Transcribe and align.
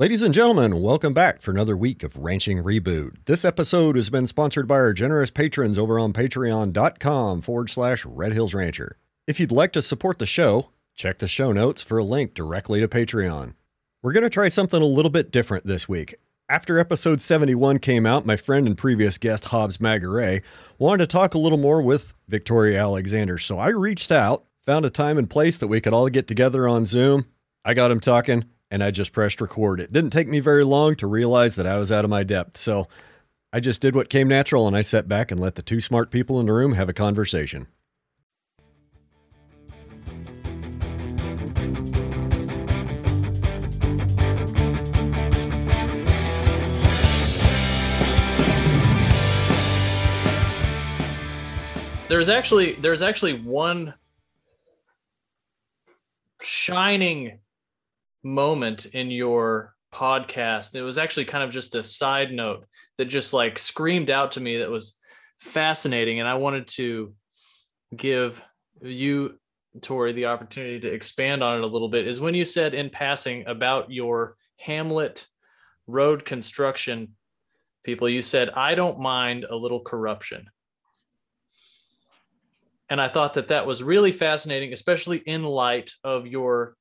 Ladies 0.00 0.22
and 0.22 0.32
gentlemen, 0.32 0.80
welcome 0.80 1.12
back 1.12 1.42
for 1.42 1.50
another 1.50 1.76
week 1.76 2.04
of 2.04 2.16
Ranching 2.16 2.62
Reboot. 2.62 3.16
This 3.24 3.44
episode 3.44 3.96
has 3.96 4.10
been 4.10 4.28
sponsored 4.28 4.68
by 4.68 4.76
our 4.76 4.92
generous 4.92 5.32
patrons 5.32 5.76
over 5.76 5.98
on 5.98 6.12
patreon.com 6.12 7.42
forward 7.42 7.68
slash 7.68 8.06
Red 8.06 8.32
Hills 8.32 8.54
Rancher. 8.54 8.96
If 9.26 9.40
you'd 9.40 9.50
like 9.50 9.72
to 9.72 9.82
support 9.82 10.20
the 10.20 10.24
show, 10.24 10.70
check 10.94 11.18
the 11.18 11.26
show 11.26 11.50
notes 11.50 11.82
for 11.82 11.98
a 11.98 12.04
link 12.04 12.32
directly 12.32 12.78
to 12.78 12.86
Patreon. 12.86 13.54
We're 14.00 14.12
going 14.12 14.22
to 14.22 14.30
try 14.30 14.46
something 14.46 14.80
a 14.80 14.86
little 14.86 15.10
bit 15.10 15.32
different 15.32 15.66
this 15.66 15.88
week. 15.88 16.14
After 16.48 16.78
episode 16.78 17.20
71 17.20 17.80
came 17.80 18.06
out, 18.06 18.24
my 18.24 18.36
friend 18.36 18.68
and 18.68 18.78
previous 18.78 19.18
guest 19.18 19.46
Hobbs 19.46 19.78
Magaray 19.78 20.42
wanted 20.78 20.98
to 20.98 21.12
talk 21.12 21.34
a 21.34 21.40
little 21.40 21.58
more 21.58 21.82
with 21.82 22.14
Victoria 22.28 22.80
Alexander. 22.80 23.36
So 23.38 23.58
I 23.58 23.70
reached 23.70 24.12
out, 24.12 24.44
found 24.64 24.86
a 24.86 24.90
time 24.90 25.18
and 25.18 25.28
place 25.28 25.58
that 25.58 25.66
we 25.66 25.80
could 25.80 25.92
all 25.92 26.08
get 26.08 26.28
together 26.28 26.68
on 26.68 26.86
Zoom. 26.86 27.26
I 27.64 27.74
got 27.74 27.90
him 27.90 27.98
talking 27.98 28.44
and 28.70 28.82
I 28.82 28.90
just 28.90 29.12
pressed 29.12 29.40
record. 29.40 29.80
It 29.80 29.92
didn't 29.92 30.10
take 30.10 30.28
me 30.28 30.40
very 30.40 30.64
long 30.64 30.94
to 30.96 31.06
realize 31.06 31.56
that 31.56 31.66
I 31.66 31.78
was 31.78 31.90
out 31.90 32.04
of 32.04 32.10
my 32.10 32.22
depth. 32.22 32.58
So 32.58 32.88
I 33.52 33.60
just 33.60 33.80
did 33.80 33.94
what 33.94 34.10
came 34.10 34.28
natural 34.28 34.66
and 34.66 34.76
I 34.76 34.82
sat 34.82 35.08
back 35.08 35.30
and 35.30 35.40
let 35.40 35.54
the 35.54 35.62
two 35.62 35.80
smart 35.80 36.10
people 36.10 36.38
in 36.40 36.46
the 36.46 36.52
room 36.52 36.72
have 36.72 36.88
a 36.88 36.92
conversation. 36.92 37.66
There's 52.08 52.30
actually 52.30 52.72
there's 52.72 53.02
actually 53.02 53.34
one 53.34 53.92
shining 56.40 57.38
moment 58.28 58.86
in 58.86 59.10
your 59.10 59.74
podcast. 59.92 60.74
It 60.74 60.82
was 60.82 60.98
actually 60.98 61.24
kind 61.24 61.42
of 61.42 61.50
just 61.50 61.74
a 61.74 61.82
side 61.82 62.30
note 62.30 62.66
that 62.98 63.06
just 63.06 63.32
like 63.32 63.58
screamed 63.58 64.10
out 64.10 64.32
to 64.32 64.40
me 64.40 64.58
that 64.58 64.70
was 64.70 64.98
fascinating. 65.38 66.20
And 66.20 66.28
I 66.28 66.34
wanted 66.34 66.68
to 66.68 67.14
give 67.96 68.42
you, 68.82 69.38
Tori, 69.80 70.12
the 70.12 70.26
opportunity 70.26 70.80
to 70.80 70.92
expand 70.92 71.42
on 71.42 71.58
it 71.58 71.64
a 71.64 71.66
little 71.66 71.88
bit. 71.88 72.06
Is 72.06 72.20
when 72.20 72.34
you 72.34 72.44
said 72.44 72.74
in 72.74 72.90
passing 72.90 73.46
about 73.46 73.90
your 73.90 74.36
Hamlet 74.58 75.26
road 75.86 76.24
construction 76.24 77.14
people, 77.84 78.08
you 78.08 78.22
said, 78.22 78.50
I 78.50 78.74
don't 78.74 79.00
mind 79.00 79.46
a 79.48 79.56
little 79.56 79.80
corruption. 79.80 80.46
And 82.90 83.00
I 83.00 83.08
thought 83.08 83.34
that 83.34 83.48
that 83.48 83.66
was 83.66 83.82
really 83.82 84.12
fascinating, 84.12 84.72
especially 84.72 85.18
in 85.18 85.44
light 85.44 85.92
of 86.02 86.26
your 86.26 86.74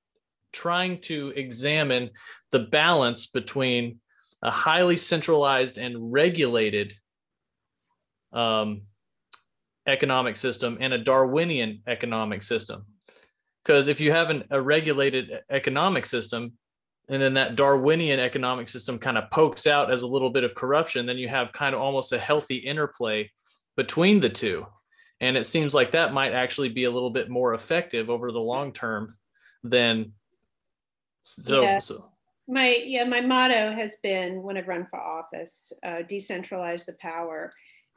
trying 0.54 1.02
to 1.02 1.30
examine 1.36 2.10
the 2.52 2.60
balance 2.60 3.28
between 3.28 4.00
a 4.42 4.52
highly 4.52 4.98
centralized 4.98 5.78
and 5.78 6.12
regulated 6.12 6.94
um, 8.34 8.84
economic 9.88 10.38
system 10.38 10.78
and 10.80 10.94
a 10.94 10.98
Darwinian 10.98 11.82
economic 11.88 12.44
system. 12.44 12.86
Because 13.64 13.88
if 13.88 14.00
you 14.00 14.12
have 14.12 14.30
an, 14.30 14.44
a 14.52 14.62
regulated 14.62 15.32
economic 15.50 16.06
system, 16.06 16.54
and 17.10 17.22
then 17.22 17.34
that 17.36 17.56
Darwinian 17.56 18.20
economic 18.20 18.68
system 18.68 19.00
kind 19.00 19.18
of 19.18 19.32
pokes 19.32 19.66
out 19.66 19.92
as 19.92 20.02
a 20.02 20.08
little 20.08 20.30
bit 20.30 20.44
of 20.44 20.56
corruption, 20.56 21.06
then 21.06 21.18
you 21.18 21.30
have 21.30 21.54
kind 21.54 21.74
of 21.74 21.82
almost 21.82 22.12
a 22.12 22.20
healthy 22.20 22.58
interplay 22.58 23.30
between 23.78 24.20
the 24.20 24.30
two. 24.30 24.66
And 25.20 25.38
it 25.38 25.46
seems 25.46 25.74
like 25.74 25.92
that 25.92 26.14
might 26.14 26.34
actually 26.34 26.70
be 26.70 26.84
a 26.84 26.92
little 26.92 27.10
bit 27.10 27.30
more 27.30 27.54
effective 27.54 28.10
over 28.10 28.32
the 28.32 28.40
long 28.40 28.74
term 28.74 29.16
than 29.64 30.14
so, 31.28 31.62
Yeah. 31.62 31.80
so 31.80 32.10
My 32.48 32.76
yeah, 32.86 33.04
my 33.04 33.22
motto 33.22 33.74
has 33.74 33.98
been 33.98 34.42
when 34.42 34.58
I've 34.58 34.68
run 34.68 34.88
for 34.90 35.00
office, 35.00 35.74
uh, 35.84 36.04
decentralize 36.10 36.86
the 36.86 36.94
power, 36.94 37.52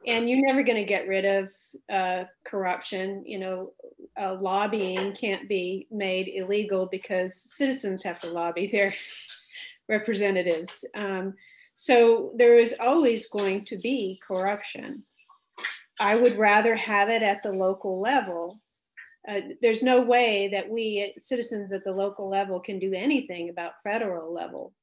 and 0.05 0.29
you're 0.29 0.45
never 0.45 0.63
going 0.63 0.77
to 0.77 0.83
get 0.83 1.07
rid 1.07 1.25
of 1.25 1.49
uh, 1.89 2.25
corruption. 2.43 3.23
You 3.25 3.39
know, 3.39 3.73
uh, 4.19 4.35
lobbying 4.35 5.13
can't 5.13 5.47
be 5.47 5.87
made 5.89 6.27
illegal 6.27 6.87
because 6.91 7.35
citizens 7.35 8.03
have 8.03 8.19
to 8.21 8.27
lobby 8.27 8.67
their 8.67 8.93
representatives. 9.87 10.83
Um, 10.95 11.35
so 11.73 12.33
there 12.35 12.59
is 12.59 12.75
always 12.79 13.27
going 13.27 13.63
to 13.65 13.77
be 13.77 14.19
corruption. 14.27 15.03
I 15.99 16.15
would 16.15 16.37
rather 16.37 16.75
have 16.75 17.09
it 17.09 17.23
at 17.23 17.41
the 17.41 17.51
local 17.53 18.01
level 18.01 18.59
uh, 19.27 19.41
there's 19.61 19.83
no 19.83 20.01
way 20.01 20.49
that 20.51 20.69
we 20.69 21.13
citizens 21.19 21.71
at 21.71 21.83
the 21.83 21.91
local 21.91 22.29
level 22.29 22.59
can 22.59 22.79
do 22.79 22.93
anything 22.93 23.49
about 23.49 23.73
federal 23.83 24.33
level 24.33 24.73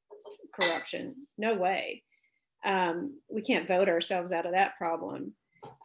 corruption. 0.59 1.15
No 1.37 1.55
way. 1.55 2.03
Um, 2.63 3.19
we 3.29 3.41
can't 3.41 3.67
vote 3.67 3.89
ourselves 3.89 4.31
out 4.31 4.45
of 4.45 4.53
that 4.53 4.77
problem. 4.77 5.33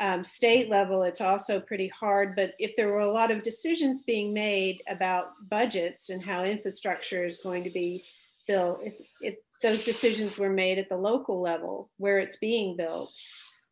Um, 0.00 0.22
state 0.22 0.70
level, 0.70 1.02
it's 1.02 1.20
also 1.20 1.60
pretty 1.60 1.88
hard. 1.88 2.36
But 2.36 2.54
if 2.58 2.76
there 2.76 2.88
were 2.88 3.00
a 3.00 3.10
lot 3.10 3.30
of 3.30 3.42
decisions 3.42 4.02
being 4.02 4.32
made 4.32 4.82
about 4.88 5.32
budgets 5.48 6.10
and 6.10 6.22
how 6.22 6.44
infrastructure 6.44 7.24
is 7.24 7.38
going 7.38 7.64
to 7.64 7.70
be 7.70 8.04
built, 8.46 8.80
if, 8.82 8.94
if 9.20 9.34
those 9.62 9.84
decisions 9.84 10.38
were 10.38 10.50
made 10.50 10.78
at 10.78 10.88
the 10.88 10.96
local 10.96 11.40
level 11.40 11.90
where 11.96 12.18
it's 12.18 12.36
being 12.36 12.76
built, 12.76 13.12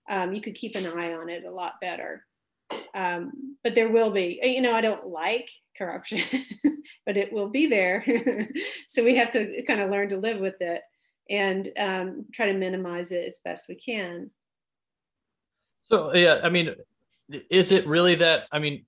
um, 0.09 0.33
you 0.33 0.41
could 0.41 0.57
keep 0.57 0.75
an 0.75 0.87
eye 0.87 1.13
on 1.13 1.29
it 1.29 1.45
a 1.45 1.51
lot 1.51 1.75
better 1.81 2.25
um, 2.95 3.57
but 3.65 3.75
there 3.75 3.91
will 3.91 4.11
be 4.11 4.41
you 4.43 4.61
know 4.61 4.73
i 4.73 4.81
don't 4.81 5.09
like 5.09 5.51
corruption 5.77 6.21
but 7.07 7.17
it 7.17 7.33
will 7.33 7.49
be 7.49 7.67
there 7.67 8.05
so 8.87 9.05
we 9.05 9.17
have 9.17 9.31
to 9.31 9.63
kind 9.63 9.81
of 9.81 9.91
learn 9.91 10.09
to 10.09 10.19
live 10.19 10.39
with 10.41 10.61
it 10.61 10.83
and 11.31 11.71
um, 11.79 12.27
try 12.33 12.47
to 12.47 12.53
minimize 12.53 13.13
it 13.13 13.27
as 13.27 13.41
best 13.45 13.69
we 13.69 13.75
can 13.75 14.31
So 15.93 16.15
yeah, 16.15 16.41
I 16.43 16.49
mean, 16.49 16.75
is 17.51 17.73
it 17.73 17.87
really 17.87 18.15
that? 18.17 18.45
I 18.51 18.59
mean, 18.59 18.87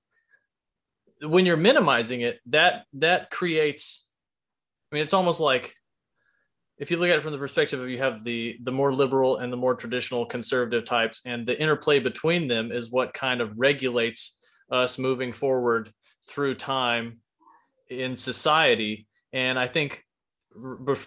when 1.20 1.44
you're 1.46 1.56
minimizing 1.56 2.22
it, 2.22 2.40
that 2.46 2.86
that 2.94 3.30
creates. 3.30 4.04
I 4.90 4.94
mean, 4.96 5.02
it's 5.02 5.12
almost 5.12 5.40
like 5.40 5.76
if 6.78 6.90
you 6.90 6.96
look 6.96 7.08
at 7.08 7.16
it 7.16 7.22
from 7.22 7.32
the 7.32 7.38
perspective 7.38 7.80
of 7.80 7.88
you 7.88 7.98
have 7.98 8.24
the 8.24 8.56
the 8.62 8.72
more 8.72 8.92
liberal 8.92 9.36
and 9.36 9.52
the 9.52 9.56
more 9.56 9.74
traditional 9.74 10.26
conservative 10.26 10.84
types, 10.84 11.20
and 11.24 11.46
the 11.46 11.60
interplay 11.60 12.00
between 12.00 12.48
them 12.48 12.72
is 12.72 12.90
what 12.90 13.14
kind 13.14 13.40
of 13.40 13.54
regulates 13.56 14.36
us 14.70 14.98
moving 14.98 15.32
forward 15.32 15.92
through 16.28 16.54
time 16.54 17.18
in 17.88 18.16
society. 18.16 19.06
And 19.32 19.58
I 19.58 19.66
think 19.66 20.04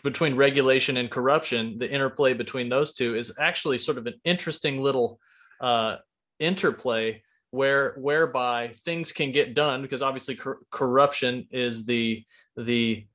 between 0.04 0.36
regulation 0.36 0.98
and 0.98 1.10
corruption, 1.10 1.78
the 1.78 1.90
interplay 1.90 2.34
between 2.34 2.70
those 2.70 2.94
two 2.94 3.16
is 3.16 3.36
actually 3.40 3.78
sort 3.78 3.98
of 3.98 4.06
an 4.06 4.16
interesting 4.24 4.82
little 4.82 5.20
uh, 5.62 5.98
interplay 6.40 7.24
where 7.52 7.96
whereby 7.98 8.72
things 8.84 9.12
can 9.12 9.32
get 9.32 9.56
done 9.56 9.82
because 9.82 10.02
obviously 10.02 10.36
cor- 10.36 10.60
corruption 10.70 11.48
is 11.52 11.86
the 11.86 12.24
the 12.58 13.06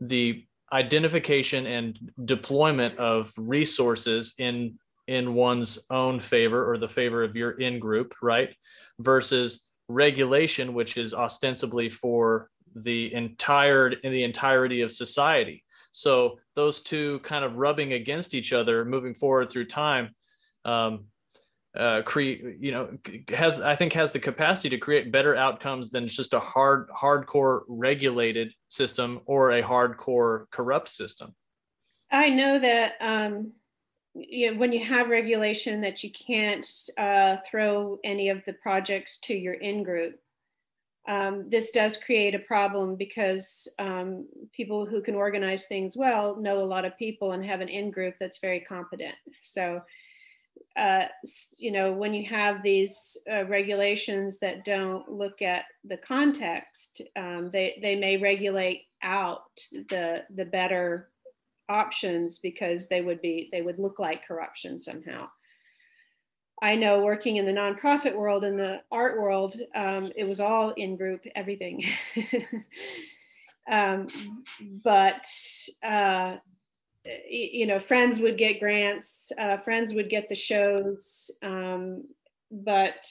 the 0.00 0.44
identification 0.72 1.66
and 1.66 2.12
deployment 2.24 2.98
of 2.98 3.32
resources 3.36 4.34
in 4.38 4.78
in 5.06 5.32
one's 5.32 5.86
own 5.88 6.20
favor 6.20 6.70
or 6.70 6.76
the 6.76 6.88
favor 6.88 7.22
of 7.22 7.34
your 7.34 7.52
in 7.52 7.78
group 7.78 8.14
right? 8.22 8.50
Versus 8.98 9.64
regulation 9.88 10.74
which 10.74 10.98
is 10.98 11.14
ostensibly 11.14 11.88
for 11.88 12.50
the 12.74 13.12
entire 13.14 13.88
in 13.88 14.12
the 14.12 14.24
entirety 14.24 14.82
of 14.82 14.92
society. 14.92 15.64
So 15.92 16.38
those 16.54 16.82
two 16.82 17.20
kind 17.20 17.44
of 17.44 17.56
rubbing 17.56 17.94
against 17.94 18.34
each 18.34 18.52
other 18.52 18.84
moving 18.84 19.14
forward 19.14 19.50
through 19.50 19.66
time 19.66 20.10
um, 20.64 21.06
uh, 21.78 22.02
create 22.02 22.42
you 22.60 22.72
know 22.72 22.90
has 23.28 23.60
i 23.60 23.74
think 23.74 23.92
has 23.92 24.12
the 24.12 24.18
capacity 24.18 24.68
to 24.68 24.78
create 24.78 25.12
better 25.12 25.36
outcomes 25.36 25.90
than 25.90 26.08
just 26.08 26.34
a 26.34 26.40
hard 26.40 26.88
hardcore 26.90 27.60
regulated 27.68 28.52
system 28.68 29.20
or 29.26 29.52
a 29.52 29.62
hardcore 29.62 30.50
corrupt 30.50 30.88
system. 30.88 31.34
I 32.10 32.30
know 32.30 32.58
that 32.58 32.94
um, 33.00 33.52
you 34.14 34.50
know, 34.50 34.58
when 34.58 34.72
you 34.72 34.84
have 34.84 35.10
regulation 35.10 35.80
that 35.82 36.02
you 36.02 36.10
can't 36.10 36.66
uh, 36.96 37.36
throw 37.46 37.98
any 38.02 38.30
of 38.30 38.44
the 38.44 38.54
projects 38.54 39.18
to 39.20 39.34
your 39.34 39.54
in 39.54 39.82
group 39.82 40.18
um, 41.08 41.48
this 41.48 41.70
does 41.70 41.96
create 41.96 42.34
a 42.34 42.38
problem 42.40 42.94
because 42.94 43.66
um, 43.78 44.28
people 44.52 44.84
who 44.84 45.00
can 45.00 45.14
organize 45.14 45.64
things 45.64 45.96
well 45.96 46.36
know 46.36 46.62
a 46.62 46.64
lot 46.64 46.84
of 46.84 46.98
people 46.98 47.32
and 47.32 47.44
have 47.44 47.62
an 47.62 47.68
in 47.68 47.90
group 47.90 48.14
that's 48.20 48.38
very 48.38 48.60
competent. 48.60 49.14
So 49.40 49.80
uh, 50.76 51.06
you 51.56 51.72
know, 51.72 51.92
when 51.92 52.14
you 52.14 52.28
have 52.28 52.62
these 52.62 53.16
uh, 53.30 53.44
regulations 53.46 54.38
that 54.38 54.64
don't 54.64 55.10
look 55.10 55.42
at 55.42 55.64
the 55.84 55.96
context, 55.96 57.02
um, 57.16 57.50
they 57.52 57.78
they 57.82 57.96
may 57.96 58.16
regulate 58.16 58.82
out 59.02 59.42
the 59.72 60.22
the 60.34 60.44
better 60.44 61.10
options 61.68 62.38
because 62.38 62.88
they 62.88 63.00
would 63.00 63.20
be 63.20 63.48
they 63.52 63.62
would 63.62 63.78
look 63.78 63.98
like 63.98 64.26
corruption 64.26 64.78
somehow. 64.78 65.28
I 66.60 66.74
know 66.74 67.02
working 67.02 67.36
in 67.36 67.46
the 67.46 67.52
nonprofit 67.52 68.16
world 68.16 68.44
and 68.44 68.58
the 68.58 68.80
art 68.90 69.20
world, 69.20 69.58
um, 69.74 70.10
it 70.16 70.24
was 70.24 70.40
all 70.40 70.70
in 70.70 70.96
group 70.96 71.24
everything. 71.36 71.84
um, 73.70 74.08
but 74.82 75.24
uh, 75.84 76.36
you 77.28 77.66
know, 77.66 77.78
friends 77.78 78.20
would 78.20 78.36
get 78.38 78.60
grants, 78.60 79.32
uh, 79.38 79.56
friends 79.56 79.94
would 79.94 80.10
get 80.10 80.28
the 80.28 80.34
shows, 80.34 81.30
um, 81.42 82.04
but 82.50 83.06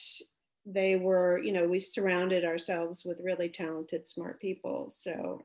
they 0.66 0.96
were, 0.96 1.38
you 1.38 1.52
know, 1.52 1.66
we 1.66 1.80
surrounded 1.80 2.44
ourselves 2.44 3.04
with 3.04 3.20
really 3.22 3.48
talented, 3.48 4.06
smart 4.06 4.40
people. 4.40 4.90
So, 4.94 5.44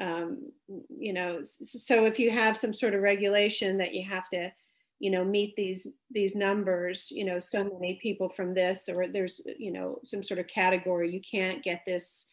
um, 0.00 0.50
you 0.88 1.12
know, 1.12 1.40
so 1.42 2.06
if 2.06 2.18
you 2.18 2.30
have 2.30 2.56
some 2.56 2.72
sort 2.72 2.94
of 2.94 3.02
regulation 3.02 3.76
that 3.78 3.94
you 3.94 4.04
have 4.04 4.28
to, 4.30 4.50
you 4.98 5.10
know, 5.10 5.24
meet 5.24 5.56
these 5.56 5.94
these 6.10 6.34
numbers, 6.34 7.10
you 7.10 7.24
know, 7.24 7.38
so 7.38 7.64
many 7.64 7.98
people 8.02 8.28
from 8.28 8.54
this, 8.54 8.88
or 8.88 9.08
there's, 9.08 9.40
you 9.58 9.72
know, 9.72 9.98
some 10.04 10.22
sort 10.22 10.40
of 10.40 10.46
category, 10.46 11.10
you 11.10 11.20
can't 11.20 11.62
get 11.62 11.82
this 11.86 12.26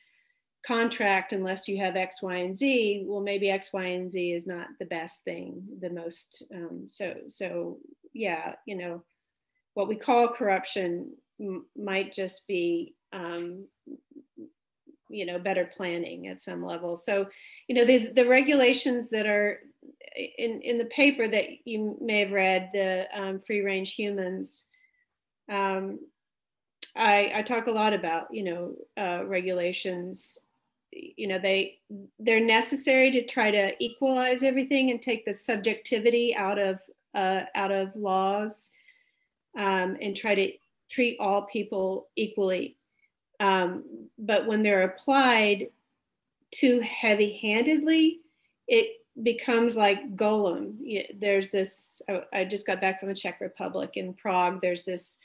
contract 0.68 1.32
unless 1.32 1.68
you 1.68 1.78
have 1.78 1.96
X, 1.96 2.22
Y, 2.22 2.36
and 2.36 2.54
Z. 2.54 3.06
Well, 3.08 3.22
maybe 3.22 3.50
X, 3.50 3.72
Y, 3.72 3.86
and 3.86 4.12
Z 4.12 4.34
is 4.34 4.46
not 4.46 4.68
the 4.80 4.86
best 4.86 5.24
thing, 5.24 5.64
the 5.80 5.90
most. 5.90 6.44
Um, 6.54 6.84
so, 6.88 7.16
so 7.30 7.78
yeah, 8.14 8.56
you 8.66 8.76
know, 8.76 9.04
what 9.76 9.88
we 9.88 9.96
call 9.96 10.28
corruption 10.28 11.14
m- 11.40 11.66
might 11.78 12.14
just 12.14 12.48
be, 12.48 12.96
um, 13.14 13.66
you 15.10 15.26
know, 15.26 15.40
better 15.40 15.66
planning 15.66 16.28
at 16.28 16.42
some 16.42 16.66
level. 16.66 16.98
So, 16.98 17.28
you 17.70 17.76
know, 17.76 17.86
there's 17.86 18.14
the 18.14 18.28
regulations 18.28 19.10
that 19.12 19.26
are 19.26 19.60
in 20.38 20.62
in 20.62 20.78
the 20.78 20.86
paper 20.86 21.30
that 21.30 21.46
you 21.64 21.98
may 22.02 22.20
have 22.20 22.32
read, 22.32 22.72
the 22.74 23.08
um, 23.14 23.40
free 23.40 23.62
range 23.62 23.94
humans. 23.94 24.66
Um, 25.50 26.00
I, 26.94 27.32
I, 27.36 27.42
talk 27.44 27.68
a 27.68 27.72
lot 27.72 27.94
about 27.94 28.34
you 28.34 28.44
know 28.44 28.76
uh, 28.98 29.24
regulations 29.26 30.40
you 31.16 31.28
know 31.28 31.40
they 31.40 31.80
they're 32.20 32.40
necessary 32.40 33.12
to 33.12 33.26
try 33.26 33.52
to 33.52 33.72
equalize 33.84 34.44
everything 34.44 34.92
and 34.92 35.02
take 35.02 35.26
the 35.26 35.34
subjectivity 35.34 36.36
out 36.36 36.60
of 36.60 36.80
uh, 37.14 37.42
out 37.56 37.72
of 37.72 37.96
laws 37.96 38.70
um, 39.58 39.98
and 40.02 40.16
try 40.16 40.36
to 40.36 40.52
treat 40.90 41.18
all 41.20 41.44
people 41.44 42.08
equally. 42.16 42.78
Um, 43.40 43.84
but 44.18 44.48
when 44.48 44.64
they're 44.64 44.84
applied 44.84 45.68
too 46.52 46.80
heavy-handedly 46.80 48.22
it 48.68 48.98
becomes 49.24 49.76
like 49.76 50.16
golem. 50.16 50.76
There's 51.20 51.50
this 51.50 52.02
i 52.34 52.46
just 52.46 52.68
got 52.68 52.82
back 52.82 53.00
from 53.00 53.10
the 53.10 53.16
czech 53.16 53.42
republic 53.42 53.92
in 53.96 54.14
prague. 54.14 54.62
There's 54.62 54.84
this 54.84 55.18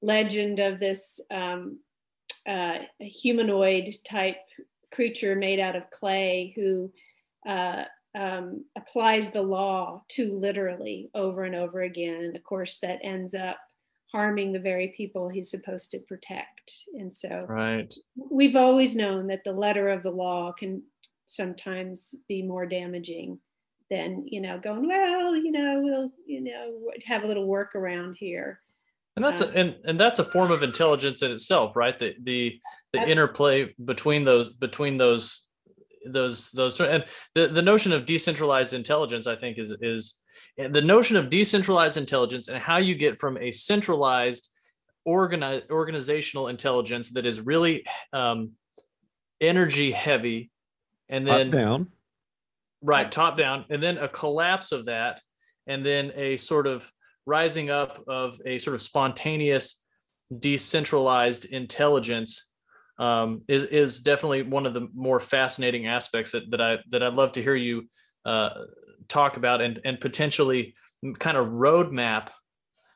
legend 0.00 0.60
of 0.60 0.78
this 0.78 1.20
um, 1.30 1.78
uh, 2.46 2.78
humanoid 2.98 3.94
type 4.04 4.36
creature 4.96 5.36
made 5.36 5.60
out 5.60 5.76
of 5.76 5.90
clay 5.90 6.54
who 6.56 6.90
uh, 7.46 7.84
um, 8.16 8.64
applies 8.76 9.30
the 9.30 9.42
law 9.42 10.02
too 10.08 10.32
literally 10.32 11.10
over 11.14 11.44
and 11.44 11.54
over 11.54 11.82
again. 11.82 12.32
Of 12.34 12.42
course, 12.42 12.78
that 12.80 12.98
ends 13.04 13.34
up 13.34 13.58
harming 14.10 14.52
the 14.52 14.58
very 14.58 14.94
people 14.96 15.28
he's 15.28 15.50
supposed 15.50 15.90
to 15.90 15.98
protect. 16.00 16.72
And 16.94 17.14
so, 17.14 17.44
right. 17.46 17.92
we've 18.30 18.56
always 18.56 18.96
known 18.96 19.26
that 19.26 19.44
the 19.44 19.52
letter 19.52 19.90
of 19.90 20.02
the 20.02 20.10
law 20.10 20.52
can 20.52 20.82
sometimes 21.26 22.14
be 22.26 22.42
more 22.42 22.66
damaging 22.66 23.38
than 23.90 24.24
you 24.26 24.40
know 24.40 24.58
going 24.58 24.88
well 24.88 25.36
you 25.36 25.52
know 25.52 25.80
we'll 25.82 26.10
you 26.26 26.40
know 26.40 26.90
have 27.04 27.22
a 27.22 27.26
little 27.26 27.46
workaround 27.46 28.16
here 28.16 28.60
and 29.16 29.24
that's 29.24 29.40
a, 29.40 29.48
and 29.48 29.76
and 29.84 29.98
that's 29.98 30.18
a 30.18 30.24
form 30.24 30.50
of 30.50 30.62
intelligence 30.62 31.22
in 31.22 31.32
itself 31.32 31.74
right? 31.74 31.98
The 31.98 32.14
the 32.22 32.60
the 32.92 33.08
interplay 33.08 33.74
between 33.84 34.24
those 34.24 34.50
between 34.50 34.98
those 34.98 35.46
those 36.06 36.50
those 36.52 36.78
and 36.80 37.04
the 37.34 37.48
the 37.48 37.62
notion 37.62 37.92
of 37.92 38.06
decentralized 38.06 38.72
intelligence 38.72 39.26
i 39.26 39.34
think 39.34 39.58
is 39.58 39.74
is 39.80 40.20
the 40.56 40.80
notion 40.80 41.16
of 41.16 41.30
decentralized 41.30 41.96
intelligence 41.96 42.46
and 42.46 42.58
how 42.58 42.76
you 42.78 42.94
get 42.94 43.18
from 43.18 43.36
a 43.38 43.50
centralized 43.50 44.50
organized 45.04 45.70
organizational 45.70 46.48
intelligence 46.48 47.10
that 47.12 47.26
is 47.26 47.40
really 47.40 47.84
um, 48.12 48.52
energy 49.40 49.90
heavy 49.90 50.50
and 51.08 51.26
then 51.26 51.50
top 51.50 51.60
down. 51.60 51.88
Right 52.82 53.10
top 53.10 53.36
down 53.38 53.64
and 53.70 53.82
then 53.82 53.98
a 53.98 54.08
collapse 54.08 54.70
of 54.70 54.86
that 54.86 55.20
and 55.66 55.84
then 55.84 56.12
a 56.14 56.36
sort 56.36 56.66
of 56.66 56.90
rising 57.26 57.70
up 57.70 58.02
of 58.06 58.40
a 58.46 58.58
sort 58.58 58.74
of 58.74 58.82
spontaneous, 58.82 59.82
decentralized 60.38 61.44
intelligence 61.46 62.50
um, 62.98 63.42
is 63.48 63.64
is 63.64 64.00
definitely 64.00 64.42
one 64.42 64.64
of 64.64 64.72
the 64.72 64.88
more 64.94 65.20
fascinating 65.20 65.86
aspects 65.86 66.32
that, 66.32 66.50
that 66.50 66.60
I 66.60 66.78
that 66.90 67.02
I'd 67.02 67.14
love 67.14 67.32
to 67.32 67.42
hear 67.42 67.54
you 67.54 67.88
uh, 68.24 68.50
talk 69.08 69.36
about 69.36 69.60
and 69.60 69.80
and 69.84 70.00
potentially 70.00 70.74
kind 71.18 71.36
of 71.36 71.48
roadmap 71.48 72.28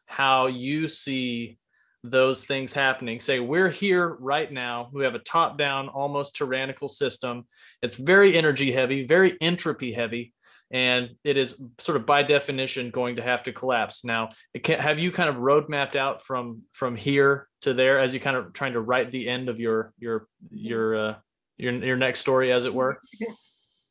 how 0.07 0.47
you 0.47 0.89
see 0.89 1.59
those 2.03 2.45
things 2.45 2.73
happening. 2.73 3.21
Say 3.21 3.41
we're 3.41 3.69
here 3.69 4.17
right 4.21 4.51
now. 4.51 4.89
We 4.93 5.05
have 5.05 5.15
a 5.15 5.21
top-down, 5.21 5.89
almost 5.89 6.35
tyrannical 6.35 6.89
system. 6.89 7.45
It's 7.83 7.97
very 7.97 8.37
energy 8.39 8.73
heavy, 8.73 9.05
very 9.05 9.37
entropy 9.41 9.93
heavy 9.93 10.33
and 10.71 11.11
it 11.25 11.37
is 11.37 11.61
sort 11.79 11.97
of 11.97 12.07
by 12.07 12.23
definition 12.23 12.91
going 12.91 13.17
to 13.17 13.23
have 13.23 13.43
to 13.43 13.53
collapse. 13.53 14.05
Now, 14.05 14.29
can, 14.63 14.79
have 14.79 14.99
you 14.99 15.11
kind 15.11 15.29
of 15.29 15.37
road 15.37 15.69
mapped 15.69 15.97
out 15.97 16.23
from 16.23 16.63
from 16.73 16.95
here 16.97 17.49
to 17.63 17.75
there 17.75 17.99
as 17.99 18.15
you 18.15 18.21
kind 18.21 18.37
of 18.37 18.53
trying 18.53 18.75
to 18.75 18.81
write 18.81 19.11
the 19.11 19.29
end 19.29 19.49
of 19.49 19.59
your 19.59 19.93
your 19.99 20.29
your 20.51 20.97
uh, 20.97 21.15
your 21.57 21.73
your 21.73 21.97
next 21.97 22.21
story, 22.21 22.53
as 22.53 22.65
it 22.65 22.75
were? 22.75 23.01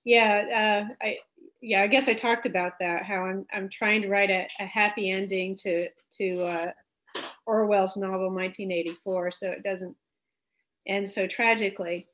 Yeah, 0.05 0.87
uh, 0.89 0.93
I 1.05 1.17
yeah, 1.61 1.81
I 1.81 1.87
guess 1.87 2.07
I 2.07 2.13
talked 2.13 2.45
about 2.45 2.73
that. 2.79 3.03
How 3.03 3.25
I'm 3.25 3.45
I'm 3.51 3.69
trying 3.69 4.01
to 4.03 4.09
write 4.09 4.29
a, 4.29 4.47
a 4.59 4.65
happy 4.65 5.11
ending 5.11 5.55
to 5.63 5.89
to 6.17 6.43
uh, 6.43 6.71
Orwell's 7.45 7.97
novel 7.97 8.29
1984, 8.29 9.31
so 9.31 9.51
it 9.51 9.63
doesn't 9.63 9.95
end 10.87 11.09
so 11.09 11.27
tragically. 11.27 12.07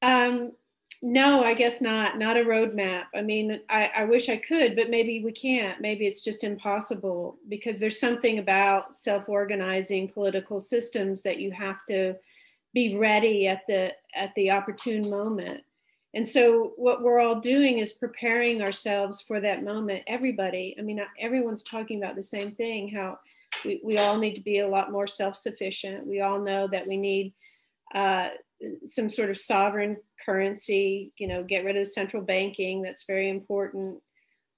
Um, 0.00 0.52
no, 1.02 1.42
I 1.42 1.54
guess 1.54 1.80
not. 1.80 2.16
Not 2.16 2.36
a 2.36 2.44
roadmap. 2.44 3.04
I 3.12 3.22
mean, 3.22 3.60
I, 3.68 3.90
I 3.96 4.04
wish 4.04 4.28
I 4.28 4.36
could, 4.36 4.76
but 4.76 4.88
maybe 4.88 5.22
we 5.24 5.32
can't. 5.32 5.80
Maybe 5.80 6.06
it's 6.06 6.22
just 6.22 6.44
impossible 6.44 7.38
because 7.48 7.80
there's 7.80 7.98
something 7.98 8.38
about 8.38 8.96
self-organizing 8.96 10.08
political 10.08 10.60
systems 10.60 11.22
that 11.22 11.40
you 11.40 11.50
have 11.50 11.84
to 11.88 12.14
be 12.72 12.96
ready 12.96 13.48
at 13.48 13.62
the 13.66 13.92
at 14.14 14.32
the 14.36 14.50
opportune 14.52 15.10
moment. 15.10 15.62
And 16.14 16.26
so 16.26 16.72
what 16.76 17.02
we're 17.02 17.20
all 17.20 17.40
doing 17.40 17.78
is 17.78 17.92
preparing 17.92 18.62
ourselves 18.62 19.20
for 19.20 19.40
that 19.40 19.64
moment. 19.64 20.04
Everybody, 20.06 20.76
I 20.78 20.82
mean, 20.82 21.00
everyone's 21.18 21.62
talking 21.64 22.02
about 22.02 22.16
the 22.16 22.22
same 22.22 22.52
thing, 22.52 22.88
how 22.88 23.18
we, 23.64 23.80
we 23.82 23.98
all 23.98 24.18
need 24.18 24.34
to 24.34 24.42
be 24.42 24.60
a 24.60 24.68
lot 24.68 24.92
more 24.92 25.06
self-sufficient. 25.06 26.06
We 26.06 26.20
all 26.20 26.38
know 26.38 26.68
that 26.68 26.86
we 26.86 26.96
need 26.96 27.32
uh, 27.94 28.28
some 28.84 29.08
sort 29.08 29.30
of 29.30 29.38
sovereign 29.38 29.96
currency, 30.24 31.12
you 31.16 31.26
know, 31.26 31.42
get 31.42 31.64
rid 31.64 31.76
of 31.76 31.86
central 31.88 32.22
banking, 32.22 32.82
that's 32.82 33.04
very 33.04 33.28
important. 33.28 34.00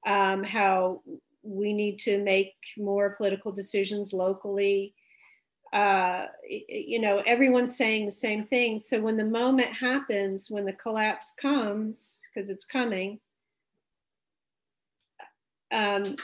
Um, 0.07 0.45
how 0.45 1.03
we 1.43 1.73
need 1.73 1.99
to 2.01 2.19
make 2.19 2.55
more 2.79 3.11
political 3.17 3.53
decisions 3.53 4.13
locally. 4.13 4.95
Uh, 5.73 6.27
you 6.49 7.01
know, 7.01 7.23
everyone's 7.27 7.77
saying 7.77 8.07
the 8.07 8.13
same 8.13 8.45
thing. 8.45 8.79
So 8.79 9.01
when 9.01 9.17
the 9.17 9.25
moment 9.25 9.73
happens, 9.73 10.51
when 10.51 10.65
the 10.65 10.73
collapse 10.73 11.33
comes, 11.41 12.21
because 12.35 12.49
it's 12.49 12.65
coming, 12.65 13.19
um, 15.73 16.17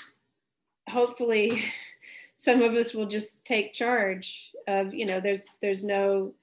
hopefully 0.88 1.64
some 2.35 2.62
of 2.62 2.75
us 2.75 2.94
will 2.94 3.06
just 3.06 3.44
take 3.44 3.75
charge 3.75 4.50
of, 4.68 4.94
you 4.94 5.04
know, 5.04 5.20
there's 5.20 5.44
there's 5.61 5.85
no 5.85 6.35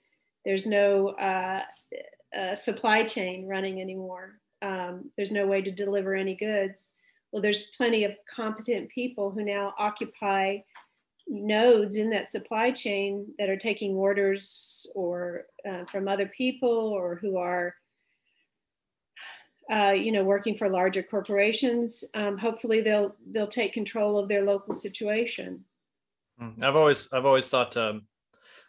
there's 0.46 0.66
no 0.66 1.10
uh, 1.10 1.62
supply 2.56 3.04
chain 3.04 3.48
running 3.48 3.82
anymore. 3.82 4.40
Um, 4.62 5.12
there's 5.16 5.32
no 5.32 5.48
way 5.48 5.62
to 5.62 5.72
deliver 5.72 6.16
any 6.16 6.36
goods. 6.36 6.92
Well, 7.32 7.42
there's 7.42 7.70
plenty 7.78 8.04
of 8.04 8.14
competent 8.34 8.90
people 8.90 9.32
who 9.32 9.44
now 9.44 9.74
occupy 9.78 10.60
nodes 11.28 11.98
in 11.98 12.10
that 12.12 12.30
supply 12.30 12.72
chain 12.72 13.28
that 13.38 13.50
are 13.50 13.58
taking 13.58 13.96
orders 13.96 14.88
or 14.96 15.46
uh, 15.70 15.86
from 15.86 16.08
other 16.08 16.28
people 16.28 16.70
or 16.70 17.16
who 17.16 17.38
are 17.38 17.76
uh, 19.70 19.94
you 19.96 20.14
know 20.14 20.24
working 20.24 20.56
for 20.56 20.70
larger 20.70 21.04
corporations 21.04 22.06
um, 22.14 22.38
hopefully 22.38 22.80
they'll 22.80 23.14
they'll 23.32 23.48
take 23.48 23.74
control 23.74 24.18
of 24.18 24.30
their 24.30 24.46
local 24.46 24.74
situation 24.74 25.66
hmm. 26.40 26.64
i've 26.64 26.78
always 26.78 27.12
i've 27.12 27.26
always 27.26 27.50
thought 27.50 27.76
um, 27.76 28.04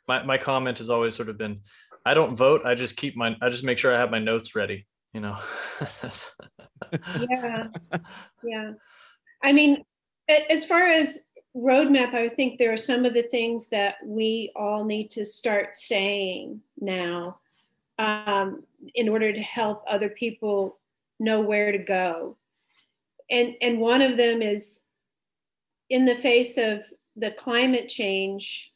my, 0.08 0.24
my 0.24 0.36
comment 0.36 0.78
has 0.78 0.90
always 0.90 1.14
sort 1.14 1.28
of 1.28 1.38
been 1.38 1.60
I 2.08 2.14
don't 2.14 2.34
vote. 2.34 2.62
I 2.64 2.74
just 2.74 2.96
keep 2.96 3.16
my 3.16 3.36
I 3.42 3.50
just 3.50 3.64
make 3.64 3.76
sure 3.76 3.94
I 3.94 3.98
have 3.98 4.10
my 4.10 4.18
notes 4.18 4.54
ready, 4.54 4.86
you 5.12 5.20
know. 5.20 5.36
yeah. 7.30 7.66
Yeah. 8.42 8.72
I 9.42 9.52
mean, 9.52 9.74
as 10.48 10.64
far 10.64 10.86
as 10.86 11.26
roadmap, 11.54 12.14
I 12.14 12.30
think 12.30 12.58
there 12.58 12.72
are 12.72 12.78
some 12.78 13.04
of 13.04 13.12
the 13.12 13.24
things 13.24 13.68
that 13.68 13.96
we 14.02 14.50
all 14.56 14.84
need 14.84 15.10
to 15.10 15.24
start 15.24 15.74
saying 15.74 16.62
now 16.80 17.40
um, 17.98 18.62
in 18.94 19.10
order 19.10 19.30
to 19.30 19.42
help 19.42 19.84
other 19.86 20.08
people 20.08 20.78
know 21.20 21.42
where 21.42 21.72
to 21.72 21.78
go. 21.78 22.38
and 23.30 23.54
and 23.60 23.80
one 23.80 24.00
of 24.00 24.16
them 24.16 24.40
is 24.40 24.80
in 25.90 26.06
the 26.06 26.16
face 26.16 26.56
of 26.56 26.84
the 27.16 27.32
climate 27.32 27.88
change 27.90 28.72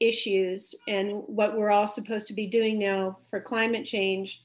issues 0.00 0.74
and 0.88 1.22
what 1.26 1.56
we're 1.56 1.70
all 1.70 1.88
supposed 1.88 2.26
to 2.26 2.34
be 2.34 2.46
doing 2.46 2.78
now 2.78 3.16
for 3.30 3.40
climate 3.40 3.84
change 3.84 4.42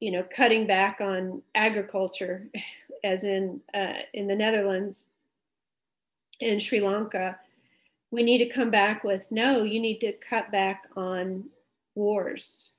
you 0.00 0.10
know 0.10 0.24
cutting 0.34 0.66
back 0.66 1.00
on 1.00 1.42
agriculture 1.54 2.48
as 3.04 3.24
in 3.24 3.60
uh, 3.74 3.98
in 4.14 4.26
the 4.26 4.34
netherlands 4.34 5.06
in 6.40 6.58
sri 6.58 6.80
lanka 6.80 7.36
we 8.10 8.22
need 8.22 8.38
to 8.38 8.48
come 8.48 8.70
back 8.70 9.04
with 9.04 9.30
no 9.30 9.62
you 9.62 9.80
need 9.80 9.98
to 9.98 10.12
cut 10.12 10.50
back 10.50 10.84
on 10.96 11.44
wars. 11.94 12.70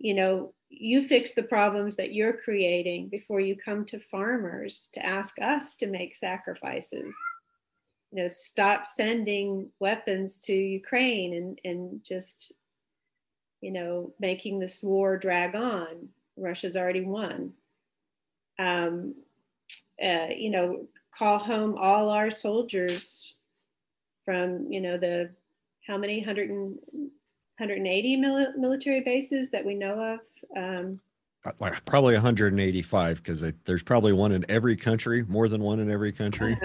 You 0.00 0.12
know 0.12 0.52
you 0.68 1.06
fix 1.06 1.32
the 1.32 1.44
problems 1.44 1.96
that 1.96 2.12
you're 2.12 2.36
creating 2.36 3.08
before 3.08 3.40
you 3.40 3.56
come 3.56 3.86
to 3.86 3.98
farmers 3.98 4.90
to 4.92 5.06
ask 5.06 5.36
us 5.40 5.76
to 5.76 5.86
make 5.86 6.14
sacrifices 6.14 7.14
you 8.14 8.22
know 8.22 8.28
stop 8.28 8.86
sending 8.86 9.68
weapons 9.80 10.38
to 10.38 10.54
ukraine 10.54 11.34
and 11.34 11.60
and 11.64 12.04
just 12.04 12.52
you 13.60 13.72
know 13.72 14.14
making 14.20 14.60
this 14.60 14.82
war 14.82 15.18
drag 15.18 15.56
on. 15.56 16.08
Russia's 16.36 16.76
already 16.76 17.04
won. 17.04 17.52
Um, 18.58 19.14
uh, 20.02 20.28
you 20.36 20.50
know 20.50 20.86
call 21.16 21.38
home 21.38 21.74
all 21.76 22.08
our 22.08 22.30
soldiers 22.30 23.34
from 24.24 24.70
you 24.70 24.80
know 24.80 24.96
the 24.96 25.30
how 25.84 25.98
many 25.98 26.18
100 26.18 26.50
and, 26.50 26.78
180 27.58 28.16
mil- 28.16 28.52
military 28.56 29.00
bases 29.00 29.50
that 29.50 29.64
we 29.64 29.74
know 29.74 30.14
of? 30.14 30.20
Um, 30.56 31.00
Uh, 31.44 31.50
like 31.58 31.84
probably 31.84 32.14
185 32.14 33.16
because 33.16 33.44
there's 33.64 33.82
probably 33.82 34.12
one 34.12 34.32
in 34.32 34.46
every 34.48 34.76
country, 34.76 35.24
more 35.24 35.48
than 35.48 35.62
one 35.62 35.80
in 35.80 35.90
every 35.90 36.12
country. 36.12 36.56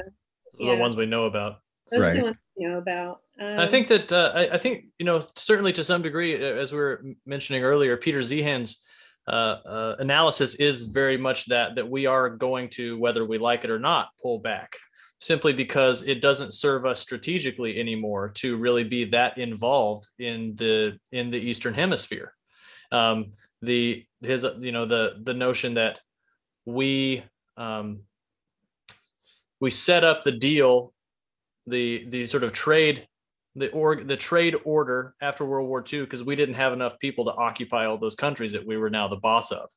Uh, 0.60 0.66
The 0.66 0.76
ones 0.76 0.96
we 0.96 1.06
know 1.06 1.26
about. 1.26 1.62
those 1.92 2.00
are 2.02 2.04
Right. 2.10 2.18
the 2.18 2.24
ones 2.24 2.38
we 2.58 2.66
know 2.66 2.78
about 2.78 3.22
um, 3.40 3.60
I 3.60 3.68
think 3.68 3.88
that 3.88 4.12
uh, 4.12 4.32
I, 4.36 4.56
I 4.56 4.58
think 4.58 4.86
you 5.00 5.06
know 5.06 5.22
certainly 5.36 5.72
to 5.74 5.84
some 5.84 6.02
degree, 6.02 6.36
uh, 6.36 6.56
as 6.62 6.74
we 6.74 6.80
were 6.80 7.04
mentioning 7.26 7.64
earlier, 7.64 7.96
Peter 7.96 8.20
Zeihan's 8.20 8.82
uh, 9.28 9.32
uh, 9.32 9.96
analysis 10.00 10.56
is 10.56 10.86
very 10.86 11.18
much 11.18 11.46
that 11.46 11.76
that 11.76 11.90
we 11.90 12.06
are 12.06 12.30
going 12.30 12.70
to, 12.72 12.98
whether 13.00 13.26
we 13.26 13.38
like 13.38 13.64
it 13.64 13.70
or 13.70 13.80
not, 13.80 14.10
pull 14.22 14.40
back 14.40 14.76
simply 15.22 15.54
because 15.54 16.08
it 16.08 16.22
doesn't 16.22 16.54
serve 16.54 16.86
us 16.86 17.00
strategically 17.00 17.80
anymore 17.80 18.30
to 18.30 18.58
really 18.58 18.84
be 18.84 19.06
that 19.06 19.38
involved 19.38 20.08
in 20.18 20.56
the 20.56 20.98
in 21.12 21.32
the 21.32 21.38
Eastern 21.38 21.74
Hemisphere. 21.74 22.34
Um, 22.92 23.34
the 23.62 24.06
his 24.22 24.44
uh, 24.44 24.56
you 24.60 24.74
know 24.74 24.86
the 24.86 25.20
the 25.24 25.34
notion 25.34 25.76
that 25.76 26.02
we 26.66 27.24
um, 27.56 28.02
we 29.60 29.72
set 29.72 30.04
up 30.04 30.24
the 30.24 30.32
deal 30.32 30.94
the 31.68 32.06
the 32.10 32.26
sort 32.26 32.44
of 32.44 32.52
trade 32.52 33.08
the 33.56 33.70
org 33.72 34.08
the 34.08 34.18
trade 34.18 34.56
order 34.64 35.14
after 35.22 35.46
World 35.46 35.68
War 35.68 35.84
II 35.92 36.02
because 36.02 36.24
we 36.24 36.36
didn't 36.36 36.56
have 36.56 36.74
enough 36.74 37.00
people 37.00 37.26
to 37.26 37.34
occupy 37.34 37.86
all 37.86 37.98
those 37.98 38.16
countries 38.16 38.54
that 38.54 38.66
we 38.66 38.78
were 38.78 38.90
now 38.90 39.08
the 39.08 39.18
boss 39.18 39.52
of. 39.52 39.70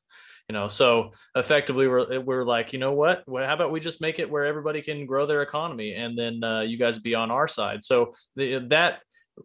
You 0.49 0.53
know, 0.53 0.67
so 0.67 1.11
effectively 1.35 1.87
we're 1.87 2.19
we're 2.19 2.45
like, 2.45 2.73
you 2.73 2.79
know 2.79 2.91
what? 2.91 3.23
Well, 3.27 3.47
how 3.47 3.53
about 3.53 3.71
we 3.71 3.79
just 3.79 4.01
make 4.01 4.19
it 4.19 4.29
where 4.29 4.45
everybody 4.45 4.81
can 4.81 5.05
grow 5.05 5.25
their 5.25 5.41
economy, 5.41 5.93
and 5.93 6.17
then 6.17 6.43
uh, 6.43 6.61
you 6.61 6.77
guys 6.77 6.99
be 6.99 7.15
on 7.15 7.31
our 7.31 7.47
side. 7.47 7.83
So 7.83 8.13
the, 8.35 8.59
that 8.69 8.99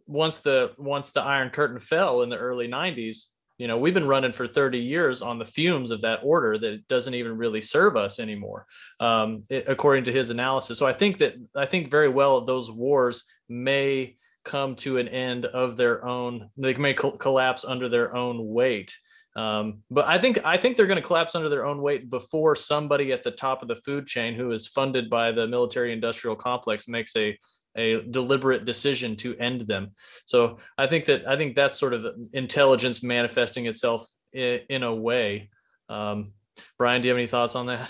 once 0.07 0.39
the 0.39 0.73
once 0.77 1.13
the 1.13 1.23
Iron 1.23 1.51
Curtain 1.51 1.79
fell 1.79 2.23
in 2.23 2.31
the 2.31 2.37
early 2.37 2.69
'90s, 2.69 3.27
you 3.59 3.67
know, 3.67 3.77
we've 3.77 3.95
been 3.95 4.07
running 4.07 4.33
for 4.33 4.47
30 4.47 4.79
years 4.79 5.21
on 5.21 5.39
the 5.39 5.45
fumes 5.45 5.91
of 5.91 6.01
that 6.03 6.21
order 6.23 6.57
that 6.59 6.87
doesn't 6.89 7.15
even 7.15 7.37
really 7.37 7.61
serve 7.61 7.97
us 7.97 8.21
anymore, 8.21 8.67
um, 9.01 9.43
it, 9.51 9.65
according 9.67 10.05
to 10.05 10.13
his 10.13 10.31
analysis. 10.31 10.79
So 10.79 10.87
I 10.87 10.93
think 10.93 11.19
that 11.19 11.35
I 11.57 11.67
think 11.67 11.91
very 11.91 12.09
well 12.09 12.41
those 12.41 12.71
wars 12.71 13.25
may 13.49 14.17
come 14.45 14.77
to 14.77 14.99
an 14.99 15.09
end 15.09 15.45
of 15.47 15.77
their 15.77 16.07
own. 16.07 16.51
They 16.57 16.75
may 16.75 16.95
col- 16.95 17.17
collapse 17.17 17.65
under 17.65 17.89
their 17.89 18.17
own 18.17 18.47
weight. 18.47 18.97
Um, 19.37 19.83
but 19.91 20.07
I 20.07 20.19
think 20.19 20.45
I 20.45 20.57
think 20.57 20.77
they're 20.77 20.87
going 20.87 21.01
to 21.01 21.07
collapse 21.07 21.35
under 21.35 21.49
their 21.49 21.67
own 21.67 21.83
weight 21.83 22.11
before 22.11 22.57
somebody 22.57 23.13
at 23.13 23.23
the 23.23 23.31
top 23.31 23.63
of 23.63 23.69
the 23.69 23.77
food 23.77 24.07
chain, 24.07 24.35
who 24.35 24.53
is 24.53 24.67
funded 24.67 25.11
by 25.11 25.33
the 25.33 25.47
military-industrial 25.47 26.37
complex, 26.37 26.89
makes 26.89 27.15
a 27.17 27.39
a 27.79 28.03
deliberate 28.03 28.65
decision 28.65 29.17
to 29.17 29.37
end 29.39 29.63
them. 29.63 29.93
So 30.27 30.59
I 30.77 30.87
think 30.87 31.05
that 31.07 31.27
I 31.27 31.37
think 31.37 31.55
that's 31.55 31.79
sort 31.79 31.95
of 31.95 32.07
intelligence 32.33 33.03
manifesting 33.03 33.67
itself 33.67 34.07
in, 34.33 34.61
in 34.69 34.83
a 34.83 34.95
way. 34.95 35.51
Um, 35.89 36.33
Brian, 36.77 37.01
do 37.01 37.07
you 37.07 37.13
have 37.13 37.19
any 37.19 37.29
thoughts 37.29 37.55
on 37.55 37.67
that? 37.67 37.89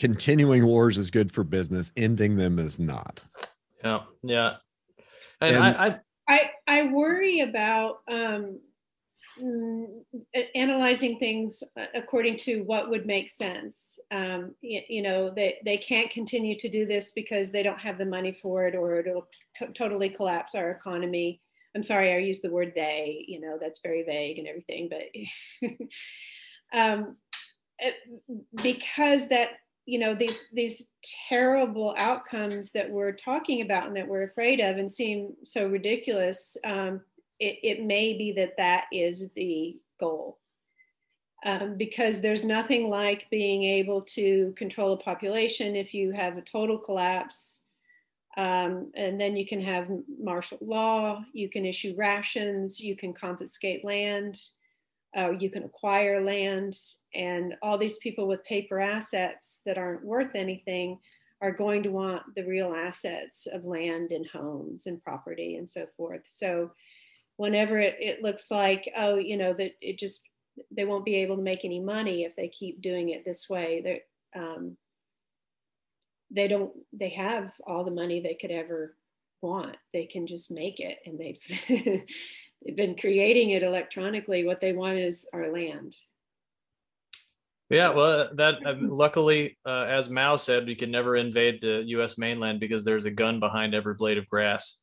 Continuing 0.00 0.64
wars 0.66 0.98
is 0.98 1.10
good 1.10 1.30
for 1.30 1.44
business, 1.44 1.92
ending 1.96 2.36
them 2.36 2.58
is 2.58 2.80
not. 2.80 3.22
Yeah, 3.84 4.00
yeah. 4.22 4.54
And, 5.40 5.56
And- 5.56 5.64
I, 5.64 5.86
I 5.86 5.98
I 6.28 6.50
I 6.66 6.82
worry 6.88 7.40
about 7.40 7.98
um, 8.08 8.60
mm, 9.40 9.86
analyzing 10.54 11.18
things 11.18 11.62
uh, 11.78 11.86
according 11.94 12.36
to 12.38 12.62
what 12.62 12.90
would 12.90 13.06
make 13.06 13.28
sense. 13.28 13.98
Um, 14.10 14.54
you, 14.60 14.80
you 14.88 15.02
know, 15.02 15.30
they 15.30 15.58
they 15.64 15.76
can't 15.76 16.10
continue 16.10 16.54
to 16.56 16.68
do 16.68 16.86
this 16.86 17.10
because 17.12 17.50
they 17.50 17.62
don't 17.62 17.80
have 17.80 17.98
the 17.98 18.04
money 18.04 18.32
for 18.32 18.66
it, 18.66 18.74
or 18.74 19.00
it'll 19.00 19.28
t- 19.56 19.66
totally 19.74 20.08
collapse 20.10 20.54
our 20.54 20.70
economy. 20.70 21.40
I'm 21.74 21.82
sorry, 21.82 22.12
I 22.12 22.18
use 22.18 22.40
the 22.40 22.50
word 22.50 22.72
they. 22.74 23.24
You 23.28 23.40
know, 23.40 23.58
that's 23.60 23.80
very 23.82 24.02
vague 24.04 24.38
and 24.38 24.48
everything, 24.48 24.90
but 24.90 25.78
um, 26.72 27.16
it- 27.78 27.96
because 28.62 29.28
that 29.28 29.50
you 29.86 29.98
know 29.98 30.14
these 30.14 30.38
these 30.52 30.92
terrible 31.28 31.94
outcomes 31.98 32.70
that 32.72 32.88
we're 32.90 33.12
talking 33.12 33.62
about 33.62 33.86
and 33.88 33.96
that 33.96 34.06
we're 34.06 34.22
afraid 34.22 34.60
of 34.60 34.76
and 34.76 34.90
seem 34.90 35.34
so 35.44 35.66
ridiculous 35.66 36.56
um, 36.64 37.00
it, 37.42 37.58
it 37.62 37.84
may 37.84 38.12
be 38.16 38.32
that 38.32 38.56
that 38.56 38.86
is 38.92 39.30
the 39.34 39.76
goal 39.98 40.38
um, 41.44 41.76
because 41.76 42.20
there's 42.20 42.44
nothing 42.44 42.88
like 42.88 43.26
being 43.30 43.64
able 43.64 44.02
to 44.02 44.54
control 44.56 44.92
a 44.92 44.96
population 44.96 45.74
if 45.74 45.92
you 45.92 46.12
have 46.12 46.36
a 46.36 46.42
total 46.42 46.78
collapse 46.78 47.60
um, 48.36 48.90
and 48.94 49.20
then 49.20 49.36
you 49.36 49.46
can 49.46 49.60
have 49.60 49.88
martial 50.20 50.58
law 50.60 51.22
you 51.32 51.48
can 51.50 51.66
issue 51.66 51.94
rations 51.96 52.80
you 52.80 52.96
can 52.96 53.12
confiscate 53.12 53.84
land 53.84 54.38
uh, 55.16 55.30
you 55.38 55.50
can 55.50 55.64
acquire 55.64 56.24
land, 56.24 56.74
and 57.14 57.54
all 57.60 57.76
these 57.76 57.98
people 57.98 58.26
with 58.26 58.44
paper 58.44 58.80
assets 58.80 59.60
that 59.66 59.76
aren't 59.76 60.04
worth 60.04 60.34
anything 60.34 60.98
are 61.42 61.52
going 61.52 61.82
to 61.82 61.90
want 61.90 62.22
the 62.34 62.44
real 62.44 62.72
assets 62.72 63.46
of 63.52 63.64
land 63.64 64.12
and 64.12 64.26
homes 64.26 64.86
and 64.86 65.02
property 65.02 65.56
and 65.56 65.68
so 65.68 65.86
forth. 65.96 66.22
So, 66.24 66.70
whenever 67.36 67.78
it, 67.78 67.96
it 68.00 68.22
looks 68.22 68.50
like, 68.50 68.90
oh, 68.96 69.16
you 69.16 69.36
know, 69.36 69.54
that 69.54 69.72
it 69.80 69.98
just 69.98 70.22
they 70.70 70.84
won't 70.84 71.04
be 71.04 71.16
able 71.16 71.36
to 71.36 71.42
make 71.42 71.64
any 71.64 71.80
money 71.80 72.24
if 72.24 72.36
they 72.36 72.48
keep 72.48 72.82
doing 72.82 73.10
it 73.10 73.24
this 73.24 73.48
way. 73.48 73.80
They 73.82 74.40
um, 74.40 74.76
they 76.30 76.48
don't 76.48 76.72
they 76.92 77.10
have 77.10 77.52
all 77.66 77.84
the 77.84 77.90
money 77.90 78.20
they 78.20 78.34
could 78.34 78.50
ever 78.50 78.96
want. 79.40 79.76
They 79.92 80.06
can 80.06 80.26
just 80.26 80.50
make 80.50 80.80
it, 80.80 80.98
and 81.06 81.18
they've 81.18 81.38
they've 82.64 82.76
been 82.76 82.96
creating 82.96 83.50
it 83.50 83.62
electronically. 83.62 84.44
What 84.44 84.60
they 84.60 84.72
want 84.72 84.98
is 84.98 85.28
our 85.32 85.52
land. 85.52 85.94
Yeah, 87.70 87.88
well, 87.88 88.28
that 88.34 88.56
um, 88.66 88.90
luckily, 88.90 89.56
uh, 89.64 89.86
as 89.88 90.10
Mao 90.10 90.36
said, 90.36 90.66
we 90.66 90.74
can 90.74 90.90
never 90.90 91.16
invade 91.16 91.62
the 91.62 91.82
U.S. 91.86 92.18
mainland 92.18 92.60
because 92.60 92.84
there's 92.84 93.06
a 93.06 93.10
gun 93.10 93.40
behind 93.40 93.74
every 93.74 93.94
blade 93.94 94.18
of 94.18 94.28
grass. 94.28 94.78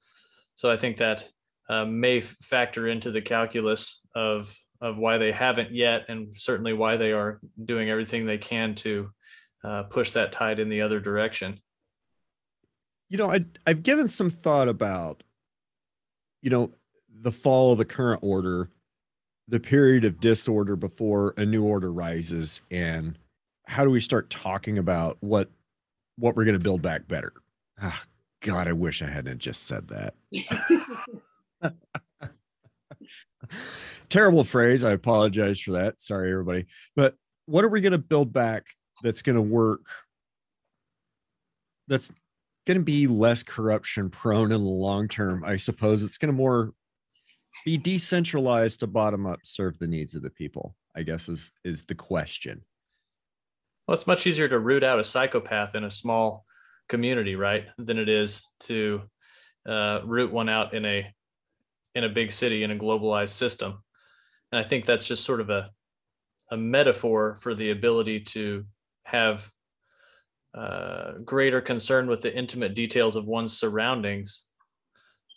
So 0.56 0.72
I 0.72 0.78
think 0.78 0.98
that 0.98 1.30
uh, 1.70 1.86
may 1.86 2.18
f- 2.18 2.36
factor 2.42 2.88
into 2.88 3.12
the 3.12 3.22
calculus 3.22 4.02
of 4.16 4.54
of 4.82 4.98
why 4.98 5.18
they 5.18 5.32
haven't 5.32 5.74
yet, 5.74 6.06
and 6.08 6.30
certainly 6.38 6.74
why 6.74 6.96
they 6.98 7.12
are 7.12 7.40
doing 7.66 7.90
everything 7.90 8.26
they 8.26 8.38
can 8.38 8.76
to 8.76 9.10
uh, 9.64 9.84
push 9.84 10.12
that 10.12 10.32
tide 10.32 10.60
in 10.60 10.70
the 10.70 10.82
other 10.82 11.00
direction. 11.00 11.60
You 13.10 13.18
know, 13.18 13.32
I 13.32 13.46
I've 13.68 13.84
given 13.84 14.08
some 14.08 14.30
thought 14.30 14.68
about, 14.68 15.24
you 16.42 16.50
know, 16.50 16.72
the 17.22 17.32
fall 17.32 17.74
of 17.74 17.78
the 17.78 17.86
current 17.86 18.22
order, 18.24 18.70
the 19.48 19.60
period 19.60 20.06
of 20.06 20.20
disorder 20.20 20.76
before 20.76 21.34
a 21.38 21.46
new 21.46 21.64
order 21.64 21.92
rises, 21.92 22.62
and 22.72 23.18
how 23.66 23.84
do 23.84 23.90
we 23.90 24.00
start 24.00 24.30
talking 24.30 24.78
about 24.78 25.18
what 25.20 25.50
what 26.18 26.36
we're 26.36 26.46
going 26.46 26.58
to 26.58 26.64
build 26.64 26.82
back 26.82 27.08
better? 27.08 27.34
Ah, 27.82 28.04
God, 28.42 28.68
I 28.68 28.74
wish 28.74 29.02
I 29.02 29.08
hadn't 29.08 29.40
just 29.40 29.68
said 29.68 29.90
that. 29.90 30.16
Terrible 34.10 34.44
phrase. 34.44 34.84
I 34.84 34.92
apologize 34.92 35.60
for 35.60 35.72
that. 35.74 36.02
Sorry, 36.02 36.32
everybody. 36.32 36.66
But 36.96 37.16
what 37.46 37.64
are 37.64 37.70
we 37.70 37.82
going 37.82 37.92
to 37.92 37.98
build 37.98 38.34
back 38.34 38.66
that's 39.04 39.22
going 39.22 39.36
to 39.36 39.42
work? 39.42 39.86
That's 41.88 42.12
going 42.66 42.78
to 42.78 42.84
be 42.84 43.08
less 43.08 43.44
corruption 43.44 44.10
prone 44.10 44.52
in 44.52 44.62
the 44.62 44.70
long 44.70 45.08
term. 45.08 45.44
I 45.44 45.58
suppose 45.58 46.04
it's 46.04 46.18
going 46.18 46.28
to 46.28 46.38
more 46.38 46.74
be 47.66 47.78
decentralized 47.78 48.80
to 48.80 48.88
bottom 48.88 49.26
up 49.26 49.40
serve 49.44 49.78
the 49.80 49.88
needs 49.88 50.16
of 50.16 50.22
the 50.22 50.30
people. 50.30 50.76
I 50.96 51.04
guess 51.04 51.30
is 51.30 51.52
is 51.64 51.84
the 51.84 51.96
question. 51.96 52.64
Well, 53.88 53.96
it's 53.96 54.08
much 54.08 54.28
easier 54.28 54.48
to 54.48 54.60
root 54.60 54.84
out 54.84 55.00
a 55.00 55.04
psychopath 55.04 55.76
in 55.76 55.84
a 55.84 55.92
small 55.92 56.46
community, 56.90 57.36
right, 57.36 57.66
than 57.78 57.98
it 57.98 58.10
is 58.10 58.44
to 58.62 59.02
uh, 59.68 60.02
root 60.06 60.32
one 60.32 60.50
out 60.50 60.74
in 60.74 60.86
a 60.86 61.12
in 61.96 62.04
a 62.04 62.10
big 62.10 62.32
city 62.32 62.64
in 62.64 62.72
a 62.72 62.76
globalized 62.76 63.30
system. 63.30 63.84
And 64.52 64.64
I 64.64 64.68
think 64.68 64.86
that's 64.86 65.08
just 65.08 65.26
sort 65.26 65.42
of 65.42 65.50
a 65.50 65.70
a 66.52 66.58
metaphor 66.58 67.38
for 67.42 67.54
the 67.54 67.72
ability 67.72 68.22
to 68.22 68.66
have 69.04 69.50
uh, 70.58 71.14
greater 71.24 71.62
concern 71.62 72.08
with 72.08 72.22
the 72.22 72.36
intimate 72.36 72.74
details 72.74 73.16
of 73.16 73.28
one's 73.28 73.58
surroundings. 73.58 74.46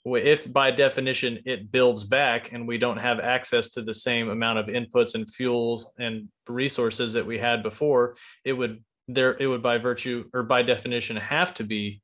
If 0.04 0.50
by 0.52 0.70
definition 0.70 1.40
it 1.44 1.70
builds 1.70 2.02
back 2.02 2.52
and 2.52 2.66
we 2.66 2.78
don't 2.78 2.96
have 2.96 3.20
access 3.20 3.70
to 3.70 3.82
the 3.82 3.94
same 3.94 4.30
amount 4.30 4.58
of 4.58 4.66
inputs 4.66 5.14
and 5.14 5.28
fuels 5.28 5.92
and 5.98 6.28
resources 6.48 7.12
that 7.12 7.26
we 7.26 7.38
had 7.38 7.62
before, 7.62 8.16
it 8.44 8.54
would 8.54 8.82
there 9.06 9.36
it 9.38 9.46
would 9.46 9.62
by 9.62 9.78
virtue 9.78 10.24
or 10.32 10.42
by 10.42 10.62
definition 10.62 11.16
have 11.16 11.54
to 11.54 11.64
be 11.64 12.00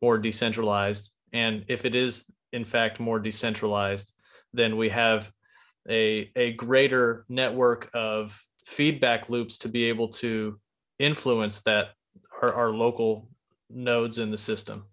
more 0.00 0.18
decentralized. 0.18 1.10
And 1.32 1.64
if 1.68 1.84
it 1.84 1.94
is 1.94 2.32
in 2.56 2.64
fact 2.64 2.98
more 2.98 3.20
decentralized, 3.20 4.12
then 4.52 4.76
we 4.76 4.88
have 4.88 5.30
a, 5.88 6.30
a 6.34 6.52
greater 6.54 7.24
network 7.28 7.90
of 7.94 8.42
feedback 8.64 9.28
loops 9.28 9.58
to 9.58 9.68
be 9.68 9.84
able 9.84 10.08
to 10.08 10.58
influence 10.98 11.62
that 11.62 11.90
our, 12.42 12.52
our 12.52 12.70
local 12.70 13.28
nodes 13.70 14.18
in 14.18 14.30
the 14.30 14.38
system? 14.38 14.84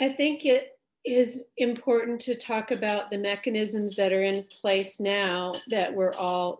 I 0.00 0.08
think 0.08 0.44
it 0.44 0.78
is 1.04 1.44
important 1.56 2.20
to 2.20 2.34
talk 2.34 2.70
about 2.70 3.10
the 3.10 3.18
mechanisms 3.18 3.96
that 3.96 4.12
are 4.12 4.22
in 4.22 4.42
place 4.60 5.00
now 5.00 5.52
that 5.68 5.92
we're 5.92 6.14
all, 6.18 6.58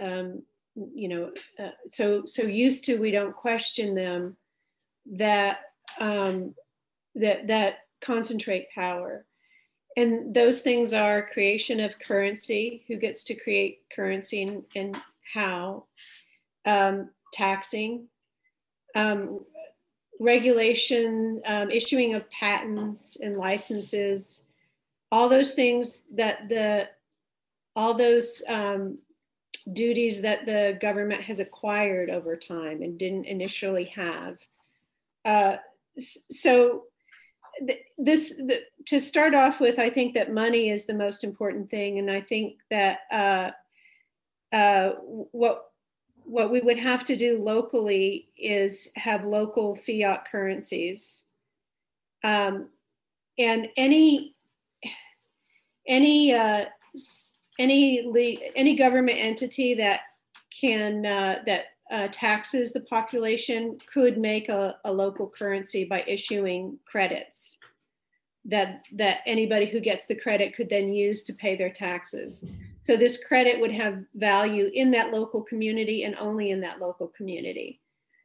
um, 0.00 0.42
you 0.74 1.08
know, 1.08 1.30
uh, 1.58 1.70
so 1.88 2.22
so 2.24 2.42
used 2.42 2.84
to. 2.84 2.96
We 2.96 3.10
don't 3.10 3.34
question 3.34 3.94
them. 3.94 4.36
That 5.14 5.58
um, 5.98 6.54
that 7.14 7.48
that 7.48 7.74
concentrate 8.02 8.70
power, 8.70 9.24
and 9.96 10.34
those 10.34 10.60
things 10.60 10.92
are 10.92 11.30
creation 11.32 11.80
of 11.80 11.98
currency. 11.98 12.84
Who 12.88 12.96
gets 12.96 13.24
to 13.24 13.34
create 13.34 13.80
currency 13.94 14.42
and, 14.42 14.64
and 14.74 15.00
how? 15.34 15.86
Um, 16.64 17.10
taxing, 17.32 18.08
um, 18.94 19.40
regulation, 20.20 21.42
um, 21.46 21.70
issuing 21.70 22.14
of 22.14 22.30
patents 22.30 23.16
and 23.20 23.36
licenses, 23.36 24.44
all 25.10 25.28
those 25.28 25.54
things 25.54 26.04
that 26.14 26.48
the, 26.48 26.88
all 27.74 27.94
those 27.94 28.42
um, 28.48 28.98
duties 29.72 30.20
that 30.20 30.46
the 30.46 30.78
government 30.80 31.22
has 31.22 31.40
acquired 31.40 32.10
over 32.10 32.36
time 32.36 32.82
and 32.82 32.98
didn't 32.98 33.24
initially 33.24 33.84
have. 33.84 34.38
Uh, 35.24 35.56
so 35.98 36.84
this 37.98 38.30
the, 38.36 38.62
to 38.86 38.98
start 38.98 39.34
off 39.34 39.60
with 39.60 39.78
i 39.78 39.88
think 39.90 40.14
that 40.14 40.32
money 40.32 40.70
is 40.70 40.86
the 40.86 40.94
most 40.94 41.22
important 41.22 41.68
thing 41.70 41.98
and 41.98 42.10
i 42.10 42.20
think 42.20 42.56
that 42.70 43.00
uh, 43.10 43.50
uh, 44.52 44.90
what 45.32 45.72
what 46.24 46.50
we 46.50 46.60
would 46.60 46.78
have 46.78 47.04
to 47.06 47.16
do 47.16 47.42
locally 47.42 48.28
is 48.36 48.90
have 48.96 49.24
local 49.24 49.74
fiat 49.74 50.26
currencies. 50.30 51.24
Um, 52.24 52.68
and 53.38 53.68
any 53.76 54.34
any 55.88 56.32
uh, 56.32 56.66
any 57.58 58.50
any 58.54 58.76
government 58.76 59.18
entity 59.18 59.74
that 59.74 60.00
can 60.60 61.04
uh, 61.04 61.42
that 61.46 61.64
uh, 61.92 62.08
taxes 62.10 62.72
the 62.72 62.80
population 62.80 63.78
could 63.92 64.18
make 64.18 64.48
a, 64.48 64.76
a 64.84 64.92
local 64.92 65.28
currency 65.28 65.84
by 65.84 66.02
issuing 66.06 66.78
credits 66.86 67.58
that 68.44 68.82
that 68.92 69.18
anybody 69.26 69.66
who 69.66 69.78
gets 69.78 70.06
the 70.06 70.16
credit 70.16 70.54
could 70.54 70.68
then 70.68 70.92
use 70.92 71.22
to 71.22 71.32
pay 71.32 71.54
their 71.54 71.70
taxes. 71.70 72.44
So 72.80 72.96
this 72.96 73.22
credit 73.24 73.60
would 73.60 73.70
have 73.72 74.02
value 74.14 74.68
in 74.74 74.90
that 74.90 75.12
local 75.12 75.42
community 75.42 76.02
and 76.02 76.16
only 76.18 76.50
in 76.50 76.60
that 76.62 76.80
local 76.80 77.06
community. 77.06 77.80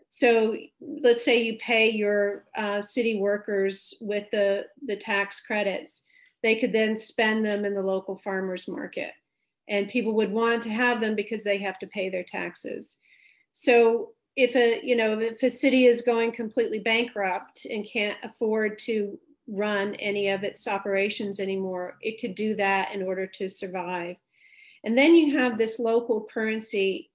So 0.10 0.56
let's 0.82 1.24
say 1.24 1.44
you 1.44 1.58
pay 1.60 1.90
your 1.90 2.46
uh, 2.56 2.82
city 2.82 3.20
workers 3.20 3.94
with 4.02 4.32
the, 4.32 4.66
the 4.86 4.96
tax 4.96 5.42
credits. 5.42 6.04
They 6.42 6.56
could 6.56 6.72
then 6.72 6.98
spend 6.98 7.46
them 7.46 7.66
in 7.66 7.76
the 7.76 7.82
local 7.82 8.16
farmers 8.16 8.68
market. 8.68 9.12
And 9.68 9.90
people 9.90 10.14
would 10.14 10.32
want 10.32 10.64
to 10.64 10.70
have 10.70 11.02
them 11.02 11.14
because 11.14 11.44
they 11.44 11.58
have 11.60 11.78
to 11.80 11.88
pay 11.88 12.10
their 12.10 12.24
taxes. 12.24 12.98
So 13.60 14.12
if 14.36 14.56
a, 14.56 14.86
you 14.86 14.96
know, 14.96 15.20
if 15.20 15.42
a 15.42 15.50
city 15.50 15.88
is 15.88 16.04
going 16.04 16.32
completely 16.32 16.78
bankrupt 16.78 17.66
and 17.66 17.84
can't 17.84 18.16
afford 18.22 18.78
to 18.80 19.18
run 19.48 19.96
any 19.96 20.30
of 20.30 20.44
its 20.44 20.68
operations 20.68 21.40
anymore, 21.40 21.98
it 22.04 22.22
could 22.22 22.36
do 22.36 22.56
that 22.58 22.94
in 22.94 23.02
order 23.02 23.26
to 23.26 23.50
survive. 23.50 24.18
And 24.84 24.96
then 24.96 25.16
you 25.16 25.40
have 25.40 25.58
this 25.58 25.80
local 25.80 26.28
currency 26.32 27.10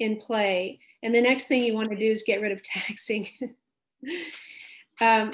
in 0.00 0.16
play. 0.16 0.80
And 1.04 1.14
the 1.14 1.22
next 1.22 1.44
thing 1.44 1.62
you 1.62 1.74
want 1.74 1.90
to 1.90 1.96
do 1.96 2.10
is 2.10 2.24
get 2.26 2.40
rid 2.40 2.50
of 2.50 2.60
taxing. 2.64 3.28
um, 5.00 5.30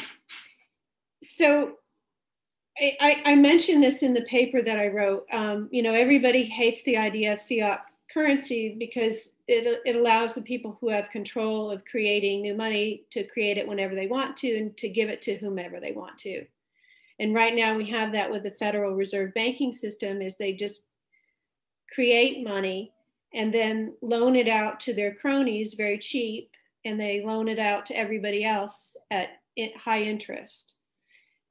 so 1.22 1.76
I, 2.78 3.22
I, 3.24 3.34
mentioned 3.36 3.82
this 3.82 4.02
in 4.02 4.12
the 4.12 4.22
paper 4.22 4.60
that 4.60 4.78
I 4.78 4.88
wrote. 4.88 5.24
Um, 5.32 5.68
you 5.70 5.82
know, 5.82 5.94
everybody 5.94 6.42
hates 6.44 6.82
the 6.82 6.98
idea 6.98 7.32
of 7.32 7.40
fiat 7.40 7.86
currency 8.14 8.76
because 8.78 9.34
it, 9.48 9.82
it 9.84 9.96
allows 9.96 10.34
the 10.34 10.42
people 10.42 10.78
who 10.80 10.88
have 10.88 11.10
control 11.10 11.70
of 11.70 11.84
creating 11.84 12.40
new 12.40 12.54
money 12.54 13.02
to 13.10 13.24
create 13.24 13.58
it 13.58 13.66
whenever 13.66 13.94
they 13.94 14.06
want 14.06 14.36
to 14.38 14.56
and 14.56 14.76
to 14.76 14.88
give 14.88 15.08
it 15.08 15.20
to 15.22 15.36
whomever 15.36 15.80
they 15.80 15.92
want 15.92 16.16
to. 16.18 16.46
And 17.18 17.34
right 17.34 17.54
now 17.54 17.76
we 17.76 17.90
have 17.90 18.12
that 18.12 18.30
with 18.30 18.44
the 18.44 18.50
Federal 18.50 18.94
Reserve 18.94 19.34
banking 19.34 19.72
system 19.72 20.22
is 20.22 20.36
they 20.36 20.52
just 20.52 20.86
create 21.92 22.44
money 22.44 22.92
and 23.34 23.52
then 23.52 23.94
loan 24.00 24.36
it 24.36 24.48
out 24.48 24.80
to 24.80 24.94
their 24.94 25.14
cronies 25.14 25.74
very 25.74 25.98
cheap 25.98 26.50
and 26.84 27.00
they 27.00 27.24
loan 27.24 27.48
it 27.48 27.58
out 27.58 27.86
to 27.86 27.96
everybody 27.96 28.44
else 28.44 28.96
at 29.10 29.30
high 29.76 30.02
interest. 30.02 30.73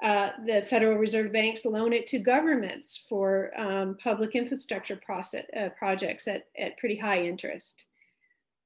Uh, 0.04 0.32
the 0.46 0.62
Federal 0.64 0.98
Reserve 0.98 1.32
banks 1.32 1.66
loan 1.66 1.94
it 1.94 2.06
to 2.08 2.20
governments 2.20 3.06
for 3.08 3.52
um, 3.56 3.98
public 4.04 4.36
infrastructure 4.36 4.98
process, 4.98 5.46
uh, 5.58 5.70
projects 5.78 6.28
at, 6.28 6.48
at 6.58 6.78
pretty 6.78 6.98
high 6.98 7.24
interest. 7.24 7.86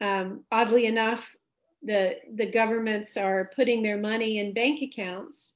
Um, 0.01 0.45
oddly 0.51 0.87
enough, 0.87 1.35
the, 1.83 2.15
the 2.33 2.47
governments 2.47 3.15
are 3.17 3.51
putting 3.55 3.83
their 3.83 3.97
money 3.97 4.39
in 4.39 4.51
bank 4.51 4.81
accounts, 4.81 5.53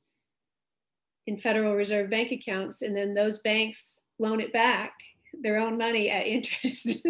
in 1.25 1.37
Federal 1.37 1.75
Reserve 1.75 2.11
bank 2.11 2.31
accounts, 2.31 2.83
and 2.83 2.95
then 2.95 3.15
those 3.15 3.39
banks 3.39 4.01
loan 4.19 4.39
it 4.39 4.53
back 4.53 4.93
their 5.41 5.57
own 5.57 5.77
money 5.77 6.09
at 6.09 6.27
interest. 6.27 7.05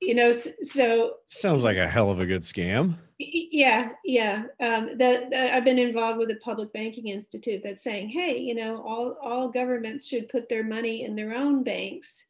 You 0.00 0.14
know, 0.14 0.32
so 0.32 1.14
sounds 1.26 1.62
like 1.62 1.76
a 1.76 1.88
hell 1.88 2.10
of 2.10 2.20
a 2.20 2.26
good 2.26 2.42
scam. 2.42 2.96
Yeah, 3.18 3.90
yeah. 4.04 4.44
Um, 4.60 4.96
that, 4.98 5.32
I've 5.34 5.64
been 5.64 5.78
involved 5.78 6.18
with 6.18 6.30
a 6.30 6.36
public 6.36 6.72
banking 6.72 7.08
institute 7.08 7.60
that's 7.62 7.82
saying, 7.82 8.08
hey, 8.08 8.38
you 8.38 8.54
know, 8.54 8.82
all 8.82 9.16
all 9.22 9.50
governments 9.50 10.06
should 10.06 10.28
put 10.28 10.48
their 10.48 10.64
money 10.64 11.04
in 11.04 11.16
their 11.16 11.34
own 11.34 11.62
banks, 11.62 12.24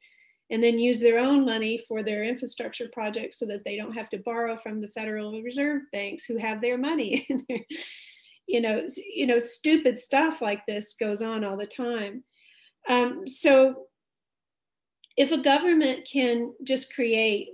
and 0.51 0.63
then 0.63 0.79
use 0.79 1.01
their 1.01 1.19
own 1.19 1.45
money 1.45 1.79
for 1.79 2.03
their 2.03 2.25
infrastructure 2.25 2.89
projects, 2.93 3.39
so 3.39 3.47
that 3.47 3.65
they 3.65 3.77
don't 3.77 3.95
have 3.95 4.11
to 4.11 4.19
borrow 4.19 4.57
from 4.57 4.81
the 4.81 4.89
Federal 4.89 5.41
Reserve 5.43 5.83
banks 5.93 6.25
who 6.25 6.39
have 6.39 6.61
their 6.61 6.79
money. 6.79 7.29
you 8.47 8.61
know, 8.61 8.85
you 9.15 9.27
know, 9.27 9.39
stupid 9.39 9.99
stuff 9.99 10.43
like 10.43 10.67
this 10.67 10.95
goes 10.95 11.23
on 11.23 11.45
all 11.45 11.57
the 11.57 11.67
time. 11.67 12.25
Um, 12.89 13.29
so 13.29 13.87
if 15.21 15.33
a 15.33 15.43
government 15.43 16.09
can 16.11 16.55
just 16.65 16.95
create, 16.95 17.51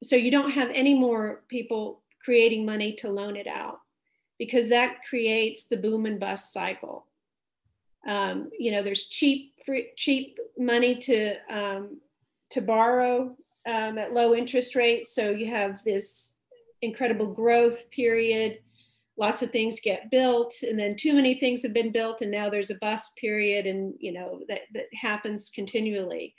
so 0.00 0.14
you 0.14 0.30
don't 0.30 0.52
have 0.52 0.70
any 0.72 0.94
more 0.94 1.42
people 1.48 2.02
creating 2.24 2.64
money 2.64 2.92
to 2.92 3.10
loan 3.10 3.34
it 3.34 3.48
out, 3.48 3.80
because 4.38 4.68
that 4.68 5.02
creates 5.08 5.64
the 5.64 5.76
boom 5.76 6.06
and 6.06 6.20
bust 6.20 6.52
cycle. 6.52 7.06
Um, 8.06 8.50
you 8.56 8.70
know, 8.70 8.84
there's 8.84 9.06
cheap, 9.06 9.54
free, 9.66 9.90
cheap 9.96 10.38
money 10.56 10.94
to 10.98 11.34
um, 11.48 12.00
to 12.50 12.60
borrow 12.60 13.36
um, 13.66 13.98
at 13.98 14.12
low 14.12 14.32
interest 14.32 14.76
rates, 14.76 15.12
so 15.12 15.30
you 15.30 15.48
have 15.50 15.82
this 15.82 16.34
incredible 16.80 17.26
growth 17.26 17.90
period. 17.90 18.60
Lots 19.16 19.42
of 19.42 19.50
things 19.50 19.80
get 19.80 20.12
built 20.12 20.54
and 20.62 20.78
then 20.78 20.94
too 20.96 21.14
many 21.14 21.34
things 21.34 21.62
have 21.64 21.74
been 21.74 21.90
built 21.90 22.22
and 22.22 22.30
now 22.30 22.48
there's 22.48 22.70
a 22.70 22.78
bust 22.80 23.16
period 23.16 23.66
and 23.66 23.92
you 23.98 24.12
know 24.12 24.40
that, 24.48 24.60
that 24.72 24.86
happens 24.94 25.50
continually 25.54 26.34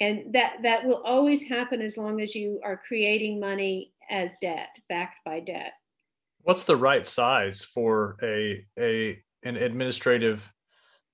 and 0.00 0.32
that 0.32 0.56
that 0.62 0.84
will 0.84 1.02
always 1.04 1.42
happen 1.42 1.80
as 1.82 1.96
long 1.96 2.20
as 2.20 2.34
you 2.34 2.60
are 2.64 2.76
creating 2.76 3.38
money 3.38 3.92
as 4.10 4.34
debt 4.40 4.76
backed 4.88 5.18
by 5.24 5.40
debt. 5.40 5.72
What's 6.42 6.64
the 6.64 6.76
right 6.76 7.06
size 7.06 7.62
for 7.62 8.16
a 8.22 8.64
a 8.78 9.18
an 9.44 9.56
administrative 9.56 10.50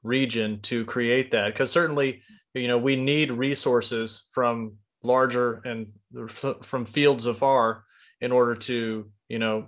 region 0.02 0.60
to 0.62 0.84
create 0.84 1.32
that? 1.32 1.52
Because 1.52 1.70
certainly 1.70 2.22
you 2.54 2.68
know 2.68 2.78
we 2.78 2.96
need 2.96 3.32
resources 3.32 4.24
from 4.30 4.76
larger 5.02 5.62
and 5.64 5.88
from 6.30 6.84
fields 6.86 7.26
afar 7.26 7.84
in 8.20 8.32
order 8.32 8.54
to 8.54 9.10
you 9.28 9.38
know 9.38 9.66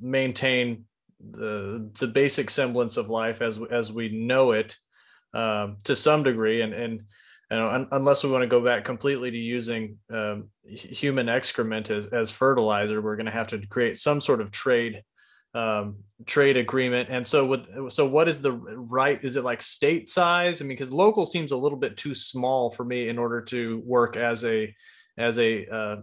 maintain 0.00 0.84
the 1.20 1.90
the 1.98 2.06
basic 2.06 2.50
semblance 2.50 2.96
of 2.96 3.08
life 3.08 3.42
as 3.42 3.58
as 3.70 3.92
we 3.92 4.08
know 4.10 4.52
it 4.52 4.76
um, 5.34 5.76
to 5.84 5.96
some 5.96 6.22
degree. 6.22 6.60
And 6.62 6.72
and 6.72 7.02
know, 7.56 7.68
un, 7.68 7.88
unless 7.92 8.22
we 8.22 8.30
want 8.30 8.42
to 8.42 8.48
go 8.48 8.62
back 8.62 8.84
completely 8.84 9.30
to 9.30 9.36
using 9.36 9.98
um, 10.10 10.50
human 10.64 11.28
excrement 11.28 11.90
as, 11.90 12.06
as 12.06 12.30
fertilizer, 12.30 13.00
we're 13.00 13.16
going 13.16 13.26
to 13.26 13.32
have 13.32 13.48
to 13.48 13.66
create 13.66 13.98
some 13.98 14.20
sort 14.20 14.40
of 14.40 14.50
trade 14.50 15.02
um, 15.54 15.96
trade 16.26 16.58
agreement. 16.58 17.08
And 17.10 17.26
so, 17.26 17.46
with 17.46 17.90
so 17.90 18.06
what 18.06 18.28
is 18.28 18.42
the 18.42 18.52
right? 18.52 19.18
Is 19.22 19.36
it 19.36 19.44
like 19.44 19.62
state 19.62 20.08
size? 20.08 20.60
I 20.60 20.64
mean, 20.64 20.76
because 20.76 20.92
local 20.92 21.24
seems 21.24 21.52
a 21.52 21.56
little 21.56 21.78
bit 21.78 21.96
too 21.96 22.14
small 22.14 22.70
for 22.70 22.84
me 22.84 23.08
in 23.08 23.18
order 23.18 23.40
to 23.42 23.82
work 23.84 24.16
as 24.16 24.44
a 24.44 24.74
as 25.16 25.38
a 25.38 25.66
uh, 25.66 25.96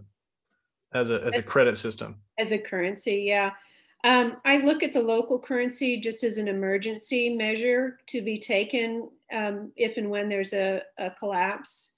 as 0.93 1.12
a 1.12 1.21
as 1.23 1.38
a 1.38 1.43
credit 1.43 1.77
system 1.77 2.21
as 2.39 2.51
a 2.51 2.58
currency. 2.58 3.23
Yeah. 3.27 3.51
Um, 4.03 4.38
I 4.45 4.58
look 4.58 4.84
at 4.84 4.93
the 4.93 5.01
local 5.01 5.39
currency 5.39 5.99
just 5.99 6.23
as 6.23 6.38
an 6.38 6.47
emergency 6.47 7.36
measure 7.36 7.97
to 8.08 8.21
be 8.21 8.38
taken 8.38 9.10
um, 9.33 9.71
if 9.75 9.97
and 9.97 10.09
when 10.09 10.27
there's 10.27 10.53
a, 10.53 10.81
a, 10.97 11.11
collapse 11.11 11.93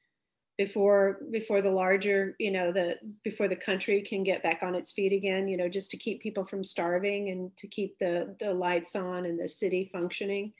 before 0.57 1.19
before 1.29 1.61
the 1.61 1.69
larger 1.69 2.35
you 2.39 2.51
know 2.51 2.71
the 2.71 2.95
before 3.23 3.47
the 3.47 3.55
country 3.55 4.01
can 4.01 4.23
get 4.23 4.41
back 4.41 4.59
on 4.63 4.73
its 4.73 4.91
feet 4.91 5.13
again 5.13 5.47
you 5.47 5.55
know 5.55 5.69
just 5.69 5.91
to 5.91 5.97
keep 5.97 6.19
people 6.19 6.43
from 6.43 6.63
starving 6.63 7.29
and 7.29 7.55
to 7.57 7.67
keep 7.67 7.97
the 7.99 8.35
the 8.39 8.53
lights 8.53 8.95
on 8.95 9.25
and 9.25 9.39
the 9.39 9.47
city 9.47 9.89
functioning. 9.91 10.53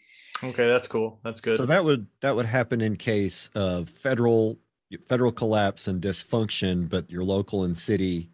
Okay 0.44 0.68
that's 0.68 0.88
cool. 0.88 1.20
That's 1.24 1.42
good. 1.42 1.58
So 1.58 1.66
that 1.66 1.84
would 1.84 2.06
that 2.22 2.36
would 2.36 2.46
happen 2.46 2.82
in 2.82 2.96
case 2.96 3.50
of 3.56 3.90
federal 3.90 4.60
federal 5.08 5.32
collapse 5.32 5.88
and 5.88 6.02
dysfunction 6.02 6.88
but 6.88 7.10
your 7.10 7.24
local 7.24 7.64
and 7.64 7.78
city 7.78 8.30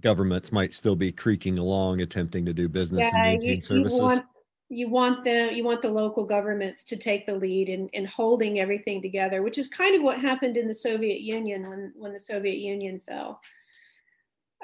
governments 0.00 0.52
might 0.52 0.72
still 0.72 0.96
be 0.96 1.12
creaking 1.12 1.58
along, 1.58 2.00
attempting 2.00 2.44
to 2.46 2.52
do 2.52 2.68
business 2.68 3.06
yeah, 3.06 3.16
and 3.16 3.38
maintain 3.38 3.56
you, 3.56 3.62
services. 3.62 3.98
You 3.98 4.04
want, 4.04 4.24
you 4.68 4.88
want 4.88 5.22
them, 5.22 5.54
you 5.54 5.62
want 5.62 5.80
the 5.82 5.88
local 5.88 6.24
governments 6.24 6.82
to 6.84 6.96
take 6.96 7.24
the 7.24 7.34
lead 7.34 7.68
in, 7.68 7.88
in 7.88 8.04
holding 8.04 8.58
everything 8.58 9.00
together, 9.00 9.42
which 9.42 9.58
is 9.58 9.68
kind 9.68 9.94
of 9.94 10.02
what 10.02 10.20
happened 10.20 10.56
in 10.56 10.66
the 10.66 10.74
Soviet 10.74 11.20
Union 11.20 11.68
when, 11.68 11.92
when 11.96 12.12
the 12.12 12.18
Soviet 12.18 12.58
Union 12.58 13.00
fell. 13.08 13.40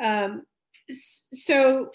Um, 0.00 0.42
so, 0.90 1.90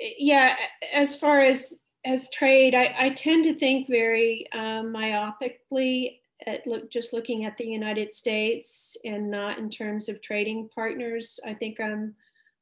yeah, 0.00 0.56
as 0.92 1.16
far 1.16 1.40
as 1.40 1.80
as 2.04 2.30
trade, 2.30 2.74
I, 2.74 2.94
I 2.96 3.10
tend 3.10 3.44
to 3.44 3.54
think 3.54 3.88
very 3.88 4.46
um, 4.52 4.92
myopically 4.92 6.20
at 6.46 6.66
look, 6.66 6.90
just 6.90 7.12
looking 7.12 7.44
at 7.44 7.56
the 7.56 7.66
United 7.66 8.12
States 8.12 8.96
and 9.04 9.30
not 9.30 9.58
in 9.58 9.68
terms 9.68 10.08
of 10.08 10.22
trading 10.22 10.68
partners. 10.74 11.40
I 11.44 11.54
think 11.54 11.80
I'm 11.80 12.14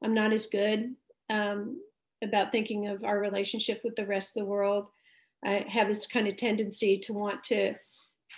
I'm 0.02 0.14
not 0.14 0.32
as 0.32 0.46
good 0.46 0.94
um, 1.28 1.80
about 2.22 2.52
thinking 2.52 2.88
of 2.88 3.04
our 3.04 3.18
relationship 3.18 3.80
with 3.84 3.96
the 3.96 4.06
rest 4.06 4.36
of 4.36 4.42
the 4.42 4.50
world. 4.50 4.86
I 5.44 5.64
have 5.68 5.88
this 5.88 6.06
kind 6.06 6.26
of 6.26 6.36
tendency 6.36 6.98
to 6.98 7.12
want 7.12 7.44
to, 7.44 7.74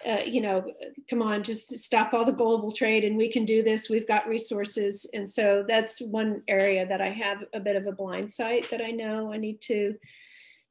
uh, 0.05 0.23
you 0.27 0.41
know, 0.41 0.65
come 1.09 1.23
on, 1.23 1.43
just 1.43 1.71
stop 1.79 2.13
all 2.13 2.25
the 2.25 2.33
global 2.33 2.73
trade 2.73 3.05
and 3.05 3.17
we 3.17 3.31
can 3.31 3.45
do 3.45 3.63
this. 3.63 3.89
We've 3.89 4.07
got 4.07 4.29
resources. 4.29 5.09
And 5.15 5.29
so 5.29 5.65
that's 5.67 6.01
one 6.01 6.43
area 6.49 6.87
that 6.87 7.01
I 7.01 7.11
have 7.11 7.45
a 7.55 7.61
bit 7.61 7.77
of 7.77 7.87
a 7.87 7.93
blind 7.93 8.31
sight 8.31 8.69
that 8.71 8.83
I 8.83 8.91
know 8.91 9.33
I 9.33 9.37
need 9.39 9.61
to 9.63 9.95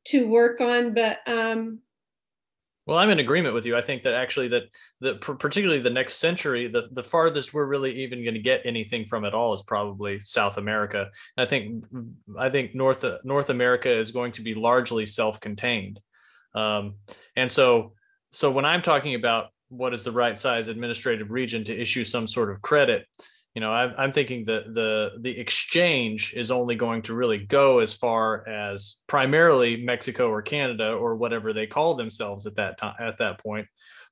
to 0.06 0.28
work 0.28 0.62
on. 0.62 0.94
But 0.94 1.20
um, 1.28 1.80
well, 2.88 2.98
I'm 2.98 3.10
in 3.10 3.20
agreement 3.20 3.54
with 3.54 3.66
you. 3.66 3.76
I 3.76 3.82
think 3.82 4.04
that 4.04 4.14
actually 4.14 4.48
that 4.48 4.64
the 5.02 5.16
particularly 5.16 5.82
the 5.82 5.90
next 5.90 6.16
century, 6.16 6.70
the 6.70 6.88
the 6.94 7.04
farthest 7.04 7.54
we're 7.54 7.66
really 7.66 8.04
even 8.04 8.24
going 8.24 8.34
to 8.34 8.40
get 8.40 8.62
anything 8.66 9.06
from 9.06 9.26
at 9.26 9.34
all 9.34 9.54
is 9.54 9.62
probably 9.62 10.20
South 10.20 10.58
America. 10.58 11.10
And 11.36 11.46
I 11.46 11.46
think 11.46 11.84
I 12.40 12.50
think 12.50 12.74
North 12.74 13.04
North 13.26 13.50
America 13.50 13.92
is 13.92 14.12
going 14.12 14.32
to 14.34 14.42
be 14.42 14.54
largely 14.54 15.06
self-contained. 15.06 16.00
Um, 16.56 16.96
and 17.36 17.52
so 17.52 17.94
so 18.32 18.50
when 18.50 18.66
I'm 18.66 18.82
talking 18.82 19.16
about 19.16 19.48
what 19.68 19.94
is 19.94 20.06
the 20.06 20.12
right 20.12 20.40
size 20.40 20.70
administrative 20.70 21.30
region 21.30 21.66
to 21.66 21.78
issue 21.78 22.06
some 22.06 22.26
sort 22.26 22.50
of 22.52 22.62
credit, 22.62 23.06
you 23.58 23.62
know 23.62 23.74
I'm, 23.74 23.96
I'm 23.98 24.12
thinking 24.12 24.46
that 24.46 24.72
the 24.72 25.14
the 25.20 25.32
exchange 25.32 26.36
is 26.36 26.52
only 26.52 26.76
going 26.76 27.02
to 27.04 27.16
really 27.16 27.40
go 27.40 27.80
as 27.80 27.92
far 27.92 28.48
as 28.48 28.98
primarily 29.08 29.78
mexico 29.78 30.30
or 30.30 30.44
canada 30.44 30.92
or 30.92 31.16
whatever 31.16 31.54
they 31.54 31.66
call 31.66 31.96
themselves 31.96 32.46
at 32.46 32.58
that 32.58 32.78
time 32.78 32.94
at 33.00 33.18
that 33.18 33.40
point. 33.40 33.66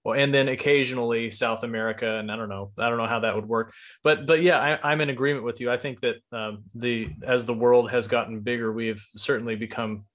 Well 0.03 0.19
and 0.19 0.33
then 0.33 0.47
occasionally 0.47 1.29
south 1.29 1.61
america 1.63 2.17
and 2.17 2.31
i 2.31 2.35
don't 2.35 2.49
know 2.49 2.71
i 2.79 2.89
don't 2.89 2.97
know 2.97 3.05
how 3.05 3.19
that 3.19 3.35
would 3.35 3.47
work. 3.47 3.71
But 4.03 4.25
but 4.25 4.41
yeah 4.41 4.79
I, 4.81 4.91
am 4.91 5.01
in 5.01 5.11
agreement 5.11 5.45
with 5.45 5.61
you. 5.61 5.71
I 5.71 5.77
think 5.77 5.99
that 5.99 6.15
um, 6.31 6.63
the 6.73 7.09
as 7.21 7.45
the 7.45 7.53
world 7.53 7.91
has 7.91 8.07
gotten 8.07 8.39
bigger 8.39 8.73
we've 8.73 9.05
certainly 9.15 9.55
become 9.55 10.05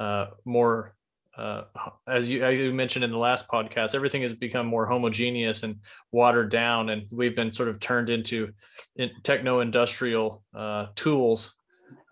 uh, 0.00 0.26
more 0.44 0.96
uh, 1.36 1.62
as 2.06 2.30
you, 2.30 2.44
as 2.44 2.58
you 2.58 2.72
mentioned 2.72 3.04
in 3.04 3.10
the 3.10 3.18
last 3.18 3.48
podcast, 3.48 3.94
everything 3.94 4.22
has 4.22 4.32
become 4.32 4.66
more 4.66 4.86
homogeneous 4.86 5.62
and 5.62 5.76
watered 6.12 6.50
down, 6.50 6.90
and 6.90 7.10
we've 7.12 7.36
been 7.36 7.52
sort 7.52 7.68
of 7.68 7.80
turned 7.80 8.10
into 8.10 8.52
in 8.96 9.10
techno-industrial 9.22 10.42
uh, 10.56 10.86
tools. 10.94 11.54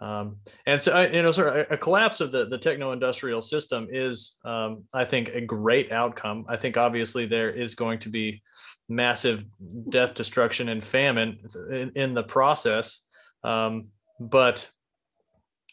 Um, 0.01 0.39
and 0.67 0.81
so, 0.81 1.01
you 1.01 1.23
know, 1.23 1.31
sort 1.31 1.57
of 1.57 1.67
a 1.71 1.77
collapse 1.77 2.21
of 2.21 2.33
the, 2.33 2.47
the 2.47 2.59
techno-industrial 2.59 3.41
system 3.41 3.87
is, 3.91 4.39
um, 4.45 4.85
I 4.93 5.05
think, 5.05 5.29
a 5.29 5.41
great 5.41 5.93
outcome. 5.93 6.45
I 6.49 6.57
think 6.57 6.77
obviously 6.77 7.27
there 7.27 7.51
is 7.51 7.77
going 7.77 8.01
to 8.01 8.09
be 8.09 8.43
massive 8.89 9.45
death, 9.89 10.15
destruction, 10.15 10.69
and 10.69 10.83
famine 10.83 11.39
in, 11.71 11.93
in 11.95 12.15
the 12.15 12.25
process. 12.25 13.05
Um, 13.45 13.89
but, 14.19 14.69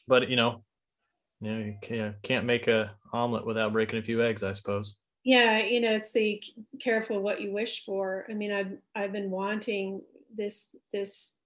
but 0.08 0.30
you 0.30 0.36
know, 0.36 0.64
you 1.42 1.52
know, 1.52 1.74
you 1.92 2.14
can't 2.24 2.46
make 2.46 2.68
a 2.68 2.92
omelet 3.14 3.46
without 3.46 3.74
breaking 3.74 4.00
a 4.00 4.04
few 4.04 4.24
eggs, 4.24 4.44
I 4.44 4.52
suppose. 4.52 4.98
Yeah, 5.24 5.60
you 5.60 5.82
know, 5.82 5.92
it's 5.92 6.12
the 6.12 6.42
careful 6.80 7.22
what 7.22 7.42
you 7.42 7.52
wish 7.52 7.86
for. 7.86 8.26
I 8.30 8.34
mean, 8.34 8.52
I've 8.52 8.78
I've 8.96 9.12
been 9.12 9.30
wanting 9.30 10.02
this 10.34 10.76
this 10.92 11.38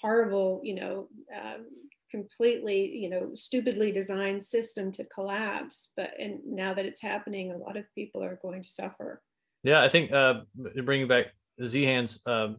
horrible, 0.00 0.60
you 0.64 0.74
know, 0.74 1.08
um, 1.34 1.66
completely, 2.10 2.96
you 2.96 3.08
know, 3.08 3.30
stupidly 3.34 3.92
designed 3.92 4.42
system 4.42 4.90
to 4.92 5.04
collapse. 5.04 5.92
But 5.96 6.12
and 6.18 6.40
now 6.44 6.74
that 6.74 6.84
it's 6.84 7.00
happening, 7.00 7.52
a 7.52 7.58
lot 7.58 7.76
of 7.76 7.84
people 7.94 8.22
are 8.22 8.38
going 8.42 8.62
to 8.62 8.68
suffer. 8.68 9.22
Yeah, 9.62 9.82
I 9.82 9.88
think 9.88 10.12
uh, 10.12 10.40
bringing 10.84 11.08
back 11.08 11.26
Zeihan's 11.60 12.26
uh, 12.26 12.54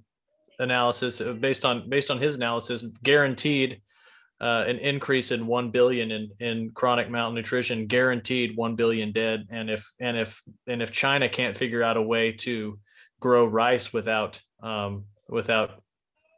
analysis 0.60 1.19
uh, 1.19 1.34
based 1.34 1.65
on 1.65 1.89
based 1.89 2.12
on 2.12 2.17
his 2.17 2.36
analysis, 2.36 2.86
guaranteed 3.04 3.82
uh, 4.41 4.65
an 4.67 4.80
increase 4.80 5.30
in 5.32 5.45
1 5.45 5.69
billion 5.69 6.12
in, 6.12 6.32
in 6.39 6.71
chronic 6.71 7.12
malnutrition 7.12 7.86
guaranteed 7.86 8.58
1 8.58 8.75
billion 8.75 9.12
dead. 9.12 9.47
And 9.51 9.69
if 9.69 9.88
and 9.99 10.17
if 10.17 10.41
and 10.67 10.82
if 10.82 10.91
china 10.91 11.30
can't 11.30 11.56
figure 11.56 11.84
out 11.84 11.95
a 11.95 12.01
way 12.01 12.32
to 12.32 12.80
grow 13.19 13.45
rice 13.45 13.93
without 13.93 14.41
um, 14.63 15.06
without 15.30 15.84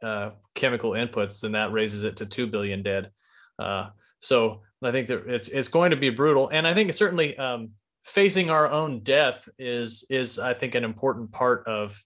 uh, 0.02 0.30
chemical 0.54 0.90
inputs 0.90 1.40
then 1.40 1.52
that 1.52 1.72
raises 1.72 2.04
it 2.04 2.16
to 2.16 2.26
2 2.26 2.46
billion 2.46 2.82
dead. 2.82 3.10
Uh, 3.58 3.88
so 4.18 4.60
i 4.82 4.90
think 4.90 5.08
that 5.08 5.24
it's 5.26 5.48
it's 5.48 5.68
going 5.68 5.90
to 5.90 5.96
be 5.96 6.10
brutal. 6.10 6.50
And 6.50 6.66
i 6.66 6.74
think 6.74 6.92
certainly 6.92 7.36
um, 7.38 7.70
facing 8.04 8.50
our 8.50 8.70
own 8.70 9.00
death 9.00 9.48
is 9.58 10.04
is 10.10 10.38
i 10.38 10.52
think 10.52 10.74
an 10.74 10.84
important 10.84 11.32
part 11.32 11.66
of 11.66 11.98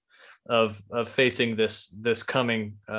of 0.48 0.80
of 0.92 1.08
facing 1.08 1.56
this 1.56 1.88
this 1.88 2.22
coming 2.22 2.76
uh, 2.88 2.92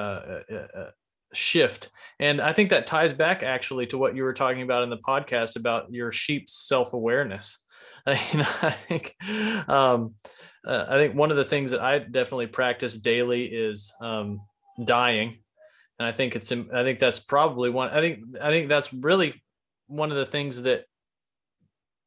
uh, 0.51 0.67
uh 0.77 0.89
shift. 1.33 1.89
And 2.19 2.41
I 2.41 2.53
think 2.53 2.69
that 2.69 2.87
ties 2.87 3.13
back 3.13 3.43
actually 3.43 3.87
to 3.87 3.97
what 3.97 4.15
you 4.15 4.23
were 4.23 4.33
talking 4.33 4.61
about 4.61 4.83
in 4.83 4.89
the 4.89 4.97
podcast 4.97 5.55
about 5.55 5.91
your 5.93 6.11
sheep's 6.11 6.53
self 6.53 6.93
awareness. 6.93 7.59
you 8.07 8.13
know, 8.39 8.47
I 8.61 8.71
think 8.71 9.15
um, 9.69 10.15
uh, 10.65 10.85
I 10.89 10.97
think 10.97 11.15
one 11.15 11.31
of 11.31 11.37
the 11.37 11.43
things 11.43 11.71
that 11.71 11.81
I 11.81 11.99
definitely 11.99 12.47
practice 12.47 12.97
daily 12.97 13.45
is 13.45 13.93
um, 14.01 14.41
dying, 14.83 15.37
and 15.99 16.07
I 16.07 16.11
think 16.11 16.35
it's 16.35 16.51
I 16.51 16.83
think 16.83 16.99
that's 16.99 17.19
probably 17.19 17.69
one. 17.69 17.89
I 17.89 18.01
think 18.01 18.19
I 18.41 18.49
think 18.49 18.67
that's 18.67 18.93
really 18.93 19.41
one 19.87 20.11
of 20.11 20.17
the 20.17 20.25
things 20.25 20.63
that 20.63 20.85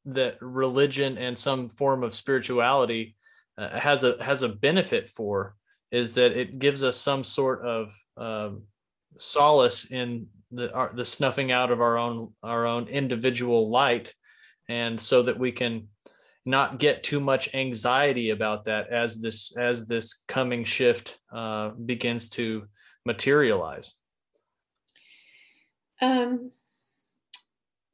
that 0.06 0.36
religion 0.40 1.16
and 1.16 1.36
some 1.36 1.68
form 1.68 2.02
of 2.02 2.14
spirituality 2.14 3.16
uh, 3.56 3.78
has 3.78 4.04
a 4.04 4.22
has 4.22 4.42
a 4.42 4.48
benefit 4.48 5.08
for 5.08 5.54
is 5.90 6.14
that 6.14 6.32
it 6.32 6.58
gives 6.58 6.82
us 6.82 6.96
some 6.96 7.22
sort 7.22 7.64
of 7.64 7.94
um, 8.16 8.62
solace 9.16 9.90
in 9.90 10.26
the 10.50 10.72
our, 10.72 10.92
the 10.94 11.04
snuffing 11.04 11.50
out 11.52 11.70
of 11.70 11.80
our 11.80 11.98
own 11.98 12.32
our 12.42 12.66
own 12.66 12.88
individual 12.88 13.70
light. 13.70 14.14
And 14.68 15.00
so 15.00 15.22
that 15.22 15.38
we 15.38 15.52
can 15.52 15.88
not 16.44 16.78
get 16.78 17.02
too 17.02 17.20
much 17.20 17.54
anxiety 17.54 18.30
about 18.30 18.64
that 18.64 18.88
as 18.90 19.20
this 19.20 19.56
as 19.56 19.86
this 19.86 20.24
coming 20.28 20.64
shift 20.64 21.18
uh, 21.32 21.70
begins 21.70 22.28
to 22.30 22.64
materialize. 23.04 23.94
Um, 26.00 26.50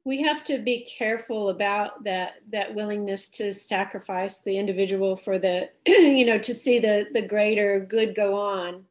we 0.03 0.21
have 0.23 0.43
to 0.45 0.57
be 0.57 0.85
careful 0.97 1.49
about 1.49 2.03
that 2.05 2.35
that 2.49 2.73
willingness 2.73 3.29
to 3.29 3.53
sacrifice 3.53 4.39
the 4.39 4.57
individual 4.57 5.15
for 5.15 5.37
the 5.37 5.69
you 5.85 6.25
know 6.25 6.39
to 6.39 6.53
see 6.53 6.79
the 6.79 7.05
the 7.13 7.21
greater 7.21 7.79
good 7.79 8.15
go 8.15 8.35
on 8.35 8.85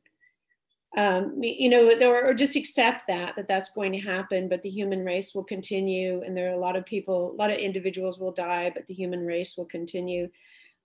um, 0.99 1.33
you 1.41 1.69
know, 1.69 1.89
or 1.89 2.35
just 2.35 2.57
accept 2.57 3.07
that 3.07 3.37
that 3.37 3.47
that's 3.47 3.71
going 3.71 3.93
to 3.93 4.01
happen. 4.01 4.49
But 4.49 4.63
the 4.63 4.69
human 4.69 5.05
race 5.05 5.33
will 5.33 5.45
continue, 5.45 6.23
and 6.23 6.37
there 6.37 6.49
are 6.49 6.55
a 6.55 6.59
lot 6.59 6.75
of 6.75 6.85
people, 6.85 7.31
a 7.31 7.37
lot 7.37 7.53
of 7.53 7.59
individuals 7.59 8.19
will 8.19 8.33
die, 8.33 8.73
but 8.75 8.89
the 8.89 8.95
human 8.95 9.25
race 9.25 9.57
will 9.57 9.65
continue. 9.65 10.29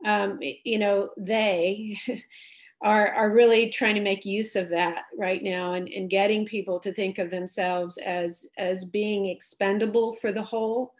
Um, 0.05 0.37
you 0.39 0.77
know, 0.77 1.09
they 1.17 1.99
are 2.83 3.11
are 3.11 3.31
really 3.31 3.71
trying 3.71 3.95
to 3.95 4.01
make 4.01 4.23
use 4.23 4.55
of 4.55 4.69
that 4.69 5.05
right 5.17 5.41
now, 5.41 5.73
and, 5.73 5.89
and 5.89 6.11
getting 6.11 6.45
people 6.45 6.79
to 6.81 6.93
think 6.93 7.17
of 7.17 7.31
themselves 7.31 7.97
as 7.97 8.45
as 8.59 8.85
being 8.85 9.25
expendable 9.25 10.13
for 10.13 10.31
the 10.31 10.43
whole 10.43 10.93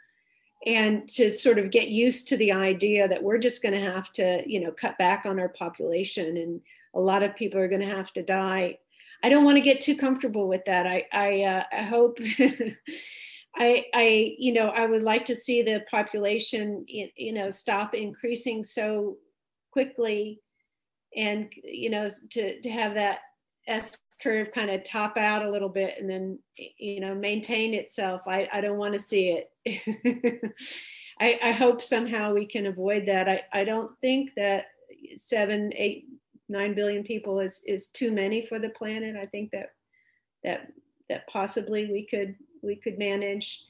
and 0.65 1.07
to 1.09 1.29
sort 1.29 1.59
of 1.59 1.69
get 1.69 1.89
used 1.89 2.27
to 2.29 2.37
the 2.37 2.51
idea 2.51 3.07
that 3.07 3.21
we're 3.21 3.37
just 3.37 3.61
going 3.61 3.75
to 3.75 3.91
have 3.91 4.11
to 4.13 4.41
you 4.47 4.59
know 4.59 4.71
cut 4.71 4.97
back 4.97 5.27
on 5.27 5.39
our 5.39 5.49
population 5.49 6.37
and 6.37 6.61
a 6.95 6.99
lot 6.99 7.21
of 7.23 7.35
people 7.35 7.59
are 7.59 7.67
going 7.67 7.81
to 7.81 7.87
have 7.87 8.13
to 8.13 8.23
die 8.23 8.77
I 9.23 9.29
don't 9.29 9.45
want 9.45 9.57
to 9.57 9.61
get 9.61 9.81
too 9.81 9.95
comfortable 9.95 10.47
with 10.47 10.65
that. 10.65 10.85
I 10.85 11.05
I, 11.11 11.43
uh, 11.43 11.63
I 11.71 11.81
hope. 11.83 12.19
I, 13.55 13.85
I, 13.93 14.35
you 14.39 14.51
know, 14.51 14.69
I 14.69 14.87
would 14.87 15.03
like 15.03 15.25
to 15.25 15.35
see 15.35 15.61
the 15.61 15.81
population, 15.89 16.85
you 16.87 17.33
know, 17.33 17.51
stop 17.51 17.93
increasing 17.93 18.63
so 18.63 19.17
quickly, 19.71 20.41
and 21.15 21.51
you 21.63 21.89
know, 21.89 22.09
to 22.31 22.61
to 22.61 22.69
have 22.69 22.95
that 22.95 23.19
S 23.67 23.97
curve 24.21 24.51
kind 24.51 24.71
of 24.71 24.83
top 24.83 25.17
out 25.17 25.45
a 25.45 25.51
little 25.51 25.69
bit 25.69 25.95
and 25.99 26.09
then, 26.09 26.39
you 26.77 26.99
know, 26.99 27.13
maintain 27.13 27.73
itself. 27.73 28.23
I 28.27 28.47
I 28.51 28.61
don't 28.61 28.77
want 28.77 28.93
to 28.93 28.99
see 28.99 29.43
it. 29.65 30.51
I 31.19 31.39
I 31.41 31.51
hope 31.51 31.81
somehow 31.81 32.33
we 32.33 32.47
can 32.47 32.65
avoid 32.65 33.07
that. 33.07 33.29
I 33.29 33.41
I 33.51 33.63
don't 33.63 33.91
think 34.01 34.31
that 34.35 34.65
seven 35.15 35.71
eight 35.75 36.05
nine 36.53 36.73
billion 36.73 37.03
people 37.03 37.41
is 37.41 37.61
is 37.65 37.87
too 37.87 38.11
many 38.11 38.45
for 38.45 38.59
the 38.59 38.69
planet. 38.69 39.17
I 39.17 39.25
think 39.25 39.51
that 39.51 39.71
that 40.45 40.71
that 41.09 41.27
possibly 41.27 41.91
we 41.91 42.05
could 42.05 42.35
we 42.61 42.77
could 42.77 42.97
manage. 42.97 43.65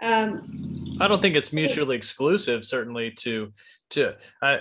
Um, 0.00 0.96
I 1.00 1.08
don't 1.08 1.20
think 1.20 1.36
it's 1.36 1.52
mutually 1.52 1.96
exclusive. 1.96 2.64
Certainly, 2.64 3.10
to 3.18 3.52
to 3.90 4.14
I 4.40 4.60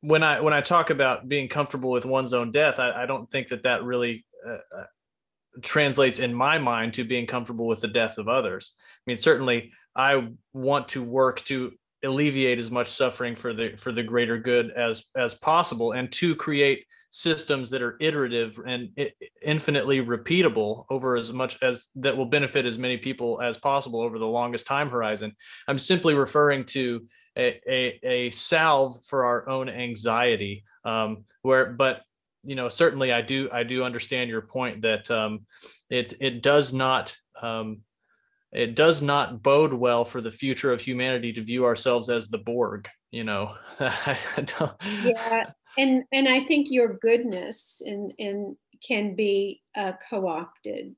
when 0.00 0.22
I 0.22 0.40
when 0.40 0.52
I 0.52 0.60
talk 0.60 0.90
about 0.90 1.28
being 1.28 1.48
comfortable 1.48 1.90
with 1.90 2.06
one's 2.06 2.32
own 2.32 2.50
death, 2.50 2.80
I, 2.80 3.02
I 3.02 3.06
don't 3.06 3.30
think 3.30 3.48
that 3.48 3.62
that 3.62 3.84
really 3.84 4.24
uh, 4.46 4.58
uh 4.76 4.84
translates 5.62 6.18
in 6.18 6.34
my 6.34 6.58
mind 6.58 6.94
to 6.94 7.04
being 7.04 7.26
comfortable 7.26 7.68
with 7.68 7.80
the 7.80 7.88
death 7.88 8.18
of 8.18 8.28
others. 8.28 8.74
I 8.80 9.02
mean, 9.06 9.16
certainly, 9.18 9.72
I 9.94 10.28
want 10.52 10.88
to 10.88 11.02
work 11.02 11.40
to 11.42 11.72
alleviate 12.04 12.58
as 12.58 12.70
much 12.70 12.88
suffering 12.88 13.34
for 13.34 13.52
the 13.52 13.74
for 13.76 13.92
the 13.92 14.02
greater 14.02 14.38
good 14.38 14.70
as 14.70 15.06
as 15.16 15.34
possible 15.34 15.92
and 15.92 16.10
to 16.12 16.36
create 16.36 16.84
systems 17.10 17.70
that 17.70 17.80
are 17.80 17.96
iterative 18.00 18.58
and 18.66 18.90
infinitely 19.42 20.00
repeatable 20.00 20.84
over 20.90 21.16
as 21.16 21.32
much 21.32 21.56
as 21.62 21.88
that 21.94 22.16
will 22.16 22.26
benefit 22.26 22.66
as 22.66 22.76
many 22.76 22.96
people 22.96 23.40
as 23.40 23.56
possible 23.56 24.00
over 24.00 24.18
the 24.18 24.26
longest 24.26 24.66
time 24.66 24.90
horizon. 24.90 25.32
I'm 25.68 25.78
simply 25.78 26.14
referring 26.14 26.64
to 26.66 27.06
a, 27.36 27.60
a, 27.68 28.00
a 28.02 28.30
salve 28.30 29.04
for 29.06 29.24
our 29.24 29.48
own 29.48 29.68
anxiety 29.68 30.64
um, 30.84 31.24
where 31.42 31.66
but 31.66 32.02
you 32.42 32.56
know 32.56 32.68
certainly 32.68 33.12
i 33.12 33.20
do 33.20 33.48
i 33.52 33.62
do 33.62 33.84
understand 33.84 34.28
your 34.28 34.42
point 34.42 34.82
that 34.82 35.10
um, 35.10 35.46
it 35.90 36.14
it 36.20 36.42
does 36.42 36.72
not 36.72 37.16
um, 37.40 37.80
it 38.54 38.76
does 38.76 39.02
not 39.02 39.42
bode 39.42 39.72
well 39.72 40.04
for 40.04 40.20
the 40.20 40.30
future 40.30 40.72
of 40.72 40.80
humanity 40.80 41.32
to 41.32 41.42
view 41.42 41.64
ourselves 41.64 42.08
as 42.08 42.28
the 42.28 42.38
Borg. 42.38 42.88
You 43.10 43.24
know, 43.24 43.54
yeah, 43.80 45.50
and 45.76 46.04
and 46.12 46.28
I 46.28 46.40
think 46.44 46.70
your 46.70 46.94
goodness 46.94 47.82
and 47.84 48.14
and 48.18 48.56
can 48.86 49.14
be 49.14 49.62
uh, 49.74 49.92
co-opted 50.08 50.94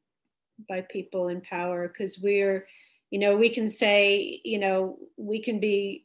by 0.68 0.82
people 0.82 1.28
in 1.28 1.40
power 1.40 1.88
because 1.88 2.18
we're, 2.18 2.66
you 3.10 3.18
know, 3.18 3.36
we 3.36 3.50
can 3.50 3.68
say, 3.68 4.40
you 4.44 4.58
know, 4.58 4.98
we 5.16 5.42
can 5.42 5.60
be 5.60 6.04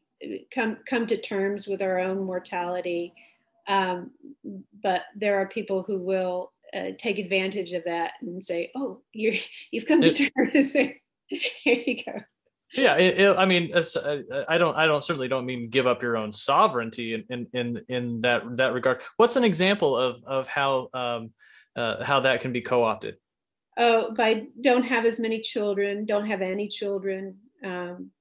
come 0.54 0.78
come 0.88 1.06
to 1.08 1.18
terms 1.18 1.68
with 1.68 1.82
our 1.82 2.00
own 2.00 2.24
mortality, 2.24 3.14
um, 3.68 4.12
but 4.82 5.04
there 5.16 5.38
are 5.40 5.48
people 5.48 5.84
who 5.84 5.98
will 5.98 6.52
uh, 6.74 6.92
take 6.98 7.20
advantage 7.20 7.74
of 7.74 7.84
that 7.86 8.14
and 8.22 8.44
say, 8.44 8.72
"Oh, 8.76 9.02
you're 9.14 9.34
you've 9.72 9.86
come 9.86 10.02
to 10.02 10.12
terms." 10.12 10.76
Here 11.64 11.84
you 11.86 12.04
go. 12.04 12.22
Yeah, 12.74 12.96
it, 12.96 13.20
it, 13.20 13.38
I 13.38 13.46
mean, 13.46 13.74
I 13.74 14.58
don't, 14.58 14.78
I 14.78 14.86
don't 14.86 15.04
certainly 15.04 15.28
don't 15.28 15.46
mean 15.46 15.70
give 15.70 15.88
up 15.88 16.02
your 16.02 16.16
own 16.16 16.32
sovereignty 16.32 17.14
in 17.14 17.26
in 17.30 17.48
in, 17.54 17.82
in 17.90 18.22
that 18.22 18.44
that 18.58 18.74
regard. 18.74 19.02
What's 19.18 19.36
an 19.36 19.44
example 19.44 19.98
of 19.98 20.24
of 20.24 20.48
how 20.48 20.88
um, 20.94 21.32
uh, 21.76 22.04
how 22.04 22.22
that 22.22 22.40
can 22.40 22.54
be 22.54 22.62
co-opted? 22.62 23.18
Oh, 23.78 24.14
by 24.14 24.46
don't 24.62 24.84
have 24.84 25.06
as 25.06 25.20
many 25.20 25.42
children, 25.42 26.06
don't 26.06 26.28
have 26.28 26.42
any 26.42 26.70
children, 26.70 27.38
um, 27.64 28.12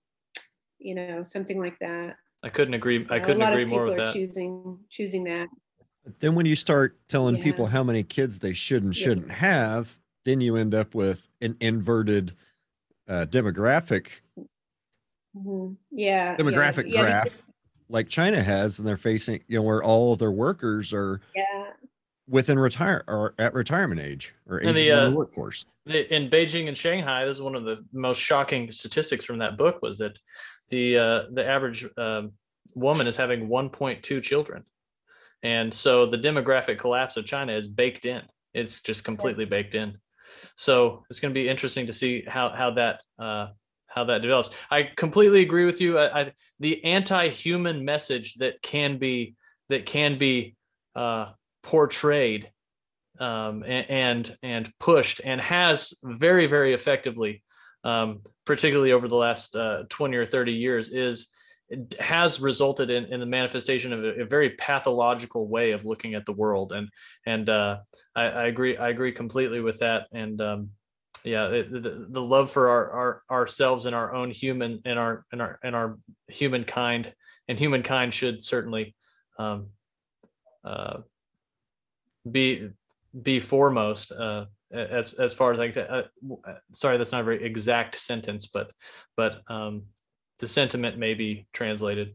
you 0.79 0.95
know, 0.97 1.23
something 1.23 1.61
like 1.61 1.79
that. 1.81 2.17
I 2.43 2.49
couldn't 2.49 2.75
agree. 2.75 3.07
I 3.09 3.21
couldn't 3.21 3.43
agree 3.43 3.65
more 3.65 3.85
with 3.85 3.99
that. 3.99 4.15
Choosing 4.15 4.79
choosing 4.89 5.25
that. 5.25 5.49
then 6.19 6.35
when 6.35 6.47
you 6.47 6.57
start 6.57 6.99
telling 7.09 7.37
yeah. 7.37 7.45
people 7.45 7.67
how 7.67 7.85
many 7.85 8.03
kids 8.03 8.41
they 8.41 8.53
should 8.53 8.83
and 8.83 8.97
shouldn't 8.97 9.29
yeah. 9.29 9.35
have, 9.35 9.97
then 10.25 10.41
you 10.41 10.57
end 10.57 10.75
up 10.75 10.95
with 10.95 11.29
an 11.41 11.57
inverted 11.61 12.35
uh, 13.11 13.27
demographic 13.27 14.07
mm-hmm. 15.37 15.73
yeah 15.91 16.37
demographic 16.37 16.91
yeah, 16.91 17.03
graph 17.03 17.27
yeah. 17.27 17.53
like 17.89 18.09
China 18.09 18.43
has, 18.43 18.79
and 18.79 18.89
they're 18.89 18.97
facing 18.97 19.43
you 19.49 19.59
know 19.59 19.63
where 19.63 19.83
all 19.83 20.13
of 20.15 20.19
their 20.19 20.33
workers 20.33 20.93
are 20.93 21.21
yeah 21.35 21.45
within 22.31 22.59
retire 22.59 23.03
or 23.09 23.35
at 23.39 23.53
retirement 23.53 24.01
age 24.01 24.33
or 24.49 24.63
age 24.63 24.75
the, 24.75 24.93
uh, 24.93 25.11
workforce. 25.11 25.67
In 25.87 26.31
Beijing 26.31 26.69
and 26.69 26.77
Shanghai, 26.77 27.25
this 27.25 27.39
is 27.39 27.43
one 27.43 27.57
of 27.57 27.65
the 27.65 27.85
most 27.93 28.19
shocking 28.19 28.71
statistics 28.71 29.25
from 29.25 29.39
that 29.39 29.59
book 29.59 29.83
was 29.83 29.99
that 29.99 30.17
the 30.71 30.97
uh, 30.97 31.23
the 31.33 31.45
average 31.45 31.85
um, 31.99 32.33
woman 32.75 33.09
is 33.09 33.17
having 33.17 33.49
1.2 33.49 34.23
children, 34.23 34.65
and 35.43 35.75
so 35.75 36.07
the 36.07 36.17
demographic 36.17 36.79
collapse 36.79 37.17
of 37.17 37.27
China 37.27 37.53
is 37.53 37.67
baked 37.67 38.05
in. 38.05 38.23
It's 38.55 38.81
just 38.81 39.05
completely 39.05 39.45
baked 39.45 39.75
in. 39.75 39.99
So 40.57 41.05
it's 41.11 41.21
going 41.21 41.35
to 41.35 41.41
be 41.41 41.49
interesting 41.49 41.87
to 41.87 41.93
see 41.93 42.25
how 42.27 42.51
how 42.51 42.71
that 42.73 43.01
uh, 43.19 43.49
how 43.87 44.05
that 44.05 44.23
develops. 44.23 44.51
I 44.71 44.85
completely 44.97 45.41
agree 45.43 45.65
with 45.65 45.81
you. 45.81 45.99
I, 45.99 46.21
I, 46.21 46.33
the 46.61 46.85
anti-human 46.85 47.85
message 47.85 48.35
that 48.37 48.63
can 48.63 48.99
be 48.99 49.35
that 49.69 49.87
can 49.87 50.19
be 50.19 50.57
uh, 50.95 51.33
portrayed 51.63 52.51
um, 53.19 53.63
and, 53.65 54.37
and, 54.43 54.73
pushed 54.81 55.21
and 55.25 55.41
has 55.41 55.95
very 56.03 56.47
very 56.47 56.73
effectively, 56.73 57.43
um, 57.85 58.21
particularly 58.47 58.93
over 58.93 59.09
the 59.09 59.17
last 59.17 59.55
uh, 59.55 59.83
twenty 59.89 60.17
or 60.17 60.27
thirty 60.27 60.53
years, 60.53 60.91
is 60.91 61.31
has 61.99 62.41
resulted 62.41 62.91
in, 62.91 63.05
in 63.07 63.21
the 63.21 63.27
manifestation 63.27 63.93
of 63.93 64.05
a, 64.05 64.23
a, 64.23 64.25
very 64.25 64.51
pathological 64.51 65.47
way 65.47 65.71
of 65.71 65.85
looking 65.85 66.15
at 66.15 66.27
the 66.27 66.33
world 66.33 66.73
and 66.73 66.89
and 67.27 67.49
uh, 67.49 67.79
I, 68.17 68.23
I, 68.25 68.47
agree 68.47 68.77
I 68.77 68.89
agree 68.89 69.13
completely 69.13 69.61
with 69.61 69.79
that 69.79 70.09
and 70.13 70.41
um, 70.41 70.71
yeah 71.23 71.47
it, 71.49 71.71
the, 71.71 72.07
the 72.11 72.21
love 72.21 72.51
for 72.51 72.69
our, 72.69 72.91
our 72.91 73.23
ourselves 73.31 73.87
and 73.87 73.95
our 73.95 74.13
own 74.13 74.31
human 74.31 74.81
and 74.85 74.99
our 74.99 75.25
and 75.31 75.41
our 75.41 75.61
and 75.63 75.77
our 75.77 75.99
humankind 76.27 77.13
and 77.47 77.59
humankind 77.59 78.15
should 78.15 78.43
certainly 78.43 78.97
um, 79.39 79.69
uh, 80.65 80.99
be 82.31 82.69
be 83.23 83.39
foremost 83.39 84.13
uh, 84.13 84.47
as 84.73 85.15
as 85.15 85.33
far 85.35 85.53
as 85.53 85.61
I 85.61 85.71
can. 85.71 85.83
Uh, 85.83 86.03
sorry, 86.73 86.97
that's 86.97 87.13
not 87.13 87.23
a 87.23 87.25
very 87.25 87.45
exact 87.45 87.97
sentence, 87.97 88.47
but 88.47 88.73
but 89.17 89.41
um, 89.49 89.85
the 90.41 90.49
sentiment 90.49 90.99
may 90.99 91.15
be 91.15 91.47
translated. 91.53 92.15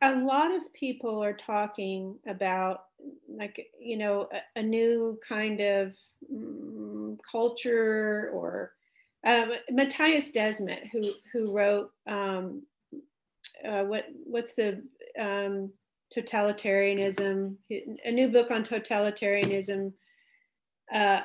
A 0.00 0.14
lot 0.16 0.54
of 0.54 0.72
people 0.72 1.22
are 1.22 1.32
talking 1.32 2.18
about 2.26 2.84
like 3.28 3.66
you 3.78 3.96
know 3.96 4.28
a, 4.32 4.60
a 4.60 4.62
new 4.62 5.18
kind 5.26 5.60
of 5.60 5.94
um, 6.32 7.18
culture 7.30 8.30
or 8.32 8.72
uh, 9.26 9.46
Mattias 9.72 10.32
Desmet 10.32 10.88
who 10.90 11.10
who 11.32 11.54
wrote 11.54 11.90
um, 12.06 12.62
uh, 13.66 13.82
what 13.84 14.06
what's 14.24 14.54
the 14.54 14.82
um, 15.18 15.72
totalitarianism 16.16 17.56
a 18.04 18.10
new 18.10 18.28
book 18.28 18.50
on 18.50 18.62
totalitarianism 18.62 19.92
uh, 20.92 21.20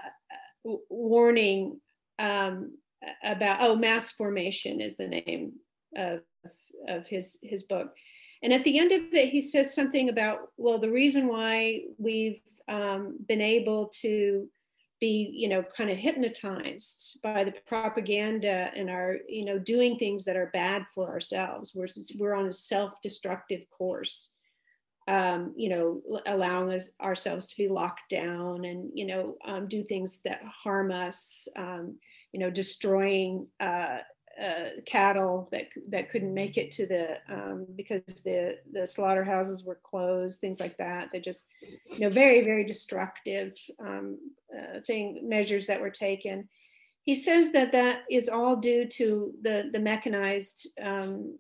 warning 0.90 1.80
um, 2.18 2.78
about 3.24 3.62
oh 3.62 3.76
mass 3.76 4.12
formation 4.12 4.82
is 4.82 4.96
the 4.98 5.08
name 5.08 5.54
of 5.96 6.22
of 6.88 7.08
his 7.08 7.38
his 7.42 7.64
book. 7.64 7.96
And 8.42 8.54
at 8.54 8.64
the 8.64 8.80
end 8.80 8.92
of 8.92 9.14
it 9.14 9.30
he 9.30 9.42
says 9.42 9.74
something 9.74 10.10
about 10.10 10.52
well 10.58 10.80
the 10.80 10.92
reason 10.92 11.28
why 11.28 11.82
we've 11.98 12.42
um, 12.68 13.18
been 13.28 13.42
able 13.42 13.88
to 14.02 14.48
be 15.00 15.32
you 15.34 15.48
know 15.48 15.64
kind 15.64 15.90
of 15.90 15.98
hypnotized 15.98 17.22
by 17.24 17.44
the 17.44 17.54
propaganda 17.66 18.70
and 18.76 18.90
are 18.90 19.18
you 19.28 19.46
know 19.46 19.58
doing 19.58 19.98
things 19.98 20.26
that 20.26 20.36
are 20.36 20.52
bad 20.54 20.86
for 20.94 21.08
ourselves 21.08 21.74
we're, 21.74 21.88
we're 22.18 22.34
on 22.34 22.48
a 22.48 22.54
self-destructive 22.54 23.66
course 23.70 24.32
um, 25.10 25.54
you 25.58 25.70
know, 25.70 26.02
allowing 26.28 26.72
us 26.72 26.90
ourselves 27.02 27.48
to 27.48 27.58
be 27.58 27.68
locked 27.68 28.12
down 28.12 28.64
and, 28.66 28.92
you 28.94 29.08
know, 29.08 29.38
um, 29.44 29.68
do 29.68 29.84
things 29.84 30.20
that 30.24 30.40
harm 30.44 30.92
us, 30.92 31.48
um, 31.56 31.96
you 32.32 32.40
know, 32.40 32.52
destroying 32.52 33.48
uh, 33.60 34.00
uh, 34.40 34.82
cattle 34.86 35.48
that 35.52 35.68
that 35.90 36.10
couldn't 36.10 36.34
make 36.34 36.58
it 36.58 36.72
to 36.72 36.86
the 36.86 37.18
um, 37.30 37.66
because 37.76 38.04
the 38.24 38.58
the 38.72 38.88
slaughterhouses 38.88 39.64
were 39.64 39.80
closed, 39.84 40.40
things 40.40 40.60
like 40.60 40.78
that. 40.78 41.10
They're 41.12 41.22
just, 41.22 41.46
you 41.94 42.02
know, 42.02 42.10
very 42.10 42.42
very 42.42 42.64
destructive 42.64 43.54
um, 43.80 44.18
uh, 44.56 44.80
thing 44.82 45.28
measures 45.28 45.68
that 45.68 45.82
were 45.82 45.90
taken. 45.90 46.48
He 47.04 47.16
says 47.16 47.52
that 47.52 47.72
that 47.74 48.04
is 48.10 48.30
all 48.30 48.56
due 48.56 48.86
to 48.86 49.34
the 49.42 49.70
the 49.72 49.80
mechanized 49.80 50.70
um, 50.82 51.38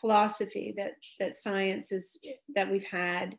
philosophy 0.00 0.74
that 0.76 0.94
that 1.18 1.34
science 1.34 1.92
is 1.92 2.18
that 2.54 2.70
we've 2.70 2.84
had 2.84 3.36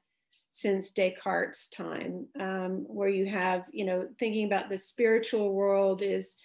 since 0.50 0.90
Descartes' 0.90 1.68
time, 1.68 2.26
um, 2.40 2.86
where 2.88 3.10
you 3.10 3.28
have 3.28 3.66
you 3.72 3.86
know 3.86 4.08
thinking 4.18 4.46
about 4.46 4.70
the 4.70 4.78
spiritual 4.78 5.54
world 5.54 6.02
is 6.02 6.36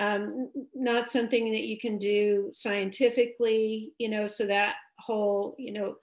um, 0.00 0.50
not 0.74 1.08
something 1.08 1.52
that 1.52 1.62
you 1.62 1.78
can 1.78 1.98
do 1.98 2.50
scientifically, 2.52 3.92
you 3.98 4.08
know, 4.08 4.26
so 4.26 4.46
that 4.46 4.76
whole 4.98 5.54
you 5.58 5.72
know 5.72 5.96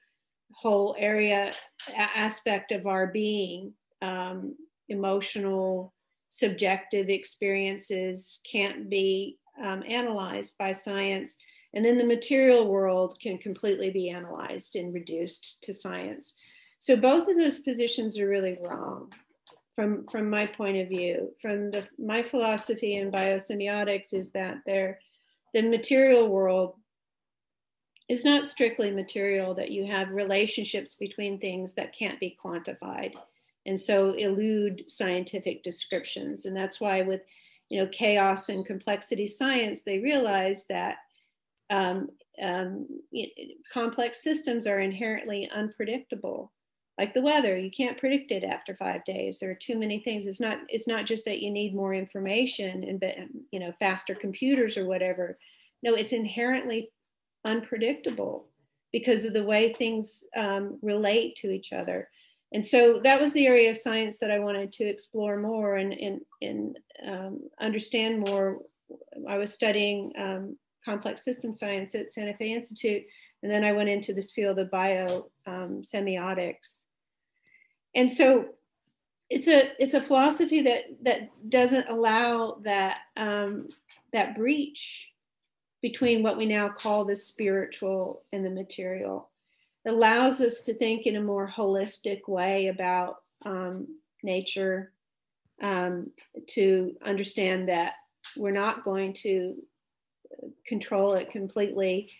whole 0.54 0.96
area 1.00 1.54
aspect 1.98 2.72
of 2.72 2.86
our 2.86 3.08
being, 3.08 3.74
um, 4.02 4.56
emotional, 4.90 5.94
subjective 6.28 7.10
experiences 7.10 8.42
can't 8.50 8.90
be 8.90 9.38
um, 9.64 9.84
analyzed 9.88 10.58
by 10.58 10.72
science 10.72 11.38
and 11.74 11.86
then 11.86 11.98
the 11.98 12.06
material 12.06 12.68
world 12.68 13.18
can 13.22 13.38
completely 13.38 13.90
be 13.90 14.10
analyzed 14.10 14.76
and 14.76 14.94
reduced 14.94 15.62
to 15.64 15.74
science. 15.74 16.36
So 16.80 16.96
both 16.96 17.28
of 17.28 17.38
those 17.38 17.60
positions 17.60 18.20
are 18.20 18.28
really 18.28 18.58
wrong 18.62 19.12
from, 19.76 20.06
from 20.08 20.30
my 20.30 20.46
point 20.46 20.78
of 20.78 20.90
view. 20.90 21.34
From 21.42 21.72
the, 21.72 21.88
my 21.98 22.24
philosophy 22.24 22.98
in 22.98 23.12
biosemiotics 23.12 24.14
is 24.14 24.32
that 24.32 24.58
there, 24.66 25.00
the 25.54 25.62
material 25.62 26.28
world 26.28 26.76
is 28.10 28.26
not 28.26 28.48
strictly 28.48 28.92
material, 28.92 29.54
that 29.56 29.72
you 29.72 29.86
have 29.86 30.10
relationships 30.10 30.96
between 30.96 31.40
things 31.40 31.74
that 31.76 31.96
can't 31.96 32.20
be 32.20 32.38
quantified 32.44 33.14
and 33.66 33.80
so 33.80 34.14
elude 34.14 34.84
scientific 34.88 35.64
descriptions. 35.64 36.46
And 36.46 36.56
that's 36.56 36.82
why 36.82 37.02
with 37.02 37.22
you 37.70 37.80
know 37.82 37.90
chaos 37.92 38.50
and 38.50 38.66
complexity 38.66 39.28
science, 39.28 39.82
they 39.82 40.00
realize 40.00 40.66
that 40.68 40.98
um, 41.70 42.10
um, 42.42 42.88
complex 43.72 44.22
systems 44.22 44.68
are 44.68 44.80
inherently 44.80 45.50
unpredictable 45.52 46.52
like 46.98 47.14
the 47.14 47.22
weather 47.22 47.58
you 47.58 47.72
can't 47.72 47.98
predict 47.98 48.32
it 48.32 48.44
after 48.44 48.76
five 48.76 49.04
days. 49.06 49.40
There 49.40 49.52
are 49.52 49.56
too 49.56 49.78
many 49.78 50.00
things. 50.00 50.28
It's 50.28 50.42
not 50.42 50.60
it's 50.70 50.88
not 50.88 51.06
just 51.06 51.26
that 51.26 51.42
you 51.42 51.52
need 51.52 51.76
more 51.76 51.94
information 51.94 52.84
and 52.84 53.04
you 53.52 53.60
know 53.60 53.74
faster 53.80 54.16
computers 54.16 54.78
or 54.78 54.86
whatever. 54.86 55.38
No 55.84 55.94
it's 55.94 56.14
inherently 56.14 56.92
unpredictable 57.46 58.48
because 58.92 59.26
of 59.26 59.34
the 59.34 59.44
way 59.44 59.74
things 59.74 60.24
um, 60.36 60.78
relate 60.82 61.36
to 61.38 61.50
each 61.50 61.72
other. 61.72 62.10
And 62.54 62.66
so 62.66 63.00
that 63.04 63.22
was 63.22 63.32
the 63.32 63.48
area 63.48 63.72
of 63.72 63.78
science 63.78 64.18
that 64.18 64.30
i 64.30 64.40
wanted 64.40 64.74
to 64.74 64.84
explore 64.84 65.38
more 65.38 65.78
and 65.78 65.94
and, 65.94 66.22
and 66.42 66.80
um, 67.08 67.50
understand 67.60 68.20
more. 68.20 68.60
I 69.28 69.38
was 69.38 69.54
studying 69.54 70.12
um, 70.18 70.58
complex 70.84 71.24
system 71.24 71.56
science 71.56 71.96
at 71.96 72.12
Santa 72.12 72.34
Fe 72.34 72.54
Institute. 72.54 73.04
And 73.44 73.52
then 73.52 73.64
I 73.64 73.72
went 73.72 73.90
into 73.90 74.14
this 74.14 74.32
field 74.32 74.60
of 74.60 74.72
bio 74.72 75.30
um, 75.48 75.82
semiotics. 75.84 76.84
And 77.96 78.12
so 78.12 78.50
it's 79.30 79.48
a 79.48 79.72
it's 79.82 79.94
a 79.94 80.02
philosophy 80.02 80.62
that 80.64 80.84
that 81.04 81.30
doesn't 81.50 81.90
allow 81.90 82.60
that 82.64 82.98
um, 83.18 83.70
that 84.12 84.36
breach 84.36 85.10
between 85.82 86.22
what 86.22 86.38
we 86.38 86.46
now 86.46 86.70
call 86.70 87.06
the 87.06 87.16
spiritual 87.16 88.24
and 88.32 88.46
the 88.46 88.50
material. 88.50 89.30
It 89.86 89.90
allows 89.90 90.42
us 90.42 90.62
to 90.64 90.74
think 90.74 91.08
in 91.08 91.16
a 91.16 91.22
more 91.22 91.48
holistic 91.48 92.28
way 92.28 92.68
about 92.68 93.24
um, 93.46 93.88
nature, 94.22 94.92
um, 95.62 96.12
to 96.50 96.96
understand 97.04 97.70
that 97.70 97.94
we're 98.38 98.52
not 98.52 98.84
going 98.84 99.14
to 99.14 99.56
control 100.66 101.14
it 101.14 101.32
completely 101.32 102.12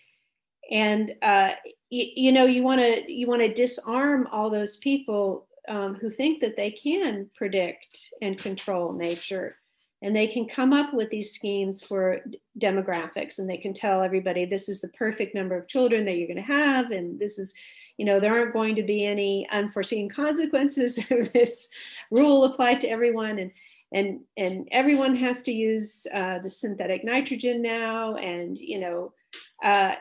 and 0.70 1.14
uh, 1.22 1.52
you, 1.90 2.06
you 2.14 2.32
know 2.32 2.44
you 2.44 2.62
want 2.62 2.80
to 2.80 3.12
you 3.12 3.26
want 3.26 3.42
to 3.42 3.52
disarm 3.52 4.28
all 4.30 4.50
those 4.50 4.76
people 4.76 5.46
um, 5.68 5.94
who 5.94 6.10
think 6.10 6.40
that 6.40 6.56
they 6.56 6.70
can 6.70 7.30
predict 7.34 8.12
and 8.20 8.38
control 8.38 8.92
nature. 8.92 9.56
And 10.04 10.16
they 10.16 10.26
can 10.26 10.48
come 10.48 10.72
up 10.72 10.92
with 10.92 11.10
these 11.10 11.32
schemes 11.32 11.84
for 11.84 12.22
demographics 12.58 13.38
and 13.38 13.48
they 13.48 13.56
can 13.56 13.72
tell 13.72 14.02
everybody 14.02 14.44
this 14.44 14.68
is 14.68 14.80
the 14.80 14.88
perfect 14.88 15.32
number 15.32 15.56
of 15.56 15.68
children 15.68 16.04
that 16.04 16.16
you're 16.16 16.26
going 16.26 16.36
to 16.38 16.42
have 16.42 16.90
and 16.90 17.20
this 17.20 17.38
is 17.38 17.54
you 17.98 18.04
know 18.04 18.18
there 18.18 18.36
aren't 18.36 18.52
going 18.52 18.74
to 18.74 18.82
be 18.82 19.06
any 19.06 19.46
unforeseen 19.50 20.08
consequences 20.08 20.98
of 21.10 21.32
this 21.32 21.68
rule 22.10 22.44
applied 22.44 22.80
to 22.80 22.88
everyone. 22.88 23.38
And 23.38 23.52
and 23.92 24.20
and 24.36 24.68
everyone 24.72 25.14
has 25.16 25.42
to 25.42 25.52
use 25.52 26.06
uh, 26.12 26.40
the 26.40 26.50
synthetic 26.50 27.04
nitrogen 27.04 27.62
now 27.62 28.16
and 28.16 28.58
you 28.58 28.80
know 28.80 29.12
uh, 29.62 29.94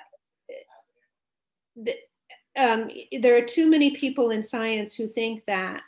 um, 2.58 2.90
there 3.22 3.38
are 3.38 3.46
too 3.46 3.70
many 3.70 3.96
people 3.96 4.32
in 4.32 4.44
science 4.44 4.94
who 4.94 5.08
think 5.08 5.44
that 5.46 5.82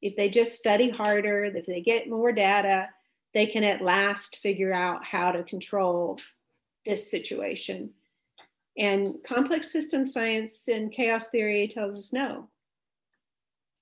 if 0.00 0.16
they 0.16 0.28
just 0.28 0.54
study 0.54 0.90
harder 0.90 1.44
if 1.44 1.66
they 1.66 1.80
get 1.80 2.08
more 2.08 2.32
data 2.32 2.88
they 3.34 3.46
can 3.46 3.64
at 3.64 3.82
last 3.82 4.36
figure 4.38 4.72
out 4.72 5.04
how 5.04 5.32
to 5.32 5.42
control 5.42 6.18
this 6.84 7.10
situation. 7.10 7.90
And 8.76 9.16
complex 9.24 9.70
system 9.70 10.06
science 10.06 10.68
and 10.68 10.90
chaos 10.90 11.28
theory 11.28 11.68
tells 11.68 11.96
us 11.96 12.12
no. 12.12 12.48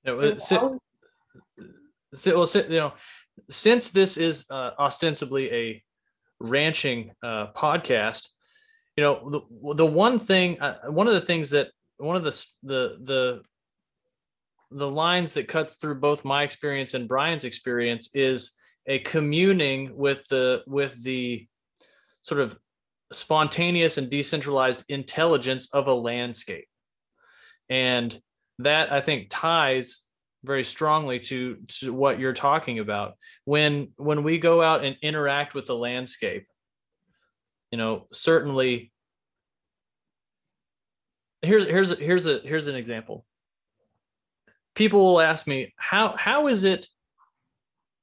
It 0.05 0.13
was, 0.13 0.47
so, 0.47 0.79
so, 2.15 2.37
well, 2.37 2.47
so, 2.47 2.61
you 2.61 2.69
know 2.71 2.93
since 3.49 3.91
this 3.91 4.17
is 4.17 4.47
uh, 4.51 4.71
ostensibly 4.79 5.53
a 5.53 5.83
ranching 6.41 7.13
uh, 7.23 7.49
podcast, 7.53 8.29
you 9.01 9.07
know, 9.07 9.31
the, 9.31 9.75
the 9.77 9.87
one 9.87 10.19
thing, 10.19 10.61
uh, 10.61 10.77
one 10.91 11.09
of 11.09 11.15
the 11.15 11.23
things 11.23 11.49
that 11.51 11.69
one 11.97 12.17
of 12.17 12.23
the 12.23 12.47
the 12.63 12.99
the 13.03 13.43
the 14.71 14.91
lines 14.91 15.33
that 15.33 15.49
cuts 15.49 15.77
through 15.77 15.95
both 15.95 16.23
my 16.23 16.43
experience 16.43 16.93
and 16.93 17.09
Brian's 17.09 17.45
experience 17.45 18.11
is 18.15 18.53
a 18.87 18.99
communing 18.99 19.97
with 19.97 20.29
the 20.29 20.63
with 20.67 21.03
the 21.03 21.49
sort 22.21 22.43
of 22.43 22.59
spontaneous 23.11 23.97
and 23.97 24.11
decentralized 24.11 24.85
intelligence 24.91 25.73
of 25.73 25.87
a 25.87 25.95
landscape. 25.95 26.69
And 27.71 28.21
that 28.59 28.93
I 28.93 29.01
think 29.01 29.29
ties 29.31 30.03
very 30.45 30.63
strongly 30.63 31.21
to 31.21 31.57
to 31.69 31.95
what 31.95 32.19
you're 32.19 32.35
talking 32.35 32.81
about 32.81 33.15
when 33.47 33.93
when 33.97 34.25
we 34.25 34.37
go 34.37 34.61
out 34.61 34.85
and 34.85 34.95
interact 35.01 35.55
with 35.55 35.65
the 35.65 35.75
landscape 35.75 36.47
you 37.71 37.79
know 37.79 38.07
certainly 38.13 38.90
here's 41.43 41.65
here's 41.65 41.99
here's 41.99 42.27
a 42.27 42.39
here's 42.39 42.67
an 42.67 42.75
example. 42.75 43.25
People 44.75 45.01
will 45.01 45.21
ask 45.21 45.47
me 45.47 45.73
how 45.77 46.17
how 46.17 46.47
is 46.47 46.65
it 46.65 46.89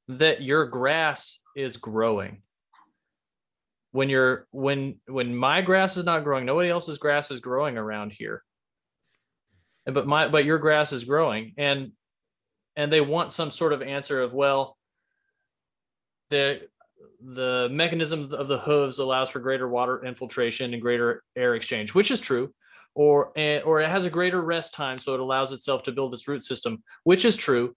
that 0.08 0.42
your 0.42 0.66
grass 0.66 1.40
is 1.56 1.78
growing? 1.78 2.42
When 3.92 4.10
you're 4.10 4.48
when 4.52 5.00
when 5.08 5.36
my 5.36 5.62
grass 5.62 5.98
is 5.98 6.06
not 6.06 6.24
growing 6.24 6.46
nobody 6.46 6.70
else's 6.70 6.98
grass 6.98 7.32
is 7.32 7.40
growing 7.40 7.78
around 7.78 8.12
here. 8.12 8.44
But 9.86 10.08
my 10.08 10.28
but 10.28 10.46
your 10.46 10.58
grass 10.58 10.92
is 10.92 11.06
growing. 11.06 11.54
And 11.58 11.92
and 12.76 12.92
they 12.92 13.02
want 13.02 13.34
some 13.34 13.52
sort 13.52 13.74
of 13.74 13.82
answer 13.82 14.22
of 14.22 14.34
well 14.34 14.78
the 16.30 16.68
the 17.22 17.68
mechanism 17.72 18.32
of 18.34 18.48
the 18.48 18.60
hooves 18.60 19.00
allows 19.00 19.30
for 19.30 19.40
greater 19.40 19.68
water 19.68 20.06
infiltration 20.06 20.74
and 20.74 20.82
greater 20.82 21.24
air 21.36 21.56
exchange 21.56 21.96
which 21.96 22.12
is 22.12 22.22
true 22.22 22.54
or 22.98 23.32
or 23.64 23.80
it 23.80 23.90
has 23.90 24.06
a 24.06 24.10
greater 24.10 24.42
rest 24.42 24.74
time 24.74 24.98
so 24.98 25.14
it 25.14 25.20
allows 25.20 25.52
itself 25.52 25.84
to 25.84 25.92
build 25.92 26.14
its 26.14 26.28
root 26.28 26.44
system 26.44 26.84
which 27.04 27.24
is 27.26 27.38
true. 27.38 27.76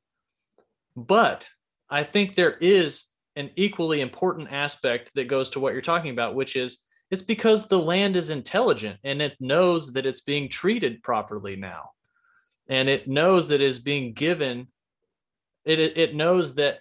But 0.97 1.47
i 1.91 2.03
think 2.03 2.35
there 2.35 2.57
is 2.61 3.05
an 3.37 3.51
equally 3.57 4.01
important 4.01 4.51
aspect 4.51 5.11
that 5.15 5.29
goes 5.29 5.51
to 5.51 5.61
what 5.61 5.73
you're 5.73 5.83
talking 5.83 6.11
about 6.11 6.35
which 6.35 6.57
is 6.57 6.79
it's 7.11 7.23
because 7.23 7.67
the 7.67 7.79
land 7.79 8.17
is 8.17 8.31
intelligent 8.31 8.99
and 9.05 9.21
it 9.21 9.37
knows 9.41 9.93
that 9.93 10.07
it's 10.07 10.21
being 10.21 10.49
treated 10.49 11.03
properly 11.03 11.57
now. 11.57 11.91
And 12.69 12.89
it 12.89 13.09
knows 13.09 13.49
that 13.49 13.61
it's 13.61 13.79
being 13.79 14.13
given 14.13 14.69
it 15.65 15.79
it 15.79 16.15
knows 16.15 16.55
that 16.55 16.81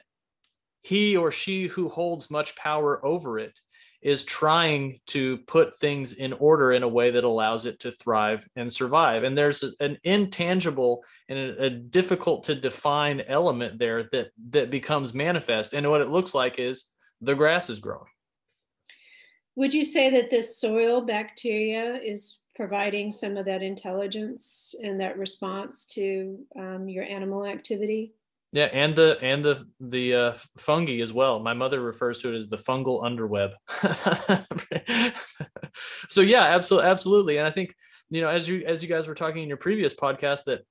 he 0.82 1.18
or 1.18 1.32
she 1.32 1.68
who 1.68 1.90
holds 1.90 2.32
much 2.32 2.56
power 2.56 3.06
over 3.06 3.38
it 3.38 3.60
is 4.02 4.24
trying 4.24 5.00
to 5.08 5.38
put 5.40 5.76
things 5.76 6.14
in 6.14 6.32
order 6.34 6.72
in 6.72 6.84
a 6.84 6.88
way 6.88 7.12
that 7.12 7.24
allows 7.24 7.66
it 7.66 7.80
to 7.82 7.92
thrive 7.92 8.48
and 8.56 8.72
survive. 8.72 9.24
And 9.24 9.38
there's 9.38 9.64
an 9.80 9.98
intangible 10.04 11.04
and 11.28 11.38
a, 11.40 11.70
difficult 11.70 12.44
to 12.46 12.56
define 12.56 13.22
element 13.28 13.78
there 13.78 14.04
that 14.12 14.32
that 14.52 14.70
becomes 14.70 15.14
manifest. 15.14 15.74
And 15.74 15.90
what 15.90 16.02
it 16.02 16.10
looks 16.10 16.34
like 16.34 16.60
is 16.60 16.86
the 17.22 17.36
grass 17.36 17.70
is 17.70 17.80
growing. 17.80 18.06
Would 19.56 19.74
you 19.74 19.84
say 19.84 20.10
that 20.12 20.30
this 20.30 20.60
soil 20.60 21.02
bacteria 21.02 21.96
is 21.96 22.40
providing 22.56 23.12
some 23.12 23.36
of 23.36 23.46
that 23.46 23.62
intelligence 23.62 24.74
and 24.82 25.00
that 25.02 25.18
response 25.18 25.86
to 25.86 26.40
um, 26.58 26.88
your 26.88 27.04
animal 27.04 27.46
activity? 27.46 28.14
Yeah, 28.52 28.66
and 28.74 28.96
the 28.96 29.18
and 29.22 29.46
the 29.46 29.64
the 29.80 30.16
uh, 30.16 30.34
fungi 30.58 31.02
as 31.02 31.14
well. 31.14 31.40
My 31.40 31.54
mother 31.54 31.82
refers 31.82 32.18
to 32.20 32.34
it 32.34 32.38
as 32.38 32.48
the 32.48 32.58
fungal 32.58 33.04
underweb. 33.04 33.52
so 36.10 36.22
yeah, 36.22 36.46
absolutely, 36.46 36.90
absolutely. 36.90 37.38
And 37.38 37.48
I 37.48 37.52
think 37.52 37.76
you 38.10 38.22
know, 38.22 38.28
as 38.30 38.48
you 38.48 38.64
as 38.66 38.82
you 38.82 38.90
guys 38.90 39.08
were 39.08 39.14
talking 39.14 39.44
in 39.44 39.48
your 39.50 39.58
previous 39.58 39.94
podcast, 39.94 40.46
that 40.46 40.62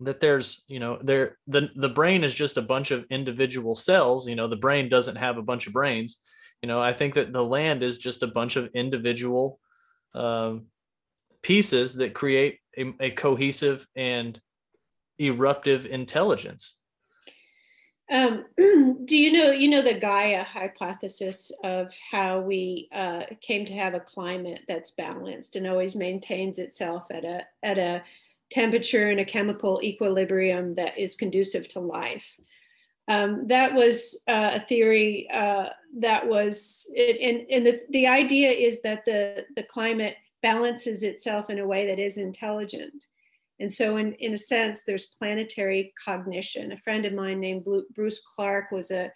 that 0.00 0.20
there's 0.20 0.64
you 0.66 0.80
know 0.80 0.98
there 1.02 1.36
the 1.46 1.68
the 1.76 1.90
brain 1.90 2.24
is 2.24 2.34
just 2.34 2.56
a 2.56 2.62
bunch 2.62 2.90
of 2.90 3.04
individual 3.10 3.76
cells. 3.76 4.26
You 4.26 4.36
know, 4.36 4.48
the 4.48 4.56
brain 4.56 4.88
doesn't 4.88 5.16
have 5.16 5.36
a 5.36 5.42
bunch 5.42 5.66
of 5.66 5.74
brains. 5.74 6.16
You 6.62 6.68
know, 6.68 6.80
I 6.80 6.94
think 6.94 7.14
that 7.14 7.34
the 7.34 7.44
land 7.44 7.82
is 7.82 7.98
just 7.98 8.22
a 8.22 8.26
bunch 8.28 8.56
of 8.56 8.70
individual 8.74 9.60
um, 10.14 10.68
pieces 11.42 11.96
that 11.96 12.14
create 12.14 12.60
a, 12.78 12.94
a 12.98 13.10
cohesive 13.10 13.86
and 13.94 14.40
eruptive 15.18 15.84
intelligence 15.84 16.77
um, 18.10 18.44
do 19.04 19.16
you 19.16 19.32
know 19.32 19.50
you 19.50 19.68
know 19.68 19.82
the 19.82 19.94
Gaia 19.94 20.42
hypothesis 20.42 21.52
of 21.62 21.92
how 22.10 22.40
we 22.40 22.88
uh, 22.92 23.22
came 23.40 23.64
to 23.66 23.74
have 23.74 23.94
a 23.94 24.00
climate 24.00 24.62
that's 24.66 24.90
balanced 24.90 25.56
and 25.56 25.66
always 25.66 25.94
maintains 25.94 26.58
itself 26.58 27.06
at 27.10 27.24
a 27.24 27.42
at 27.62 27.78
a 27.78 28.02
temperature 28.50 29.10
and 29.10 29.20
a 29.20 29.24
chemical 29.24 29.80
equilibrium 29.82 30.74
that 30.74 30.98
is 30.98 31.16
conducive 31.16 31.68
to 31.68 31.80
life. 31.80 32.38
Um, 33.08 33.46
that 33.46 33.74
was 33.74 34.22
uh, 34.26 34.52
a 34.54 34.60
theory 34.60 35.28
uh, 35.30 35.66
that 35.98 36.26
was 36.26 36.90
and, 36.96 37.46
and 37.50 37.66
the, 37.66 37.80
the 37.90 38.06
idea 38.06 38.50
is 38.50 38.80
that 38.82 39.04
the 39.04 39.46
the 39.56 39.62
climate 39.62 40.16
balances 40.42 41.02
itself 41.02 41.50
in 41.50 41.58
a 41.58 41.66
way 41.66 41.86
that 41.86 41.98
is 41.98 42.16
intelligent 42.16 43.06
and 43.60 43.72
so, 43.72 43.96
in, 43.96 44.12
in 44.14 44.34
a 44.34 44.38
sense, 44.38 44.84
there's 44.84 45.06
planetary 45.06 45.92
cognition. 46.02 46.72
A 46.72 46.78
friend 46.78 47.04
of 47.04 47.12
mine 47.12 47.40
named 47.40 47.66
Bruce 47.94 48.22
Clarke 48.22 48.70
was 48.70 48.90
a, 48.90 49.10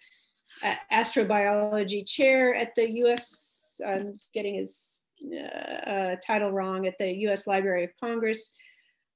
a 0.63 0.75
astrobiology 0.91 2.05
chair 2.05 2.53
at 2.53 2.75
the 2.75 2.89
U.S. 2.91 3.79
I'm 3.85 4.17
getting 4.33 4.55
his 4.55 5.01
uh, 5.33 5.89
uh, 5.89 6.15
title 6.25 6.51
wrong 6.51 6.87
at 6.87 6.97
the 6.97 7.11
U.S. 7.11 7.47
Library 7.47 7.85
of 7.85 7.91
Congress. 8.01 8.53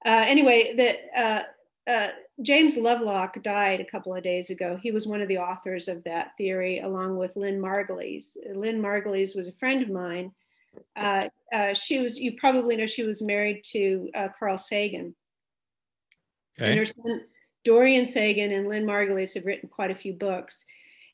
Uh, 0.06 0.24
anyway, 0.26 0.98
uh, 1.16 1.44
uh, 1.90 2.10
James 2.42 2.78
Lovelock 2.78 3.42
died 3.44 3.82
a 3.82 3.86
couple 3.86 4.16
of 4.16 4.24
days 4.24 4.50
ago. 4.50 4.80
He 4.82 4.92
was 4.92 5.08
one 5.08 5.22
of 5.22 5.28
the 5.28 5.40
authors 5.40 5.90
of 5.90 6.04
that 6.06 6.32
theory, 6.38 6.80
along 6.80 7.18
with 7.18 7.36
Lynn 7.36 7.60
Margulis. 7.60 8.38
Lynn 8.54 8.82
Margulis 8.82 9.36
was 9.36 9.50
a 9.50 9.54
friend 9.54 9.82
of 9.82 9.90
mine 9.90 10.32
uh, 10.96 11.28
uh, 11.52 11.74
she 11.74 12.00
was, 12.00 12.20
you 12.20 12.34
probably 12.38 12.76
know, 12.76 12.86
she 12.86 13.04
was 13.04 13.22
married 13.22 13.64
to 13.72 14.10
uh, 14.16 14.28
Carl 14.38 14.58
Sagan. 14.58 15.16
Okay. 16.60 16.72
And 16.72 16.80
her 16.80 16.86
son, 16.86 17.22
Dorion 17.64 18.06
Sagan 18.06 18.52
and 18.52 18.68
Lynn 18.68 18.86
Margulis 18.86 19.34
have 19.36 19.46
written 19.46 19.70
quite 19.70 19.92
a 19.92 19.96
few 19.96 20.14
books. 20.14 20.66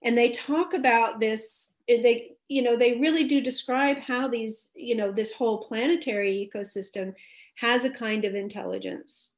And 0.03 0.17
they 0.17 0.31
talk 0.31 0.73
about 0.73 1.19
this, 1.19 1.73
they, 1.87 2.35
you 2.49 2.61
know, 2.61 2.77
they 2.77 2.93
really 2.93 3.25
do 3.25 3.41
describe 3.41 3.97
how 3.97 4.27
these, 4.27 4.71
you 4.75 4.95
know, 4.95 5.11
this 5.11 5.31
whole 5.31 5.63
planetary 5.63 6.49
ecosystem 6.53 7.13
has 7.55 7.85
a 7.85 7.89
kind 7.89 8.25
of 8.25 8.35
intelligence 8.35 9.31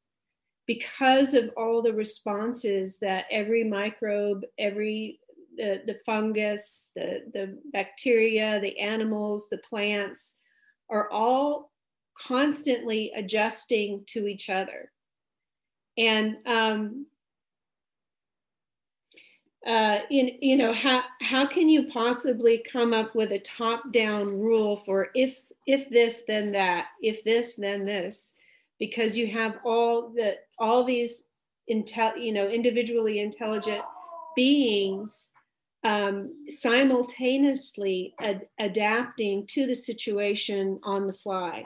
because 0.66 1.34
of 1.34 1.52
all 1.56 1.82
the 1.82 1.94
responses 1.94 2.98
that 3.00 3.26
every 3.30 3.64
microbe, 3.64 4.44
every 4.58 5.20
the, 5.58 5.82
the 5.86 5.98
fungus, 6.06 6.92
the, 6.96 7.24
the 7.34 7.58
bacteria, 7.72 8.60
the 8.60 8.78
animals, 8.80 9.48
the 9.50 9.60
plants 9.60 10.36
are 10.90 11.10
all 11.12 11.72
constantly 12.18 13.12
adjusting 13.16 14.04
to 14.08 14.28
each 14.28 14.50
other. 14.50 14.92
And 15.98 16.38
um, 16.46 17.06
uh, 19.66 20.00
in, 20.10 20.38
you 20.42 20.58
know, 20.58 20.74
how, 20.74 21.04
how 21.22 21.46
can 21.46 21.70
you 21.70 21.88
possibly 21.88 22.64
come 22.72 22.94
up 22.94 23.16
with 23.16 23.32
a 23.32 23.40
top 23.40 23.92
down 23.92 24.40
rule 24.40 24.78
for 24.78 25.10
if, 25.16 25.40
if 25.66 25.90
this, 25.90 26.24
then 26.28 26.52
that, 26.52 26.88
if 27.02 27.24
this, 27.24 27.56
then 27.56 27.86
this, 27.86 28.34
because 28.80 29.18
you 29.18 29.28
have 29.28 29.58
all 29.64 30.10
the, 30.10 30.36
all 30.60 30.84
these, 30.84 31.28
intel, 31.70 32.22
you 32.22 32.32
know, 32.32 32.48
individually 32.48 33.20
intelligent 33.20 33.82
beings 34.36 35.32
um, 35.84 36.32
simultaneously 36.50 38.14
ad- 38.20 38.48
adapting 38.60 39.46
to 39.48 39.68
the 39.68 39.76
situation 39.76 40.80
on 40.84 41.08
the 41.08 41.14
fly. 41.14 41.64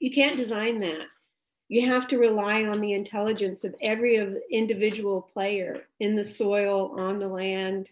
You 0.00 0.10
can't 0.10 0.36
design 0.36 0.80
that. 0.80 1.06
You 1.68 1.86
have 1.86 2.06
to 2.08 2.18
rely 2.18 2.64
on 2.64 2.80
the 2.80 2.92
intelligence 2.92 3.64
of 3.64 3.74
every 3.80 4.40
individual 4.50 5.22
player 5.22 5.82
in 5.98 6.14
the 6.14 6.24
soil, 6.24 6.94
on 6.98 7.18
the 7.18 7.28
land. 7.28 7.90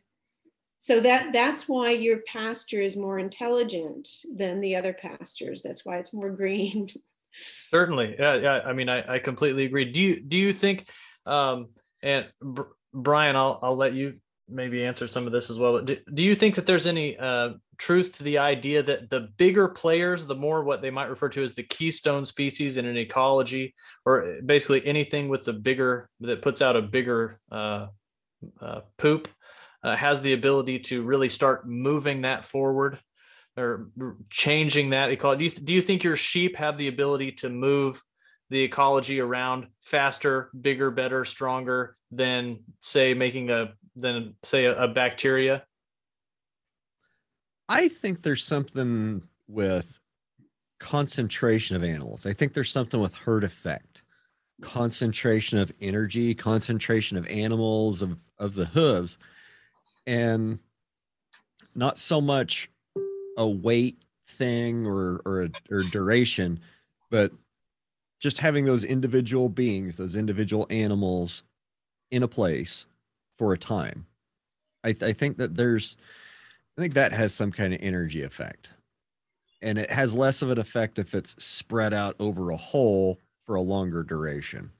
So 0.79 1.01
that 1.01 1.33
that's 1.33 1.69
why 1.69 1.91
your 1.91 2.19
pasture 2.27 2.81
is 2.81 2.97
more 2.97 3.19
intelligent 3.19 4.09
than 4.33 4.61
the 4.61 4.77
other 4.77 4.93
pastures. 4.93 5.63
That's 5.63 5.85
why 5.85 5.99
it's 5.99 6.13
more 6.13 6.31
green. 6.31 6.89
Certainly, 7.71 8.17
yeah, 8.19 8.35
yeah. 8.35 8.61
I 8.65 8.73
mean, 8.73 8.89
I, 8.89 9.15
I 9.15 9.19
completely 9.19 9.65
agree. 9.65 9.87
Do 9.87 10.01
you 10.01 10.21
do 10.21 10.37
you 10.37 10.53
think, 10.53 10.89
um, 11.27 11.71
and 12.03 12.27
Brian, 12.93 13.35
I'll 13.35 13.59
I'll 13.63 13.77
let 13.77 13.95
you 13.95 14.21
maybe 14.49 14.85
answer 14.85 15.07
some 15.09 15.27
of 15.27 15.33
this 15.33 15.51
as 15.51 15.59
well. 15.59 15.73
but 15.73 15.87
Do, 15.87 15.97
do 16.13 16.23
you 16.23 16.35
think 16.35 16.55
that 16.57 16.67
there's 16.67 16.87
any 16.87 17.17
uh, 17.17 17.55
truth 17.79 18.13
to 18.13 18.23
the 18.23 18.39
idea 18.39 18.83
that 18.83 19.11
the 19.11 19.29
bigger 19.37 19.69
players, 19.69 20.27
the 20.27 20.35
more 20.35 20.65
what 20.65 20.83
they 20.83 20.91
might 20.91 21.11
refer 21.11 21.29
to 21.31 21.43
as 21.43 21.55
the 21.55 21.63
keystone 21.63 22.25
species 22.25 22.77
in 22.77 22.87
an 22.87 22.97
ecology, 22.97 23.75
or 24.05 24.39
basically 24.45 24.85
anything 24.87 25.29
with 25.29 25.45
the 25.45 25.53
bigger 25.53 26.09
that 26.21 26.43
puts 26.43 26.63
out 26.63 26.77
a 26.77 26.83
bigger 26.83 27.41
uh, 27.51 27.87
uh, 28.61 28.81
poop, 28.99 29.29
uh, 29.83 29.97
has 29.97 30.21
the 30.23 30.33
ability 30.33 30.79
to 30.79 31.03
really 31.03 31.29
start 31.29 31.69
moving 31.69 32.23
that 32.23 32.45
forward 32.45 32.99
or 33.57 33.91
changing 34.31 34.91
that 34.91 35.11
ecology? 35.11 35.49
Do 35.49 35.55
you, 35.55 35.67
do 35.67 35.73
you 35.75 35.83
think 35.83 36.03
your 36.03 36.17
sheep 36.17 36.57
have 36.57 36.77
the 36.77 36.89
ability 36.89 37.33
to 37.33 37.51
move? 37.51 38.03
the 38.51 38.63
ecology 38.63 39.21
around 39.21 39.67
faster, 39.83 40.51
bigger, 40.61 40.91
better, 40.91 41.25
stronger 41.25 41.97
than 42.11 42.59
say 42.81 43.15
making 43.15 43.51
a 43.51 43.73
than 43.97 44.35
say 44.43 44.67
a, 44.67 44.85
a 44.85 44.89
bacteria? 44.89 45.65
I 47.75 47.89
think 47.89 48.23
there's 48.23 48.45
something 48.45 49.23
with 49.49 49.99
concentration 50.79 51.75
of 51.75 51.83
animals. 51.83 52.25
I 52.25 52.33
think 52.33 52.53
there's 52.53 52.71
something 52.71 53.01
with 53.01 53.15
herd 53.15 53.43
effect, 53.43 54.03
concentration 54.63 55.59
of 55.59 55.73
energy, 55.81 56.35
concentration 56.35 57.17
of 57.17 57.27
animals 57.27 58.01
of 58.01 58.17
of 58.39 58.55
the 58.55 58.67
hooves, 58.67 59.19
and 60.07 60.59
not 61.75 61.99
so 61.99 62.21
much 62.21 62.71
a 63.37 63.47
weight 63.47 63.99
thing 64.29 64.87
or 64.87 65.21
or, 65.27 65.49
or 65.71 65.83
duration, 65.83 66.61
but 67.11 67.33
just 68.21 68.39
having 68.39 68.65
those 68.65 68.85
individual 68.85 69.49
beings, 69.49 69.97
those 69.97 70.17
individual 70.17 70.67
animals 70.71 71.43
in 72.11 72.23
a 72.23 72.29
place 72.29 72.87
for 73.37 73.53
a 73.53 73.59
time. 73.59 74.07
I, 74.85 74.93
th- 74.93 75.03
I 75.03 75.13
think 75.13 75.39
that 75.39 75.57
there's, 75.57 75.97
I 76.77 76.81
think 76.81 76.95
that 76.95 77.13
has 77.13 77.33
some 77.33 77.53
kind 77.53 77.73
of 77.73 77.81
energy 77.83 78.23
effect. 78.23 78.71
And 79.63 79.79
it 79.79 79.91
has 79.91 80.15
less 80.15 80.43
of 80.43 80.51
an 80.51 80.59
effect 80.59 80.99
if 80.99 81.15
it's 81.15 81.43
spread 81.43 81.95
out 81.95 82.17
over 82.19 82.51
a 82.51 82.57
whole 82.57 83.19
for 83.47 83.55
a 83.55 83.63
longer 83.63 84.03
duration. 84.03 84.71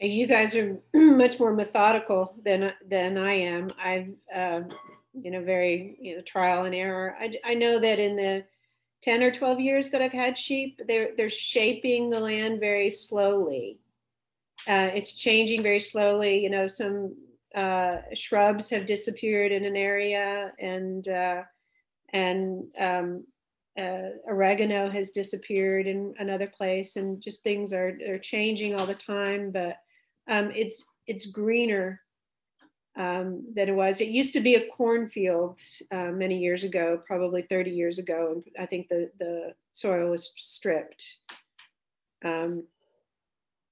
You 0.00 0.26
guys 0.26 0.54
are 0.54 0.78
much 0.94 1.40
more 1.40 1.52
methodical 1.52 2.36
than 2.44 2.72
than 2.86 3.18
I 3.18 3.32
am. 3.34 3.68
I'm, 3.82 4.16
uh, 4.32 4.60
you 5.12 5.30
know, 5.30 5.42
very 5.42 5.96
you 6.00 6.16
know 6.16 6.22
trial 6.22 6.64
and 6.64 6.74
error. 6.74 7.16
I, 7.18 7.32
I 7.44 7.54
know 7.54 7.80
that 7.80 7.98
in 7.98 8.16
the 8.16 8.44
10 9.02 9.22
or 9.22 9.30
12 9.30 9.60
years 9.60 9.90
that 9.90 10.02
I've 10.02 10.12
had 10.12 10.36
sheep, 10.36 10.80
they're, 10.86 11.10
they're 11.16 11.30
shaping 11.30 12.10
the 12.10 12.20
land 12.20 12.60
very 12.60 12.90
slowly. 12.90 13.78
Uh, 14.66 14.90
it's 14.92 15.14
changing 15.14 15.62
very 15.62 15.78
slowly. 15.78 16.42
You 16.42 16.50
know, 16.50 16.66
some 16.66 17.14
uh, 17.54 17.98
shrubs 18.14 18.70
have 18.70 18.86
disappeared 18.86 19.52
in 19.52 19.64
an 19.64 19.76
area 19.76 20.52
and, 20.58 21.08
uh, 21.08 21.42
and 22.12 22.64
um, 22.78 23.24
uh, 23.78 24.10
oregano 24.26 24.90
has 24.90 25.10
disappeared 25.10 25.86
in 25.86 26.14
another 26.18 26.46
place 26.46 26.96
and 26.96 27.20
just 27.20 27.42
things 27.42 27.72
are, 27.72 27.96
are 28.08 28.18
changing 28.18 28.74
all 28.74 28.86
the 28.86 28.94
time, 28.94 29.50
but 29.50 29.76
um, 30.28 30.50
it's, 30.54 30.84
it's 31.06 31.26
greener 31.26 32.00
um, 32.98 33.44
than 33.54 33.68
it 33.68 33.74
was. 33.74 34.00
It 34.00 34.08
used 34.08 34.34
to 34.34 34.40
be 34.40 34.56
a 34.56 34.66
cornfield 34.68 35.58
uh, 35.92 36.10
many 36.12 36.38
years 36.38 36.64
ago, 36.64 37.00
probably 37.06 37.42
30 37.42 37.70
years 37.70 37.98
ago, 37.98 38.32
and 38.32 38.44
I 38.58 38.66
think 38.66 38.88
the 38.88 39.10
the 39.18 39.54
soil 39.72 40.10
was 40.10 40.32
stripped. 40.36 41.04
Um, 42.24 42.64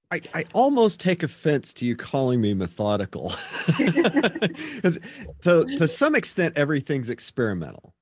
I, 0.09 0.21
I 0.33 0.45
almost 0.53 1.01
take 1.01 1.21
offense 1.23 1.73
to 1.73 1.85
you 1.85 1.95
calling 1.95 2.41
me 2.41 2.53
methodical. 2.53 3.33
Because 3.77 4.99
to, 5.41 5.65
to 5.77 5.87
some 5.87 6.15
extent, 6.15 6.57
everything's 6.57 7.09
experimental. 7.09 7.93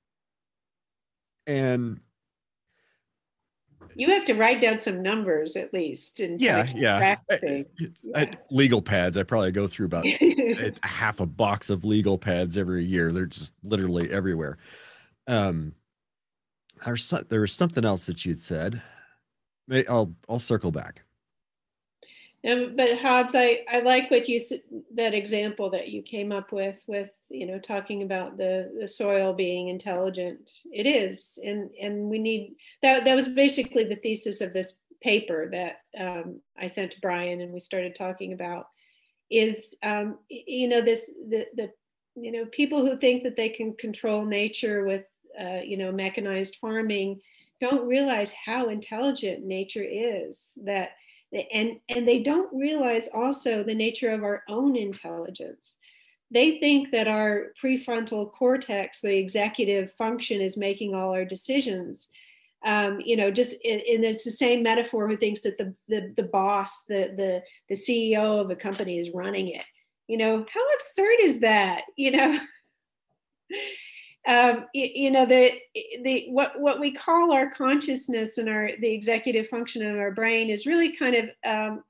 And 1.47 1.99
you 3.95 4.09
have 4.09 4.25
to 4.25 4.33
write 4.33 4.61
down 4.61 4.77
some 4.77 5.01
numbers 5.01 5.55
at 5.55 5.73
least. 5.73 6.19
And 6.19 6.39
yeah, 6.39 6.67
yeah. 6.75 7.15
I, 7.31 7.65
I, 8.13 8.31
legal 8.51 8.81
pads. 8.81 9.17
I 9.17 9.23
probably 9.23 9.51
go 9.51 9.67
through 9.67 9.87
about 9.87 10.05
a, 10.21 10.73
half 10.83 11.19
a 11.19 11.25
box 11.25 11.69
of 11.69 11.85
legal 11.85 12.17
pads 12.17 12.57
every 12.57 12.83
year. 12.83 13.11
They're 13.11 13.25
just 13.25 13.53
literally 13.63 14.11
everywhere. 14.11 14.57
Um, 15.27 15.73
there's 16.85 17.11
there 17.29 17.41
was 17.41 17.53
something 17.53 17.85
else 17.85 18.05
that 18.05 18.25
you'd 18.25 18.41
said. 18.41 18.81
I'll 19.89 20.13
I'll 20.29 20.39
circle 20.39 20.71
back. 20.71 21.04
Um, 22.47 22.75
but 22.75 22.99
Hobbs, 22.99 23.33
I, 23.33 23.61
I 23.71 23.79
like 23.79 24.11
what 24.11 24.29
you 24.29 24.39
that 24.93 25.13
example 25.13 25.69
that 25.71 25.89
you 25.89 26.01
came 26.03 26.31
up 26.31 26.51
with 26.51 26.83
with 26.87 27.11
you 27.29 27.47
know 27.47 27.59
talking 27.59 28.03
about 28.03 28.37
the 28.37 28.71
the 28.79 28.87
soil 28.87 29.33
being 29.33 29.69
intelligent. 29.69 30.59
It 30.71 30.85
is, 30.85 31.39
and 31.43 31.69
and 31.81 32.09
we 32.09 32.19
need 32.19 32.55
that. 32.81 33.05
That 33.05 33.15
was 33.15 33.27
basically 33.27 33.85
the 33.85 33.95
thesis 33.95 34.41
of 34.41 34.53
this 34.53 34.75
paper 35.01 35.49
that 35.51 35.81
um, 35.99 36.39
I 36.57 36.67
sent 36.67 36.91
to 36.91 37.01
Brian, 37.01 37.41
and 37.41 37.51
we 37.51 37.59
started 37.59 37.95
talking 37.95 38.33
about 38.33 38.67
is 39.31 39.75
um, 39.81 40.19
you 40.29 40.67
know 40.67 40.81
this 40.81 41.07
the 41.29 41.47
the 41.55 41.71
you 42.15 42.31
know 42.31 42.45
people 42.45 42.85
who 42.85 42.97
think 42.97 43.23
that 43.23 43.35
they 43.35 43.49
can 43.49 43.73
control 43.73 44.23
nature 44.23 44.85
with 44.85 45.05
uh, 45.39 45.61
you 45.65 45.77
know 45.77 45.91
mechanized 45.91 46.57
farming 46.57 47.19
don't 47.61 47.87
realize 47.87 48.33
how 48.45 48.67
intelligent 48.67 49.45
nature 49.45 49.85
is 49.85 50.51
that 50.63 50.91
and 51.53 51.79
and 51.89 52.07
they 52.07 52.19
don't 52.19 52.53
realize 52.53 53.07
also 53.13 53.63
the 53.63 53.75
nature 53.75 54.11
of 54.11 54.23
our 54.23 54.43
own 54.47 54.75
intelligence. 54.75 55.77
They 56.31 56.59
think 56.59 56.91
that 56.91 57.07
our 57.07 57.47
prefrontal 57.61 58.31
cortex 58.31 59.01
the 59.01 59.15
executive 59.15 59.91
function 59.93 60.41
is 60.41 60.57
making 60.57 60.93
all 60.93 61.13
our 61.13 61.25
decisions. 61.25 62.09
Um, 62.63 62.99
you 62.99 63.15
know 63.15 63.29
just 63.29 63.51
and 63.51 63.81
it's 63.85 64.23
the 64.23 64.31
same 64.31 64.63
metaphor 64.63 65.07
who 65.07 65.17
thinks 65.17 65.41
that 65.41 65.57
the, 65.57 65.75
the 65.87 66.13
the 66.15 66.23
boss 66.23 66.85
the 66.85 67.13
the 67.15 67.43
the 67.69 67.75
ceo 67.75 68.41
of 68.41 68.49
a 68.49 68.55
company 68.55 68.97
is 68.97 69.11
running 69.11 69.49
it. 69.49 69.65
You 70.07 70.17
know 70.17 70.45
how 70.51 70.73
absurd 70.75 71.17
is 71.21 71.41
that? 71.41 71.83
You 71.95 72.11
know 72.11 72.39
um, 74.27 74.65
you, 74.73 74.89
you, 74.93 75.11
know 75.11 75.25
the 75.25 75.51
the 76.01 76.25
what 76.29 76.59
what 76.59 76.79
we 76.79 76.91
call 76.91 77.31
our 77.31 77.49
consciousness 77.49 78.37
and 78.37 78.49
our 78.49 78.71
the 78.79 78.91
executive 78.91 79.47
function 79.47 79.85
of 79.85 79.97
our 79.97 80.11
brain 80.11 80.49
is 80.49 80.65
really 80.65 80.95
kind 80.95 81.15
of 81.15 81.29
um, 81.45 81.83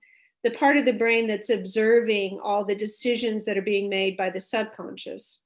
the 0.43 0.51
part 0.51 0.77
of 0.77 0.85
the 0.85 0.93
brain 0.93 1.27
that's 1.27 1.49
observing 1.49 2.39
all 2.41 2.65
the 2.65 2.75
decisions 2.75 3.45
that 3.45 3.57
are 3.57 3.63
being 3.63 3.89
made 3.89 4.17
by 4.17 4.29
the 4.29 4.41
subconscious. 4.41 5.41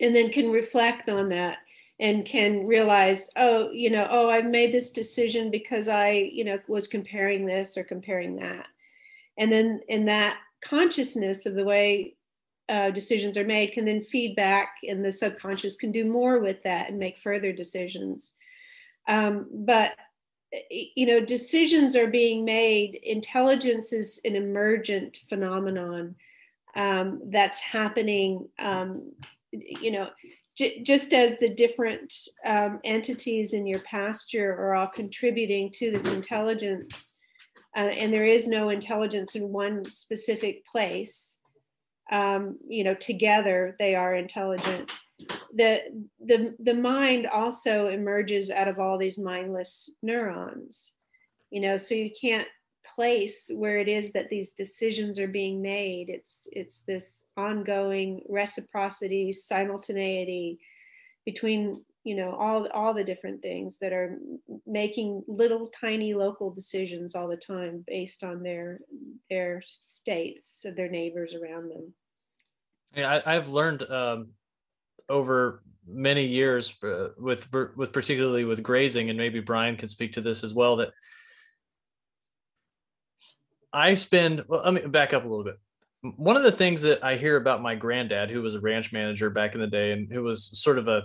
And 0.00 0.14
then 0.14 0.30
can 0.30 0.50
reflect 0.50 1.08
on 1.08 1.28
that 1.28 1.58
and 2.00 2.24
can 2.24 2.66
realize 2.66 3.28
oh 3.36 3.70
you 3.70 3.90
know 3.90 4.06
oh 4.10 4.30
i've 4.30 4.46
made 4.46 4.72
this 4.72 4.90
decision 4.90 5.50
because 5.50 5.86
i 5.86 6.10
you 6.10 6.44
know 6.44 6.58
was 6.66 6.88
comparing 6.88 7.46
this 7.46 7.76
or 7.76 7.84
comparing 7.84 8.36
that. 8.36 8.66
And 9.38 9.50
then 9.50 9.80
in 9.88 10.06
that 10.06 10.38
consciousness 10.60 11.46
of 11.46 11.54
the 11.54 11.64
way 11.64 12.16
uh, 12.70 12.90
decisions 12.90 13.36
are 13.36 13.44
made 13.44 13.72
can 13.72 13.84
then 13.84 14.02
feed 14.02 14.36
back 14.36 14.74
and 14.88 15.04
the 15.04 15.10
subconscious 15.10 15.74
can 15.76 15.90
do 15.90 16.04
more 16.04 16.38
with 16.38 16.62
that 16.62 16.88
and 16.88 16.98
make 16.98 17.18
further 17.18 17.52
decisions. 17.52 18.34
Um, 19.08 19.48
but 19.52 19.92
you 20.70 21.06
know 21.06 21.20
decisions 21.20 21.96
are 21.96 22.06
being 22.06 22.44
made. 22.44 23.00
Intelligence 23.02 23.92
is 23.92 24.20
an 24.24 24.36
emergent 24.36 25.18
phenomenon 25.28 26.14
um, 26.76 27.20
that's 27.26 27.60
happening 27.60 28.48
um, 28.58 29.12
you 29.52 29.90
know 29.90 30.08
j- 30.56 30.82
just 30.82 31.12
as 31.12 31.36
the 31.38 31.48
different 31.48 32.14
um, 32.44 32.80
entities 32.84 33.52
in 33.54 33.66
your 33.66 33.80
pasture 33.80 34.52
are 34.52 34.74
all 34.74 34.86
contributing 34.86 35.70
to 35.72 35.90
this 35.90 36.06
intelligence 36.06 37.16
uh, 37.76 37.80
and 37.80 38.12
there 38.12 38.26
is 38.26 38.46
no 38.46 38.68
intelligence 38.68 39.34
in 39.34 39.48
one 39.48 39.84
specific 39.84 40.64
place 40.66 41.39
um, 42.10 42.58
you 42.68 42.84
know 42.84 42.94
together 42.94 43.74
they 43.78 43.94
are 43.94 44.14
intelligent. 44.14 44.90
The 45.54 45.80
the 46.24 46.54
the 46.58 46.74
mind 46.74 47.26
also 47.26 47.88
emerges 47.88 48.50
out 48.50 48.68
of 48.68 48.78
all 48.78 48.98
these 48.98 49.18
mindless 49.18 49.90
neurons. 50.02 50.94
You 51.50 51.60
know 51.60 51.76
so 51.76 51.94
you 51.94 52.10
can't 52.20 52.48
place 52.94 53.50
where 53.54 53.78
it 53.78 53.88
is 53.88 54.12
that 54.12 54.28
these 54.30 54.52
decisions 54.52 55.18
are 55.18 55.28
being 55.28 55.62
made. 55.62 56.08
It's 56.08 56.46
it's 56.52 56.82
this 56.82 57.22
ongoing 57.36 58.22
reciprocity 58.28 59.32
simultaneity 59.32 60.58
between 61.24 61.84
you 62.04 62.16
know 62.16 62.32
all 62.32 62.66
all 62.68 62.94
the 62.94 63.04
different 63.04 63.42
things 63.42 63.78
that 63.78 63.92
are 63.92 64.18
making 64.66 65.22
little 65.28 65.68
tiny 65.68 66.14
local 66.14 66.50
decisions 66.50 67.14
all 67.14 67.28
the 67.28 67.36
time 67.36 67.84
based 67.86 68.24
on 68.24 68.42
their 68.42 68.80
their 69.28 69.60
states 69.64 70.64
of 70.64 70.76
their 70.76 70.88
neighbors 70.88 71.34
around 71.34 71.68
them 71.68 71.92
yeah 72.94 73.20
I, 73.24 73.34
have 73.34 73.48
learned 73.48 73.82
um, 73.90 74.28
over 75.08 75.62
many 75.86 76.26
years 76.26 76.74
uh, 76.82 77.08
with 77.18 77.48
with 77.76 77.92
particularly 77.92 78.44
with 78.44 78.62
grazing 78.62 79.10
and 79.10 79.18
maybe 79.18 79.40
brian 79.40 79.76
can 79.76 79.88
speak 79.88 80.12
to 80.12 80.20
this 80.20 80.44
as 80.44 80.54
well 80.54 80.76
that 80.76 80.90
i 83.72 83.94
spend 83.94 84.44
well 84.48 84.62
let 84.64 84.74
me 84.74 84.86
back 84.86 85.12
up 85.12 85.24
a 85.24 85.28
little 85.28 85.44
bit. 85.44 85.58
One 86.16 86.36
of 86.36 86.42
the 86.42 86.52
things 86.52 86.80
that 86.82 87.04
i 87.04 87.16
hear 87.16 87.36
about 87.36 87.62
my 87.62 87.74
granddad 87.74 88.30
who 88.30 88.40
was 88.40 88.54
a 88.54 88.60
ranch 88.60 88.92
manager 88.92 89.30
back 89.30 89.54
in 89.54 89.60
the 89.60 89.66
day 89.66 89.92
and 89.92 90.10
who 90.10 90.22
was 90.22 90.58
sort 90.58 90.78
of 90.78 90.88
a 90.88 91.04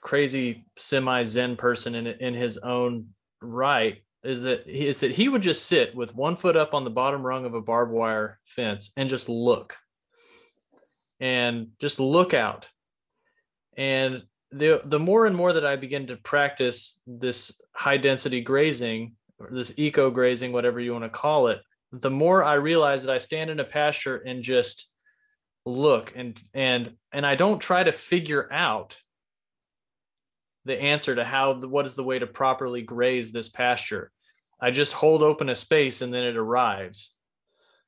crazy 0.00 0.64
semi 0.76 1.22
zen 1.24 1.56
person 1.56 1.94
in 1.94 2.06
in 2.06 2.34
his 2.34 2.58
own 2.58 3.08
right 3.40 4.02
is 4.24 4.42
that 4.42 4.66
is 4.66 5.00
that 5.00 5.10
he 5.10 5.28
would 5.28 5.42
just 5.42 5.66
sit 5.66 5.94
with 5.94 6.14
one 6.14 6.36
foot 6.36 6.56
up 6.56 6.74
on 6.74 6.84
the 6.84 6.90
bottom 6.90 7.26
rung 7.26 7.44
of 7.44 7.54
a 7.54 7.60
barbed 7.60 7.92
wire 7.92 8.38
fence 8.44 8.92
and 8.96 9.08
just 9.08 9.28
look 9.28 9.76
and 11.22 11.68
just 11.80 11.98
look 11.98 12.34
out 12.34 12.68
and 13.76 14.22
the 14.50 14.82
the 14.84 14.98
more 14.98 15.26
and 15.26 15.34
more 15.34 15.54
that 15.54 15.64
i 15.64 15.76
begin 15.76 16.06
to 16.06 16.16
practice 16.16 16.98
this 17.06 17.58
high 17.74 17.96
density 17.96 18.42
grazing 18.42 19.14
or 19.38 19.48
this 19.50 19.72
eco 19.78 20.10
grazing 20.10 20.52
whatever 20.52 20.78
you 20.80 20.92
want 20.92 21.04
to 21.04 21.10
call 21.10 21.48
it 21.48 21.60
the 21.92 22.10
more 22.10 22.44
i 22.44 22.54
realize 22.54 23.02
that 23.02 23.14
i 23.14 23.18
stand 23.18 23.48
in 23.48 23.60
a 23.60 23.64
pasture 23.64 24.16
and 24.16 24.42
just 24.42 24.90
look 25.64 26.12
and 26.14 26.42
and 26.52 26.92
and 27.12 27.24
i 27.24 27.34
don't 27.34 27.60
try 27.60 27.82
to 27.82 27.92
figure 27.92 28.52
out 28.52 28.98
the 30.64 30.80
answer 30.80 31.14
to 31.14 31.24
how 31.24 31.54
what 31.54 31.86
is 31.86 31.94
the 31.94 32.04
way 32.04 32.18
to 32.18 32.26
properly 32.26 32.82
graze 32.82 33.32
this 33.32 33.48
pasture. 33.48 34.10
I 34.60 34.70
just 34.70 34.92
hold 34.92 35.22
open 35.22 35.48
a 35.48 35.54
space 35.54 36.02
and 36.02 36.14
then 36.14 36.22
it 36.22 36.36
arrives. 36.36 37.14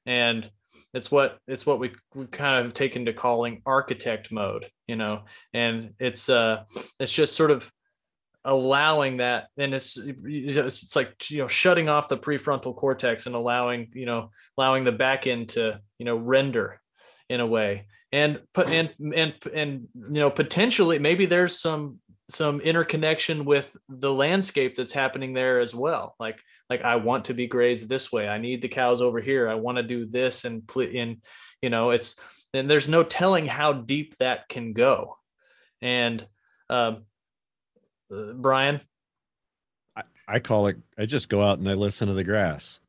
And 0.06 0.50
it's 0.92 1.10
what 1.10 1.38
it's 1.46 1.66
what 1.66 1.78
we, 1.78 1.92
we 2.14 2.26
kind 2.26 2.64
of 2.64 2.74
taken 2.74 3.06
to 3.06 3.12
calling 3.12 3.62
architect 3.66 4.30
mode, 4.30 4.70
you 4.86 4.96
know, 4.96 5.24
and 5.52 5.94
it's 5.98 6.28
uh 6.28 6.64
it's 7.00 7.12
just 7.12 7.36
sort 7.36 7.50
of 7.50 7.70
allowing 8.46 9.16
that 9.16 9.46
and 9.56 9.74
it's 9.74 9.98
it's 9.98 10.94
like 10.94 11.30
you 11.30 11.38
know 11.38 11.48
shutting 11.48 11.88
off 11.88 12.08
the 12.08 12.18
prefrontal 12.18 12.76
cortex 12.76 13.24
and 13.24 13.34
allowing 13.34 13.88
you 13.94 14.04
know 14.04 14.30
allowing 14.58 14.84
the 14.84 14.92
back 14.92 15.26
end 15.26 15.48
to 15.48 15.80
you 15.98 16.04
know 16.04 16.16
render 16.16 16.78
in 17.28 17.40
a 17.40 17.46
way. 17.46 17.86
And 18.12 18.40
put 18.52 18.70
and 18.70 18.90
and 19.14 19.34
and 19.52 19.88
you 19.94 20.20
know 20.20 20.30
potentially 20.30 21.00
maybe 21.00 21.26
there's 21.26 21.58
some 21.58 21.98
some 22.30 22.60
interconnection 22.60 23.44
with 23.44 23.76
the 23.88 24.12
landscape 24.12 24.76
that's 24.76 24.92
happening 24.92 25.34
there 25.34 25.60
as 25.60 25.74
well. 25.74 26.14
Like 26.18 26.42
like 26.70 26.82
i 26.82 26.96
want 26.96 27.26
to 27.26 27.34
be 27.34 27.46
grazed 27.46 27.88
this 27.88 28.10
way. 28.10 28.28
I 28.28 28.38
need 28.38 28.62
the 28.62 28.68
cows 28.68 29.02
over 29.02 29.20
here. 29.20 29.48
I 29.48 29.54
want 29.54 29.76
to 29.76 29.82
do 29.82 30.06
this 30.06 30.44
and 30.44 30.62
in 30.76 31.20
you 31.60 31.70
know 31.70 31.90
it's 31.90 32.18
and 32.54 32.70
there's 32.70 32.88
no 32.88 33.02
telling 33.02 33.46
how 33.46 33.72
deep 33.72 34.16
that 34.18 34.48
can 34.48 34.72
go. 34.72 35.18
And 35.82 36.26
uh, 36.70 36.96
brian? 38.34 38.80
I, 39.94 40.02
I 40.26 40.38
call 40.38 40.68
it 40.68 40.78
i 40.98 41.04
just 41.04 41.28
go 41.28 41.42
out 41.42 41.58
and 41.58 41.68
i 41.68 41.74
listen 41.74 42.08
to 42.08 42.14
the 42.14 42.24
grass. 42.24 42.80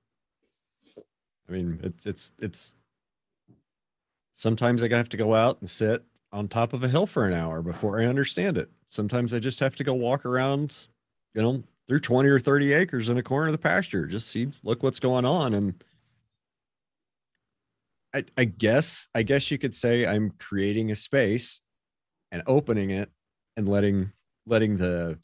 I 1.50 1.52
mean 1.52 1.80
it's 1.84 2.06
it's 2.06 2.32
it's 2.40 2.74
sometimes 4.32 4.82
i 4.82 4.88
have 4.96 5.10
to 5.10 5.18
go 5.18 5.36
out 5.36 5.60
and 5.60 5.70
sit 5.70 6.04
on 6.32 6.48
top 6.48 6.72
of 6.72 6.84
a 6.84 6.88
hill 6.88 7.06
for 7.06 7.26
an 7.26 7.34
hour 7.34 7.62
before 7.62 8.02
i 8.02 8.06
understand 8.06 8.58
it 8.58 8.70
sometimes 8.90 9.34
I 9.34 9.40
just 9.40 9.60
have 9.60 9.76
to 9.78 9.84
go 9.84 9.94
walk 9.94 10.26
around, 10.26 10.78
you 11.34 11.42
know, 11.42 11.64
through 11.88 12.00
20 12.00 12.30
or 12.30 12.40
30 12.40 12.74
acres 12.74 13.10
in 13.10 13.18
a 13.18 13.24
corner 13.24 13.48
of 13.48 13.52
the 13.52 13.58
pasture, 13.58 14.08
just 14.08 14.30
see, 14.30 14.48
look 14.64 14.82
what's 14.82 15.00
going 15.00 15.26
on. 15.26 15.54
And 15.54 15.84
I, 18.14 18.24
I 18.38 18.46
guess 18.46 19.08
I 19.14 19.24
guess 19.24 19.52
you 19.52 19.58
could 19.58 19.76
say 19.76 20.06
I'm 20.06 20.32
creating 20.40 20.90
a 20.90 20.96
space 20.96 21.60
and 22.32 22.42
opening 22.48 22.92
it 22.92 23.12
and 23.58 23.68
letting 23.68 24.12
letting 24.46 24.78
the 24.78 25.20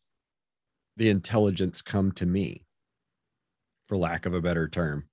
the 0.98 1.10
intelligence 1.10 1.82
come 1.82 2.12
to 2.14 2.26
me 2.26 2.66
for 3.88 3.98
lack 3.98 4.26
of 4.26 4.34
a 4.34 4.42
better 4.42 4.68
term 4.68 5.06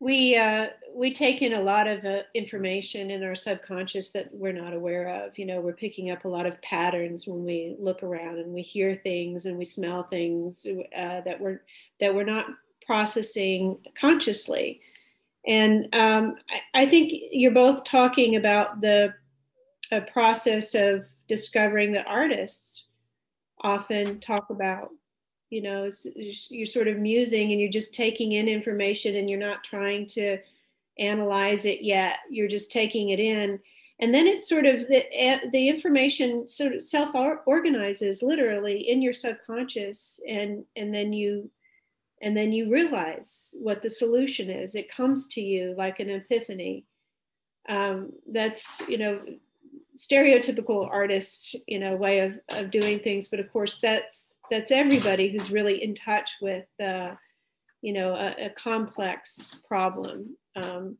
we 0.00 0.36
uh, 0.36 0.68
we 0.94 1.12
take 1.12 1.42
in 1.42 1.54
a 1.54 1.60
lot 1.60 1.90
of 1.90 2.04
uh, 2.04 2.22
information 2.34 3.10
in 3.10 3.24
our 3.24 3.34
subconscious 3.34 4.10
that 4.10 4.28
we're 4.32 4.52
not 4.52 4.72
aware 4.72 5.08
of. 5.08 5.36
You 5.36 5.46
know, 5.46 5.60
we're 5.60 5.72
picking 5.72 6.10
up 6.10 6.24
a 6.24 6.28
lot 6.28 6.46
of 6.46 6.60
patterns 6.62 7.26
when 7.26 7.44
we 7.44 7.76
look 7.80 8.02
around 8.02 8.38
and 8.38 8.52
we 8.52 8.62
hear 8.62 8.94
things 8.94 9.46
and 9.46 9.58
we 9.58 9.64
smell 9.64 10.04
things 10.04 10.66
uh, 10.96 11.20
that 11.22 11.40
we're 11.40 11.62
that 11.98 12.14
we're 12.14 12.24
not 12.24 12.46
processing 12.86 13.78
consciously. 13.98 14.80
And 15.46 15.88
um, 15.94 16.36
I, 16.48 16.82
I, 16.82 16.86
think 16.86 17.12
you're 17.32 17.52
both 17.52 17.84
talking 17.84 18.36
about 18.36 18.80
the 18.80 19.14
process 20.12 20.74
of 20.74 21.06
discovering 21.26 21.92
that 21.92 22.06
artists 22.06 22.86
often 23.62 24.20
talk 24.20 24.50
about 24.50 24.90
you 25.50 25.62
know 25.62 25.90
you're 26.14 26.66
sort 26.66 26.88
of 26.88 26.98
musing 26.98 27.52
and 27.52 27.60
you're 27.60 27.70
just 27.70 27.94
taking 27.94 28.32
in 28.32 28.48
information 28.48 29.16
and 29.16 29.28
you're 29.28 29.38
not 29.38 29.64
trying 29.64 30.06
to 30.06 30.38
analyze 30.98 31.64
it 31.64 31.82
yet. 31.82 32.18
You're 32.30 32.48
just 32.48 32.72
taking 32.72 33.10
it 33.10 33.20
in. 33.20 33.60
And 34.00 34.14
then 34.14 34.26
it's 34.26 34.48
sort 34.48 34.66
of 34.66 34.86
the, 34.86 35.04
eh, 35.12 35.40
the 35.50 35.68
information 35.68 36.46
sort 36.46 36.74
of 36.74 36.82
self 36.82 37.14
organizes 37.46 38.22
literally 38.22 38.88
in 38.88 39.02
your 39.02 39.12
subconscious 39.12 40.20
and 40.28 40.64
and 40.76 40.94
then 40.94 41.12
you 41.12 41.50
and 42.20 42.36
then 42.36 42.52
you 42.52 42.70
realize 42.70 43.54
what 43.60 43.82
the 43.82 43.90
solution 43.90 44.50
is. 44.50 44.74
It 44.74 44.90
comes 44.90 45.26
to 45.28 45.40
you 45.40 45.74
like 45.76 46.00
an 46.00 46.10
epiphany. 46.10 46.84
Um, 47.68 48.12
that's 48.30 48.82
you 48.88 48.98
know 48.98 49.20
stereotypical 49.98 50.88
artist 50.88 51.56
you 51.66 51.78
know 51.78 51.96
way 51.96 52.20
of, 52.20 52.38
of 52.50 52.70
doing 52.70 53.00
things 53.00 53.26
but 53.26 53.40
of 53.40 53.52
course 53.52 53.80
that's 53.80 54.34
that's 54.48 54.70
everybody 54.70 55.28
who's 55.28 55.50
really 55.50 55.82
in 55.82 55.92
touch 55.92 56.36
with 56.40 56.66
uh, 56.80 57.14
you 57.82 57.92
know 57.92 58.14
a, 58.14 58.46
a 58.46 58.50
complex 58.50 59.56
problem. 59.66 60.36
Um, 60.56 60.96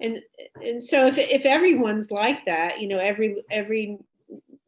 and 0.00 0.20
and 0.62 0.82
so 0.82 1.06
if, 1.06 1.18
if 1.18 1.44
everyone's 1.44 2.10
like 2.10 2.44
that 2.46 2.80
you 2.80 2.88
know 2.88 2.98
every 2.98 3.42
every 3.50 3.98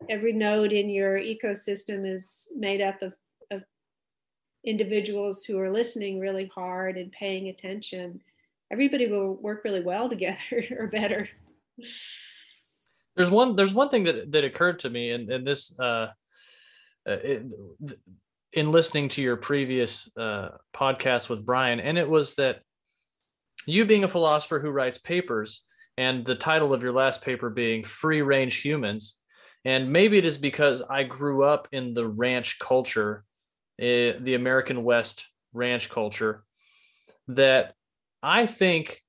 every 0.09 0.33
node 0.33 0.73
in 0.73 0.91
your 0.91 1.19
ecosystem 1.19 2.11
is 2.11 2.49
made 2.57 2.81
up 2.81 3.01
of, 3.03 3.15
of 3.51 3.63
individuals 4.65 5.45
who 5.45 5.59
are 5.59 5.71
listening 5.71 6.19
really 6.19 6.51
hard 6.53 6.97
and 6.97 7.13
paying 7.13 7.49
attention 7.49 8.21
everybody 8.71 9.07
will 9.07 9.35
work 9.35 9.63
really 9.65 9.81
well 9.81 10.09
together 10.09 10.65
or 10.77 10.89
better 10.89 11.29
there's 13.17 13.31
one 13.31 13.57
there's 13.57 13.75
one 13.75 13.89
thing 13.89 14.05
that 14.05 14.31
that 14.33 14.45
occurred 14.45 14.79
to 14.81 14.91
me 14.91 15.11
and 15.11 15.31
and 15.31 15.47
this 15.47 15.79
uh, 15.79 16.09
uh 17.09 17.17
in 18.53 18.71
listening 18.71 19.09
to 19.09 19.23
your 19.23 19.37
previous 19.37 20.11
uh 20.17 20.51
podcast 20.75 21.29
with 21.29 21.45
Brian 21.45 21.81
and 21.81 21.99
it 21.99 22.09
was 22.09 22.35
that 22.37 22.61
you 23.67 23.85
being 23.85 24.05
a 24.05 24.09
philosopher 24.09 24.59
who 24.59 24.71
writes 24.71 24.99
papers 24.99 25.65
and 25.97 26.25
the 26.25 26.35
title 26.35 26.73
of 26.73 26.83
your 26.83 26.93
last 26.93 27.23
paper 27.23 27.51
being 27.51 27.85
free 27.85 28.23
range 28.23 28.57
humans 28.57 29.17
and 29.65 29.93
maybe 29.93 30.19
it 30.19 30.27
is 30.27 30.39
because 30.39 30.83
I 30.83 31.05
grew 31.05 31.45
up 31.45 31.69
in 31.73 31.95
the 31.95 32.07
ranch 32.07 32.59
culture 32.59 33.25
uh, 33.81 34.19
the 34.21 34.35
American 34.35 34.85
West 34.85 35.27
ranch 35.53 35.89
culture 35.91 36.45
that 37.29 37.75
I 38.23 38.47
think 38.47 39.03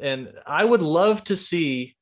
and 0.00 0.32
I 0.46 0.64
would 0.64 0.82
love 0.82 1.24
to 1.24 1.36
see 1.36 1.96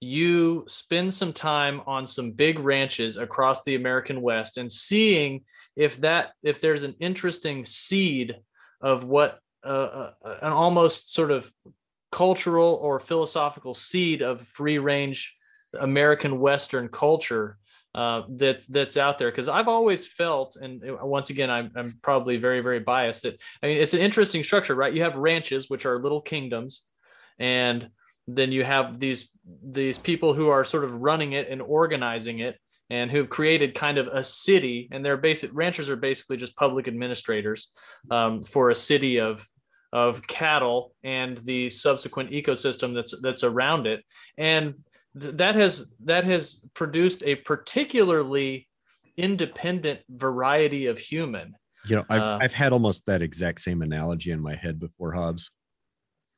you 0.00 0.64
spend 0.66 1.12
some 1.12 1.32
time 1.32 1.80
on 1.86 2.06
some 2.06 2.32
big 2.32 2.58
ranches 2.58 3.16
across 3.16 3.64
the 3.64 3.74
American 3.74 4.20
West 4.20 4.58
and 4.58 4.70
seeing 4.70 5.42
if 5.76 5.96
that 5.98 6.32
if 6.42 6.60
there's 6.60 6.82
an 6.82 6.94
interesting 7.00 7.64
seed 7.64 8.36
of 8.80 9.04
what 9.04 9.38
uh, 9.64 10.10
uh, 10.22 10.36
an 10.42 10.52
almost 10.52 11.14
sort 11.14 11.30
of 11.30 11.50
cultural 12.12 12.78
or 12.82 13.00
philosophical 13.00 13.74
seed 13.74 14.22
of 14.22 14.40
free 14.40 14.78
range 14.78 15.34
American 15.80 16.38
Western 16.38 16.88
culture 16.88 17.58
uh, 17.94 18.22
that 18.28 18.62
that's 18.68 18.96
out 18.96 19.18
there 19.18 19.30
because 19.30 19.48
I've 19.48 19.68
always 19.68 20.06
felt, 20.06 20.56
and 20.56 20.82
once 21.00 21.30
again, 21.30 21.48
I'm, 21.48 21.70
I'm 21.76 21.98
probably 22.02 22.36
very 22.36 22.60
very 22.60 22.80
biased 22.80 23.22
that 23.22 23.40
I 23.62 23.68
mean 23.68 23.78
it's 23.78 23.94
an 23.94 24.00
interesting 24.00 24.42
structure, 24.42 24.74
right? 24.74 24.92
You 24.92 25.02
have 25.02 25.16
ranches 25.16 25.70
which 25.70 25.86
are 25.86 26.02
little 26.02 26.20
kingdoms, 26.20 26.82
and 27.38 27.88
then 28.26 28.52
you 28.52 28.64
have 28.64 28.98
these 28.98 29.30
these 29.62 29.98
people 29.98 30.32
who 30.32 30.48
are 30.48 30.64
sort 30.64 30.84
of 30.84 30.92
running 30.92 31.32
it 31.32 31.48
and 31.50 31.60
organizing 31.60 32.38
it 32.38 32.58
and 32.90 33.10
who've 33.10 33.28
created 33.28 33.74
kind 33.74 33.98
of 33.98 34.08
a 34.08 34.22
city. 34.22 34.88
And 34.90 35.04
their 35.04 35.16
basic 35.16 35.50
ranchers 35.54 35.90
are 35.90 35.96
basically 35.96 36.36
just 36.36 36.56
public 36.56 36.88
administrators 36.88 37.70
um, 38.10 38.40
for 38.40 38.70
a 38.70 38.74
city 38.74 39.20
of 39.20 39.46
of 39.92 40.26
cattle 40.26 40.92
and 41.04 41.38
the 41.44 41.70
subsequent 41.70 42.30
ecosystem 42.30 42.94
that's 42.94 43.14
that's 43.20 43.44
around 43.44 43.86
it. 43.86 44.02
And 44.38 44.74
th- 45.18 45.36
that 45.36 45.54
has 45.54 45.92
that 46.04 46.24
has 46.24 46.66
produced 46.74 47.22
a 47.24 47.36
particularly 47.36 48.68
independent 49.16 50.00
variety 50.08 50.86
of 50.86 50.98
human. 50.98 51.54
You 51.86 51.96
know 51.96 52.04
i've, 52.08 52.22
uh, 52.22 52.38
I've 52.40 52.54
had 52.54 52.72
almost 52.72 53.04
that 53.04 53.20
exact 53.20 53.60
same 53.60 53.82
analogy 53.82 54.30
in 54.30 54.40
my 54.40 54.54
head 54.54 54.80
before 54.80 55.12
hobbs 55.12 55.50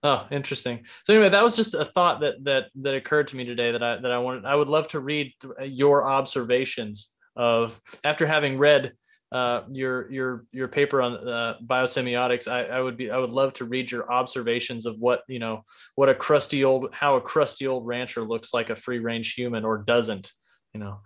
Oh, 0.06 0.24
interesting. 0.30 0.84
So 1.02 1.14
anyway, 1.14 1.30
that 1.30 1.42
was 1.42 1.56
just 1.56 1.74
a 1.74 1.84
thought 1.84 2.20
that 2.20 2.34
that 2.44 2.66
that 2.76 2.94
occurred 2.94 3.26
to 3.28 3.36
me 3.36 3.44
today 3.44 3.72
that 3.72 3.82
I 3.82 3.96
that 3.96 4.12
I 4.12 4.18
wanted. 4.18 4.44
I 4.44 4.54
would 4.54 4.68
love 4.68 4.86
to 4.88 5.00
read 5.00 5.32
your 5.64 6.08
observations 6.08 7.12
of 7.34 7.80
after 8.04 8.24
having 8.24 8.56
read 8.56 8.92
uh, 9.32 9.62
your 9.68 10.08
your 10.12 10.46
your 10.52 10.68
paper 10.68 11.02
on 11.02 11.28
uh, 11.28 11.54
biosemiotics. 11.66 12.46
I, 12.46 12.66
I 12.66 12.80
would 12.80 12.96
be 12.96 13.10
I 13.10 13.18
would 13.18 13.32
love 13.32 13.52
to 13.54 13.64
read 13.64 13.90
your 13.90 14.08
observations 14.08 14.86
of 14.86 14.96
what 15.00 15.22
you 15.26 15.40
know 15.40 15.62
what 15.96 16.08
a 16.08 16.14
crusty 16.14 16.62
old 16.62 16.94
how 16.94 17.16
a 17.16 17.20
crusty 17.20 17.66
old 17.66 17.84
rancher 17.84 18.22
looks 18.22 18.54
like 18.54 18.70
a 18.70 18.76
free 18.76 19.00
range 19.00 19.34
human 19.34 19.64
or 19.64 19.78
doesn't. 19.78 20.30
You 20.72 20.78
know. 20.78 21.00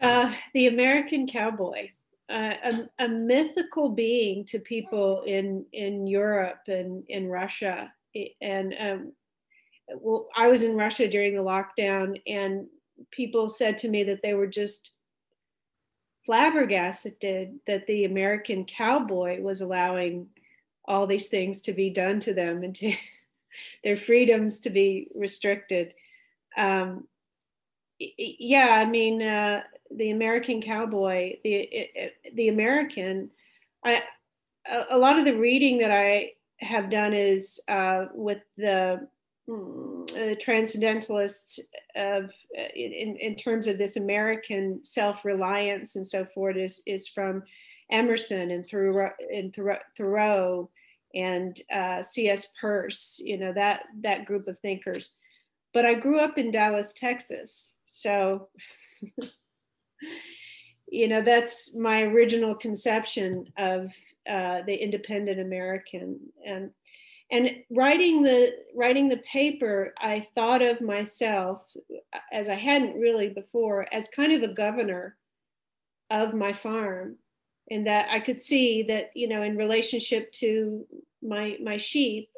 Uh, 0.00 0.34
the 0.54 0.66
American 0.66 1.26
cowboy 1.26 1.90
a, 2.30 2.88
a, 2.98 3.08
mythical 3.08 3.88
being 3.88 4.44
to 4.46 4.58
people 4.60 5.22
in 5.22 5.64
in 5.72 6.06
Europe 6.06 6.62
and 6.68 7.04
in 7.08 7.28
Russia. 7.28 7.92
And 8.40 8.74
um, 8.78 9.12
well, 9.96 10.28
I 10.36 10.46
was 10.46 10.62
in 10.62 10.76
Russia 10.76 11.08
during 11.08 11.34
the 11.34 11.42
lockdown, 11.42 12.20
and 12.26 12.66
people 13.10 13.48
said 13.48 13.78
to 13.78 13.88
me 13.88 14.04
that 14.04 14.22
they 14.22 14.34
were 14.34 14.46
just 14.46 14.92
flabbergasted 16.26 17.58
that 17.66 17.86
the 17.86 18.04
American 18.04 18.64
cowboy 18.64 19.40
was 19.40 19.60
allowing 19.60 20.28
all 20.84 21.06
these 21.06 21.28
things 21.28 21.60
to 21.62 21.72
be 21.72 21.90
done 21.90 22.20
to 22.20 22.34
them 22.34 22.62
and 22.62 22.74
to 22.76 22.92
their 23.84 23.96
freedoms 23.96 24.60
to 24.60 24.70
be 24.70 25.08
restricted. 25.14 25.94
Um, 26.56 27.06
yeah, 27.98 28.68
I 28.70 28.84
mean, 28.84 29.22
uh, 29.22 29.62
the 29.96 30.10
American 30.10 30.62
cowboy, 30.62 31.36
the 31.44 31.54
it, 31.54 32.14
the 32.34 32.48
American. 32.48 33.30
I 33.84 34.02
a, 34.70 34.84
a, 34.90 34.98
lot 34.98 35.18
of 35.18 35.24
the 35.24 35.36
reading 35.36 35.78
that 35.78 35.90
I 35.90 36.32
have 36.58 36.90
done 36.90 37.14
is 37.14 37.60
uh, 37.68 38.06
with 38.14 38.40
the 38.56 39.08
mm, 39.48 40.32
uh, 40.32 40.34
transcendentalists 40.36 41.58
of 41.96 42.30
in, 42.74 43.16
in 43.20 43.36
terms 43.36 43.66
of 43.66 43.78
this 43.78 43.96
American 43.96 44.82
self-reliance 44.84 45.96
and 45.96 46.06
so 46.06 46.24
forth 46.24 46.56
is 46.56 46.82
is 46.86 47.08
from 47.08 47.42
Emerson 47.90 48.50
and 48.50 48.68
Thoreau 48.68 49.10
and 49.32 49.54
Thoreau 49.96 50.70
and 51.14 51.60
uh, 51.72 52.02
C.S. 52.02 52.48
Peirce, 52.60 53.20
you 53.22 53.38
know 53.38 53.52
that 53.52 53.82
that 54.02 54.26
group 54.26 54.46
of 54.48 54.58
thinkers. 54.58 55.14
But 55.72 55.86
I 55.86 55.94
grew 55.94 56.18
up 56.18 56.38
in 56.38 56.50
Dallas, 56.50 56.92
Texas, 56.92 57.74
so 57.86 58.48
you 60.88 61.08
know 61.08 61.20
that's 61.20 61.74
my 61.74 62.02
original 62.02 62.54
conception 62.54 63.46
of 63.56 63.92
uh, 64.28 64.62
the 64.66 64.74
independent 64.74 65.40
american. 65.40 66.18
And 66.46 66.70
and 67.32 67.62
writing 67.70 68.22
the 68.22 68.54
writing 68.74 69.08
the 69.08 69.18
paper 69.18 69.94
i 69.98 70.20
thought 70.34 70.62
of 70.62 70.80
myself 70.80 71.62
as 72.32 72.48
i 72.48 72.54
hadn't 72.54 72.98
really 72.98 73.28
before 73.28 73.86
as 73.92 74.08
kind 74.08 74.32
of 74.32 74.42
a 74.42 74.52
governor 74.52 75.16
of 76.10 76.34
my 76.34 76.52
farm. 76.52 77.16
And 77.70 77.86
that 77.86 78.08
i 78.10 78.18
could 78.18 78.40
see 78.40 78.82
that 78.84 79.10
you 79.14 79.28
know 79.28 79.42
in 79.42 79.56
relationship 79.56 80.32
to 80.32 80.86
my 81.22 81.56
my 81.62 81.76
sheep 81.76 82.30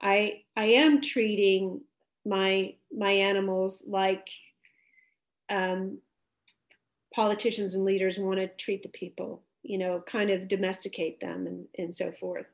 i 0.00 0.42
i 0.56 0.66
am 0.66 1.00
treating 1.00 1.80
my 2.24 2.74
my 2.96 3.10
animals 3.10 3.82
like 3.86 4.28
um, 5.48 5.98
politicians 7.14 7.74
and 7.74 7.84
leaders 7.84 8.18
want 8.18 8.38
to 8.38 8.48
treat 8.48 8.82
the 8.82 8.88
people, 8.88 9.42
you 9.62 9.78
know, 9.78 10.02
kind 10.06 10.30
of 10.30 10.48
domesticate 10.48 11.20
them 11.20 11.46
and, 11.46 11.66
and 11.78 11.94
so 11.94 12.12
forth. 12.12 12.46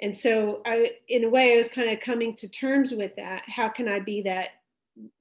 and 0.00 0.16
so 0.16 0.60
I, 0.64 0.92
in 1.08 1.24
a 1.24 1.30
way, 1.30 1.54
I 1.54 1.56
was 1.56 1.68
kind 1.68 1.90
of 1.90 2.00
coming 2.00 2.34
to 2.36 2.48
terms 2.48 2.92
with 2.92 3.16
that. 3.16 3.42
How 3.46 3.68
can 3.68 3.88
I 3.88 4.00
be 4.00 4.22
that 4.22 4.50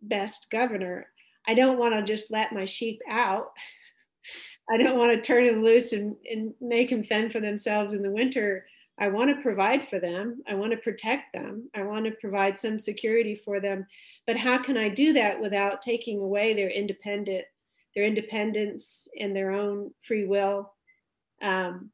best 0.01 0.49
governor? 0.51 1.07
I 1.47 1.53
don't 1.53 1.79
want 1.79 1.95
to 1.95 2.03
just 2.03 2.31
let 2.31 2.53
my 2.53 2.65
sheep 2.65 3.01
out. 3.09 3.53
I 4.69 4.77
don't 4.77 4.97
want 4.97 5.13
to 5.13 5.21
turn 5.21 5.45
them 5.45 5.63
loose 5.63 5.93
and, 5.93 6.17
and 6.29 6.53
make 6.59 6.89
them 6.89 7.03
fend 7.03 7.31
for 7.31 7.39
themselves 7.39 7.93
in 7.93 8.01
the 8.03 8.11
winter. 8.11 8.65
I 8.99 9.07
want 9.09 9.29
to 9.29 9.41
provide 9.41 9.87
for 9.87 9.99
them. 9.99 10.43
I 10.47 10.55
want 10.55 10.71
to 10.71 10.77
protect 10.77 11.33
them. 11.33 11.69
I 11.73 11.83
want 11.83 12.05
to 12.05 12.11
provide 12.11 12.57
some 12.57 12.79
security 12.79 13.35
for 13.35 13.59
them. 13.59 13.85
But 14.25 14.37
how 14.37 14.57
can 14.57 14.75
I 14.75 14.89
do 14.89 15.13
that 15.13 15.39
without 15.39 15.81
taking 15.81 16.19
away 16.19 16.53
their 16.53 16.69
independent, 16.69 17.45
their 17.97 18.05
independence 18.05 19.07
and 19.19 19.35
their 19.35 19.49
own 19.49 19.91
free 20.01 20.23
will? 20.23 20.71
Um, 21.41 21.89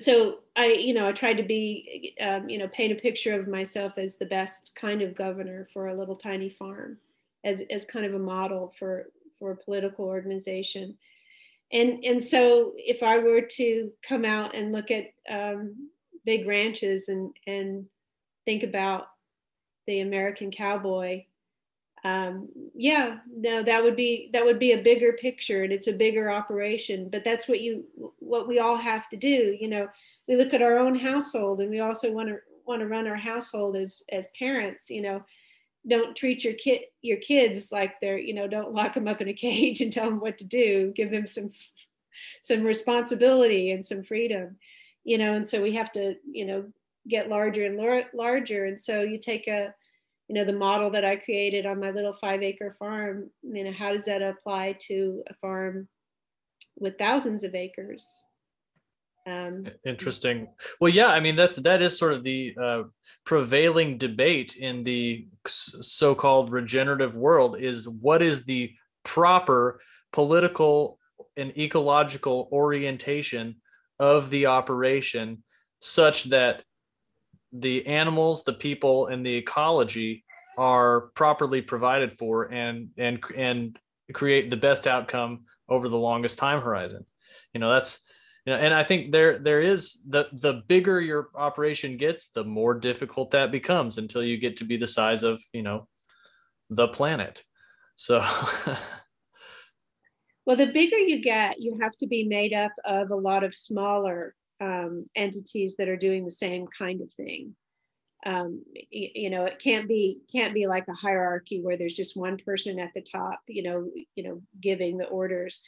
so 0.00 0.40
I, 0.56 0.72
you 0.72 0.92
know, 0.92 1.06
I 1.06 1.12
tried 1.12 1.36
to 1.36 1.44
be, 1.44 2.16
um, 2.20 2.48
you 2.48 2.58
know, 2.58 2.66
paint 2.66 2.90
a 2.90 3.00
picture 3.00 3.38
of 3.38 3.46
myself 3.46 3.92
as 3.98 4.16
the 4.16 4.26
best 4.26 4.72
kind 4.74 5.00
of 5.00 5.14
governor 5.14 5.68
for 5.72 5.86
a 5.86 5.96
little 5.96 6.16
tiny 6.16 6.48
farm, 6.48 6.98
as 7.44 7.62
as 7.70 7.84
kind 7.84 8.04
of 8.04 8.14
a 8.14 8.18
model 8.18 8.74
for 8.76 9.06
for 9.38 9.52
a 9.52 9.56
political 9.56 10.06
organization, 10.06 10.98
and 11.70 12.04
and 12.04 12.20
so 12.20 12.72
if 12.76 13.04
I 13.04 13.18
were 13.18 13.42
to 13.42 13.92
come 14.02 14.24
out 14.24 14.56
and 14.56 14.72
look 14.72 14.90
at 14.90 15.12
um, 15.30 15.88
big 16.24 16.48
ranches 16.48 17.08
and 17.08 17.32
and 17.46 17.86
think 18.44 18.64
about 18.64 19.06
the 19.86 20.00
American 20.00 20.50
cowboy, 20.50 21.22
um, 22.04 22.48
yeah, 22.74 23.18
no, 23.34 23.62
that 23.62 23.82
would 23.82 23.96
be 23.96 24.28
that 24.34 24.44
would 24.44 24.58
be 24.58 24.72
a 24.72 24.82
bigger 24.82 25.14
picture, 25.14 25.64
and 25.64 25.72
it's 25.72 25.86
a 25.86 25.92
bigger 25.92 26.30
operation. 26.30 27.08
But 27.08 27.24
that's 27.24 27.48
what 27.48 27.60
you 27.62 27.84
what 28.18 28.46
we 28.46 28.58
all 28.58 28.76
have 28.76 29.08
to 29.08 29.16
do. 29.16 29.56
You 29.58 29.68
know, 29.68 29.88
we 30.28 30.36
look 30.36 30.52
at 30.52 30.60
our 30.62 30.78
own 30.78 30.94
household, 30.94 31.60
and 31.60 31.70
we 31.70 31.80
also 31.80 32.12
want 32.12 32.28
to 32.28 32.36
want 32.66 32.80
to 32.80 32.88
run 32.88 33.06
our 33.06 33.16
household 33.16 33.74
as 33.76 34.02
as 34.12 34.28
parents. 34.38 34.90
You 34.90 35.00
know, 35.00 35.24
don't 35.88 36.14
treat 36.14 36.44
your 36.44 36.52
kid 36.54 36.82
your 37.00 37.16
kids 37.18 37.72
like 37.72 37.98
they're 38.00 38.18
you 38.18 38.34
know 38.34 38.46
don't 38.46 38.74
lock 38.74 38.92
them 38.92 39.08
up 39.08 39.22
in 39.22 39.28
a 39.28 39.32
cage 39.46 39.80
and 39.80 39.90
tell 39.90 40.10
them 40.10 40.20
what 40.20 40.36
to 40.38 40.44
do. 40.44 40.92
Give 40.94 41.10
them 41.10 41.26
some 41.26 41.48
some 42.42 42.64
responsibility 42.64 43.70
and 43.70 43.84
some 43.84 44.02
freedom. 44.02 44.58
You 45.04 45.16
know, 45.16 45.32
and 45.32 45.48
so 45.48 45.62
we 45.62 45.74
have 45.76 45.90
to 45.92 46.16
you 46.30 46.44
know 46.44 46.66
get 47.08 47.30
larger 47.30 47.64
and 47.64 48.06
larger, 48.12 48.66
and 48.66 48.78
so 48.78 49.00
you 49.00 49.18
take 49.18 49.48
a 49.48 49.74
you 50.28 50.34
know 50.34 50.44
the 50.44 50.52
model 50.52 50.90
that 50.90 51.04
i 51.04 51.16
created 51.16 51.66
on 51.66 51.80
my 51.80 51.90
little 51.90 52.14
five 52.14 52.42
acre 52.42 52.74
farm 52.78 53.30
you 53.42 53.64
know 53.64 53.72
how 53.72 53.92
does 53.92 54.04
that 54.04 54.22
apply 54.22 54.76
to 54.80 55.22
a 55.28 55.34
farm 55.34 55.88
with 56.78 56.98
thousands 56.98 57.44
of 57.44 57.54
acres? 57.54 58.20
Um, 59.26 59.66
interesting. 59.86 60.48
Well 60.80 60.92
yeah 60.92 61.06
i 61.06 61.18
mean 61.18 61.34
that's 61.34 61.56
that 61.56 61.80
is 61.80 61.98
sort 61.98 62.12
of 62.12 62.22
the 62.22 62.54
uh, 62.62 62.82
prevailing 63.24 63.96
debate 63.96 64.56
in 64.56 64.84
the 64.84 65.26
so-called 65.46 66.52
regenerative 66.52 67.16
world 67.16 67.58
is 67.58 67.88
what 67.88 68.20
is 68.20 68.44
the 68.44 68.70
proper 69.02 69.80
political 70.12 70.98
and 71.38 71.56
ecological 71.56 72.50
orientation 72.52 73.56
of 73.98 74.28
the 74.28 74.44
operation 74.44 75.42
such 75.80 76.24
that 76.24 76.62
the 77.54 77.86
animals, 77.86 78.44
the 78.44 78.52
people, 78.52 79.06
and 79.06 79.24
the 79.24 79.34
ecology 79.34 80.24
are 80.58 81.12
properly 81.14 81.62
provided 81.62 82.12
for 82.12 82.52
and 82.52 82.90
and 82.98 83.22
and 83.36 83.78
create 84.12 84.50
the 84.50 84.56
best 84.56 84.86
outcome 84.86 85.44
over 85.68 85.88
the 85.88 85.96
longest 85.96 86.38
time 86.38 86.60
horizon. 86.60 87.06
You 87.52 87.60
know, 87.60 87.72
that's 87.72 88.00
you 88.44 88.52
know, 88.52 88.58
and 88.58 88.74
I 88.74 88.84
think 88.84 89.12
there 89.12 89.38
there 89.38 89.62
is 89.62 90.02
the 90.06 90.28
the 90.32 90.62
bigger 90.66 91.00
your 91.00 91.28
operation 91.34 91.96
gets, 91.96 92.30
the 92.30 92.44
more 92.44 92.74
difficult 92.74 93.30
that 93.30 93.50
becomes 93.50 93.98
until 93.98 94.22
you 94.22 94.36
get 94.36 94.58
to 94.58 94.64
be 94.64 94.76
the 94.76 94.88
size 94.88 95.22
of 95.22 95.42
you 95.52 95.62
know 95.62 95.88
the 96.70 96.88
planet. 96.88 97.42
So. 97.96 98.18
well, 100.46 100.56
the 100.56 100.72
bigger 100.72 100.98
you 100.98 101.22
get, 101.22 101.60
you 101.60 101.78
have 101.80 101.96
to 101.98 102.06
be 102.06 102.24
made 102.24 102.52
up 102.52 102.72
of 102.84 103.10
a 103.10 103.16
lot 103.16 103.44
of 103.44 103.54
smaller 103.54 104.34
um, 104.60 105.06
entities 105.16 105.76
that 105.76 105.88
are 105.88 105.96
doing 105.96 106.24
the 106.24 106.30
same 106.30 106.66
kind 106.66 107.00
of 107.00 107.12
thing. 107.12 107.54
Um, 108.26 108.62
you, 108.90 109.08
you, 109.14 109.30
know, 109.30 109.44
it 109.44 109.60
can't 109.62 109.86
be 109.86 110.20
can't 110.32 110.54
be 110.54 110.66
like 110.66 110.88
a 110.88 110.94
hierarchy 110.94 111.60
where 111.60 111.76
there's 111.76 111.96
just 111.96 112.16
one 112.16 112.38
person 112.38 112.78
at 112.78 112.90
the 112.94 113.02
top, 113.02 113.40
you 113.46 113.62
know, 113.62 113.90
you 114.14 114.24
know, 114.24 114.42
giving 114.60 114.96
the 114.96 115.06
orders. 115.06 115.62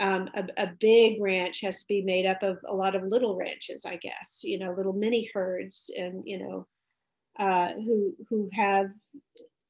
Um, 0.00 0.30
a, 0.34 0.46
a, 0.56 0.72
big 0.78 1.20
ranch 1.20 1.60
has 1.62 1.80
to 1.80 1.86
be 1.88 2.02
made 2.02 2.24
up 2.24 2.44
of 2.44 2.58
a 2.66 2.74
lot 2.74 2.94
of 2.94 3.02
little 3.02 3.36
ranches, 3.36 3.84
I 3.84 3.96
guess, 3.96 4.42
you 4.44 4.56
know, 4.56 4.72
little 4.72 4.92
mini 4.92 5.28
herds, 5.34 5.90
and 5.98 6.22
you 6.24 6.38
know, 6.38 6.66
uh, 7.38 7.72
who 7.74 8.14
who 8.30 8.48
have 8.52 8.90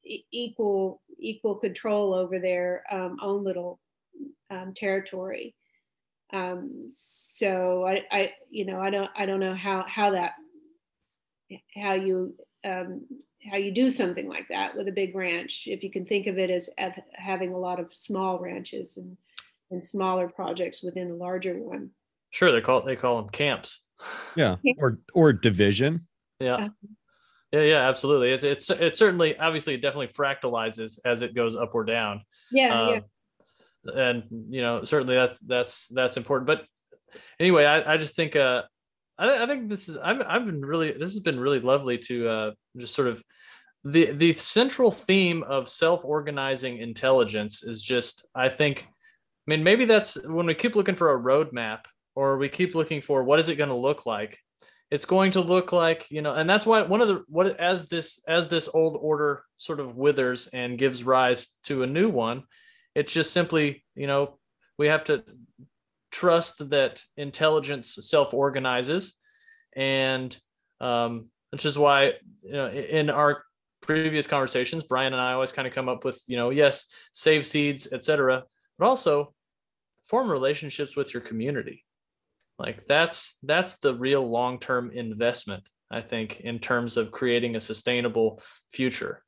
equal 0.04 1.00
equal 1.18 1.56
control 1.56 2.14
over 2.14 2.38
their 2.38 2.84
um, 2.90 3.16
own 3.22 3.42
little 3.42 3.80
um, 4.50 4.74
territory 4.74 5.54
um, 6.32 6.90
so 6.92 7.86
I, 7.86 8.04
I, 8.10 8.32
you 8.50 8.66
know, 8.66 8.80
I 8.80 8.90
don't, 8.90 9.10
I 9.16 9.26
don't 9.26 9.40
know 9.40 9.54
how 9.54 9.84
how 9.88 10.10
that, 10.10 10.34
how 11.74 11.94
you 11.94 12.34
um, 12.64 13.06
how 13.50 13.56
you 13.56 13.72
do 13.72 13.90
something 13.90 14.28
like 14.28 14.48
that 14.48 14.76
with 14.76 14.88
a 14.88 14.92
big 14.92 15.14
ranch. 15.14 15.66
If 15.66 15.82
you 15.82 15.90
can 15.90 16.04
think 16.04 16.26
of 16.26 16.38
it 16.38 16.50
as, 16.50 16.68
as 16.76 16.92
having 17.14 17.52
a 17.52 17.58
lot 17.58 17.80
of 17.80 17.94
small 17.94 18.38
ranches 18.38 18.96
and 18.96 19.16
and 19.70 19.84
smaller 19.84 20.28
projects 20.28 20.82
within 20.82 21.10
a 21.10 21.14
larger 21.14 21.58
one. 21.58 21.90
Sure, 22.30 22.52
they 22.52 22.60
call 22.60 22.82
they 22.82 22.96
call 22.96 23.20
them 23.22 23.30
camps. 23.30 23.84
Yeah, 24.36 24.56
or 24.76 24.94
or 25.12 25.32
division. 25.32 26.06
Yeah. 26.38 26.54
Uh-huh. 26.54 26.68
Yeah, 27.50 27.62
yeah, 27.62 27.88
absolutely. 27.88 28.30
It's 28.30 28.44
it's 28.44 28.70
it's 28.70 28.98
certainly 28.98 29.36
obviously 29.36 29.74
it 29.74 29.82
definitely 29.82 30.08
fractalizes 30.08 31.00
as 31.04 31.22
it 31.22 31.34
goes 31.34 31.56
up 31.56 31.74
or 31.74 31.82
down. 31.82 32.22
Yeah, 32.52 32.72
uh, 32.72 32.90
yeah 32.92 33.00
and 33.94 34.24
you 34.48 34.62
know 34.62 34.84
certainly 34.84 35.14
that's 35.14 35.38
that's 35.40 35.88
that's 35.88 36.16
important. 36.16 36.46
But 36.46 36.66
anyway 37.40 37.64
i, 37.64 37.94
I 37.94 37.96
just 37.96 38.16
think 38.16 38.36
uh 38.36 38.62
I, 39.18 39.44
I 39.44 39.46
think 39.46 39.68
this 39.68 39.88
is 39.88 39.96
I've, 39.96 40.20
I've 40.26 40.46
been 40.46 40.64
really 40.64 40.92
this 40.92 41.12
has 41.12 41.20
been 41.20 41.40
really 41.40 41.60
lovely 41.60 41.98
to 41.98 42.28
uh 42.28 42.50
just 42.76 42.94
sort 42.94 43.08
of 43.08 43.22
the 43.84 44.12
the 44.12 44.32
central 44.32 44.90
theme 44.90 45.42
of 45.44 45.68
self-organizing 45.68 46.78
intelligence 46.78 47.62
is 47.62 47.82
just 47.82 48.26
i 48.34 48.48
think 48.48 48.86
i 48.88 49.50
mean 49.50 49.62
maybe 49.62 49.84
that's 49.84 50.22
when 50.28 50.46
we 50.46 50.54
keep 50.54 50.76
looking 50.76 50.94
for 50.94 51.12
a 51.12 51.20
roadmap 51.20 51.80
or 52.14 52.36
we 52.38 52.48
keep 52.48 52.74
looking 52.74 53.00
for 53.00 53.22
what 53.22 53.38
is 53.38 53.48
it 53.48 53.56
going 53.56 53.70
to 53.70 53.76
look 53.76 54.04
like 54.04 54.38
it's 54.90 55.04
going 55.04 55.30
to 55.30 55.40
look 55.40 55.72
like 55.72 56.10
you 56.10 56.22
know 56.22 56.34
and 56.34 56.50
that's 56.50 56.66
why 56.66 56.82
one 56.82 57.00
of 57.00 57.08
the 57.08 57.22
what 57.28 57.58
as 57.60 57.88
this 57.88 58.20
as 58.26 58.48
this 58.48 58.68
old 58.74 58.98
order 59.00 59.42
sort 59.56 59.80
of 59.80 59.96
withers 59.96 60.48
and 60.48 60.78
gives 60.78 61.04
rise 61.04 61.56
to 61.62 61.82
a 61.82 61.86
new 61.86 62.08
one 62.08 62.42
it's 62.98 63.12
just 63.12 63.32
simply, 63.32 63.84
you 63.94 64.08
know, 64.08 64.38
we 64.76 64.88
have 64.88 65.04
to 65.04 65.22
trust 66.10 66.70
that 66.70 67.02
intelligence 67.16 67.96
self 68.00 68.34
organizes. 68.34 69.14
And 69.76 70.36
um, 70.80 71.26
which 71.50 71.64
is 71.64 71.78
why, 71.78 72.14
you 72.42 72.52
know, 72.52 72.68
in 72.68 73.08
our 73.08 73.44
previous 73.82 74.26
conversations, 74.26 74.82
Brian 74.82 75.12
and 75.12 75.22
I 75.22 75.32
always 75.32 75.52
kind 75.52 75.68
of 75.68 75.74
come 75.74 75.88
up 75.88 76.04
with, 76.04 76.20
you 76.26 76.36
know, 76.36 76.50
yes, 76.50 76.86
save 77.12 77.46
seeds, 77.46 77.92
etc., 77.92 78.42
but 78.78 78.88
also 78.88 79.32
form 80.04 80.30
relationships 80.30 80.96
with 80.96 81.14
your 81.14 81.20
community. 81.20 81.84
Like 82.58 82.86
that's 82.88 83.38
that's 83.44 83.78
the 83.78 83.94
real 83.94 84.28
long-term 84.28 84.90
investment, 84.92 85.68
I 85.88 86.00
think, 86.00 86.40
in 86.40 86.58
terms 86.58 86.96
of 86.96 87.12
creating 87.12 87.54
a 87.54 87.60
sustainable 87.60 88.42
future. 88.72 89.22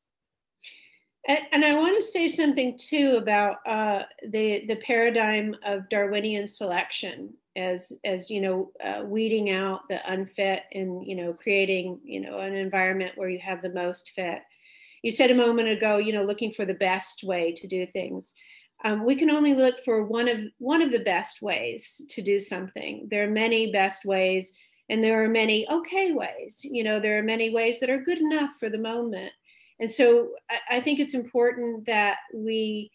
And, 1.27 1.41
and 1.53 1.65
I 1.65 1.75
want 1.75 2.01
to 2.01 2.07
say 2.07 2.29
something 2.29 2.79
too 2.79 3.19
about 3.21 3.57
uh, 3.67 4.03
the 4.29 4.65
the 4.67 4.77
paradigm 4.77 5.55
of 5.65 5.89
Darwinian 5.89 6.47
selection 6.47 7.35
as 7.57 7.93
as 8.05 8.31
you 8.31 8.41
know 8.41 8.73
uh, 8.83 9.03
weeding 9.05 9.51
out 9.51 9.81
the 9.89 10.01
unfit 10.11 10.63
and 10.73 11.07
you 11.07 11.17
know 11.17 11.33
creating 11.33 12.01
you 12.05 12.21
know 12.21 12.39
an 12.39 12.55
environment 12.55 13.13
where 13.17 13.29
you 13.29 13.39
have 13.39 13.63
the 13.63 13.71
most 13.71 14.13
fit. 14.15 14.41
You 15.03 15.11
said 15.11 15.31
a 15.31 15.35
moment 15.35 15.69
ago, 15.69 15.97
you 15.97 16.13
know, 16.13 16.25
looking 16.25 16.53
for 16.53 16.67
the 16.67 16.75
best 16.75 17.25
way 17.25 17.53
to 17.53 17.67
do 17.67 17.87
things. 17.87 18.35
Um, 18.85 19.07
we 19.07 19.17
can 19.17 19.31
only 19.31 19.55
look 19.55 19.79
for 19.81 20.05
one 20.05 20.29
of 20.29 20.39
one 20.59 20.83
of 20.83 20.91
the 20.91 21.01
best 21.01 21.43
ways 21.43 22.03
to 22.09 22.23
do 22.23 22.41
something. 22.41 23.09
There 23.11 23.25
are 23.25 23.31
many 23.31 23.73
best 23.73 24.05
ways, 24.07 24.53
and 24.89 25.05
there 25.05 25.23
are 25.23 25.29
many 25.29 25.69
okay 25.71 26.13
ways. 26.13 26.59
You 26.63 26.85
know, 26.85 26.99
there 26.99 27.19
are 27.19 27.23
many 27.23 27.51
ways 27.51 27.81
that 27.81 27.91
are 27.91 28.01
good 28.01 28.19
enough 28.19 28.57
for 28.59 28.71
the 28.71 28.79
moment 28.79 29.33
and 29.81 29.91
so 29.91 30.29
I, 30.51 30.77
I 30.77 30.81
think 30.81 31.01
it's 31.01 31.15
important 31.15 31.87
that 31.87 32.19
we 32.35 32.93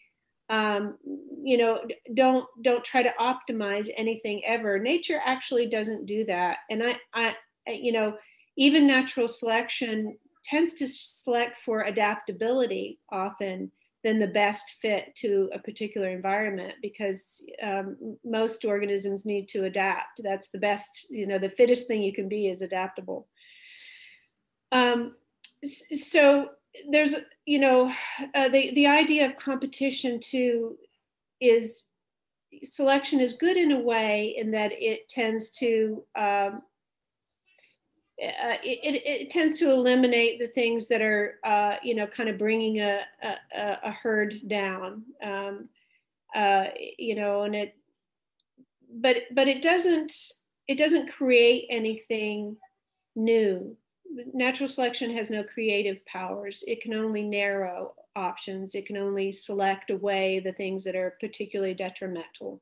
um, 0.49 0.97
you 1.43 1.57
know 1.57 1.79
don't 2.13 2.45
don't 2.61 2.83
try 2.83 3.03
to 3.03 3.13
optimize 3.19 3.89
anything 3.97 4.43
ever. 4.45 4.79
Nature 4.79 5.19
actually 5.25 5.67
doesn't 5.67 6.05
do 6.05 6.23
that. 6.25 6.59
And 6.69 6.83
i 6.83 6.95
i 7.13 7.35
you 7.67 7.91
know 7.91 8.15
even 8.55 8.87
natural 8.87 9.27
selection 9.27 10.17
tends 10.43 10.75
to 10.75 10.87
select 10.87 11.57
for 11.57 11.81
adaptability 11.81 12.99
often 13.09 13.71
than 14.03 14.19
the 14.19 14.27
best 14.27 14.75
fit 14.79 15.15
to 15.15 15.49
a 15.51 15.57
particular 15.57 16.09
environment 16.09 16.75
because 16.79 17.43
um, 17.63 17.97
most 18.23 18.63
organisms 18.63 19.25
need 19.25 19.47
to 19.47 19.65
adapt. 19.65 20.21
That's 20.23 20.49
the 20.49 20.59
best 20.59 21.07
you 21.09 21.25
know 21.25 21.39
the 21.39 21.49
fittest 21.49 21.87
thing 21.87 22.03
you 22.03 22.13
can 22.13 22.29
be 22.29 22.47
is 22.47 22.61
adaptable. 22.61 23.27
Um, 24.71 25.15
so 25.63 26.49
there's 26.89 27.15
you 27.45 27.59
know 27.59 27.91
uh, 28.33 28.49
the 28.49 28.73
the 28.73 28.87
idea 28.87 29.25
of 29.25 29.35
competition 29.35 30.19
too 30.19 30.77
is 31.41 31.85
selection 32.63 33.19
is 33.19 33.33
good 33.33 33.57
in 33.57 33.71
a 33.71 33.79
way 33.79 34.35
in 34.37 34.51
that 34.51 34.71
it 34.73 35.07
tends 35.09 35.51
to 35.51 36.03
um, 36.15 36.61
uh, 38.23 38.55
it, 38.63 39.01
it, 39.05 39.29
tends 39.29 39.59
to 39.59 39.69
eliminate 39.69 40.39
the 40.39 40.47
things 40.47 40.87
that 40.87 41.01
are 41.01 41.39
uh, 41.43 41.75
you 41.83 41.95
know 41.95 42.07
kind 42.07 42.29
of 42.29 42.37
bringing 42.37 42.79
a, 42.79 43.01
a, 43.21 43.77
a 43.83 43.91
herd 43.91 44.39
down 44.47 45.03
um, 45.21 45.67
uh, 46.33 46.65
you 46.97 47.15
know 47.15 47.43
and 47.43 47.55
it 47.55 47.75
but 49.01 49.17
but 49.33 49.47
it 49.47 49.61
doesn't 49.61 50.13
it 50.67 50.77
doesn't 50.77 51.11
create 51.11 51.67
anything 51.69 52.55
new 53.15 53.75
natural 54.33 54.69
selection 54.69 55.15
has 55.15 55.29
no 55.29 55.43
creative 55.43 56.05
powers 56.05 56.63
it 56.67 56.81
can 56.81 56.93
only 56.93 57.23
narrow 57.23 57.93
options 58.15 58.75
it 58.75 58.85
can 58.85 58.97
only 58.97 59.31
select 59.31 59.89
away 59.89 60.39
the 60.39 60.53
things 60.53 60.83
that 60.83 60.95
are 60.95 61.17
particularly 61.19 61.73
detrimental 61.73 62.61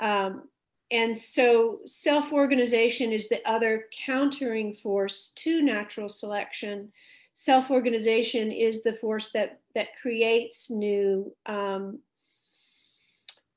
um, 0.00 0.48
and 0.90 1.16
so 1.16 1.80
self 1.86 2.32
organization 2.32 3.12
is 3.12 3.28
the 3.28 3.46
other 3.48 3.86
countering 4.04 4.74
force 4.74 5.32
to 5.36 5.62
natural 5.62 6.08
selection. 6.08 6.92
Self 7.32 7.70
organization 7.70 8.50
is 8.50 8.82
the 8.82 8.92
force 8.92 9.30
that, 9.32 9.60
that 9.74 9.88
creates 10.00 10.70
new. 10.70 11.34
Um, 11.46 12.00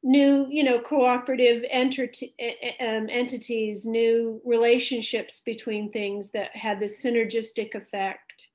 new 0.03 0.45
you 0.49 0.63
know 0.63 0.79
cooperative 0.79 1.63
um, 1.71 3.07
entities 3.09 3.85
new 3.85 4.41
relationships 4.43 5.41
between 5.45 5.91
things 5.91 6.31
that 6.31 6.55
have 6.55 6.79
this 6.79 7.01
synergistic 7.01 7.73
effect. 7.73 8.49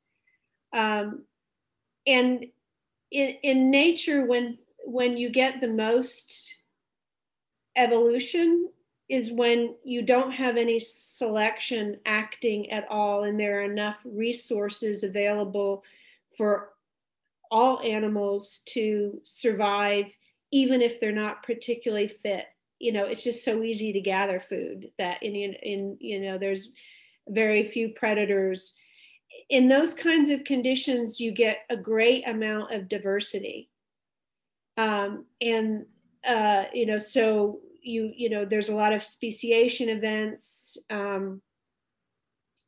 Um, 0.72 1.24
and 2.06 2.44
in, 3.10 3.36
in 3.42 3.70
nature 3.70 4.26
when 4.26 4.58
when 4.84 5.16
you 5.16 5.30
get 5.30 5.60
the 5.60 5.68
most 5.68 6.54
evolution 7.76 8.68
is 9.08 9.32
when 9.32 9.74
you 9.84 10.02
don't 10.02 10.32
have 10.32 10.58
any 10.58 10.78
selection 10.78 11.98
acting 12.04 12.70
at 12.70 12.86
all 12.90 13.24
and 13.24 13.40
there 13.40 13.60
are 13.60 13.64
enough 13.64 13.98
resources 14.04 15.02
available 15.02 15.82
for 16.36 16.70
all 17.50 17.80
animals 17.80 18.60
to 18.66 19.18
survive 19.24 20.12
even 20.50 20.80
if 20.82 21.00
they're 21.00 21.12
not 21.12 21.42
particularly 21.42 22.08
fit 22.08 22.46
you 22.78 22.92
know 22.92 23.04
it's 23.04 23.24
just 23.24 23.44
so 23.44 23.62
easy 23.62 23.92
to 23.92 24.00
gather 24.00 24.38
food 24.38 24.90
that 24.98 25.22
in 25.22 25.34
in 25.34 25.96
you 26.00 26.20
know 26.20 26.38
there's 26.38 26.72
very 27.28 27.64
few 27.64 27.90
predators. 27.90 28.74
In 29.48 29.68
those 29.68 29.94
kinds 29.94 30.30
of 30.30 30.44
conditions 30.44 31.20
you 31.20 31.32
get 31.32 31.58
a 31.70 31.76
great 31.76 32.26
amount 32.26 32.72
of 32.72 32.88
diversity. 32.88 33.70
Um, 34.76 35.26
and 35.40 35.86
uh, 36.24 36.64
you 36.72 36.86
know 36.86 36.98
so 36.98 37.60
you 37.82 38.12
you 38.14 38.30
know 38.30 38.44
there's 38.44 38.68
a 38.68 38.74
lot 38.74 38.92
of 38.92 39.02
speciation 39.02 39.88
events 39.88 40.76
um, 40.90 41.42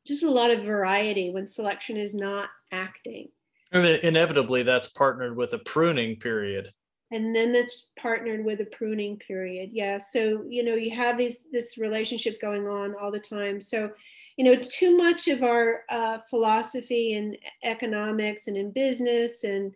just 0.05 0.23
a 0.23 0.31
lot 0.31 0.51
of 0.51 0.63
variety 0.63 1.29
when 1.29 1.45
selection 1.45 1.95
is 1.95 2.13
not 2.13 2.49
acting. 2.71 3.29
And 3.71 3.85
inevitably 3.85 4.63
that's 4.63 4.89
partnered 4.89 5.37
with 5.37 5.53
a 5.53 5.59
pruning 5.59 6.17
period 6.17 6.73
and 7.11 7.35
then 7.35 7.55
it's 7.55 7.89
partnered 7.97 8.43
with 8.43 8.61
a 8.61 8.65
pruning 8.65 9.17
period 9.17 9.69
yeah 9.73 9.97
so 9.97 10.43
you 10.47 10.63
know 10.63 10.75
you 10.75 10.91
have 10.95 11.17
these 11.17 11.45
this 11.51 11.77
relationship 11.77 12.39
going 12.41 12.67
on 12.67 12.95
all 13.01 13.11
the 13.11 13.19
time 13.19 13.59
so 13.59 13.89
you 14.37 14.45
know 14.45 14.55
too 14.55 14.97
much 14.97 15.27
of 15.27 15.43
our 15.43 15.83
uh, 15.89 16.17
philosophy 16.29 17.13
in 17.13 17.35
economics 17.63 18.47
and 18.47 18.57
in 18.57 18.71
business 18.71 19.43
and 19.43 19.73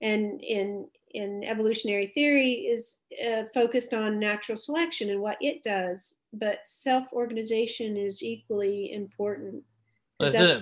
and 0.00 0.40
in 0.42 0.86
in 1.14 1.44
evolutionary 1.44 2.08
theory 2.08 2.52
is 2.52 2.98
uh, 3.26 3.44
focused 3.54 3.94
on 3.94 4.18
natural 4.18 4.56
selection 4.56 5.10
and 5.10 5.20
what 5.20 5.38
it 5.40 5.62
does, 5.62 6.16
but 6.32 6.58
self 6.64 7.06
organization 7.12 7.96
is 7.96 8.22
equally 8.22 8.92
important. 8.92 9.62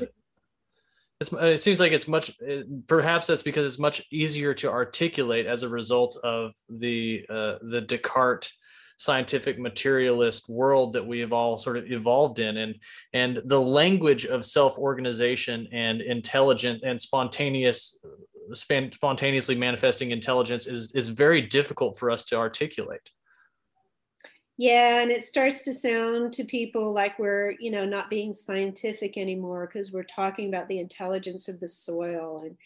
It. 0.03 0.15
Uh, 1.21 1.47
it 1.47 1.61
seems 1.61 1.81
like 1.81 1.93
it's 1.93 2.09
much, 2.09 2.31
uh, 2.43 2.63
perhaps 2.87 3.27
that's 3.27 3.43
because 3.43 3.65
it's 3.65 3.81
much 3.81 4.03
easier 4.13 4.53
to 4.53 4.71
articulate 4.71 5.47
as 5.47 5.63
a 5.63 5.69
result 5.69 6.19
of 6.23 6.53
the 6.69 7.25
uh, 7.31 7.57
the 7.63 7.81
Descartes 7.81 8.53
scientific 8.99 9.59
materialist 9.59 10.49
world 10.49 10.93
that 10.95 11.07
we 11.07 11.21
have 11.21 11.33
all 11.33 11.59
sort 11.59 11.77
of 11.79 11.91
evolved 11.91 12.39
in. 12.39 12.59
And 12.59 12.75
and 13.15 13.41
the 13.47 13.61
language 13.61 14.27
of 14.27 14.45
self-organization 14.45 15.69
and 15.73 16.03
intelligent 16.03 16.83
and 16.85 17.01
spontaneous 17.01 17.99
uh, 18.05 18.55
spontaneously 18.55 19.55
manifesting 19.55 20.11
intelligence 20.11 20.67
is 20.67 20.93
is 20.95 21.09
very 21.09 21.41
difficult 21.41 21.99
for 21.99 22.11
us 22.11 22.25
to 22.27 22.37
articulate 22.37 23.11
yeah 24.57 25.01
and 25.01 25.11
it 25.11 25.23
starts 25.23 25.65
to 25.65 25.73
sound 25.73 26.33
to 26.33 26.45
people 26.45 26.93
like 26.93 27.19
we're 27.19 27.55
you 27.61 27.71
know 27.71 27.85
not 27.85 28.11
being 28.11 28.33
scientific 28.33 29.17
anymore 29.17 29.69
because 29.71 29.93
we're 29.93 30.03
talking 30.03 30.49
about 30.49 30.69
the 30.69 30.79
intelligence 30.79 31.49
of 31.49 31.61
the 31.61 31.69
soil 31.69 32.43
and 32.45 32.57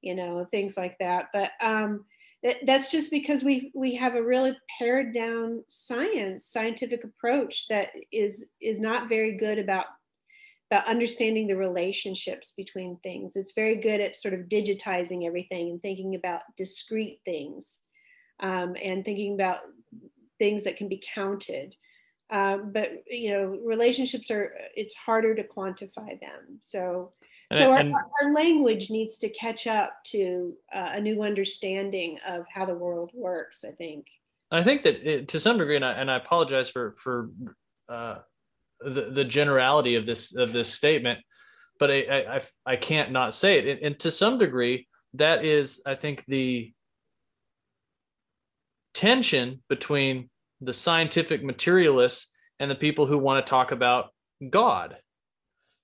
you 0.00 0.14
know 0.14 0.44
things 0.50 0.76
like 0.76 0.96
that 0.98 1.26
but 1.32 1.50
um 1.60 2.04
that's 2.64 2.90
just 2.90 3.10
because 3.10 3.42
we 3.42 3.72
we 3.74 3.96
have 3.96 4.14
a 4.14 4.22
really 4.22 4.56
pared 4.78 5.12
down 5.12 5.64
science 5.66 6.44
scientific 6.44 7.02
approach 7.02 7.66
that 7.68 7.90
is 8.12 8.46
is 8.60 8.78
not 8.78 9.08
very 9.08 9.36
good 9.36 9.58
about 9.58 9.86
about 10.70 10.86
understanding 10.86 11.46
the 11.46 11.56
relationships 11.56 12.52
between 12.56 12.98
things. 13.02 13.36
It's 13.36 13.52
very 13.52 13.80
good 13.80 14.00
at 14.00 14.16
sort 14.16 14.34
of 14.34 14.48
digitizing 14.48 15.26
everything 15.26 15.70
and 15.70 15.80
thinking 15.80 16.14
about 16.14 16.42
discrete 16.56 17.20
things 17.24 17.78
um, 18.40 18.76
and 18.82 19.04
thinking 19.04 19.34
about 19.34 19.60
things 20.38 20.64
that 20.64 20.76
can 20.76 20.88
be 20.88 21.02
counted 21.14 21.74
um, 22.30 22.72
but 22.72 23.04
you 23.08 23.30
know 23.30 23.58
relationships 23.64 24.30
are 24.30 24.52
it's 24.76 24.94
harder 24.94 25.34
to 25.34 25.42
quantify 25.42 26.20
them 26.20 26.58
so 26.60 27.10
and, 27.50 27.58
so 27.58 27.70
our, 27.72 27.78
and, 27.78 27.94
our, 27.94 28.34
language 28.34 28.90
needs 28.90 29.16
to 29.18 29.28
catch 29.30 29.66
up 29.66 30.04
to 30.04 30.54
uh, 30.74 30.90
a 30.92 31.00
new 31.00 31.22
understanding 31.22 32.18
of 32.26 32.44
how 32.52 32.66
the 32.66 32.74
world 32.74 33.10
works. 33.14 33.64
I 33.66 33.70
think. 33.70 34.06
I 34.50 34.62
think 34.62 34.82
that 34.82 34.96
it, 35.08 35.28
to 35.28 35.40
some 35.40 35.56
degree, 35.56 35.76
and 35.76 35.84
I, 35.84 35.92
and 35.92 36.10
I 36.10 36.16
apologize 36.16 36.68
for 36.68 36.94
for 36.98 37.30
uh, 37.88 38.18
the 38.80 39.10
the 39.10 39.24
generality 39.24 39.94
of 39.94 40.04
this 40.04 40.36
of 40.36 40.52
this 40.52 40.72
statement, 40.72 41.20
but 41.78 41.90
I 41.90 42.36
I, 42.36 42.40
I 42.66 42.76
can't 42.76 43.12
not 43.12 43.32
say 43.32 43.58
it. 43.58 43.66
And, 43.66 43.80
and 43.80 43.98
to 44.00 44.10
some 44.10 44.38
degree, 44.38 44.86
that 45.14 45.42
is, 45.42 45.82
I 45.86 45.94
think, 45.94 46.26
the 46.26 46.72
tension 48.94 49.62
between 49.68 50.28
the 50.60 50.72
scientific 50.72 51.42
materialists 51.44 52.32
and 52.58 52.70
the 52.70 52.74
people 52.74 53.06
who 53.06 53.18
want 53.18 53.44
to 53.44 53.48
talk 53.48 53.72
about 53.72 54.06
God. 54.50 54.96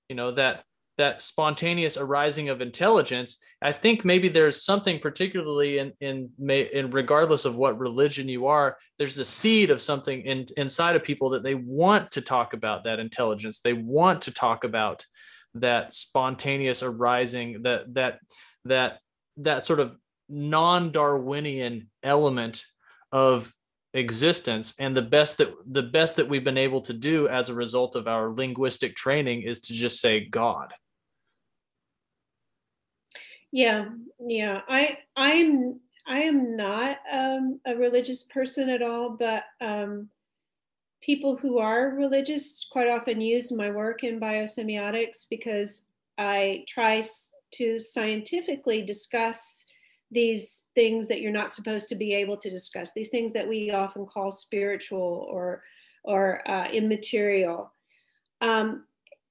You 0.09 0.15
know 0.15 0.31
that 0.31 0.63
that 0.97 1.21
spontaneous 1.21 1.97
arising 1.97 2.49
of 2.49 2.61
intelligence 2.61 3.39
i 3.61 3.71
think 3.71 4.05
maybe 4.05 4.29
there's 4.29 4.63
something 4.63 4.99
particularly 4.99 5.77
in 5.77 5.91
in 5.99 6.29
in 6.49 6.89
regardless 6.91 7.45
of 7.45 7.55
what 7.55 7.77
religion 7.79 8.29
you 8.29 8.47
are 8.47 8.77
there's 8.97 9.17
a 9.17 9.25
seed 9.25 9.69
of 9.71 9.81
something 9.81 10.21
in, 10.21 10.45
inside 10.57 10.95
of 10.95 11.03
people 11.03 11.29
that 11.29 11.43
they 11.43 11.55
want 11.55 12.09
to 12.11 12.21
talk 12.21 12.53
about 12.53 12.83
that 12.83 12.99
intelligence 12.99 13.59
they 13.59 13.73
want 13.73 14.21
to 14.21 14.33
talk 14.33 14.63
about 14.63 15.05
that 15.53 15.93
spontaneous 15.93 16.83
arising 16.83 17.61
that 17.63 17.93
that 17.93 18.19
that 18.65 18.99
that 19.37 19.65
sort 19.65 19.79
of 19.79 19.95
non-darwinian 20.29 21.89
element 22.03 22.65
of 23.15 23.53
existence 23.93 24.75
and 24.77 24.95
the 24.95 25.01
best 25.01 25.37
that 25.37 25.53
the 25.67 25.81
best 25.81 26.17
that 26.17 26.27
we've 26.27 26.43
been 26.43 26.57
able 26.57 26.81
to 26.81 26.93
do 26.93 27.27
as 27.29 27.47
a 27.47 27.53
result 27.53 27.95
of 27.95 28.07
our 28.07 28.29
linguistic 28.29 28.95
training 28.95 29.41
is 29.43 29.59
to 29.59 29.73
just 29.73 30.01
say 30.01 30.25
god 30.25 30.73
yeah, 33.55 33.85
yeah. 34.19 34.61
I 34.67 34.97
I'm 35.15 35.79
I 36.05 36.23
am 36.23 36.57
not 36.57 36.97
um, 37.09 37.61
a 37.65 37.75
religious 37.75 38.23
person 38.23 38.69
at 38.69 38.81
all, 38.81 39.11
but 39.11 39.45
um, 39.61 40.09
people 41.01 41.37
who 41.37 41.57
are 41.59 41.91
religious 41.91 42.67
quite 42.69 42.89
often 42.89 43.21
use 43.21 43.53
my 43.53 43.71
work 43.71 44.03
in 44.03 44.19
biosemiotics 44.19 45.25
because 45.29 45.87
I 46.17 46.65
try 46.67 47.03
to 47.53 47.79
scientifically 47.79 48.81
discuss 48.81 49.63
these 50.11 50.65
things 50.75 51.07
that 51.07 51.21
you're 51.21 51.31
not 51.31 51.51
supposed 51.51 51.89
to 51.89 51.95
be 51.95 52.13
able 52.13 52.37
to 52.37 52.49
discuss. 52.49 52.91
These 52.93 53.09
things 53.09 53.33
that 53.33 53.47
we 53.47 53.71
often 53.71 54.05
call 54.05 54.31
spiritual 54.31 55.27
or 55.29 55.63
or 56.03 56.47
uh, 56.47 56.67
immaterial. 56.71 57.71
Um, 58.41 58.85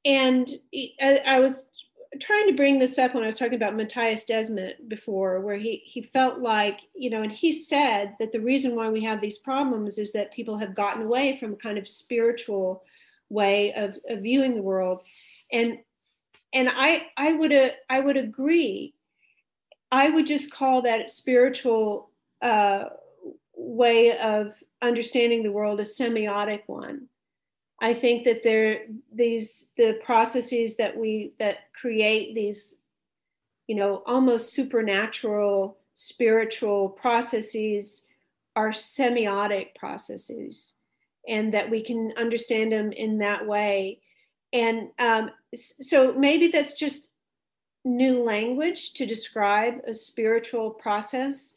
and 0.05 0.51
I, 0.75 1.21
I 1.25 1.41
was 1.41 1.69
trying 2.21 2.47
to 2.49 2.55
bring 2.55 2.79
this 2.79 2.99
up 2.99 3.15
when 3.15 3.23
I 3.23 3.27
was 3.27 3.37
talking 3.37 3.55
about 3.55 3.75
Mattias 3.75 4.27
Desmet 4.27 4.89
before, 4.89 5.41
where 5.41 5.57
he 5.57 5.83
he 5.85 6.03
felt 6.03 6.41
like 6.41 6.81
you 6.95 7.11
know, 7.11 7.23
and 7.23 7.33
he 7.33 7.53
said 7.53 8.15
that 8.19 8.33
the 8.33 8.41
reason 8.41 8.75
why 8.75 8.89
we 8.89 9.03
have 9.03 9.21
these 9.21 9.39
problems 9.39 9.99
is 9.99 10.13
that 10.13 10.33
people 10.33 10.59
have 10.59 10.75
gotten 10.75 11.03
away 11.03 11.37
from 11.37 11.53
a 11.53 11.57
kind 11.57 11.79
of 11.79 11.89
spiritual 11.89 12.83
way 13.31 13.73
of, 13.75 13.99
of 14.09 14.23
viewing 14.23 14.55
the 14.55 14.63
world, 14.63 15.03
and 15.53 15.79
and 16.53 16.69
I 16.71 17.07
I 17.17 17.33
would 17.33 17.53
uh, 17.53 17.71
I 17.89 18.01
would 18.01 18.17
agree. 18.17 18.95
I 19.95 20.11
would 20.11 20.27
just 20.27 20.51
call 20.51 20.83
that 20.83 21.13
spiritual 21.13 22.11
uh, 22.43 22.87
way 23.57 24.19
of 24.19 24.61
understanding 24.83 25.45
the 25.45 25.53
world 25.53 25.79
a 25.79 25.85
semiotic 25.85 26.63
one. 26.67 27.07
I 27.81 27.95
think 27.95 28.25
that 28.25 28.43
there 28.43 28.87
these 29.13 29.71
the 29.77 30.01
processes 30.05 30.77
that 30.79 30.97
we 30.97 31.35
that 31.39 31.73
create 31.81 32.35
these, 32.35 32.75
you 33.69 33.77
know, 33.77 34.03
almost 34.05 34.53
supernatural 34.53 35.79
spiritual 35.93 36.89
processes 36.89 38.05
are 38.57 38.71
semiotic 38.71 39.77
processes, 39.77 40.75
and 41.29 41.55
that 41.55 41.71
we 41.71 41.83
can 41.83 42.13
understand 42.17 42.73
them 42.73 42.91
in 42.91 43.19
that 43.19 43.47
way. 43.47 44.01
And 44.53 44.89
um, 44.99 45.31
so 45.55 46.13
maybe 46.15 46.49
that's 46.49 46.75
just 46.75 47.11
new 47.85 48.23
language 48.23 48.95
to 48.95 49.07
describe 49.07 49.75
a 49.87 49.95
spiritual 49.95 50.71
process 50.71 51.55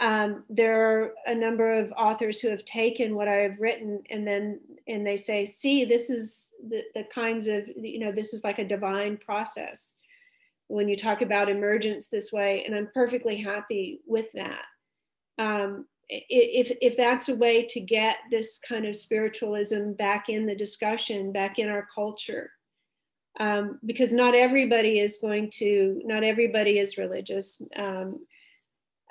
um, 0.00 0.44
there 0.48 0.80
are 0.80 1.14
a 1.26 1.34
number 1.34 1.72
of 1.72 1.92
authors 1.96 2.38
who 2.38 2.48
have 2.48 2.64
taken 2.64 3.16
what 3.16 3.26
I've 3.26 3.58
written 3.58 4.00
and 4.10 4.26
then 4.26 4.60
and 4.86 5.06
they 5.06 5.18
say, 5.18 5.44
see, 5.44 5.84
this 5.84 6.08
is 6.08 6.54
the, 6.66 6.82
the 6.94 7.04
kinds 7.04 7.46
of 7.46 7.68
you 7.76 7.98
know 7.98 8.12
this 8.12 8.32
is 8.32 8.44
like 8.44 8.58
a 8.58 8.64
divine 8.64 9.16
process 9.16 9.94
when 10.68 10.88
you 10.88 10.96
talk 10.96 11.22
about 11.22 11.48
emergence 11.48 12.08
this 12.08 12.32
way, 12.32 12.64
and 12.64 12.74
I'm 12.74 12.90
perfectly 12.92 13.36
happy 13.36 14.00
with 14.06 14.26
that. 14.34 14.64
Um, 15.38 15.86
if 16.08 16.76
if 16.80 16.96
that's 16.96 17.28
a 17.28 17.36
way 17.36 17.66
to 17.66 17.80
get 17.80 18.16
this 18.30 18.58
kind 18.58 18.86
of 18.86 18.96
spiritualism 18.96 19.92
back 19.92 20.28
in 20.28 20.46
the 20.46 20.54
discussion, 20.54 21.32
back 21.32 21.58
in 21.58 21.68
our 21.68 21.86
culture, 21.92 22.50
um, 23.38 23.78
because 23.86 24.12
not 24.12 24.34
everybody 24.34 24.98
is 24.98 25.18
going 25.18 25.50
to, 25.50 26.00
not 26.04 26.24
everybody 26.24 26.78
is 26.78 26.98
religious. 26.98 27.62
Um, 27.76 28.26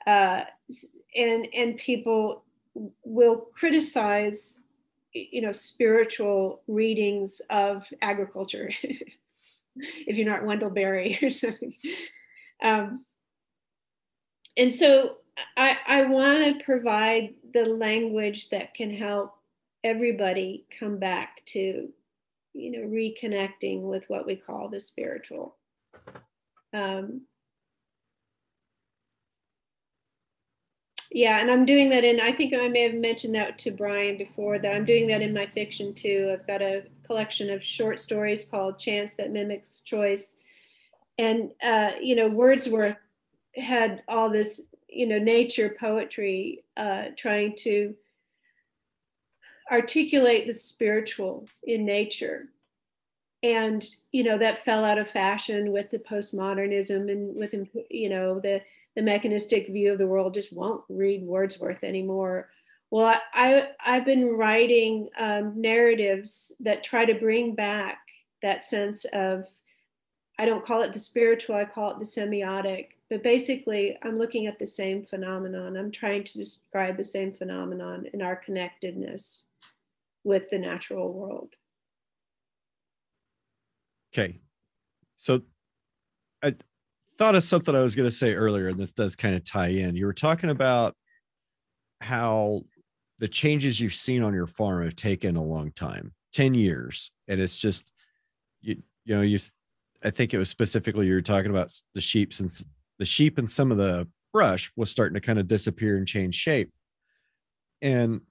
uh, 0.05 0.43
and 1.15 1.47
and 1.53 1.77
people 1.77 2.43
will 3.03 3.47
criticize 3.55 4.61
you 5.13 5.41
know 5.41 5.51
spiritual 5.51 6.61
readings 6.67 7.41
of 7.49 7.87
agriculture 8.01 8.69
if 9.75 10.17
you're 10.17 10.29
not 10.29 10.45
wendell 10.45 10.69
berry 10.69 11.17
or 11.23 11.29
something 11.29 11.73
um, 12.63 13.03
and 14.55 14.73
so 14.73 15.17
i 15.55 15.77
i 15.87 16.03
want 16.03 16.43
to 16.43 16.63
provide 16.63 17.33
the 17.53 17.65
language 17.65 18.49
that 18.49 18.73
can 18.73 18.95
help 18.95 19.35
everybody 19.83 20.65
come 20.79 20.97
back 20.97 21.41
to 21.45 21.89
you 22.57 22.71
know 22.71 22.87
reconnecting 22.87 23.83
with 23.83 24.09
what 24.09 24.25
we 24.25 24.35
call 24.35 24.69
the 24.69 24.79
spiritual. 24.79 25.55
Um, 26.73 27.21
yeah 31.09 31.39
and 31.39 31.49
i'm 31.49 31.63
doing 31.63 31.89
that 31.89 32.03
in 32.03 32.19
i 32.19 32.33
think 32.33 32.53
i 32.53 32.67
may 32.67 32.81
have 32.81 32.93
mentioned 32.93 33.33
that 33.33 33.57
to 33.57 33.71
brian 33.71 34.17
before 34.17 34.59
that 34.59 34.75
i'm 34.75 34.83
doing 34.83 35.07
that 35.07 35.21
in 35.21 35.33
my 35.33 35.45
fiction 35.45 35.93
too. 35.93 36.29
I've 36.33 36.45
got 36.45 36.61
a 36.61 36.83
collection 37.07 37.49
of 37.49 37.63
short 37.63 37.99
stories 37.99 38.45
called 38.45 38.77
chance 38.77 39.15
that 39.15 39.31
mimics 39.31 39.81
choice. 39.81 40.35
And 41.17 41.51
uh, 41.63 41.91
you 41.99 42.15
know 42.15 42.27
wordsworth 42.27 42.97
had 43.55 44.03
all 44.07 44.29
this 44.29 44.61
you 44.87 45.07
know 45.07 45.17
nature 45.17 45.75
poetry 45.79 46.63
uh, 46.75 47.05
trying 47.15 47.55
to 47.59 47.95
articulate 49.71 50.47
the 50.47 50.53
spiritual 50.53 51.47
in 51.63 51.85
nature 51.85 52.49
and 53.43 53.85
you 54.11 54.23
know 54.23 54.37
that 54.37 54.63
fell 54.63 54.83
out 54.83 54.97
of 54.97 55.09
fashion 55.09 55.71
with 55.71 55.89
the 55.89 55.99
postmodernism 55.99 57.11
and 57.11 57.35
with 57.35 57.53
you 57.89 58.09
know 58.09 58.39
the 58.39 58.61
the 58.95 59.01
mechanistic 59.03 59.67
view 59.67 59.91
of 59.91 59.99
the 59.99 60.07
world 60.07 60.33
just 60.33 60.55
won't 60.55 60.83
read 60.89 61.23
Wordsworth 61.23 61.83
anymore. 61.83 62.49
Well, 62.89 63.13
I, 63.31 63.69
I 63.85 63.93
have 63.93 64.05
been 64.05 64.29
writing 64.29 65.09
um, 65.17 65.61
narratives 65.61 66.51
that 66.61 66.83
try 66.83 67.05
to 67.05 67.13
bring 67.13 67.53
back 67.53 67.99
that 68.41 68.63
sense 68.63 69.05
of 69.13 69.45
I 70.39 70.45
don't 70.45 70.65
call 70.65 70.81
it 70.81 70.93
the 70.93 70.99
spiritual, 70.99 71.55
I 71.55 71.65
call 71.65 71.91
it 71.91 71.99
the 71.99 72.05
semiotic. 72.05 72.87
But 73.07 73.21
basically, 73.21 73.99
I'm 74.01 74.17
looking 74.17 74.47
at 74.47 74.57
the 74.57 74.65
same 74.65 75.03
phenomenon. 75.03 75.77
I'm 75.77 75.91
trying 75.91 76.23
to 76.23 76.37
describe 76.37 76.97
the 76.97 77.03
same 77.03 77.31
phenomenon 77.33 78.07
in 78.13 78.23
our 78.23 78.35
connectedness 78.35 79.45
with 80.27 80.49
the 80.49 80.59
natural 80.59 81.11
world. 81.11 81.53
Okay. 84.13 84.39
So 85.15 85.41
I, 86.43 86.53
thought 87.17 87.35
of 87.35 87.43
something 87.43 87.75
I 87.75 87.81
was 87.81 87.95
going 87.95 88.07
to 88.07 88.15
say 88.15 88.35
earlier, 88.35 88.67
and 88.67 88.79
this 88.79 88.91
does 88.91 89.15
kind 89.15 89.33
of 89.33 89.43
tie 89.43 89.69
in. 89.69 89.95
You 89.95 90.05
were 90.05 90.13
talking 90.13 90.51
about 90.51 90.95
how 91.99 92.61
the 93.17 93.27
changes 93.27 93.79
you've 93.79 93.95
seen 93.95 94.21
on 94.21 94.33
your 94.33 94.45
farm 94.45 94.83
have 94.83 94.95
taken 94.95 95.35
a 95.35 95.43
long 95.43 95.71
time 95.71 96.13
10 96.33 96.53
years 96.53 97.09
and 97.27 97.41
it's 97.41 97.57
just 97.57 97.91
you 98.61 98.75
you 99.05 99.15
know 99.15 99.21
you 99.21 99.39
i 100.03 100.11
think 100.11 100.31
it 100.31 100.37
was 100.37 100.49
specifically 100.49 101.07
you 101.07 101.13
were 101.13 101.21
talking 101.21 101.49
about 101.49 101.73
the 101.95 102.01
sheep 102.01 102.31
since 102.31 102.63
the 102.99 103.05
sheep 103.05 103.39
and 103.39 103.49
some 103.49 103.71
of 103.71 103.79
the 103.79 104.07
brush 104.31 104.71
was 104.75 104.91
starting 104.91 105.15
to 105.15 105.21
kind 105.21 105.39
of 105.39 105.47
disappear 105.47 105.97
and 105.97 106.07
change 106.07 106.35
shape 106.35 106.71
and 107.81 108.21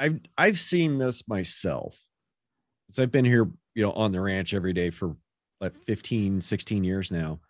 i've 0.00 0.20
i've 0.36 0.58
seen 0.58 0.98
this 0.98 1.26
myself 1.28 1.98
so 2.90 3.02
i've 3.02 3.12
been 3.12 3.24
here 3.24 3.50
you 3.74 3.82
know 3.82 3.92
on 3.92 4.12
the 4.12 4.20
ranch 4.20 4.54
every 4.54 4.72
day 4.72 4.90
for 4.90 5.16
like 5.60 5.72
mm-hmm. 5.72 5.82
15 5.82 6.40
16 6.40 6.84
years 6.84 7.10
now 7.10 7.40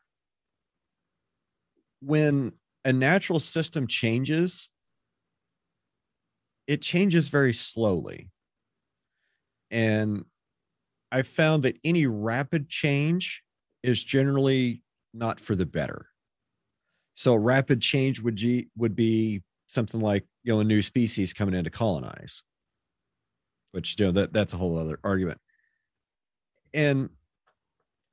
when 2.00 2.52
a 2.84 2.92
natural 2.92 3.40
system 3.40 3.86
changes, 3.86 4.70
it 6.66 6.82
changes 6.82 7.28
very 7.28 7.52
slowly. 7.52 8.30
And 9.70 10.24
I 11.10 11.22
found 11.22 11.64
that 11.64 11.78
any 11.82 12.06
rapid 12.06 12.68
change 12.68 13.42
is 13.82 14.02
generally 14.02 14.82
not 15.12 15.40
for 15.40 15.56
the 15.56 15.66
better. 15.66 16.06
So 17.16 17.34
rapid 17.34 17.80
change 17.80 18.20
would 18.20 18.36
be, 18.36 18.68
would 18.76 18.94
be 18.94 19.42
something 19.66 20.00
like 20.00 20.24
you 20.42 20.52
know 20.52 20.60
a 20.60 20.64
new 20.64 20.82
species 20.82 21.32
coming 21.32 21.54
in 21.54 21.64
to 21.64 21.70
colonize, 21.70 22.42
which 23.72 23.98
you 23.98 24.06
know 24.06 24.12
that 24.12 24.32
that's 24.32 24.52
a 24.52 24.56
whole 24.56 24.78
other 24.78 24.98
argument. 25.04 25.40
And 26.72 27.10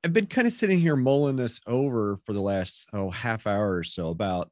I've 0.02 0.12
been 0.12 0.26
kind 0.26 0.46
of 0.46 0.52
sitting 0.52 0.78
here 0.78 0.96
mulling 0.96 1.36
this 1.36 1.60
over 1.66 2.18
for 2.24 2.32
the 2.32 2.40
last 2.40 2.88
oh 2.92 3.10
half 3.10 3.46
hour 3.46 3.76
or 3.76 3.84
so 3.84 4.08
about 4.08 4.50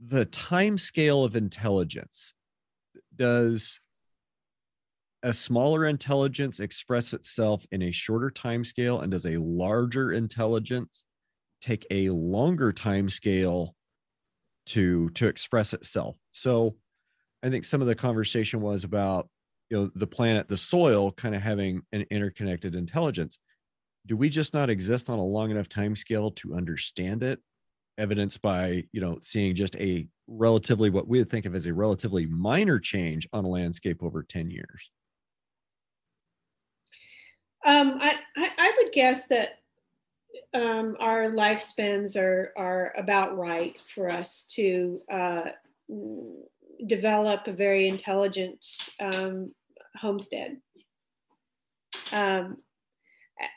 the 0.00 0.24
time 0.24 0.78
scale 0.78 1.24
of 1.24 1.36
intelligence. 1.36 2.34
Does 3.14 3.80
a 5.22 5.32
smaller 5.32 5.86
intelligence 5.86 6.60
express 6.60 7.12
itself 7.12 7.66
in 7.72 7.82
a 7.82 7.90
shorter 7.90 8.30
time 8.30 8.64
scale 8.64 9.00
and 9.00 9.10
does 9.10 9.26
a 9.26 9.36
larger 9.36 10.12
intelligence 10.12 11.04
take 11.60 11.84
a 11.90 12.10
longer 12.10 12.72
time 12.72 13.08
scale 13.08 13.74
to 14.68 15.10
to 15.10 15.26
express 15.26 15.72
itself. 15.72 16.16
So 16.32 16.76
i 17.44 17.48
think 17.48 17.64
some 17.64 17.80
of 17.80 17.86
the 17.86 17.94
conversation 17.94 18.60
was 18.60 18.82
about 18.82 19.28
you 19.70 19.76
know 19.76 19.90
the 19.94 20.06
planet 20.06 20.48
the 20.48 20.56
soil 20.56 21.12
kind 21.12 21.34
of 21.34 21.42
having 21.42 21.82
an 21.92 22.04
interconnected 22.10 22.74
intelligence. 22.74 23.38
Do 24.06 24.16
we 24.16 24.28
just 24.28 24.54
not 24.54 24.70
exist 24.70 25.10
on 25.10 25.18
a 25.18 25.24
long 25.24 25.50
enough 25.50 25.68
time 25.68 25.94
scale 25.94 26.30
to 26.32 26.54
understand 26.54 27.22
it? 27.22 27.40
Evidenced 27.98 28.40
by 28.42 28.84
you 28.92 29.00
know 29.00 29.18
seeing 29.22 29.54
just 29.54 29.76
a 29.76 30.06
relatively 30.26 30.90
what 30.90 31.08
we 31.08 31.18
would 31.18 31.30
think 31.30 31.46
of 31.46 31.54
as 31.54 31.66
a 31.66 31.74
relatively 31.74 32.26
minor 32.26 32.78
change 32.78 33.28
on 33.32 33.44
a 33.44 33.48
landscape 33.48 34.02
over 34.02 34.22
10 34.22 34.50
years. 34.50 34.90
Um, 37.66 37.98
I, 38.00 38.18
I, 38.36 38.50
I 38.56 38.72
would 38.76 38.92
guess 38.92 39.26
that 39.28 39.58
um, 40.54 40.96
our 40.98 41.30
lifespans 41.30 42.16
are 42.16 42.52
are 42.56 42.94
about 42.96 43.36
right 43.36 43.76
for 43.94 44.10
us 44.10 44.44
to 44.50 45.00
uh, 45.10 45.42
develop 46.86 47.46
a 47.46 47.52
very 47.52 47.88
intelligent 47.88 48.64
um, 49.00 49.52
homestead. 49.96 50.58
Um, 52.12 52.58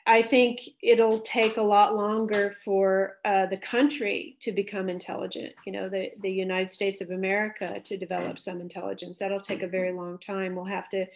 I 0.06 0.22
think 0.22 0.60
it'll 0.80 1.20
take 1.20 1.56
a 1.56 1.62
lot 1.62 1.96
longer 1.96 2.54
for 2.64 3.16
uh, 3.24 3.46
the 3.46 3.56
country 3.56 4.36
to 4.40 4.52
become 4.52 4.88
intelligent. 4.88 5.54
You 5.66 5.72
know, 5.72 5.88
the, 5.88 6.10
the 6.20 6.30
United 6.30 6.70
States 6.70 7.00
of 7.00 7.10
America 7.10 7.80
to 7.82 7.96
develop 7.96 8.38
some 8.38 8.60
intelligence. 8.60 9.18
That'll 9.18 9.40
take 9.40 9.62
a 9.62 9.68
very 9.68 9.92
long 9.92 10.18
time. 10.18 10.54
We'll 10.54 10.66
have 10.66 10.88
to 10.90 11.06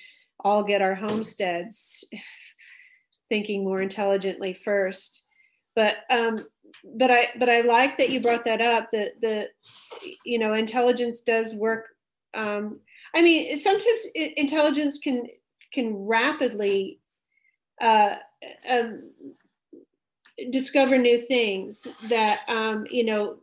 all 0.40 0.64
get 0.64 0.82
our 0.82 0.94
homesteads 0.94 2.04
thinking 3.28 3.62
more 3.62 3.82
intelligently 3.82 4.52
first. 4.52 5.25
But 5.76 5.98
um, 6.10 6.38
but 6.96 7.10
I 7.10 7.28
but 7.38 7.48
I 7.48 7.60
like 7.60 7.96
that 7.98 8.10
you 8.10 8.20
brought 8.20 8.44
that 8.44 8.60
up. 8.60 8.88
That 8.92 9.20
the 9.20 9.48
you 10.24 10.38
know 10.38 10.54
intelligence 10.54 11.20
does 11.20 11.54
work. 11.54 11.86
Um, 12.34 12.80
I 13.14 13.22
mean, 13.22 13.56
sometimes 13.56 14.06
intelligence 14.14 14.98
can 14.98 15.26
can 15.72 16.06
rapidly 16.06 17.00
uh, 17.80 18.16
um, 18.68 19.10
discover 20.50 20.98
new 20.98 21.18
things 21.18 21.86
that 22.08 22.40
um, 22.48 22.86
you 22.90 23.04
know 23.04 23.38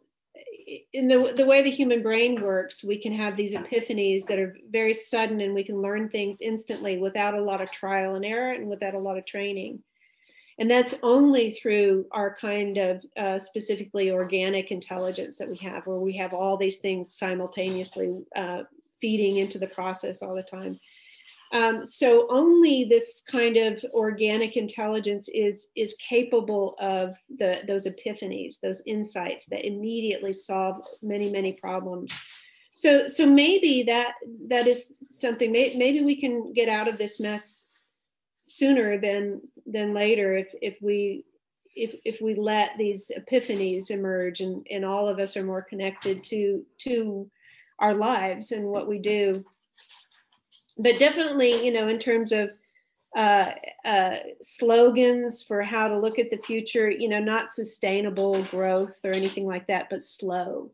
in 0.94 1.08
the 1.08 1.34
the 1.36 1.46
way 1.46 1.62
the 1.62 1.70
human 1.70 2.02
brain 2.02 2.42
works 2.42 2.84
we 2.84 2.98
can 2.98 3.14
have 3.14 3.36
these 3.36 3.54
epiphanies 3.54 4.26
that 4.26 4.40
are 4.40 4.56
very 4.72 4.94
sudden 4.94 5.42
and 5.42 5.54
we 5.54 5.64
can 5.64 5.82
learn 5.82 6.08
things 6.10 6.40
instantly 6.42 6.98
without 6.98 7.34
a 7.34 7.42
lot 7.42 7.62
of 7.62 7.70
trial 7.70 8.16
and 8.16 8.26
error 8.26 8.52
and 8.52 8.68
without 8.68 8.94
a 8.94 9.00
lot 9.00 9.18
of 9.18 9.26
training 9.26 9.84
and 10.60 10.70
that's 10.70 10.94
only 11.04 11.52
through 11.52 12.06
our 12.12 12.36
kind 12.36 12.78
of 12.78 13.04
uh, 13.18 13.40
specifically 13.40 14.12
organic 14.12 14.72
intelligence 14.72 15.38
that 15.38 15.50
we 15.50 15.58
have 15.58 15.86
where 15.88 16.00
we 16.00 16.16
have 16.16 16.34
all 16.34 16.58
these 16.58 16.80
things 16.80 17.14
simultaneously 17.14 18.24
uh, 18.36 18.64
feeding 19.00 19.38
into 19.38 19.58
the 19.58 19.68
process 19.68 20.22
all 20.22 20.36
the 20.36 20.44
time 20.44 20.80
um, 21.54 21.86
so 21.86 22.26
only 22.32 22.84
this 22.84 23.22
kind 23.30 23.58
of 23.58 23.86
organic 23.94 24.58
intelligence 24.58 25.30
is 25.32 25.68
is 25.76 25.96
capable 26.00 26.76
of 26.80 27.16
the 27.38 27.62
those 27.68 27.86
epiphanies, 27.86 28.60
those 28.60 28.82
insights 28.88 29.46
that 29.46 29.66
immediately 29.66 30.34
solve 30.34 30.82
many 31.04 31.30
many 31.30 31.54
problems. 31.54 32.12
So 32.74 33.08
so 33.08 33.28
maybe 33.28 33.84
that 33.84 34.14
that 34.48 34.66
is 34.66 34.96
something. 35.12 35.52
Maybe 35.52 36.02
we 36.02 36.20
can 36.20 36.54
get 36.54 36.70
out 36.70 36.88
of 36.88 36.98
this 36.98 37.20
mess 37.20 37.68
sooner 38.46 39.00
than 39.00 39.42
than 39.66 39.94
later 39.94 40.36
if 40.36 40.54
if 40.62 40.78
we 40.82 41.26
if 41.76 41.96
if 42.06 42.22
we 42.22 42.36
let 42.36 42.78
these 42.78 43.12
epiphanies 43.18 43.90
emerge 43.90 44.42
and 44.42 44.66
and 44.70 44.84
all 44.84 45.08
of 45.08 45.20
us 45.20 45.38
are 45.38 45.44
more 45.44 45.62
connected 45.62 46.24
to 46.24 46.66
to 46.78 47.30
our 47.80 47.94
lives 47.94 48.52
and 48.52 48.66
what 48.66 48.88
we 48.88 49.00
do 49.00 49.44
but 50.78 51.00
definitely, 51.00 51.66
you 51.66 51.72
know, 51.72 51.88
in 51.88 52.00
terms 52.00 52.32
of 52.32 52.52
uh, 53.16 53.52
uh, 53.86 54.16
slogans 54.42 55.44
for 55.44 55.62
how 55.62 55.88
to 55.88 56.00
look 56.00 56.18
at 56.18 56.32
the 56.32 56.38
future, 56.38 56.90
you 56.90 57.08
know, 57.08 57.20
not 57.20 57.52
sustainable 57.52 58.42
growth 58.46 58.98
or 59.04 59.12
anything 59.12 59.46
like 59.46 59.68
that, 59.68 59.88
but 59.90 60.02
slow. 60.02 60.72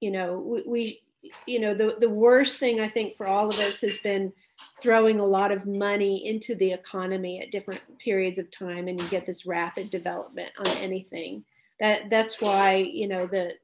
You 0.00 0.10
know, 0.10 0.38
we, 0.38 0.62
we 0.66 1.00
you 1.46 1.60
know, 1.60 1.74
the, 1.74 1.96
the 1.98 2.08
worst 2.08 2.58
thing 2.58 2.80
I 2.80 2.88
think 2.88 3.16
for 3.16 3.26
all 3.26 3.48
of 3.48 3.58
us 3.60 3.80
has 3.80 3.96
been 3.98 4.32
throwing 4.82 5.20
a 5.20 5.26
lot 5.26 5.52
of 5.52 5.66
money 5.66 6.26
into 6.26 6.54
the 6.54 6.72
economy 6.72 7.40
at 7.40 7.50
different 7.50 7.80
periods 7.98 8.38
of 8.38 8.50
time 8.50 8.88
and 8.88 9.00
you 9.00 9.08
get 9.08 9.26
this 9.26 9.46
rapid 9.46 9.90
development 9.90 10.50
on 10.58 10.68
anything 10.78 11.44
that 11.80 12.10
that's 12.10 12.40
why 12.40 12.76
you 12.76 13.08
know 13.08 13.26
the, 13.26 13.54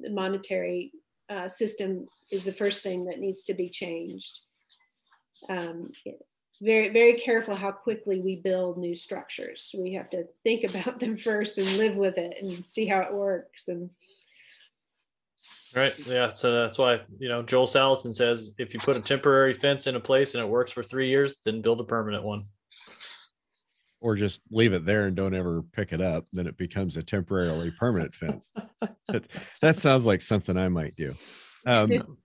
the 0.00 0.10
monetary 0.10 0.92
uh, 1.28 1.48
system 1.48 2.06
is 2.30 2.44
the 2.44 2.52
first 2.52 2.82
thing 2.82 3.04
that 3.06 3.18
needs 3.18 3.42
to 3.44 3.54
be 3.54 3.68
changed. 3.68 4.40
Um, 5.48 5.92
very, 6.62 6.88
very 6.90 7.14
careful 7.14 7.54
how 7.54 7.72
quickly 7.72 8.20
we 8.20 8.36
build 8.36 8.78
new 8.78 8.94
structures. 8.94 9.74
We 9.76 9.94
have 9.94 10.08
to 10.10 10.24
think 10.44 10.64
about 10.64 11.00
them 11.00 11.16
first 11.16 11.58
and 11.58 11.76
live 11.76 11.96
with 11.96 12.16
it 12.16 12.36
and 12.40 12.64
see 12.64 12.86
how 12.86 13.00
it 13.00 13.12
works. 13.12 13.68
And 13.68 13.90
right, 15.74 16.06
yeah. 16.06 16.28
So 16.28 16.52
that's 16.52 16.78
why 16.78 17.00
you 17.18 17.28
know 17.28 17.42
Joel 17.42 17.66
Salatin 17.66 18.14
says 18.14 18.54
if 18.58 18.74
you 18.74 18.80
put 18.80 18.96
a 18.96 19.00
temporary 19.00 19.54
fence 19.54 19.86
in 19.86 19.96
a 19.96 20.00
place 20.00 20.34
and 20.34 20.42
it 20.42 20.48
works 20.48 20.72
for 20.72 20.82
three 20.82 21.08
years, 21.08 21.38
then 21.44 21.62
build 21.62 21.80
a 21.80 21.84
permanent 21.84 22.24
one 22.24 22.44
or 24.04 24.14
just 24.14 24.42
leave 24.50 24.74
it 24.74 24.84
there 24.84 25.06
and 25.06 25.16
don't 25.16 25.34
ever 25.34 25.62
pick 25.62 25.90
it 25.90 26.00
up, 26.02 26.26
then 26.34 26.46
it 26.46 26.58
becomes 26.58 26.98
a 26.98 27.02
temporarily 27.02 27.70
permanent 27.70 28.14
fence. 28.14 28.52
that, 29.08 29.24
that, 29.62 29.76
sounds 29.76 30.04
like 30.04 30.20
something 30.20 30.58
I 30.58 30.68
might 30.68 30.94
do. 30.94 31.14
Um, 31.64 32.18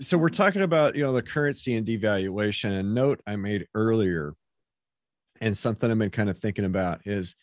so 0.00 0.18
we're 0.18 0.28
talking 0.28 0.62
about 0.62 0.96
you 0.96 1.04
know 1.04 1.12
the 1.12 1.22
currency 1.22 1.76
and 1.76 1.86
devaluation. 1.86 2.80
And 2.80 2.96
note 2.96 3.20
I 3.28 3.36
made 3.36 3.68
earlier, 3.76 4.34
and 5.40 5.56
something 5.56 5.88
I've 5.88 5.98
been 5.98 6.10
kind 6.10 6.28
of 6.28 6.38
thinking 6.38 6.64
about 6.64 7.02
is, 7.06 7.36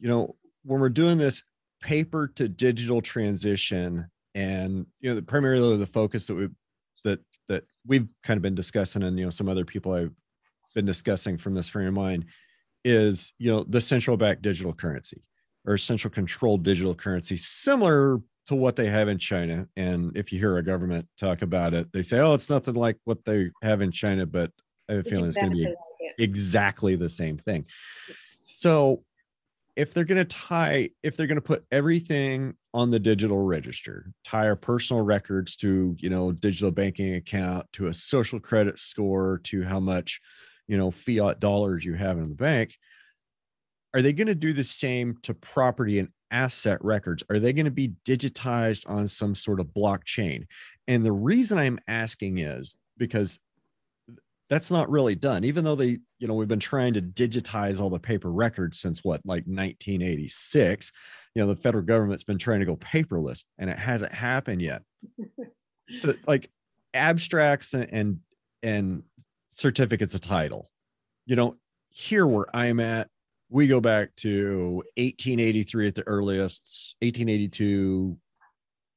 you 0.00 0.08
know, 0.08 0.34
when 0.64 0.80
we're 0.80 0.88
doing 0.88 1.16
this 1.16 1.44
paper 1.80 2.26
to 2.34 2.48
digital 2.48 3.00
transition, 3.00 4.10
and 4.34 4.86
you 5.00 5.14
know, 5.14 5.20
primarily 5.20 5.76
the 5.76 5.86
focus 5.86 6.26
that 6.26 6.34
we 6.34 6.48
that 7.04 7.20
that 7.48 7.64
we've 7.86 8.08
kind 8.22 8.36
of 8.36 8.42
been 8.42 8.54
discussing, 8.54 9.02
and 9.02 9.18
you 9.18 9.24
know, 9.24 9.30
some 9.30 9.48
other 9.48 9.64
people 9.64 9.92
I've 9.92 10.12
been 10.74 10.86
discussing 10.86 11.38
from 11.38 11.54
this 11.54 11.68
frame 11.68 11.88
of 11.88 11.94
mind 11.94 12.26
is 12.84 13.32
you 13.38 13.50
know 13.50 13.64
the 13.68 13.80
central 13.80 14.16
bank 14.16 14.42
digital 14.42 14.72
currency 14.72 15.22
or 15.66 15.78
central 15.78 16.10
controlled 16.10 16.62
digital 16.62 16.94
currency 16.94 17.36
similar 17.36 18.20
to 18.46 18.54
what 18.54 18.76
they 18.76 18.86
have 18.86 19.08
in 19.08 19.18
china. 19.18 19.66
And 19.76 20.14
if 20.16 20.32
you 20.32 20.38
hear 20.38 20.58
a 20.58 20.62
government 20.62 21.08
talk 21.18 21.40
about 21.40 21.72
it 21.72 21.90
they 21.92 22.02
say 22.02 22.18
oh 22.18 22.34
it's 22.34 22.50
nothing 22.50 22.74
like 22.74 22.98
what 23.04 23.24
they 23.24 23.50
have 23.62 23.80
in 23.80 23.90
china 23.90 24.26
but 24.26 24.50
i 24.90 24.92
have 24.92 25.06
a 25.06 25.08
feeling 25.08 25.28
exactly 25.28 25.28
it's 25.28 25.38
going 25.38 25.50
to 25.50 25.56
be 25.56 25.64
like 25.64 25.76
exactly 26.18 26.96
the 26.96 27.08
same 27.08 27.36
thing. 27.36 27.66
So 28.42 29.02
if 29.76 29.92
they're 29.92 30.04
going 30.04 30.18
to 30.18 30.24
tie 30.24 30.90
if 31.02 31.16
they're 31.16 31.26
going 31.26 31.36
to 31.36 31.42
put 31.42 31.64
everything 31.72 32.54
on 32.72 32.90
the 32.90 32.98
digital 32.98 33.38
register 33.38 34.12
tie 34.24 34.46
our 34.46 34.56
personal 34.56 35.02
records 35.02 35.56
to 35.56 35.96
you 35.98 36.10
know 36.10 36.32
digital 36.32 36.70
banking 36.70 37.14
account 37.14 37.66
to 37.72 37.86
a 37.86 37.94
social 37.94 38.40
credit 38.40 38.78
score 38.78 39.40
to 39.44 39.62
how 39.62 39.80
much 39.80 40.20
you 40.68 40.76
know 40.76 40.90
fiat 40.90 41.40
dollars 41.40 41.84
you 41.84 41.94
have 41.94 42.18
in 42.18 42.28
the 42.28 42.34
bank 42.34 42.74
are 43.94 44.02
they 44.02 44.12
going 44.12 44.26
to 44.26 44.34
do 44.34 44.52
the 44.52 44.64
same 44.64 45.16
to 45.22 45.32
property 45.34 46.00
and 46.00 46.08
asset 46.34 46.84
records? 46.84 47.22
Are 47.30 47.38
they 47.38 47.52
going 47.52 47.64
to 47.64 47.70
be 47.70 47.92
digitized 48.04 48.90
on 48.90 49.06
some 49.06 49.36
sort 49.36 49.60
of 49.60 49.68
blockchain? 49.68 50.46
And 50.88 51.06
the 51.06 51.12
reason 51.12 51.58
i'm 51.58 51.78
asking 51.88 52.38
is 52.38 52.76
because 52.98 53.38
that's 54.50 54.70
not 54.70 54.90
really 54.90 55.14
done 55.14 55.44
even 55.44 55.64
though 55.64 55.74
they 55.74 55.98
you 56.18 56.26
know 56.26 56.34
we've 56.34 56.48
been 56.48 56.60
trying 56.60 56.94
to 56.94 57.02
digitize 57.02 57.80
all 57.80 57.90
the 57.90 57.98
paper 57.98 58.30
records 58.30 58.78
since 58.78 59.02
what 59.02 59.20
like 59.24 59.44
1986 59.44 60.92
you 61.34 61.42
know 61.42 61.52
the 61.52 61.60
federal 61.60 61.84
government's 61.84 62.24
been 62.24 62.38
trying 62.38 62.60
to 62.60 62.66
go 62.66 62.76
paperless 62.76 63.44
and 63.58 63.70
it 63.70 63.78
hasn't 63.78 64.12
happened 64.12 64.60
yet 64.60 64.82
so 65.90 66.14
like 66.26 66.50
abstracts 66.94 67.74
and 67.74 67.88
and, 67.92 68.20
and 68.62 69.02
certificates 69.50 70.14
of 70.14 70.20
title. 70.20 70.70
You 71.26 71.36
know, 71.36 71.56
here 71.90 72.26
where 72.26 72.46
I'm 72.54 72.80
at, 72.80 73.08
we 73.50 73.66
go 73.66 73.80
back 73.80 74.14
to 74.16 74.82
1883 74.96 75.88
at 75.88 75.94
the 75.94 76.06
earliest, 76.06 76.96
1882 77.00 78.16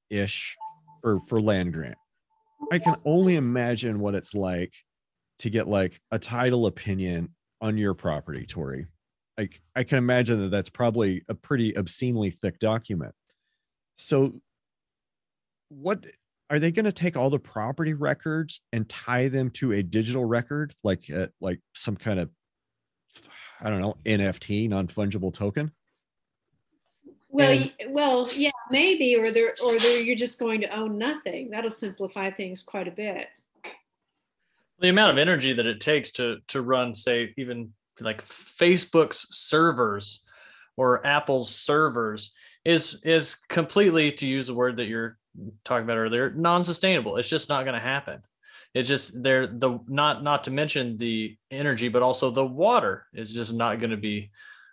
ish 0.09 0.55
for, 1.01 1.19
for 1.27 1.39
land 1.39 1.73
grant. 1.73 1.97
I 2.71 2.79
can 2.79 2.95
only 3.05 3.35
imagine 3.35 3.99
what 3.99 4.15
it's 4.15 4.33
like 4.33 4.73
to 5.39 5.49
get 5.49 5.67
like 5.67 5.99
a 6.11 6.19
title 6.19 6.65
opinion 6.65 7.29
on 7.61 7.77
your 7.77 7.93
property, 7.93 8.45
Tori. 8.45 8.87
Like 9.37 9.61
I 9.75 9.83
can 9.83 9.97
imagine 9.97 10.41
that 10.41 10.51
that's 10.51 10.69
probably 10.69 11.23
a 11.29 11.35
pretty 11.35 11.77
obscenely 11.77 12.31
thick 12.31 12.59
document. 12.59 13.13
So, 13.95 14.39
what 15.69 16.05
are 16.49 16.59
they 16.59 16.71
going 16.71 16.85
to 16.85 16.91
take 16.91 17.17
all 17.17 17.29
the 17.29 17.39
property 17.39 17.93
records 17.93 18.61
and 18.71 18.87
tie 18.87 19.27
them 19.27 19.49
to 19.51 19.73
a 19.73 19.83
digital 19.83 20.25
record 20.25 20.73
like 20.83 21.09
uh, 21.11 21.27
like 21.41 21.59
some 21.75 21.95
kind 21.95 22.19
of 22.19 22.29
i 23.61 23.69
don't 23.69 23.81
know 23.81 23.95
nft 24.05 24.69
non-fungible 24.69 25.33
token 25.33 25.71
well 27.29 27.51
and, 27.51 27.73
well 27.89 28.29
yeah 28.35 28.49
maybe 28.71 29.15
or 29.15 29.31
they're 29.31 29.53
or 29.63 29.77
they're 29.79 30.01
you're 30.01 30.15
just 30.15 30.39
going 30.39 30.61
to 30.61 30.75
own 30.75 30.97
nothing 30.97 31.49
that'll 31.49 31.69
simplify 31.69 32.31
things 32.31 32.63
quite 32.63 32.87
a 32.87 32.91
bit 32.91 33.27
the 34.79 34.89
amount 34.89 35.11
of 35.11 35.17
energy 35.17 35.53
that 35.53 35.65
it 35.65 35.79
takes 35.79 36.11
to 36.11 36.37
to 36.47 36.61
run 36.61 36.93
say 36.93 37.33
even 37.37 37.73
like 37.99 38.23
facebook's 38.23 39.35
servers 39.35 40.23
or 40.75 41.05
apple's 41.05 41.53
servers 41.53 42.33
is 42.63 42.99
is 43.03 43.35
completely 43.35 44.11
to 44.11 44.27
use 44.27 44.49
a 44.49 44.53
word 44.53 44.75
that 44.75 44.85
you're 44.85 45.17
talking 45.63 45.83
about 45.83 45.97
earlier, 45.97 46.31
non-sustainable. 46.31 47.17
It's 47.17 47.29
just 47.29 47.49
not 47.49 47.63
going 47.63 47.75
to 47.75 47.79
happen. 47.79 48.21
It's 48.73 48.89
just 48.89 49.23
they're 49.23 49.47
the 49.47 49.79
not 49.87 50.23
not 50.23 50.43
to 50.43 50.51
mention 50.51 50.97
the 50.97 51.37
energy, 51.49 51.89
but 51.89 52.03
also 52.03 52.29
the 52.29 52.45
water 52.45 53.07
is 53.13 53.33
just 53.33 53.53
not 53.53 53.79
going 53.79 53.91
to 53.91 53.97
be 53.97 54.31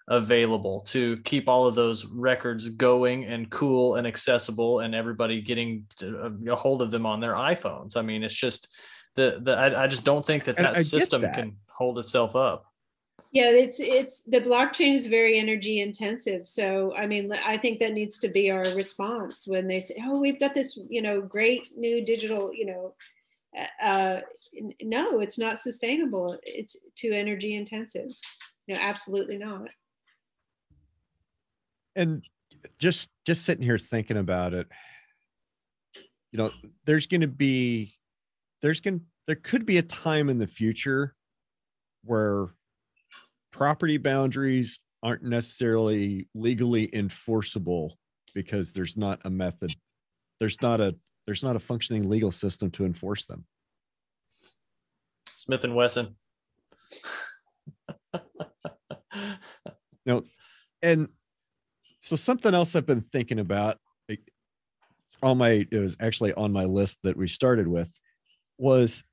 available 0.08 0.80
to 0.80 1.16
keep 1.18 1.48
all 1.48 1.66
of 1.66 1.74
those 1.74 2.04
records 2.04 2.68
going 2.68 3.24
and 3.24 3.48
cool 3.48 3.94
and 3.94 4.06
accessible 4.06 4.80
and 4.80 4.94
everybody 4.94 5.40
getting 5.40 5.86
uh, 6.02 6.30
a 6.50 6.56
hold 6.56 6.82
of 6.82 6.90
them 6.90 7.06
on 7.06 7.20
their 7.20 7.32
iPhones. 7.32 7.96
I 7.96 8.02
mean, 8.02 8.22
it's 8.22 8.34
just 8.34 8.68
the 9.14 9.38
the 9.40 9.52
I, 9.52 9.84
I 9.84 9.86
just 9.86 10.04
don't 10.04 10.24
think 10.24 10.44
that 10.44 10.56
that 10.56 10.76
system 10.78 11.22
that. 11.22 11.34
can 11.34 11.56
hold 11.68 11.98
itself 11.98 12.36
up. 12.36 12.66
Yeah, 13.32 13.50
it's 13.50 13.80
it's 13.80 14.22
the 14.22 14.40
blockchain 14.40 14.94
is 14.94 15.08
very 15.08 15.38
energy 15.38 15.80
intensive. 15.80 16.46
So 16.46 16.94
I 16.94 17.06
mean, 17.06 17.32
I 17.44 17.58
think 17.58 17.80
that 17.80 17.92
needs 17.92 18.18
to 18.18 18.28
be 18.28 18.50
our 18.50 18.62
response 18.74 19.44
when 19.46 19.66
they 19.66 19.80
say, 19.80 19.96
"Oh, 20.04 20.20
we've 20.20 20.38
got 20.38 20.54
this, 20.54 20.78
you 20.88 21.02
know, 21.02 21.20
great 21.20 21.76
new 21.76 22.04
digital, 22.04 22.52
you 22.54 22.66
know." 22.66 22.94
Uh, 23.80 24.20
no, 24.82 25.20
it's 25.20 25.38
not 25.38 25.58
sustainable. 25.58 26.38
It's 26.44 26.76
too 26.96 27.12
energy 27.12 27.56
intensive. 27.56 28.10
No, 28.68 28.76
absolutely 28.80 29.38
not. 29.38 29.68
And 31.96 32.24
just 32.78 33.10
just 33.26 33.44
sitting 33.44 33.64
here 33.64 33.78
thinking 33.78 34.16
about 34.16 34.54
it, 34.54 34.68
you 36.30 36.38
know, 36.38 36.50
there's 36.84 37.06
going 37.06 37.20
to 37.20 37.26
be 37.26 37.94
there's 38.64 38.80
going 38.80 39.02
there 39.26 39.36
could 39.36 39.66
be 39.66 39.76
a 39.76 39.82
time 39.82 40.30
in 40.30 40.38
the 40.38 40.46
future 40.46 41.14
where 42.02 42.46
property 43.52 43.98
boundaries 43.98 44.78
aren't 45.02 45.22
necessarily 45.22 46.26
legally 46.34 46.88
enforceable 46.94 47.98
because 48.34 48.72
there's 48.72 48.96
not 48.96 49.20
a 49.26 49.30
method 49.30 49.74
there's 50.40 50.62
not 50.62 50.80
a 50.80 50.96
there's 51.26 51.44
not 51.44 51.56
a 51.56 51.60
functioning 51.60 52.08
legal 52.08 52.30
system 52.32 52.70
to 52.70 52.86
enforce 52.86 53.26
them 53.26 53.44
Smith 55.36 55.62
and 55.64 55.74
Wesson. 55.74 56.16
no 60.06 60.24
and 60.80 61.08
so 62.00 62.16
something 62.16 62.54
else 62.54 62.74
i've 62.74 62.86
been 62.86 63.04
thinking 63.12 63.40
about 63.40 63.76
it's 64.08 64.22
on 65.22 65.36
my 65.36 65.66
it 65.70 65.78
was 65.78 65.98
actually 66.00 66.32
on 66.32 66.50
my 66.50 66.64
list 66.64 66.96
that 67.02 67.14
we 67.14 67.28
started 67.28 67.68
with 67.68 67.92
was 68.58 69.04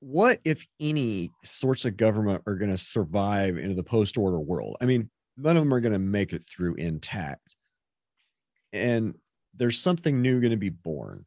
what 0.00 0.40
if 0.44 0.64
any 0.80 1.30
sorts 1.44 1.84
of 1.84 1.96
government 1.96 2.42
are 2.46 2.54
going 2.54 2.70
to 2.70 2.78
survive 2.78 3.58
into 3.58 3.74
the 3.74 3.82
post-order 3.82 4.38
world? 4.38 4.76
I 4.80 4.84
mean 4.84 5.10
none 5.36 5.56
of 5.56 5.62
them 5.62 5.74
are 5.74 5.80
going 5.80 5.92
to 5.92 5.98
make 5.98 6.32
it 6.32 6.44
through 6.44 6.74
intact. 6.74 7.54
And 8.72 9.14
there's 9.54 9.80
something 9.80 10.20
new 10.20 10.40
going 10.40 10.50
to 10.50 10.56
be 10.56 10.68
born. 10.68 11.24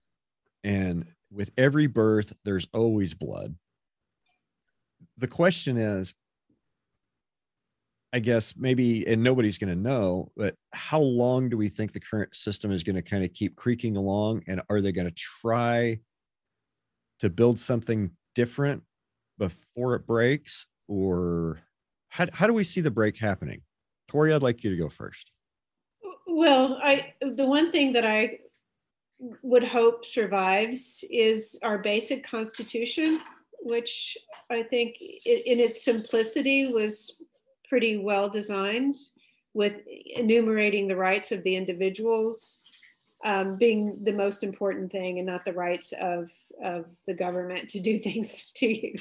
And 0.64 1.06
with 1.32 1.52
every 1.58 1.88
birth 1.88 2.34
there's 2.46 2.68
always 2.74 3.14
blood. 3.14 3.56
The 5.18 5.28
question 5.28 5.78
is 5.78 6.14
i 8.14 8.20
guess 8.20 8.56
maybe 8.58 9.08
and 9.08 9.24
nobody's 9.24 9.58
going 9.58 9.70
to 9.70 9.82
know 9.82 10.30
but 10.36 10.54
how 10.74 11.00
long 11.00 11.48
do 11.48 11.56
we 11.56 11.70
think 11.70 11.94
the 11.94 12.00
current 12.00 12.36
system 12.36 12.70
is 12.70 12.84
going 12.84 12.96
to 12.96 13.02
kind 13.02 13.24
of 13.24 13.34
keep 13.34 13.56
creaking 13.56 13.96
along? 13.96 14.44
And 14.48 14.62
are 14.70 14.82
they 14.82 14.92
going 14.92 15.08
to 15.08 15.14
try 15.14 16.00
to 17.22 17.30
build 17.30 17.60
something 17.60 18.12
different 18.36 18.84
before 19.38 19.96
it 19.96 20.06
breaks 20.06 20.68
or 20.88 21.62
how, 22.10 22.28
how 22.34 22.48
do 22.48 22.54
we 22.54 22.64
see 22.64 22.82
the 22.82 22.92
break 22.92 23.18
happening? 23.18 23.62
Tori 24.08 24.34
i'd 24.34 24.42
like 24.42 24.64
you 24.64 24.72
to 24.72 24.78
go 24.78 24.90
first. 24.90 25.32
Well 26.28 26.80
i 26.84 27.14
the 27.22 27.46
one 27.46 27.72
thing 27.72 27.94
that 27.94 28.06
i 28.06 28.40
would 29.44 29.64
hope 29.64 30.06
survives 30.06 31.06
is 31.12 31.58
our 31.64 31.78
basic 31.78 32.26
constitution 32.26 33.22
which 33.62 34.18
i 34.50 34.64
think 34.64 34.96
in 35.00 35.60
its 35.60 35.86
simplicity 35.86 36.74
was 36.74 37.16
pretty 37.70 37.98
well 37.98 38.30
designed 38.30 38.96
with 39.54 39.82
enumerating 40.16 40.88
the 40.88 40.96
rights 40.96 41.32
of 41.32 41.44
the 41.44 41.56
individuals 41.56 42.64
um, 43.24 43.56
being 43.56 44.04
the 44.04 44.12
most 44.12 44.44
important 44.44 44.92
thing 44.92 45.20
and 45.20 45.28
not 45.28 45.46
the 45.46 45.54
rights 45.54 45.94
of, 46.00 46.32
of 46.64 46.92
the 47.08 47.14
government 47.14 47.70
to 47.70 47.80
do 47.80 48.00
things 48.08 48.52
to 48.54 48.68
you. 48.68 48.96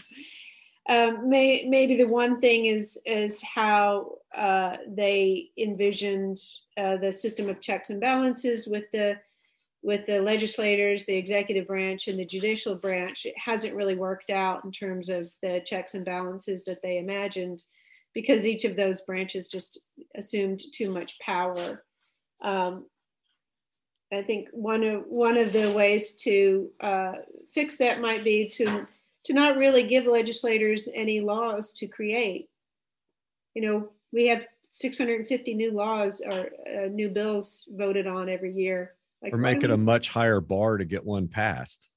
Um, 0.88 1.28
may, 1.28 1.66
maybe 1.68 1.96
the 1.96 2.08
one 2.08 2.40
thing 2.40 2.66
is 2.66 3.00
is 3.06 3.42
how 3.42 4.18
uh, 4.34 4.78
they 4.88 5.50
envisioned 5.56 6.38
uh, 6.76 6.96
the 6.96 7.12
system 7.12 7.48
of 7.48 7.60
checks 7.60 7.90
and 7.90 8.00
balances 8.00 8.66
with 8.66 8.90
the 8.90 9.16
with 9.82 10.04
the 10.06 10.20
legislators, 10.20 11.06
the 11.06 11.16
executive 11.16 11.66
branch, 11.66 12.08
and 12.08 12.18
the 12.18 12.24
judicial 12.24 12.74
branch. 12.74 13.24
It 13.24 13.34
hasn't 13.38 13.76
really 13.76 13.94
worked 13.94 14.30
out 14.30 14.64
in 14.64 14.72
terms 14.72 15.08
of 15.08 15.32
the 15.42 15.62
checks 15.64 15.94
and 15.94 16.04
balances 16.04 16.64
that 16.64 16.82
they 16.82 16.98
imagined, 16.98 17.64
because 18.12 18.46
each 18.46 18.64
of 18.64 18.76
those 18.76 19.00
branches 19.02 19.48
just 19.48 19.80
assumed 20.16 20.60
too 20.72 20.90
much 20.90 21.18
power. 21.20 21.84
Um, 22.42 22.86
I 24.12 24.22
think 24.22 24.48
one 24.52 24.82
of 24.82 25.04
one 25.06 25.36
of 25.36 25.52
the 25.52 25.70
ways 25.72 26.14
to 26.22 26.70
uh, 26.80 27.12
fix 27.50 27.76
that 27.76 28.00
might 28.00 28.24
be 28.24 28.48
to 28.50 28.86
to 29.24 29.32
not 29.32 29.56
really 29.56 29.84
give 29.84 30.06
legislators 30.06 30.88
any 30.94 31.20
laws 31.20 31.72
to 31.74 31.86
create. 31.86 32.48
You 33.54 33.62
know, 33.62 33.90
we 34.12 34.26
have 34.26 34.46
650 34.62 35.54
new 35.54 35.72
laws 35.72 36.20
or 36.24 36.48
uh, 36.66 36.86
new 36.90 37.08
bills 37.08 37.68
voted 37.70 38.06
on 38.06 38.28
every 38.28 38.54
year. 38.54 38.94
Like, 39.22 39.34
or 39.34 39.38
make 39.38 39.62
it 39.62 39.70
a 39.70 39.76
much 39.76 40.08
higher 40.08 40.40
bar 40.40 40.78
to 40.78 40.84
get 40.84 41.04
one 41.04 41.28
passed, 41.28 41.90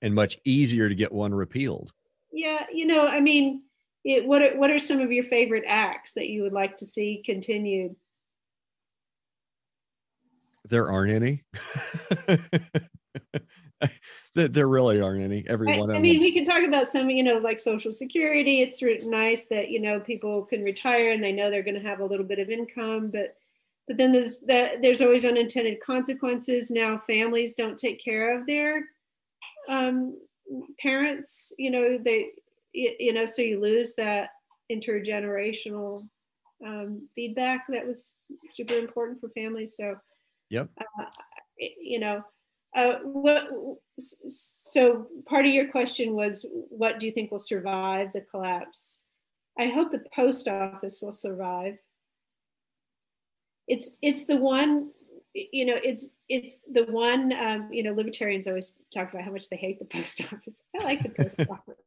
and 0.00 0.14
much 0.14 0.38
easier 0.44 0.88
to 0.88 0.94
get 0.94 1.12
one 1.12 1.34
repealed. 1.34 1.92
Yeah, 2.32 2.64
you 2.72 2.86
know, 2.86 3.06
I 3.06 3.20
mean, 3.20 3.64
it, 4.02 4.26
what 4.26 4.42
are, 4.42 4.56
what 4.56 4.70
are 4.70 4.78
some 4.78 5.00
of 5.00 5.12
your 5.12 5.24
favorite 5.24 5.64
acts 5.66 6.14
that 6.14 6.28
you 6.28 6.42
would 6.42 6.52
like 6.52 6.78
to 6.78 6.86
see 6.86 7.22
continued? 7.24 7.96
There 10.64 10.90
aren't 10.90 11.12
any. 11.12 11.44
there 14.34 14.68
really 14.68 15.00
aren't 15.00 15.22
any. 15.22 15.44
Every 15.48 15.78
one 15.78 15.90
I, 15.90 15.96
I 15.96 15.98
mean, 16.00 16.14
them. 16.14 16.22
we 16.22 16.32
can 16.32 16.44
talk 16.44 16.62
about 16.62 16.88
some, 16.88 17.10
you 17.10 17.22
know, 17.22 17.38
like 17.38 17.58
Social 17.58 17.92
Security. 17.92 18.62
It's 18.62 18.82
nice 19.04 19.46
that 19.46 19.70
you 19.70 19.80
know 19.80 20.00
people 20.00 20.44
can 20.44 20.62
retire 20.62 21.12
and 21.12 21.22
they 21.22 21.32
know 21.32 21.50
they're 21.50 21.62
going 21.62 21.80
to 21.80 21.88
have 21.88 22.00
a 22.00 22.04
little 22.04 22.26
bit 22.26 22.38
of 22.38 22.50
income, 22.50 23.10
but 23.10 23.36
but 23.86 23.96
then 23.96 24.12
there's 24.12 24.40
that 24.42 24.80
there's 24.82 25.00
always 25.00 25.24
unintended 25.24 25.80
consequences. 25.80 26.70
Now 26.70 26.96
families 26.96 27.54
don't 27.54 27.78
take 27.78 28.02
care 28.02 28.38
of 28.38 28.46
their 28.46 28.84
um, 29.68 30.18
parents. 30.80 31.52
You 31.58 31.70
know, 31.70 31.98
they 31.98 32.30
you 32.72 33.12
know, 33.12 33.26
so 33.26 33.42
you 33.42 33.60
lose 33.60 33.94
that 33.94 34.30
intergenerational 34.72 36.08
um, 36.64 37.08
feedback 37.14 37.66
that 37.68 37.86
was 37.86 38.14
super 38.50 38.74
important 38.74 39.20
for 39.20 39.28
families. 39.30 39.76
So 39.76 39.96
Yep. 40.54 40.70
Uh, 40.78 41.04
you 41.80 41.98
know, 41.98 42.24
uh, 42.76 42.98
what? 43.02 43.48
So 43.98 45.08
part 45.26 45.46
of 45.46 45.52
your 45.52 45.68
question 45.68 46.14
was, 46.14 46.46
what 46.50 46.98
do 46.98 47.06
you 47.06 47.12
think 47.12 47.30
will 47.30 47.38
survive 47.38 48.12
the 48.12 48.20
collapse? 48.20 49.02
I 49.58 49.66
hope 49.66 49.90
the 49.90 50.04
post 50.14 50.48
office 50.48 51.00
will 51.00 51.12
survive. 51.12 51.76
It's 53.66 53.96
it's 54.02 54.26
the 54.26 54.36
one, 54.36 54.90
you 55.34 55.66
know, 55.66 55.76
it's 55.82 56.14
it's 56.28 56.60
the 56.70 56.84
one. 56.84 57.32
Um, 57.32 57.68
you 57.72 57.82
know, 57.82 57.92
libertarians 57.92 58.46
always 58.46 58.74
talk 58.92 59.12
about 59.12 59.24
how 59.24 59.32
much 59.32 59.48
they 59.48 59.56
hate 59.56 59.78
the 59.78 59.84
post 59.96 60.20
office. 60.20 60.62
I 60.78 60.84
like 60.84 61.02
the 61.02 61.10
post 61.10 61.40
office. 61.50 61.80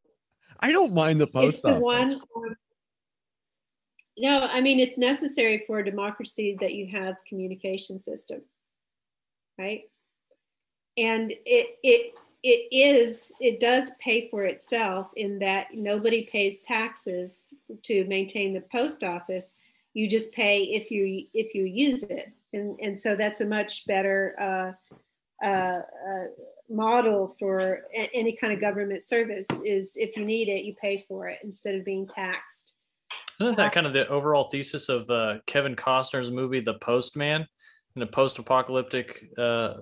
I 0.59 0.71
don't 0.71 0.93
mind 0.93 1.21
the 1.21 1.27
post 1.27 1.59
it's 1.59 1.65
office. 1.65 1.77
The 1.77 1.83
one, 1.83 2.13
um, 2.13 2.55
no, 4.17 4.39
I 4.49 4.61
mean 4.61 4.79
it's 4.79 4.97
necessary 4.97 5.63
for 5.67 5.79
a 5.79 5.85
democracy 5.85 6.57
that 6.61 6.73
you 6.73 6.87
have 6.87 7.15
communication 7.27 7.99
system 7.99 8.41
right? 9.57 9.83
And 10.97 11.31
it 11.45 11.77
it 11.83 12.17
it 12.43 12.67
is 12.71 13.33
it 13.39 13.59
does 13.59 13.91
pay 13.99 14.29
for 14.29 14.43
itself 14.43 15.11
in 15.15 15.39
that 15.39 15.67
nobody 15.73 16.25
pays 16.25 16.61
taxes 16.61 17.53
to 17.83 18.05
maintain 18.05 18.53
the 18.53 18.63
post 18.71 19.03
office. 19.03 19.55
You 19.93 20.07
just 20.07 20.33
pay 20.33 20.63
if 20.63 20.91
you 20.91 21.25
if 21.33 21.53
you 21.53 21.65
use 21.65 22.03
it, 22.03 22.31
and 22.53 22.79
and 22.79 22.97
so 22.97 23.15
that's 23.15 23.41
a 23.41 23.45
much 23.45 23.85
better 23.85 24.35
uh, 24.39 25.45
uh, 25.45 25.81
uh, 25.81 26.25
model 26.69 27.35
for 27.39 27.81
a- 27.95 28.09
any 28.13 28.35
kind 28.35 28.53
of 28.53 28.61
government 28.61 29.07
service. 29.07 29.47
Is 29.65 29.95
if 29.97 30.15
you 30.15 30.25
need 30.25 30.49
it, 30.49 30.63
you 30.63 30.75
pay 30.79 31.05
for 31.07 31.27
it 31.27 31.39
instead 31.43 31.75
of 31.75 31.85
being 31.85 32.07
taxed. 32.07 32.73
Isn't 33.39 33.57
that 33.57 33.71
kind 33.71 33.85
of 33.85 33.93
the 33.93 34.07
overall 34.07 34.49
thesis 34.49 34.89
of 34.89 35.07
uh, 35.09 35.35
Kevin 35.45 35.75
Costner's 35.75 36.31
movie, 36.31 36.59
The 36.59 36.73
Postman? 36.75 37.47
In 37.97 38.03
a 38.03 38.07
post-apocalyptic 38.07 39.31
uh, 39.37 39.73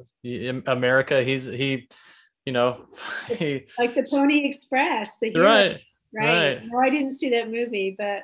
America. 0.65 1.21
He's 1.21 1.45
he, 1.45 1.87
you 2.45 2.53
know, 2.53 2.87
he 3.27 3.67
like 3.77 3.93
the 3.93 4.07
Pony 4.09 4.47
Express. 4.47 5.17
The 5.19 5.31
hero, 5.31 5.45
right, 5.45 5.81
right. 6.13 6.55
right. 6.55 6.65
No, 6.65 6.79
I 6.79 6.89
didn't 6.89 7.11
see 7.11 7.29
that 7.31 7.51
movie, 7.51 7.93
but 7.97 8.23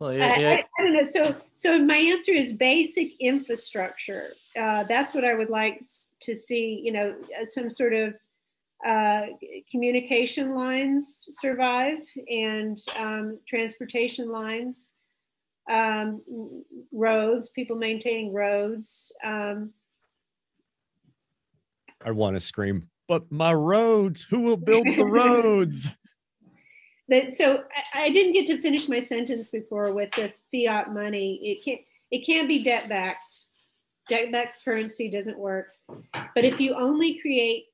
well, 0.00 0.12
yeah, 0.12 0.38
yeah. 0.38 0.48
I, 0.48 0.52
I, 0.52 0.64
I, 0.78 0.82
don't 0.82 0.92
know. 0.94 1.04
So, 1.04 1.36
so 1.52 1.78
my 1.78 1.96
answer 1.96 2.32
is 2.32 2.52
basic 2.52 3.12
infrastructure. 3.20 4.32
Uh, 4.60 4.82
that's 4.82 5.14
what 5.14 5.24
I 5.24 5.34
would 5.34 5.50
like 5.50 5.80
to 6.22 6.34
see. 6.34 6.80
You 6.82 6.92
know, 6.92 7.14
some 7.44 7.70
sort 7.70 7.94
of 7.94 8.14
uh, 8.86 9.26
communication 9.70 10.54
lines 10.54 11.28
survive 11.30 11.98
and 12.28 12.78
um, 12.96 13.38
transportation 13.46 14.28
lines 14.28 14.92
um, 15.70 16.22
roads, 16.92 17.50
people 17.50 17.76
maintaining 17.76 18.32
roads. 18.32 19.12
Um, 19.24 19.70
I 22.04 22.10
want 22.10 22.36
to 22.36 22.40
scream, 22.40 22.88
but 23.08 23.30
my 23.30 23.52
roads, 23.52 24.22
who 24.22 24.40
will 24.40 24.56
build 24.56 24.86
the 24.86 25.04
roads? 25.04 25.86
that, 27.08 27.34
so 27.34 27.64
I, 27.94 28.04
I, 28.04 28.08
didn't 28.10 28.32
get 28.32 28.46
to 28.46 28.58
finish 28.58 28.88
my 28.88 29.00
sentence 29.00 29.50
before 29.50 29.92
with 29.92 30.10
the 30.12 30.32
fiat 30.52 30.92
money. 30.94 31.38
It 31.42 31.64
can't, 31.64 31.80
it 32.10 32.24
can't 32.24 32.48
be 32.48 32.62
debt 32.62 32.88
backed. 32.88 33.44
Debt 34.08 34.32
backed 34.32 34.64
currency 34.64 35.10
doesn't 35.10 35.38
work. 35.38 35.72
But 35.88 36.44
if 36.44 36.60
you 36.60 36.74
only 36.74 37.18
create 37.20 37.66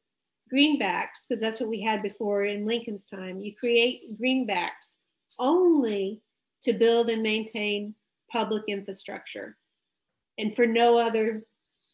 greenbacks, 0.52 1.26
because 1.26 1.40
that's 1.40 1.60
what 1.60 1.68
we 1.68 1.82
had 1.82 2.02
before 2.02 2.44
in 2.44 2.66
Lincoln's 2.66 3.04
time, 3.04 3.40
you 3.40 3.54
create 3.54 4.02
greenbacks 4.20 4.96
only 5.38 6.22
to 6.66 6.72
build 6.72 7.08
and 7.08 7.22
maintain 7.22 7.94
public 8.30 8.62
infrastructure 8.68 9.56
and 10.38 10.54
for 10.54 10.66
no 10.66 10.98
other 10.98 11.42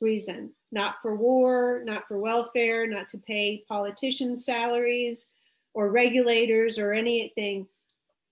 reason 0.00 0.50
not 0.72 0.96
for 1.00 1.14
war 1.14 1.82
not 1.84 2.08
for 2.08 2.18
welfare 2.18 2.86
not 2.86 3.08
to 3.08 3.18
pay 3.18 3.64
politicians 3.68 4.44
salaries 4.44 5.28
or 5.74 5.90
regulators 5.90 6.78
or 6.78 6.92
anything 6.92 7.66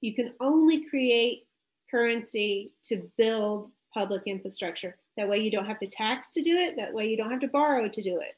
you 0.00 0.14
can 0.14 0.32
only 0.40 0.84
create 0.86 1.46
currency 1.90 2.72
to 2.84 3.10
build 3.18 3.70
public 3.92 4.22
infrastructure. 4.26 4.96
That 5.16 5.28
way 5.28 5.38
you 5.38 5.50
don't 5.50 5.66
have 5.66 5.78
to 5.80 5.86
tax 5.86 6.30
to 6.32 6.42
do 6.42 6.54
it. 6.56 6.76
That 6.76 6.94
way 6.94 7.08
you 7.08 7.16
don't 7.16 7.30
have 7.30 7.40
to 7.40 7.48
borrow 7.48 7.88
to 7.88 8.02
do 8.02 8.20
it. 8.20 8.36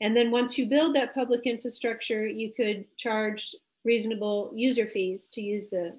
And 0.00 0.16
then 0.16 0.30
once 0.30 0.58
you 0.58 0.66
build 0.66 0.94
that 0.94 1.14
public 1.14 1.42
infrastructure, 1.46 2.26
you 2.26 2.52
could 2.54 2.84
charge 2.96 3.54
reasonable 3.84 4.52
user 4.54 4.86
fees 4.86 5.28
to 5.30 5.40
use 5.40 5.68
the 5.68 5.96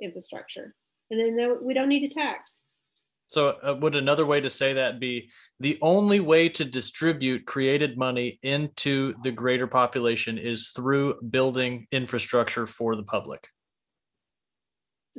infrastructure. 0.00 0.74
And 1.10 1.38
then 1.38 1.58
we 1.62 1.74
don't 1.74 1.88
need 1.88 2.08
to 2.08 2.14
tax. 2.14 2.60
So, 3.28 3.48
uh, 3.62 3.76
would 3.80 3.94
another 3.94 4.24
way 4.24 4.40
to 4.40 4.48
say 4.48 4.72
that 4.72 4.98
be 4.98 5.30
the 5.60 5.78
only 5.82 6.18
way 6.18 6.48
to 6.48 6.64
distribute 6.64 7.44
created 7.44 7.98
money 7.98 8.38
into 8.42 9.14
the 9.22 9.30
greater 9.30 9.66
population 9.66 10.38
is 10.38 10.70
through 10.70 11.20
building 11.30 11.86
infrastructure 11.92 12.66
for 12.66 12.96
the 12.96 13.02
public? 13.02 13.48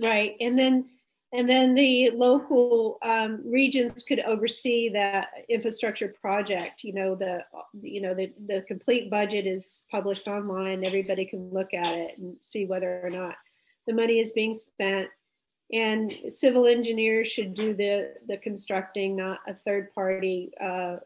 Right, 0.02 0.36
and 0.40 0.58
then 0.58 0.90
and 1.32 1.48
then 1.48 1.76
the 1.76 2.10
local 2.16 2.98
um, 3.04 3.44
regions 3.46 4.02
could 4.02 4.20
oversee 4.22 4.90
that 4.90 5.28
infrastructure 5.48 6.08
project. 6.20 6.84
You 6.84 6.94
know 6.94 7.14
the 7.14 7.44
you 7.80 8.02
know 8.02 8.16
the 8.16 8.34
the 8.48 8.64
complete 8.68 9.12
budget 9.12 9.46
is 9.46 9.84
published 9.92 10.28
online. 10.28 10.84
Everybody 10.84 11.26
can 11.26 11.52
look 11.52 11.76
at 11.76 11.96
it 11.96 12.18
and 12.18 12.38
see 12.42 12.66
whether 12.66 13.02
or 13.04 13.12
not 13.12 13.36
the 13.86 13.94
money 13.94 14.20
is 14.20 14.32
being 14.32 14.56
spent 14.56 15.10
and 15.72 16.12
civil 16.28 16.66
engineers 16.66 17.28
should 17.28 17.54
do 17.54 17.74
the 17.74 18.14
the 18.28 18.38
constructing 18.38 19.16
not 19.16 19.40
a 19.48 19.54
third 19.54 19.94
party 19.94 20.52
uh, 20.62 20.98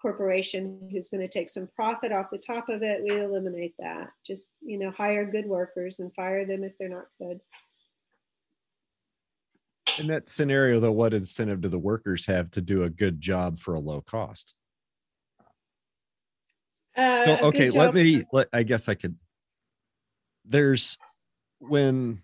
corporation 0.00 0.88
who's 0.90 1.08
going 1.08 1.20
to 1.20 1.28
take 1.28 1.48
some 1.48 1.68
profit 1.74 2.12
off 2.12 2.26
the 2.30 2.38
top 2.38 2.68
of 2.68 2.82
it. 2.82 3.02
We 3.08 3.20
eliminate 3.20 3.74
that. 3.78 4.10
Just 4.26 4.50
you 4.60 4.78
know 4.78 4.90
hire 4.90 5.24
good 5.24 5.46
workers 5.46 5.98
and 6.00 6.14
fire 6.14 6.44
them 6.44 6.64
if 6.64 6.76
they're 6.78 6.88
not 6.88 7.06
good. 7.18 7.40
In 9.98 10.06
that 10.08 10.28
scenario 10.28 10.80
though 10.80 10.92
what 10.92 11.14
incentive 11.14 11.60
do 11.60 11.68
the 11.68 11.78
workers 11.78 12.26
have 12.26 12.50
to 12.52 12.60
do 12.60 12.84
a 12.84 12.90
good 12.90 13.20
job 13.20 13.58
for 13.58 13.74
a 13.74 13.80
low 13.80 14.00
cost? 14.00 14.54
Uh, 16.94 17.24
so, 17.24 17.38
okay 17.46 17.70
let 17.70 17.94
me 17.94 18.22
let 18.34 18.48
i 18.52 18.62
guess 18.62 18.86
i 18.86 18.94
could 18.94 19.16
there's 20.44 20.98
when 21.58 22.20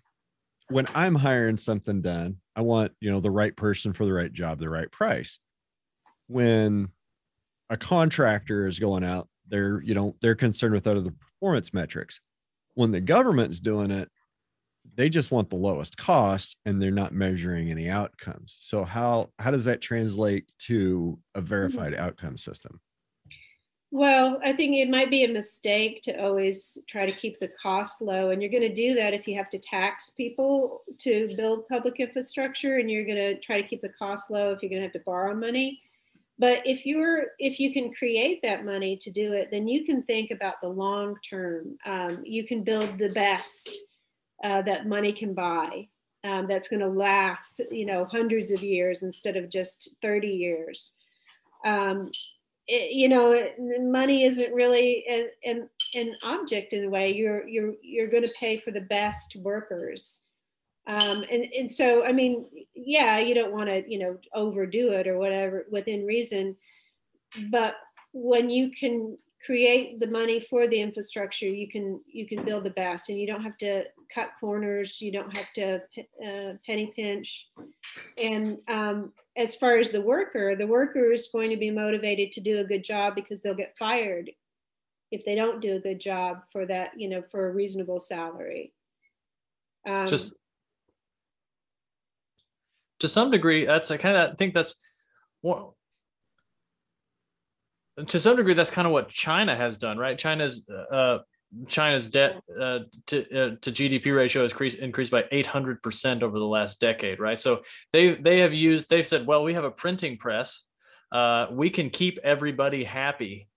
when 0.69 0.87
I'm 0.93 1.15
hiring 1.15 1.57
something 1.57 2.01
done, 2.01 2.37
I 2.55 2.61
want, 2.61 2.91
you 2.99 3.11
know, 3.11 3.19
the 3.19 3.31
right 3.31 3.55
person 3.55 3.93
for 3.93 4.05
the 4.05 4.13
right 4.13 4.31
job, 4.31 4.59
the 4.59 4.69
right 4.69 4.91
price. 4.91 5.39
When 6.27 6.89
a 7.69 7.77
contractor 7.77 8.67
is 8.67 8.79
going 8.79 9.03
out, 9.03 9.27
they're, 9.47 9.81
you 9.81 9.93
know, 9.93 10.15
they're 10.21 10.35
concerned 10.35 10.73
with 10.73 10.87
other 10.87 11.11
performance 11.11 11.73
metrics. 11.73 12.21
When 12.75 12.91
the 12.91 13.01
government's 13.01 13.59
doing 13.59 13.91
it, 13.91 14.09
they 14.95 15.09
just 15.09 15.31
want 15.31 15.49
the 15.49 15.55
lowest 15.55 15.97
cost 15.97 16.57
and 16.65 16.81
they're 16.81 16.91
not 16.91 17.13
measuring 17.13 17.69
any 17.69 17.89
outcomes. 17.89 18.55
So 18.59 18.83
how 18.83 19.29
how 19.39 19.51
does 19.51 19.65
that 19.65 19.81
translate 19.81 20.51
to 20.67 21.19
a 21.35 21.41
verified 21.41 21.93
mm-hmm. 21.93 22.03
outcome 22.03 22.37
system? 22.37 22.79
Well, 23.91 24.39
I 24.43 24.53
think 24.53 24.75
it 24.75 24.89
might 24.89 25.09
be 25.09 25.23
a 25.23 25.33
mistake 25.33 26.03
to 26.03 26.23
always 26.23 26.77
try 26.87 27.07
to 27.07 27.11
keep 27.11 27.39
the 27.39 27.47
cost 27.47 28.01
low. 28.01 28.29
And 28.29 28.41
you're 28.41 28.51
going 28.51 28.61
to 28.61 28.73
do 28.73 28.93
that 28.93 29.15
if 29.15 29.27
you 29.27 29.35
have 29.35 29.49
to 29.49 29.57
tax 29.57 30.11
people 30.11 30.83
to 30.99 31.27
build 31.35 31.67
public 31.67 31.99
infrastructure 31.99 32.77
and 32.77 32.89
you're 32.89 33.05
going 33.05 33.17
to 33.17 33.39
try 33.39 33.59
to 33.59 33.67
keep 33.67 33.81
the 33.81 33.89
cost 33.89 34.29
low 34.29 34.51
if 34.51 34.61
you're 34.61 34.69
going 34.69 34.81
to 34.81 34.87
have 34.87 34.93
to 34.93 34.99
borrow 34.99 35.33
money. 35.33 35.81
But 36.37 36.61
if 36.65 36.85
you're 36.85 37.27
if 37.39 37.59
you 37.59 37.73
can 37.73 37.91
create 37.93 38.41
that 38.43 38.63
money 38.63 38.95
to 38.97 39.11
do 39.11 39.33
it, 39.33 39.49
then 39.51 39.67
you 39.67 39.83
can 39.83 40.03
think 40.03 40.31
about 40.31 40.61
the 40.61 40.69
long 40.69 41.17
term. 41.27 41.77
Um, 41.85 42.21
you 42.23 42.45
can 42.45 42.63
build 42.63 42.97
the 42.97 43.09
best 43.09 43.69
uh, 44.43 44.61
that 44.61 44.87
money 44.87 45.11
can 45.11 45.33
buy. 45.33 45.87
Um, 46.23 46.47
that's 46.47 46.67
going 46.67 46.81
to 46.81 46.87
last, 46.87 47.61
you 47.71 47.85
know, 47.85 48.05
hundreds 48.05 48.51
of 48.51 48.61
years 48.61 49.03
instead 49.03 49.35
of 49.35 49.49
just 49.49 49.95
30 50.01 50.27
years. 50.27 50.93
Um, 51.65 52.11
it, 52.69 52.91
you 52.91 53.09
know 53.09 53.49
money 53.79 54.23
isn't 54.25 54.53
really 54.53 55.03
an, 55.09 55.29
an, 55.43 55.69
an 55.95 56.15
object 56.23 56.73
in 56.73 56.85
a 56.85 56.89
way. 56.89 57.11
You're 57.11 57.47
you're 57.47 57.73
you're 57.81 58.09
going 58.09 58.23
to 58.23 58.33
pay 58.39 58.57
for 58.57 58.71
the 58.71 58.81
best 58.81 59.35
workers. 59.37 60.25
Um, 60.87 61.23
and 61.31 61.45
and 61.55 61.69
so 61.69 62.03
i 62.03 62.11
mean 62.11 62.49
yeah 62.73 63.19
you 63.19 63.35
don't 63.35 63.51
want 63.51 63.69
to 63.69 63.83
you 63.87 63.99
know 63.99 64.17
overdo 64.33 64.91
it 64.91 65.07
or 65.07 65.17
whatever 65.17 65.65
within 65.71 66.05
reason. 66.05 66.55
But 67.51 67.75
when 68.13 68.49
you 68.49 68.71
can 68.71 69.17
create 69.45 69.99
the 69.99 70.07
money 70.07 70.39
for 70.39 70.67
the 70.67 70.81
infrastructure 70.81 71.47
you 71.47 71.67
can 71.69 72.01
you 72.05 72.27
can 72.27 72.43
build 72.43 72.63
the 72.63 72.71
best 72.71 73.09
and 73.09 73.17
you 73.17 73.25
don't 73.25 73.43
have 73.43 73.57
to 73.57 73.85
cut 74.13 74.31
corners 74.39 75.01
you 75.01 75.11
don't 75.11 75.35
have 75.35 75.51
to 75.53 75.75
uh, 76.25 76.53
penny 76.65 76.91
pinch 76.95 77.49
and 78.17 78.57
um, 78.67 79.11
as 79.37 79.55
far 79.55 79.77
as 79.77 79.91
the 79.91 80.01
worker 80.01 80.55
the 80.55 80.67
worker 80.67 81.11
is 81.11 81.29
going 81.31 81.49
to 81.49 81.57
be 81.57 81.71
motivated 81.71 82.31
to 82.31 82.41
do 82.41 82.59
a 82.59 82.63
good 82.63 82.83
job 82.83 83.15
because 83.15 83.41
they'll 83.41 83.53
get 83.53 83.77
fired 83.77 84.29
if 85.11 85.25
they 85.25 85.35
don't 85.35 85.61
do 85.61 85.75
a 85.75 85.79
good 85.79 85.99
job 85.99 86.41
for 86.51 86.65
that 86.65 86.91
you 86.97 87.09
know 87.09 87.21
for 87.29 87.47
a 87.47 87.53
reasonable 87.53 87.99
salary 87.99 88.73
um, 89.87 90.07
just 90.07 90.37
to 92.99 93.07
some 93.07 93.31
degree 93.31 93.65
that's 93.65 93.91
i 93.91 93.97
kind 93.97 94.17
of 94.17 94.37
think 94.37 94.53
that's 94.53 94.75
well 95.41 95.75
to 98.07 98.19
some 98.19 98.35
degree, 98.35 98.53
that's 98.53 98.69
kind 98.69 98.85
of 98.85 98.93
what 98.93 99.09
China 99.09 99.55
has 99.55 99.77
done, 99.77 99.97
right? 99.97 100.17
China's 100.17 100.67
uh, 100.69 101.19
China's 101.67 102.09
debt 102.09 102.41
uh, 102.59 102.79
to 103.07 103.21
uh, 103.21 103.55
to 103.61 103.71
GDP 103.71 104.15
ratio 104.15 104.43
has 104.43 104.51
increased 104.51 104.77
increased 104.77 105.11
by 105.11 105.25
800 105.31 105.81
percent 105.81 106.21
over 106.21 106.37
the 106.37 106.45
last 106.45 106.79
decade, 106.79 107.19
right? 107.19 107.39
So 107.39 107.63
they 107.91 108.15
they 108.15 108.39
have 108.39 108.53
used 108.53 108.89
they've 108.89 109.05
said, 109.05 109.25
well, 109.25 109.43
we 109.43 109.55
have 109.55 109.63
a 109.63 109.71
printing 109.71 110.17
press, 110.17 110.63
uh, 111.11 111.47
we 111.51 111.69
can 111.69 111.89
keep 111.89 112.19
everybody 112.23 112.83
happy 112.83 113.47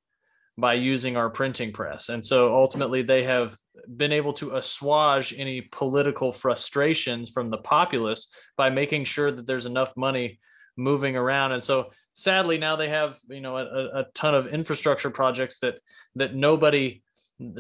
by 0.56 0.74
using 0.74 1.16
our 1.16 1.28
printing 1.28 1.72
press, 1.72 2.08
and 2.08 2.24
so 2.24 2.54
ultimately 2.54 3.02
they 3.02 3.24
have 3.24 3.56
been 3.96 4.12
able 4.12 4.32
to 4.34 4.56
assuage 4.56 5.34
any 5.36 5.60
political 5.60 6.32
frustrations 6.32 7.30
from 7.30 7.50
the 7.50 7.58
populace 7.58 8.34
by 8.56 8.70
making 8.70 9.04
sure 9.04 9.30
that 9.30 9.46
there's 9.46 9.66
enough 9.66 9.92
money 9.96 10.38
moving 10.78 11.14
around, 11.14 11.52
and 11.52 11.62
so 11.62 11.90
sadly 12.14 12.56
now 12.56 12.76
they 12.76 12.88
have 12.88 13.18
you 13.28 13.40
know 13.42 13.58
a, 13.58 14.00
a 14.00 14.06
ton 14.14 14.34
of 14.34 14.46
infrastructure 14.46 15.10
projects 15.10 15.58
that 15.58 15.74
that 16.14 16.34
nobody 16.34 17.02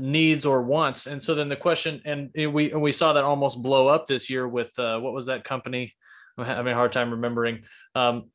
needs 0.00 0.46
or 0.46 0.62
wants. 0.62 1.06
And 1.06 1.22
so 1.22 1.34
then 1.34 1.48
the 1.48 1.56
question 1.56 2.00
and 2.04 2.30
we 2.34 2.68
we 2.68 2.92
saw 2.92 3.12
that 3.12 3.24
almost 3.24 3.62
blow 3.62 3.88
up 3.88 4.06
this 4.06 4.30
year 4.30 4.46
with 4.46 4.76
uh, 4.78 4.98
what 5.00 5.12
was 5.12 5.26
that 5.26 5.44
company? 5.44 5.94
I'm 6.38 6.44
having 6.44 6.72
a 6.72 6.76
hard 6.76 6.92
time 6.92 7.10
remembering. 7.10 7.64
Um, 7.94 8.30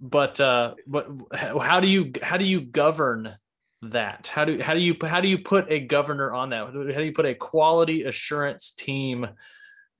but 0.00 0.40
uh, 0.40 0.74
but 0.86 1.08
how 1.34 1.80
do 1.80 1.88
you 1.88 2.12
how 2.22 2.36
do 2.36 2.44
you 2.44 2.60
govern 2.60 3.36
that? 3.82 4.28
How 4.28 4.44
do 4.44 4.62
how 4.62 4.74
do 4.74 4.80
you 4.80 4.96
how 5.02 5.20
do 5.20 5.28
you 5.28 5.38
put 5.38 5.70
a 5.70 5.80
governor 5.80 6.32
on 6.32 6.50
that? 6.50 6.66
How 6.66 6.72
do 6.72 7.04
you 7.04 7.12
put 7.12 7.26
a 7.26 7.34
quality 7.34 8.04
assurance 8.04 8.72
team 8.72 9.26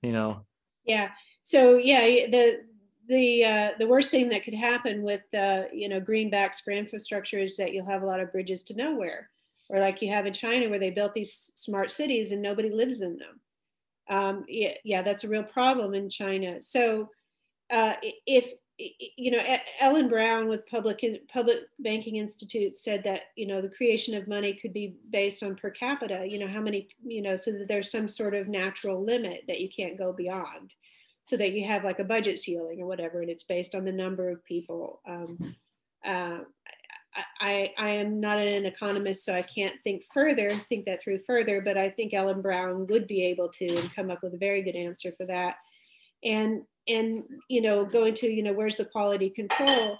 you 0.01 0.13
know? 0.13 0.45
Yeah. 0.85 1.09
So 1.41 1.77
yeah 1.77 2.27
the 2.27 2.61
the 3.07 3.43
uh, 3.43 3.71
the 3.77 3.87
worst 3.87 4.11
thing 4.11 4.29
that 4.29 4.43
could 4.43 4.53
happen 4.53 5.03
with 5.03 5.21
uh, 5.33 5.63
you 5.73 5.89
know 5.89 6.01
greenbacks 6.01 6.61
for 6.63 6.71
infrastructure 6.71 7.39
is 7.39 7.57
that 7.57 7.73
you'll 7.73 7.85
have 7.85 8.03
a 8.03 8.05
lot 8.05 8.19
of 8.19 8.31
bridges 8.31 8.63
to 8.63 8.75
nowhere, 8.75 9.29
or 9.69 9.79
like 9.79 10.01
you 10.01 10.09
have 10.09 10.25
in 10.25 10.33
China 10.33 10.69
where 10.69 10.79
they 10.79 10.89
built 10.89 11.13
these 11.13 11.51
smart 11.55 11.91
cities 11.91 12.31
and 12.31 12.41
nobody 12.41 12.69
lives 12.69 13.01
in 13.01 13.17
them. 13.17 13.39
Um, 14.07 14.45
yeah, 14.47 14.73
yeah, 14.83 15.01
that's 15.01 15.23
a 15.23 15.29
real 15.29 15.43
problem 15.43 15.93
in 15.93 16.09
China. 16.09 16.61
So 16.61 17.09
uh, 17.71 17.93
if 18.27 18.53
you 18.77 19.31
know 19.31 19.41
Ellen 19.79 20.09
Brown 20.09 20.49
with 20.49 20.67
Public 20.67 21.03
Public 21.29 21.59
Banking 21.79 22.17
Institute 22.17 22.75
said 22.75 23.03
that 23.05 23.21
you 23.35 23.47
know 23.47 23.61
the 23.61 23.69
creation 23.69 24.15
of 24.15 24.27
money 24.27 24.53
could 24.53 24.73
be 24.73 24.97
based 25.09 25.43
on 25.43 25.55
per 25.55 25.69
capita. 25.69 26.25
You 26.27 26.39
know 26.39 26.47
how 26.47 26.59
many 26.59 26.89
you 27.03 27.21
know 27.21 27.35
so 27.35 27.51
that 27.51 27.67
there's 27.67 27.89
some 27.89 28.07
sort 28.07 28.35
of 28.35 28.47
natural 28.47 29.01
limit 29.01 29.43
that 29.47 29.61
you 29.61 29.69
can't 29.69 29.97
go 29.97 30.11
beyond 30.11 30.73
so 31.23 31.35
that 31.37 31.53
you 31.53 31.65
have 31.65 31.83
like 31.83 31.99
a 31.99 32.03
budget 32.03 32.39
ceiling 32.39 32.81
or 32.81 32.85
whatever, 32.85 33.21
and 33.21 33.31
it's 33.31 33.43
based 33.43 33.75
on 33.75 33.85
the 33.85 33.91
number 33.91 34.29
of 34.29 34.45
people. 34.45 35.01
Um, 35.07 35.55
uh, 36.05 36.39
I, 37.39 37.73
I 37.77 37.89
am 37.91 38.19
not 38.19 38.39
an 38.39 38.65
economist, 38.65 39.23
so 39.23 39.33
I 39.33 39.41
can't 39.41 39.75
think 39.83 40.03
further, 40.13 40.51
think 40.51 40.85
that 40.85 41.01
through 41.01 41.19
further, 41.19 41.61
but 41.61 41.77
I 41.77 41.89
think 41.89 42.13
Ellen 42.13 42.41
Brown 42.41 42.87
would 42.87 43.07
be 43.07 43.23
able 43.25 43.49
to 43.49 43.65
and 43.65 43.95
come 43.95 44.11
up 44.11 44.21
with 44.21 44.33
a 44.33 44.37
very 44.37 44.61
good 44.61 44.75
answer 44.75 45.13
for 45.17 45.25
that. 45.27 45.55
And, 46.23 46.63
and, 46.87 47.23
you 47.47 47.61
know, 47.61 47.85
going 47.85 48.13
to, 48.15 48.27
you 48.29 48.43
know, 48.43 48.53
where's 48.53 48.77
the 48.77 48.85
quality 48.85 49.29
control? 49.29 49.97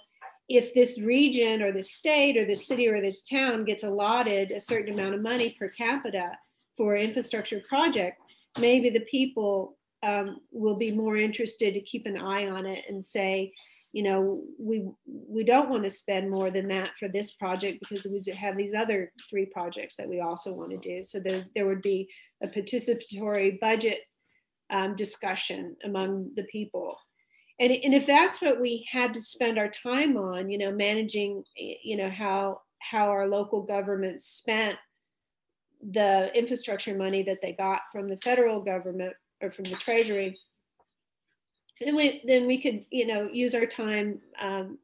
If 0.48 0.74
this 0.74 1.00
region 1.00 1.62
or 1.62 1.72
this 1.72 1.92
state 1.92 2.36
or 2.36 2.44
this 2.44 2.66
city 2.66 2.88
or 2.88 3.00
this 3.00 3.22
town 3.22 3.64
gets 3.64 3.82
allotted 3.84 4.50
a 4.50 4.60
certain 4.60 4.94
amount 4.94 5.14
of 5.14 5.22
money 5.22 5.56
per 5.58 5.68
capita 5.68 6.32
for 6.76 6.96
infrastructure 6.96 7.62
project, 7.68 8.20
maybe 8.58 8.90
the 8.90 9.00
people 9.00 9.76
um, 10.02 10.40
will 10.52 10.76
be 10.76 10.92
more 10.92 11.16
interested 11.16 11.74
to 11.74 11.80
keep 11.80 12.06
an 12.06 12.18
eye 12.18 12.48
on 12.48 12.66
it 12.66 12.84
and 12.88 13.04
say, 13.04 13.52
you 13.96 14.02
know, 14.02 14.42
we 14.58 14.86
we 15.06 15.42
don't 15.42 15.70
want 15.70 15.84
to 15.84 15.88
spend 15.88 16.30
more 16.30 16.50
than 16.50 16.68
that 16.68 16.90
for 16.98 17.08
this 17.08 17.32
project 17.32 17.78
because 17.80 18.06
we 18.06 18.20
have 18.30 18.54
these 18.54 18.74
other 18.74 19.10
three 19.30 19.46
projects 19.46 19.96
that 19.96 20.06
we 20.06 20.20
also 20.20 20.52
want 20.52 20.70
to 20.70 20.76
do. 20.76 21.02
So 21.02 21.18
there, 21.18 21.46
there 21.54 21.66
would 21.66 21.80
be 21.80 22.10
a 22.42 22.46
participatory 22.46 23.58
budget 23.58 24.00
um, 24.68 24.96
discussion 24.96 25.76
among 25.82 26.32
the 26.36 26.42
people. 26.42 26.94
And, 27.58 27.72
and 27.72 27.94
if 27.94 28.04
that's 28.04 28.42
what 28.42 28.60
we 28.60 28.86
had 28.92 29.14
to 29.14 29.20
spend 29.22 29.58
our 29.58 29.70
time 29.70 30.18
on, 30.18 30.50
you 30.50 30.58
know, 30.58 30.72
managing, 30.72 31.42
you 31.56 31.96
know, 31.96 32.10
how 32.10 32.60
how 32.80 33.06
our 33.06 33.26
local 33.26 33.62
governments 33.62 34.26
spent 34.26 34.76
the 35.80 36.30
infrastructure 36.36 36.94
money 36.94 37.22
that 37.22 37.38
they 37.40 37.52
got 37.52 37.80
from 37.92 38.10
the 38.10 38.18
federal 38.18 38.60
government 38.60 39.14
or 39.40 39.50
from 39.50 39.64
the 39.64 39.76
treasury, 39.76 40.38
then 41.80 41.94
we 41.94 42.22
then 42.24 42.46
we 42.46 42.58
could, 42.58 42.84
you 42.90 43.06
know, 43.06 43.28
use 43.30 43.54
our 43.54 43.66
time 43.66 44.20
um, 44.38 44.78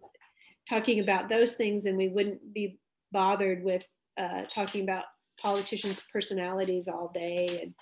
talking 0.69 1.01
about 1.01 1.28
those 1.28 1.55
things, 1.55 1.86
and 1.86 1.97
we 1.97 2.09
wouldn't 2.09 2.52
be 2.52 2.78
bothered 3.12 3.62
with 3.62 3.85
uh, 4.16 4.43
talking 4.44 4.82
about 4.82 5.05
politicians' 5.39 6.02
personalities 6.12 6.86
all 6.89 7.10
day 7.12 7.60
and 7.62 7.74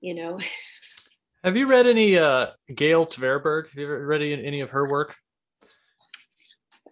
you 0.00 0.14
know 0.14 0.38
Have 1.44 1.56
you 1.56 1.68
read 1.68 1.86
any 1.86 2.18
uh, 2.18 2.48
Gail 2.74 3.06
Tverberg? 3.06 3.68
Have 3.68 3.76
you 3.76 3.84
ever 3.84 4.04
read 4.04 4.22
any, 4.22 4.60
of 4.60 4.70
her 4.70 4.90
work? 4.90 5.16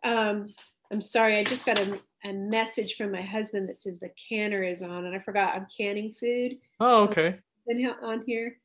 Um, 0.05 0.47
I'm 0.93 1.01
sorry, 1.01 1.37
I 1.37 1.43
just 1.43 1.67
got 1.67 1.81
a, 1.81 1.99
a 2.25 2.33
message 2.33 2.95
from 2.95 3.11
my 3.11 3.23
husband 3.23 3.69
that 3.69 3.77
says 3.77 3.99
the 3.99 4.11
canner 4.29 4.63
is 4.63 4.83
on, 4.83 5.05
and 5.05 5.17
I 5.17 5.19
forgot 5.19 5.57
I'm 5.57 5.67
canning 5.77 6.13
food. 6.13 6.59
Oh, 6.79 7.03
okay. 7.05 7.41
Been 7.67 7.87
on 7.87 8.23
here. 8.25 8.59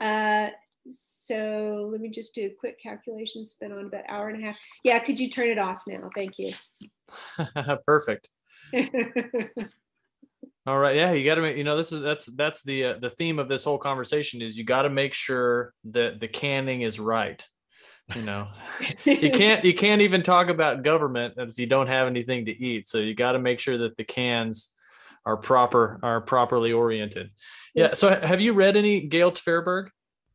Uh, 0.00 0.48
so 0.92 1.88
let 1.90 2.00
me 2.00 2.08
just 2.10 2.34
do 2.34 2.46
a 2.46 2.54
quick 2.58 2.80
calculation. 2.80 3.42
It's 3.42 3.54
been 3.54 3.72
on 3.72 3.86
about 3.86 4.04
an 4.04 4.06
hour 4.08 4.28
and 4.28 4.42
a 4.42 4.46
half. 4.46 4.58
Yeah, 4.82 4.98
could 4.98 5.18
you 5.18 5.28
turn 5.28 5.48
it 5.48 5.58
off 5.58 5.82
now? 5.86 6.10
Thank 6.14 6.38
you. 6.38 6.52
Perfect. 7.86 8.28
All 10.66 10.78
right, 10.78 10.96
yeah, 10.96 11.12
you 11.12 11.24
got 11.24 11.36
to 11.36 11.42
make 11.42 11.56
you 11.56 11.62
know 11.62 11.76
this 11.76 11.92
is 11.92 12.02
that's 12.02 12.26
that's 12.26 12.64
the 12.64 12.84
uh, 12.84 12.94
the 13.00 13.10
theme 13.10 13.38
of 13.38 13.48
this 13.48 13.62
whole 13.62 13.78
conversation 13.78 14.42
is 14.42 14.58
you 14.58 14.64
got 14.64 14.82
to 14.82 14.90
make 14.90 15.14
sure 15.14 15.72
that 15.84 16.18
the 16.18 16.26
canning 16.26 16.82
is 16.82 16.98
right. 16.98 17.44
You 18.14 18.22
know, 18.22 18.48
you 19.04 19.30
can't 19.30 19.64
you 19.64 19.74
can't 19.74 20.02
even 20.02 20.24
talk 20.24 20.48
about 20.48 20.82
government 20.82 21.34
if 21.36 21.56
you 21.56 21.66
don't 21.66 21.86
have 21.86 22.08
anything 22.08 22.46
to 22.46 22.52
eat. 22.52 22.88
So 22.88 22.98
you 22.98 23.14
got 23.14 23.32
to 23.32 23.38
make 23.38 23.60
sure 23.60 23.78
that 23.78 23.94
the 23.94 24.04
cans 24.04 24.72
are 25.24 25.36
proper 25.36 26.00
are 26.02 26.20
properly 26.20 26.72
oriented. 26.72 27.30
Yeah. 27.74 27.94
So 27.94 28.18
have 28.20 28.40
you 28.40 28.52
read 28.52 28.76
any 28.76 29.02
Gail 29.02 29.30
Tverberg? 29.30 29.88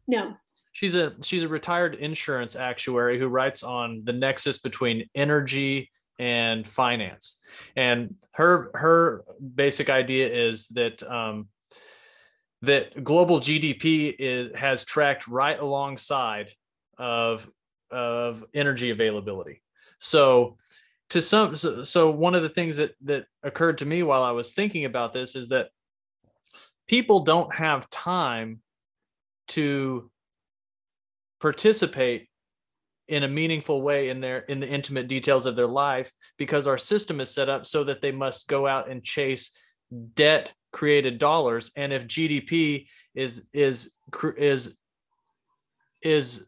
No. 0.08 0.36
She's 0.74 0.96
a 0.96 1.14
she's 1.22 1.44
a 1.44 1.50
retired 1.50 1.96
insurance 1.96 2.56
actuary 2.56 3.20
who 3.20 3.28
writes 3.28 3.64
on 3.64 4.02
the 4.06 4.14
nexus 4.14 4.60
between 4.60 5.10
energy 5.16 5.90
and 6.18 6.66
finance. 6.66 7.40
And 7.76 8.16
her 8.32 8.72
her 8.74 9.26
basic 9.56 9.90
idea 9.90 10.28
is 10.28 10.68
that 10.70 11.04
um, 11.04 11.50
that 12.62 13.04
global 13.04 13.40
GDP 13.40 14.16
is 14.18 14.58
has 14.58 14.86
tracked 14.86 15.28
right 15.28 15.60
alongside 15.60 16.52
of 16.98 17.50
of 17.90 18.46
energy 18.54 18.92
availability. 18.92 19.62
So 20.00 20.58
to 21.10 21.22
some 21.22 21.56
so, 21.56 21.84
so 21.84 22.10
one 22.10 22.36
of 22.36 22.44
the 22.44 22.50
things 22.50 22.78
that 22.78 22.94
that 23.02 23.26
occurred 23.44 23.80
to 23.80 23.86
me 23.86 24.04
while 24.04 24.24
I 24.24 24.32
was 24.32 24.54
thinking 24.54 24.86
about 24.86 25.12
this 25.12 25.36
is 25.36 25.50
that 25.50 25.70
people 26.88 27.24
don't 27.26 27.54
have 27.54 27.90
time 27.90 28.62
to 29.52 30.10
participate 31.40 32.28
in 33.08 33.24
a 33.24 33.28
meaningful 33.28 33.82
way 33.82 34.10
in 34.10 34.22
their 34.22 34.40
in 34.40 34.60
the 34.60 34.68
intimate 34.68 35.08
details 35.08 35.46
of 35.46 35.56
their 35.56 35.68
life 35.68 36.14
because 36.38 36.68
our 36.68 36.78
system 36.78 37.20
is 37.20 37.34
set 37.34 37.50
up 37.50 37.66
so 37.66 37.84
that 37.84 38.02
they 38.02 38.12
must 38.12 38.48
go 38.48 38.68
out 38.68 38.90
and 38.90 39.04
chase 39.04 39.52
debt 40.14 40.54
created 40.72 41.18
dollars. 41.18 41.72
And 41.76 41.92
if 41.92 42.08
gdp 42.08 42.88
is 43.16 43.50
is 43.54 43.94
is 44.38 44.78
is 46.02 46.48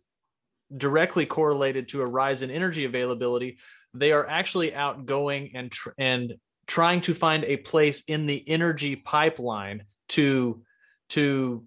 directly 0.76 1.26
correlated 1.26 1.88
to 1.90 2.02
a 2.02 2.06
rise 2.06 2.42
in 2.42 2.50
energy 2.50 2.86
availability 2.86 3.60
they 3.94 4.12
are 4.12 4.28
actually 4.28 4.74
outgoing 4.74 5.52
and 5.54 5.72
tr- 5.72 5.92
and 5.98 6.36
trying 6.66 7.02
to 7.02 7.14
find 7.14 7.44
a 7.44 7.58
place 7.58 8.04
in 8.08 8.26
the 8.26 8.44
energy 8.48 8.96
pipeline 8.96 9.84
to 10.10 10.64
to 11.10 11.66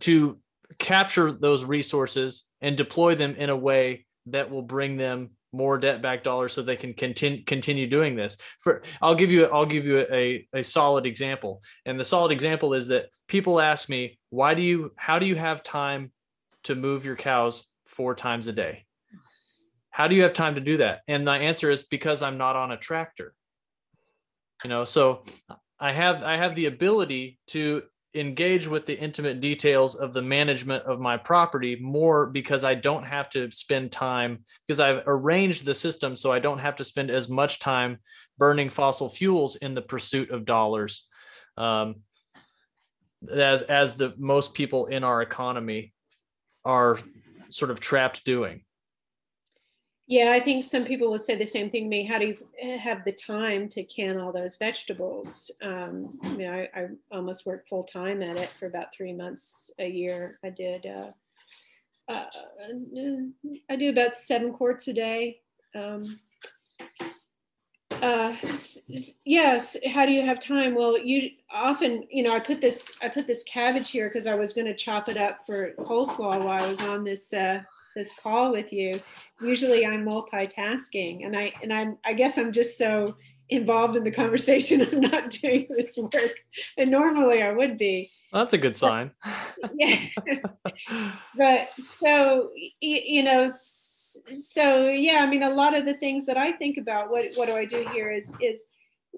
to 0.00 0.38
capture 0.78 1.32
those 1.32 1.64
resources 1.64 2.46
and 2.60 2.76
deploy 2.76 3.14
them 3.14 3.34
in 3.34 3.50
a 3.50 3.56
way 3.56 4.06
that 4.26 4.50
will 4.50 4.62
bring 4.62 4.96
them 4.96 5.30
more 5.52 5.78
debt 5.78 6.02
back 6.02 6.22
dollars 6.22 6.52
so 6.52 6.62
they 6.62 6.76
can 6.76 6.92
continue 6.92 7.42
continue 7.44 7.86
doing 7.86 8.14
this. 8.14 8.36
For 8.58 8.82
i'll 9.00 9.14
give 9.14 9.30
you 9.30 9.46
i'll 9.46 9.66
give 9.66 9.86
you 9.86 10.00
a, 10.10 10.46
a 10.54 10.62
solid 10.62 11.06
example. 11.06 11.62
And 11.86 11.98
the 11.98 12.04
solid 12.04 12.32
example 12.32 12.74
is 12.74 12.88
that 12.88 13.06
people 13.28 13.60
ask 13.60 13.88
me 13.88 14.18
why 14.30 14.54
do 14.54 14.62
you 14.62 14.92
how 14.96 15.18
do 15.18 15.26
you 15.26 15.36
have 15.36 15.62
time 15.62 16.12
to 16.64 16.74
move 16.74 17.04
your 17.04 17.16
cows 17.16 17.66
four 17.86 18.14
times 18.14 18.46
a 18.48 18.52
day? 18.52 18.84
How 19.90 20.06
do 20.06 20.14
you 20.14 20.22
have 20.22 20.34
time 20.34 20.54
to 20.56 20.60
do 20.60 20.76
that? 20.78 21.00
And 21.08 21.24
my 21.24 21.38
answer 21.38 21.70
is 21.70 21.84
because 21.84 22.22
i'm 22.22 22.38
not 22.38 22.56
on 22.56 22.70
a 22.70 22.76
tractor. 22.76 23.34
You 24.62 24.70
know 24.70 24.84
so 24.84 25.22
i 25.80 25.92
have 25.92 26.22
i 26.22 26.36
have 26.36 26.56
the 26.56 26.66
ability 26.66 27.38
to 27.48 27.84
engage 28.14 28.66
with 28.66 28.86
the 28.86 28.98
intimate 28.98 29.40
details 29.40 29.94
of 29.94 30.14
the 30.14 30.22
management 30.22 30.82
of 30.84 30.98
my 30.98 31.16
property 31.16 31.76
more 31.80 32.26
because 32.26 32.64
I 32.64 32.74
don't 32.74 33.04
have 33.04 33.28
to 33.30 33.50
spend 33.50 33.92
time 33.92 34.38
because 34.66 34.80
I've 34.80 35.02
arranged 35.06 35.66
the 35.66 35.74
system 35.74 36.16
so 36.16 36.32
I 36.32 36.38
don't 36.38 36.58
have 36.58 36.76
to 36.76 36.84
spend 36.84 37.10
as 37.10 37.28
much 37.28 37.58
time 37.58 37.98
burning 38.38 38.70
fossil 38.70 39.10
fuels 39.10 39.56
in 39.56 39.74
the 39.74 39.82
pursuit 39.82 40.30
of 40.30 40.46
dollars 40.46 41.06
um, 41.58 41.96
as 43.30 43.62
as 43.62 43.96
the 43.96 44.14
most 44.16 44.54
people 44.54 44.86
in 44.86 45.04
our 45.04 45.20
economy 45.20 45.92
are 46.64 46.98
sort 47.50 47.70
of 47.70 47.80
trapped 47.80 48.24
doing. 48.24 48.62
Yeah, 50.10 50.30
I 50.32 50.40
think 50.40 50.64
some 50.64 50.86
people 50.86 51.10
will 51.10 51.18
say 51.18 51.36
the 51.36 51.44
same 51.44 51.68
thing 51.68 51.84
to 51.84 51.88
me. 51.90 52.02
How 52.02 52.18
do 52.18 52.28
you 52.28 52.78
have 52.78 53.04
the 53.04 53.12
time 53.12 53.68
to 53.68 53.84
can 53.84 54.18
all 54.18 54.32
those 54.32 54.56
vegetables? 54.56 55.50
Um, 55.60 56.18
I 56.22 56.28
mean, 56.30 56.48
I, 56.48 56.62
I 56.74 56.86
almost 57.12 57.44
worked 57.44 57.68
full 57.68 57.84
time 57.84 58.22
at 58.22 58.40
it 58.40 58.48
for 58.58 58.66
about 58.66 58.90
three 58.94 59.12
months 59.12 59.70
a 59.78 59.86
year. 59.86 60.38
I 60.42 60.48
did, 60.48 60.86
uh, 60.86 61.10
uh, 62.10 62.24
I 63.68 63.76
do 63.76 63.90
about 63.90 64.14
seven 64.14 64.54
quarts 64.54 64.88
a 64.88 64.94
day. 64.94 65.40
Um, 65.74 66.18
uh, 67.90 68.34
yes. 69.26 69.76
How 69.92 70.06
do 70.06 70.12
you 70.12 70.24
have 70.24 70.40
time? 70.40 70.74
Well, 70.74 70.96
you 70.96 71.32
often, 71.50 72.04
you 72.10 72.22
know, 72.22 72.32
I 72.32 72.40
put 72.40 72.62
this, 72.62 72.94
I 73.02 73.10
put 73.10 73.26
this 73.26 73.42
cabbage 73.42 73.90
here 73.90 74.08
because 74.08 74.26
I 74.26 74.36
was 74.36 74.54
going 74.54 74.68
to 74.68 74.74
chop 74.74 75.10
it 75.10 75.18
up 75.18 75.44
for 75.44 75.72
coleslaw 75.72 76.42
while 76.42 76.64
I 76.64 76.66
was 76.66 76.80
on 76.80 77.04
this. 77.04 77.30
Uh, 77.34 77.60
this 77.98 78.12
call 78.14 78.52
with 78.52 78.72
you 78.72 78.92
usually 79.40 79.84
i'm 79.84 80.04
multitasking. 80.04 81.24
And 81.26 81.36
i 81.36 81.52
and 81.62 81.72
i'm 81.72 81.98
i 82.04 82.12
guess 82.12 82.38
i'm 82.38 82.52
just 82.52 82.78
so 82.78 83.16
involved 83.50 83.96
in 83.96 84.04
the 84.04 84.10
conversation 84.10 84.82
i'm 84.92 85.00
not 85.00 85.30
doing 85.30 85.66
this 85.70 85.96
work. 85.96 86.34
And 86.76 86.90
normally 86.90 87.42
i 87.42 87.52
would 87.52 87.76
be. 87.76 88.10
Well, 88.32 88.42
that's 88.42 88.54
a 88.54 88.58
good 88.58 88.76
sign. 88.76 89.10
Yeah. 89.74 90.06
But 91.36 91.72
so 91.74 92.50
you 92.80 93.22
know 93.22 93.48
so 93.50 94.88
yeah 94.88 95.22
i 95.22 95.26
mean 95.26 95.42
a 95.42 95.50
lot 95.50 95.76
of 95.76 95.84
the 95.84 95.94
things 95.94 96.26
that 96.26 96.36
i 96.36 96.52
think 96.52 96.78
about 96.78 97.10
what 97.10 97.26
what 97.34 97.46
do 97.46 97.54
i 97.54 97.64
do 97.64 97.86
here 97.92 98.10
is 98.10 98.34
is 98.40 98.66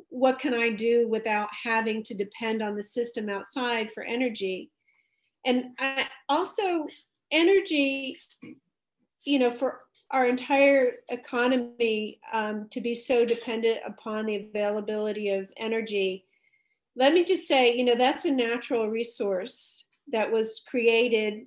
what 0.08 0.38
can 0.38 0.54
i 0.54 0.70
do 0.70 1.08
without 1.08 1.48
having 1.64 2.02
to 2.04 2.14
depend 2.14 2.62
on 2.62 2.76
the 2.76 2.82
system 2.82 3.28
outside 3.28 3.90
for 3.92 4.02
energy? 4.02 4.70
And 5.44 5.66
I 5.78 6.06
also 6.28 6.86
energy 7.30 8.16
you 9.24 9.38
know, 9.38 9.50
for 9.50 9.80
our 10.10 10.24
entire 10.24 10.92
economy 11.10 12.18
um, 12.32 12.68
to 12.70 12.80
be 12.80 12.94
so 12.94 13.24
dependent 13.24 13.78
upon 13.86 14.26
the 14.26 14.36
availability 14.36 15.30
of 15.30 15.48
energy, 15.56 16.24
let 16.96 17.12
me 17.12 17.24
just 17.24 17.46
say, 17.46 17.74
you 17.76 17.84
know, 17.84 17.96
that's 17.96 18.24
a 18.24 18.30
natural 18.30 18.88
resource 18.88 19.84
that 20.10 20.30
was 20.30 20.62
created 20.68 21.46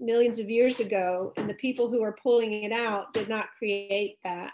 millions 0.00 0.38
of 0.38 0.50
years 0.50 0.80
ago, 0.80 1.32
and 1.36 1.48
the 1.48 1.54
people 1.54 1.88
who 1.88 2.02
are 2.02 2.16
pulling 2.22 2.64
it 2.64 2.72
out 2.72 3.14
did 3.14 3.28
not 3.28 3.48
create 3.56 4.18
that. 4.24 4.52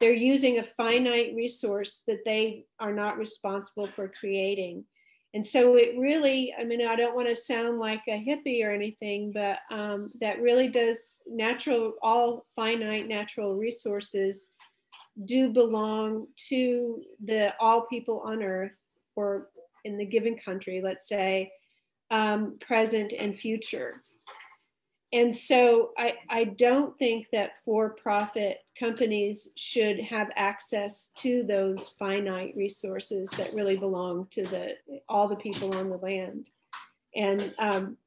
They're 0.00 0.12
using 0.12 0.58
a 0.58 0.64
finite 0.64 1.32
resource 1.34 2.02
that 2.08 2.24
they 2.24 2.66
are 2.80 2.92
not 2.92 3.18
responsible 3.18 3.86
for 3.86 4.08
creating 4.08 4.84
and 5.34 5.44
so 5.44 5.76
it 5.76 5.94
really 5.98 6.54
i 6.58 6.64
mean 6.64 6.86
i 6.86 6.96
don't 6.96 7.14
want 7.14 7.28
to 7.28 7.34
sound 7.34 7.78
like 7.78 8.02
a 8.08 8.24
hippie 8.24 8.64
or 8.64 8.70
anything 8.70 9.32
but 9.32 9.58
um, 9.70 10.10
that 10.20 10.40
really 10.40 10.68
does 10.68 11.22
natural 11.26 11.94
all 12.02 12.44
finite 12.54 13.08
natural 13.08 13.56
resources 13.56 14.48
do 15.24 15.50
belong 15.50 16.26
to 16.36 17.02
the 17.24 17.54
all 17.60 17.86
people 17.86 18.20
on 18.20 18.42
earth 18.42 18.80
or 19.16 19.48
in 19.84 19.96
the 19.98 20.06
given 20.06 20.36
country 20.38 20.80
let's 20.82 21.08
say 21.08 21.50
um, 22.10 22.58
present 22.60 23.12
and 23.12 23.38
future 23.38 24.02
and 25.12 25.34
so 25.34 25.90
I, 25.98 26.14
I 26.28 26.44
don't 26.44 26.98
think 26.98 27.28
that 27.30 27.62
for 27.64 27.90
profit 27.90 28.58
companies 28.78 29.50
should 29.56 30.00
have 30.00 30.30
access 30.36 31.08
to 31.16 31.42
those 31.42 31.90
finite 31.90 32.54
resources 32.56 33.30
that 33.32 33.52
really 33.52 33.76
belong 33.76 34.26
to 34.30 34.44
the 34.44 34.76
all 35.08 35.28
the 35.28 35.36
people 35.36 35.74
on 35.76 35.90
the 35.90 35.98
land. 35.98 36.48
And 37.14 37.54
um, 37.58 37.98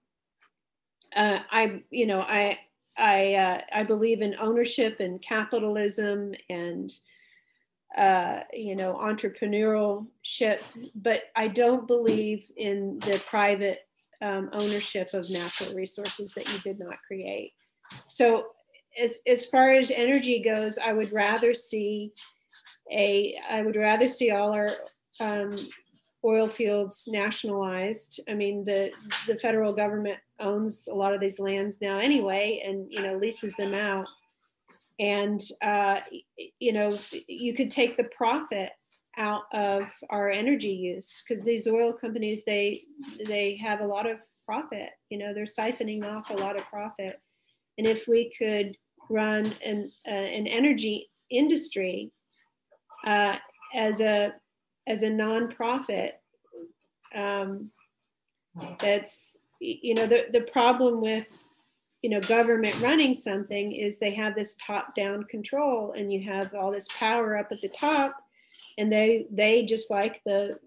uh, 1.15 1.39
I, 1.49 1.83
you 1.91 2.07
know, 2.07 2.19
I, 2.19 2.59
I, 2.97 3.35
uh, 3.35 3.61
I 3.71 3.83
believe 3.83 4.21
in 4.21 4.35
ownership 4.39 4.99
and 4.99 5.21
capitalism 5.21 6.33
and, 6.49 6.91
uh, 7.95 8.39
you 8.51 8.75
know, 8.75 8.99
entrepreneurship, 9.01 10.59
but 10.95 11.23
I 11.35 11.47
don't 11.47 11.87
believe 11.87 12.51
in 12.57 12.99
the 12.99 13.21
private 13.27 13.84
um, 14.21 14.49
ownership 14.53 15.13
of 15.13 15.29
natural 15.29 15.73
resources 15.73 16.31
that 16.33 16.51
you 16.51 16.59
did 16.59 16.79
not 16.79 16.97
create. 17.07 17.53
So, 18.07 18.45
as 18.99 19.19
as 19.27 19.45
far 19.45 19.71
as 19.71 19.91
energy 19.91 20.41
goes, 20.41 20.77
I 20.77 20.93
would 20.93 21.11
rather 21.11 21.53
see 21.53 22.13
a, 22.91 23.37
I 23.49 23.61
would 23.61 23.75
rather 23.75 24.07
see 24.07 24.31
all 24.31 24.53
our 24.53 24.69
um, 25.19 25.55
oil 26.23 26.47
fields 26.47 27.07
nationalized. 27.11 28.19
I 28.29 28.33
mean, 28.33 28.63
the 28.63 28.91
the 29.27 29.37
federal 29.37 29.73
government 29.73 30.19
owns 30.39 30.87
a 30.87 30.95
lot 30.95 31.13
of 31.13 31.21
these 31.21 31.39
lands 31.39 31.81
now 31.81 31.99
anyway, 31.99 32.61
and 32.65 32.91
you 32.91 33.01
know 33.01 33.15
leases 33.15 33.53
them 33.55 33.73
out. 33.73 34.07
And 34.99 35.41
uh, 35.61 35.99
you 36.59 36.73
know, 36.73 36.97
you 37.27 37.53
could 37.53 37.69
take 37.69 37.97
the 37.97 38.05
profit 38.05 38.71
out 39.17 39.43
of 39.53 39.91
our 40.09 40.29
energy 40.29 40.71
use 40.71 41.23
because 41.27 41.43
these 41.43 41.67
oil 41.67 41.93
companies 41.93 42.43
they 42.43 42.83
they 43.25 43.55
have 43.57 43.81
a 43.81 43.87
lot 43.87 44.09
of 44.09 44.19
profit. 44.45 44.89
You 45.09 45.17
know, 45.17 45.33
they're 45.33 45.45
siphoning 45.45 46.03
off 46.03 46.29
a 46.29 46.35
lot 46.35 46.57
of 46.57 46.65
profit. 46.65 47.19
And 47.77 47.87
if 47.87 48.07
we 48.07 48.31
could 48.37 48.75
run 49.09 49.51
an 49.63 49.91
uh, 50.07 50.11
an 50.11 50.47
energy 50.47 51.09
industry 51.29 52.11
uh, 53.05 53.37
as 53.73 54.01
a 54.01 54.33
as 54.87 55.03
a 55.03 55.07
nonprofit. 55.07 56.11
Um, 57.13 57.71
that's 58.79 59.39
you 59.59 59.93
know 59.93 60.07
the 60.07 60.25
the 60.31 60.41
problem 60.41 61.01
with 61.01 61.27
you 62.01 62.09
know 62.09 62.21
government 62.21 62.79
running 62.81 63.13
something 63.13 63.71
is 63.71 63.97
they 63.97 64.13
have 64.13 64.35
this 64.35 64.55
top 64.55 64.95
down 64.95 65.23
control 65.25 65.93
and 65.93 66.11
you 66.11 66.23
have 66.23 66.53
all 66.53 66.71
this 66.71 66.87
power 66.97 67.37
up 67.37 67.51
at 67.51 67.61
the 67.61 67.69
top 67.69 68.17
and 68.77 68.91
they 68.91 69.25
they 69.31 69.65
just 69.65 69.89
like 69.89 70.21
the 70.25 70.57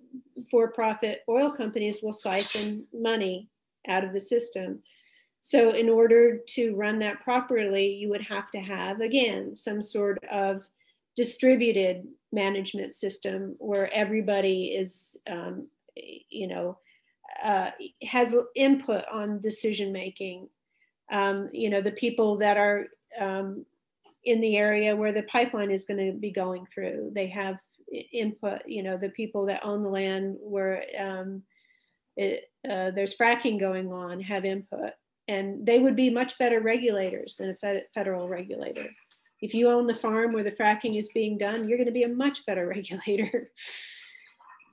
for 0.50 0.70
profit 0.70 1.22
oil 1.28 1.50
companies 1.50 2.00
will 2.02 2.12
siphon 2.12 2.84
money 2.92 3.48
out 3.88 4.04
of 4.04 4.12
the 4.12 4.20
system 4.20 4.80
so 5.40 5.70
in 5.70 5.88
order 5.88 6.38
to 6.46 6.74
run 6.74 6.98
that 6.98 7.20
properly 7.20 7.94
you 7.94 8.08
would 8.08 8.22
have 8.22 8.50
to 8.50 8.60
have 8.60 9.00
again 9.00 9.54
some 9.54 9.80
sort 9.82 10.22
of 10.30 10.62
distributed 11.18 12.06
management 12.32 12.92
system 12.92 13.56
where 13.58 13.92
everybody 13.92 14.66
is, 14.66 15.16
um, 15.28 15.66
you 15.96 16.46
know, 16.46 16.78
uh, 17.42 17.70
has 18.04 18.36
input 18.54 19.04
on 19.10 19.40
decision 19.40 19.92
making. 19.92 20.48
Um, 21.10 21.48
you 21.52 21.70
know, 21.70 21.80
the 21.80 21.90
people 21.90 22.36
that 22.36 22.56
are 22.56 22.86
um, 23.20 23.66
in 24.22 24.40
the 24.40 24.56
area 24.56 24.94
where 24.94 25.12
the 25.12 25.24
pipeline 25.24 25.72
is 25.72 25.86
going 25.86 26.06
to 26.06 26.16
be 26.16 26.30
going 26.30 26.66
through, 26.66 27.10
they 27.14 27.26
have 27.26 27.56
input. 28.12 28.62
You 28.66 28.82
know, 28.82 28.96
the 28.96 29.10
people 29.10 29.46
that 29.46 29.64
own 29.64 29.82
the 29.82 29.88
land 29.88 30.36
where 30.40 30.84
um, 30.98 31.42
it, 32.16 32.44
uh, 32.68 32.90
there's 32.90 33.16
fracking 33.16 33.58
going 33.58 33.92
on 33.92 34.20
have 34.20 34.44
input, 34.44 34.92
and 35.26 35.64
they 35.66 35.78
would 35.78 35.96
be 35.96 36.10
much 36.10 36.38
better 36.38 36.60
regulators 36.60 37.36
than 37.36 37.56
a 37.62 37.80
federal 37.94 38.28
regulator 38.28 38.88
if 39.40 39.54
you 39.54 39.68
own 39.68 39.86
the 39.86 39.94
farm 39.94 40.32
where 40.32 40.42
the 40.42 40.50
fracking 40.50 40.96
is 40.96 41.08
being 41.10 41.38
done, 41.38 41.68
you're 41.68 41.78
going 41.78 41.86
to 41.86 41.92
be 41.92 42.02
a 42.02 42.08
much 42.08 42.44
better 42.46 42.66
regulator. 42.74 43.50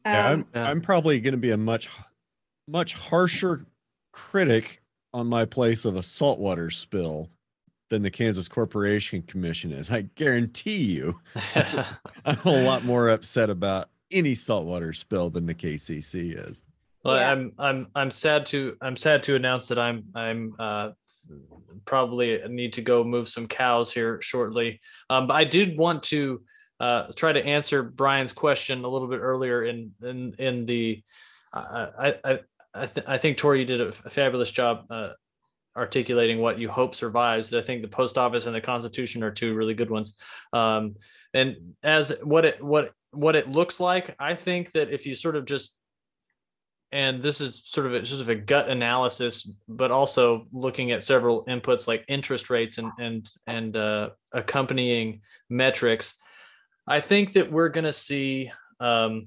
yeah, 0.06 0.28
I'm, 0.28 0.40
um, 0.54 0.68
I'm 0.68 0.82
probably 0.82 1.20
going 1.20 1.34
to 1.34 1.38
be 1.38 1.52
a 1.52 1.58
much, 1.58 1.90
much 2.68 2.94
harsher 2.94 3.66
critic 4.12 4.82
on 5.14 5.28
my 5.28 5.46
place 5.46 5.86
of 5.86 5.96
a 5.96 6.04
saltwater 6.04 6.70
spill 6.70 7.30
than 7.90 8.02
the 8.02 8.12
Kansas 8.12 8.48
Corporation 8.48 9.22
Commission 9.24 9.72
is. 9.72 9.90
I 9.92 10.02
guarantee 10.02 10.84
you, 10.84 11.20
I'm 12.26 12.40
a 12.46 12.64
lot 12.64 12.84
more 12.84 13.10
upset 13.10 13.50
about 13.50 13.90
any 14.12 14.36
saltwater 14.36 14.94
spill 14.94 15.30
than 15.30 15.46
the 15.46 15.56
KCC 15.56 16.50
is. 16.50 16.62
Well, 17.04 17.18
yeah. 17.18 17.32
I'm 17.32 17.52
I'm 17.60 17.88
I'm 17.96 18.12
sad 18.12 18.46
to 18.48 18.78
I'm 18.82 18.98
sad 18.98 19.24
to 19.24 19.36
announce 19.36 19.68
that 19.68 19.78
I'm 19.78 20.06
I'm 20.16 20.56
uh, 20.58 20.90
probably 21.86 22.42
need 22.50 22.74
to 22.74 22.82
go 22.82 23.04
move 23.04 23.28
some 23.28 23.48
cows 23.48 23.92
here 23.92 24.22
shortly. 24.22 24.82
Um, 25.10 25.28
but 25.28 25.36
I 25.36 25.44
did 25.44 25.78
want 25.78 26.04
to 26.04 26.42
uh, 26.80 27.08
try 27.16 27.32
to 27.32 27.46
answer 27.46 27.84
Brian's 27.84 28.34
question 28.34 28.84
a 28.84 28.88
little 28.88 29.08
bit 29.08 29.20
earlier 29.20 29.64
in 29.64 29.92
in 30.04 30.34
in 30.40 30.66
the. 30.66 31.04
Uh, 31.54 31.88
I 31.98 32.16
I 32.24 32.40
I, 32.74 32.86
th- 32.88 33.08
I 33.08 33.18
think 33.18 33.38
Tori 33.38 33.64
did 33.64 33.80
a, 33.80 33.92
fabulous 33.94 34.52
job 34.52 34.86
uh, 34.90 35.12
articulating 35.76 36.40
what 36.40 36.60
you 36.60 36.70
hope 36.70 36.96
survives. 36.96 37.54
I 37.54 37.62
think 37.62 37.82
the 37.82 37.88
post 37.88 38.18
office 38.18 38.46
and 38.46 38.56
the 38.56 38.62
Constitution 38.62 39.24
are 39.24 39.32
two 39.32 39.54
really 39.54 39.74
good 39.74 39.90
ones. 39.90 40.18
Um, 40.54 40.96
and 41.34 41.76
as 41.84 42.14
what 42.24 42.46
it 42.46 42.64
what 42.64 42.92
what 43.12 43.36
it 43.36 43.50
looks 43.50 43.80
like, 43.80 44.16
I 44.20 44.36
think 44.36 44.72
that 44.72 44.92
if 44.92 45.06
you 45.06 45.16
sort 45.16 45.36
of 45.36 45.46
just 45.46 45.78
and 46.92 47.22
this 47.22 47.42
is 47.42 47.62
sort 47.66 47.88
of 47.88 47.94
a, 47.94 48.06
sort 48.06 48.22
of 48.22 48.30
a 48.30 48.36
gut 48.36 48.70
analysis, 48.70 49.52
but 49.68 49.92
also 49.92 50.48
looking 50.54 50.92
at 50.92 51.04
several 51.04 51.44
inputs 51.46 51.88
like 51.88 52.06
interest 52.08 52.50
rates 52.50 52.78
and 52.78 52.92
and 53.00 53.30
and 53.48 53.76
uh, 53.76 54.10
accompanying 54.34 55.22
metrics. 55.50 56.16
I 56.88 57.02
think 57.02 57.34
that 57.34 57.52
we're 57.52 57.70
going 57.70 57.86
to 57.86 57.94
see 57.94 58.52
um, 58.80 59.24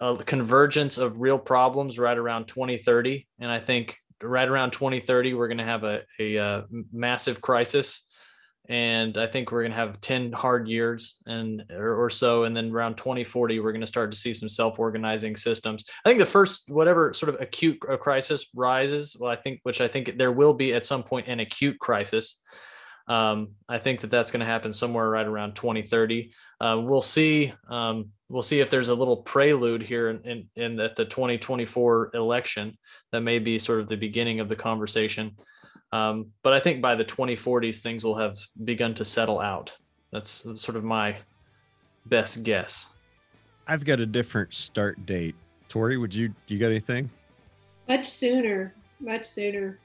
a 0.00 0.16
convergence 0.16 0.98
of 0.98 1.20
real 1.20 1.38
problems 1.38 1.98
right 1.98 2.16
around 2.16 2.48
2030, 2.48 3.28
and 3.38 3.50
I 3.50 3.60
think 3.60 3.96
right 4.22 4.48
around 4.48 4.72
2030 4.72 5.34
we're 5.34 5.48
going 5.48 5.58
to 5.58 5.64
have 5.64 5.84
a, 5.84 6.02
a, 6.18 6.36
a 6.36 6.44
uh, 6.44 6.62
massive 6.92 7.40
crisis 7.40 8.04
and 8.68 9.16
I 9.16 9.26
think 9.26 9.50
we're 9.50 9.62
going 9.62 9.72
to 9.72 9.78
have 9.78 10.00
10 10.00 10.32
hard 10.32 10.68
years 10.68 11.16
and 11.26 11.64
or, 11.70 12.04
or, 12.04 12.10
so 12.10 12.44
and 12.44 12.54
then 12.54 12.70
around 12.70 12.96
2040 12.96 13.60
we're 13.60 13.72
going 13.72 13.80
to 13.80 13.86
start 13.86 14.10
to 14.10 14.16
see 14.16 14.34
some 14.34 14.48
self-organizing 14.48 15.36
systems. 15.36 15.84
I 16.04 16.08
think 16.08 16.20
the 16.20 16.26
first 16.26 16.70
whatever 16.70 17.12
sort 17.14 17.34
of 17.34 17.40
acute 17.40 17.78
uh, 17.88 17.96
crisis 17.96 18.48
rises, 18.54 19.16
well 19.18 19.32
I 19.32 19.36
think 19.36 19.60
which 19.62 19.80
I 19.80 19.88
think 19.88 20.18
there 20.18 20.32
will 20.32 20.54
be 20.54 20.74
at 20.74 20.84
some 20.84 21.02
point 21.02 21.28
an 21.28 21.40
acute 21.40 21.78
crisis. 21.78 22.40
Um, 23.06 23.52
I 23.70 23.78
think 23.78 24.02
that 24.02 24.10
that's 24.10 24.30
going 24.30 24.40
to 24.40 24.46
happen 24.46 24.74
somewhere 24.74 25.08
right 25.08 25.26
around 25.26 25.54
2030. 25.54 26.30
Uh, 26.60 26.78
we'll 26.82 27.00
see. 27.00 27.54
Um, 27.70 28.10
we'll 28.28 28.42
see 28.42 28.60
if 28.60 28.70
there's 28.70 28.88
a 28.88 28.94
little 28.94 29.16
prelude 29.16 29.82
here 29.82 30.10
in, 30.10 30.20
in, 30.24 30.48
in 30.56 30.80
at 30.80 30.96
the 30.96 31.04
2024 31.04 32.10
election 32.14 32.76
that 33.12 33.20
may 33.20 33.38
be 33.38 33.58
sort 33.58 33.80
of 33.80 33.88
the 33.88 33.96
beginning 33.96 34.40
of 34.40 34.48
the 34.48 34.56
conversation. 34.56 35.36
Um, 35.92 36.26
but 36.42 36.52
I 36.52 36.60
think 36.60 36.82
by 36.82 36.94
the 36.94 37.04
2040s, 37.04 37.80
things 37.80 38.04
will 38.04 38.16
have 38.16 38.36
begun 38.64 38.94
to 38.94 39.04
settle 39.04 39.40
out. 39.40 39.72
That's 40.12 40.46
sort 40.56 40.76
of 40.76 40.84
my 40.84 41.16
best 42.06 42.42
guess. 42.42 42.86
I've 43.66 43.84
got 43.84 44.00
a 44.00 44.06
different 44.06 44.54
start 44.54 45.04
date. 45.06 45.34
Tori, 45.68 45.98
would 45.98 46.14
you 46.14 46.34
you 46.46 46.58
got 46.58 46.68
anything? 46.68 47.10
Much 47.88 48.06
sooner. 48.06 48.74
Much 49.00 49.24
sooner. 49.24 49.78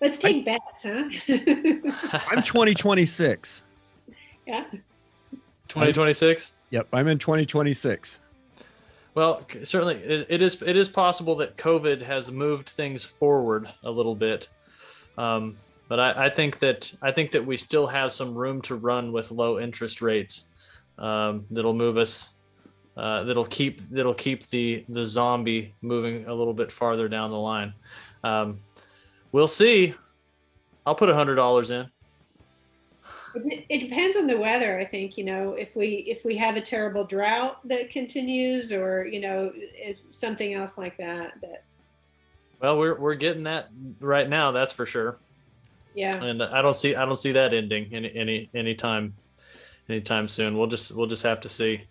Let's 0.00 0.18
take 0.18 0.46
I, 0.48 0.58
bets, 0.58 0.82
huh? 0.82 1.08
I'm 2.30 2.42
2026. 2.42 3.62
Yeah. 4.46 4.64
2026? 5.72 6.56
Yep, 6.70 6.88
I'm 6.92 7.08
in 7.08 7.18
2026. 7.18 8.20
Well, 9.14 9.46
certainly 9.62 9.96
it, 9.96 10.26
it 10.30 10.42
is 10.42 10.62
it 10.62 10.76
is 10.76 10.88
possible 10.88 11.36
that 11.36 11.56
COVID 11.56 12.02
has 12.02 12.30
moved 12.30 12.68
things 12.68 13.04
forward 13.04 13.68
a 13.84 13.90
little 13.90 14.14
bit. 14.14 14.48
Um, 15.18 15.58
but 15.88 16.00
I, 16.00 16.26
I, 16.26 16.30
think 16.30 16.58
that 16.60 16.90
I 17.02 17.10
think 17.10 17.30
that 17.32 17.44
we 17.44 17.58
still 17.58 17.86
have 17.86 18.12
some 18.12 18.34
room 18.34 18.62
to 18.62 18.76
run 18.76 19.12
with 19.12 19.30
low 19.30 19.60
interest 19.60 20.00
rates 20.00 20.46
um, 20.98 21.44
that'll 21.50 21.74
move 21.74 21.98
us. 21.98 22.30
Uh, 22.96 23.24
that'll 23.24 23.44
keep 23.46 23.80
that'll 23.90 24.14
keep 24.14 24.46
the 24.48 24.84
the 24.88 25.04
zombie 25.04 25.74
moving 25.82 26.26
a 26.26 26.34
little 26.34 26.54
bit 26.54 26.70
farther 26.72 27.08
down 27.08 27.30
the 27.30 27.36
line. 27.36 27.74
Um, 28.24 28.58
we'll 29.32 29.48
see. 29.48 29.94
I'll 30.86 30.94
put 30.94 31.10
a 31.10 31.14
hundred 31.14 31.34
dollars 31.34 31.70
in. 31.70 31.90
It, 33.34 33.66
it 33.68 33.78
depends 33.78 34.16
on 34.16 34.26
the 34.26 34.38
weather. 34.38 34.78
I 34.78 34.84
think 34.84 35.16
you 35.16 35.24
know 35.24 35.52
if 35.52 35.76
we 35.76 36.04
if 36.08 36.24
we 36.24 36.36
have 36.36 36.56
a 36.56 36.60
terrible 36.60 37.04
drought 37.04 37.66
that 37.68 37.90
continues, 37.90 38.72
or 38.72 39.06
you 39.06 39.20
know 39.20 39.52
something 40.12 40.54
else 40.54 40.78
like 40.78 40.96
that 40.98 41.32
that 41.40 41.64
well, 42.62 42.78
we're 42.78 42.94
we're 42.94 43.14
getting 43.16 43.42
that 43.42 43.70
right 44.00 44.28
now. 44.28 44.52
That's 44.52 44.72
for 44.72 44.86
sure. 44.86 45.18
Yeah. 45.94 46.16
And 46.22 46.42
I 46.42 46.62
don't 46.62 46.76
see 46.76 46.94
I 46.94 47.04
don't 47.04 47.16
see 47.16 47.32
that 47.32 47.52
ending 47.52 47.88
any 47.92 48.14
any 48.14 48.50
anytime 48.54 49.14
anytime 49.88 50.28
soon. 50.28 50.56
We'll 50.56 50.68
just 50.68 50.96
we'll 50.96 51.08
just 51.08 51.24
have 51.24 51.40
to 51.40 51.48
see. 51.48 51.82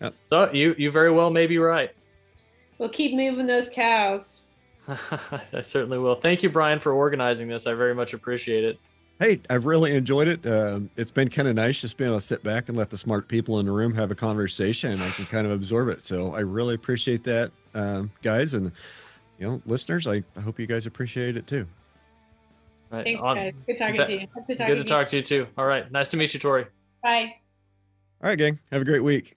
Yep. 0.00 0.14
So 0.24 0.52
you 0.52 0.74
you 0.78 0.90
very 0.90 1.10
well 1.10 1.30
may 1.30 1.46
be 1.46 1.58
right. 1.58 1.90
We'll 2.78 2.88
keep 2.88 3.14
moving 3.14 3.46
those 3.46 3.68
cows. 3.68 4.40
I 5.52 5.60
certainly 5.60 5.98
will. 5.98 6.14
Thank 6.14 6.42
you, 6.42 6.48
Brian, 6.48 6.78
for 6.78 6.92
organizing 6.92 7.48
this. 7.48 7.66
I 7.66 7.74
very 7.74 7.94
much 7.94 8.14
appreciate 8.14 8.64
it. 8.64 8.78
Hey, 9.20 9.40
I've 9.50 9.66
really 9.66 9.96
enjoyed 9.96 10.28
it. 10.28 10.46
Um, 10.46 10.90
it's 10.96 11.10
been 11.10 11.28
kind 11.28 11.48
of 11.48 11.56
nice 11.56 11.80
just 11.80 11.96
being 11.96 12.08
able 12.08 12.20
to 12.20 12.24
sit 12.26 12.44
back 12.44 12.68
and 12.68 12.78
let 12.78 12.90
the 12.90 12.98
smart 12.98 13.26
people 13.26 13.58
in 13.58 13.66
the 13.66 13.72
room 13.72 13.94
have 13.94 14.12
a 14.12 14.14
conversation 14.14 14.92
and 14.92 15.02
I 15.02 15.10
can 15.10 15.26
kind 15.26 15.44
of 15.46 15.52
absorb 15.52 15.88
it. 15.88 16.04
So 16.04 16.34
I 16.34 16.40
really 16.40 16.74
appreciate 16.76 17.24
that, 17.24 17.50
um, 17.74 18.12
guys. 18.22 18.54
And 18.54 18.70
you 19.40 19.46
know, 19.48 19.62
listeners, 19.66 20.06
I, 20.06 20.22
I 20.36 20.40
hope 20.40 20.60
you 20.60 20.66
guys 20.66 20.86
appreciate 20.86 21.36
it 21.36 21.46
too. 21.48 21.66
Right. 22.90 23.04
Thanks, 23.04 23.20
on- 23.20 23.36
guys. 23.36 23.54
Good 23.66 23.78
talking 23.78 23.96
that- 23.96 24.06
to 24.06 24.12
you. 24.12 24.26
Hope 24.34 24.46
to 24.46 24.54
talk 24.54 24.66
good 24.68 24.74
to 24.76 24.84
to 24.84 24.88
you. 24.88 24.96
talk 24.96 25.08
to 25.08 25.16
you 25.16 25.22
too. 25.22 25.46
All 25.56 25.66
right. 25.66 25.90
Nice 25.90 26.10
to 26.10 26.16
meet 26.16 26.32
you, 26.34 26.40
Tori. 26.40 26.66
Bye. 27.02 27.34
All 28.22 28.28
right, 28.30 28.38
gang. 28.38 28.58
Have 28.70 28.82
a 28.82 28.84
great 28.84 29.02
week. 29.04 29.36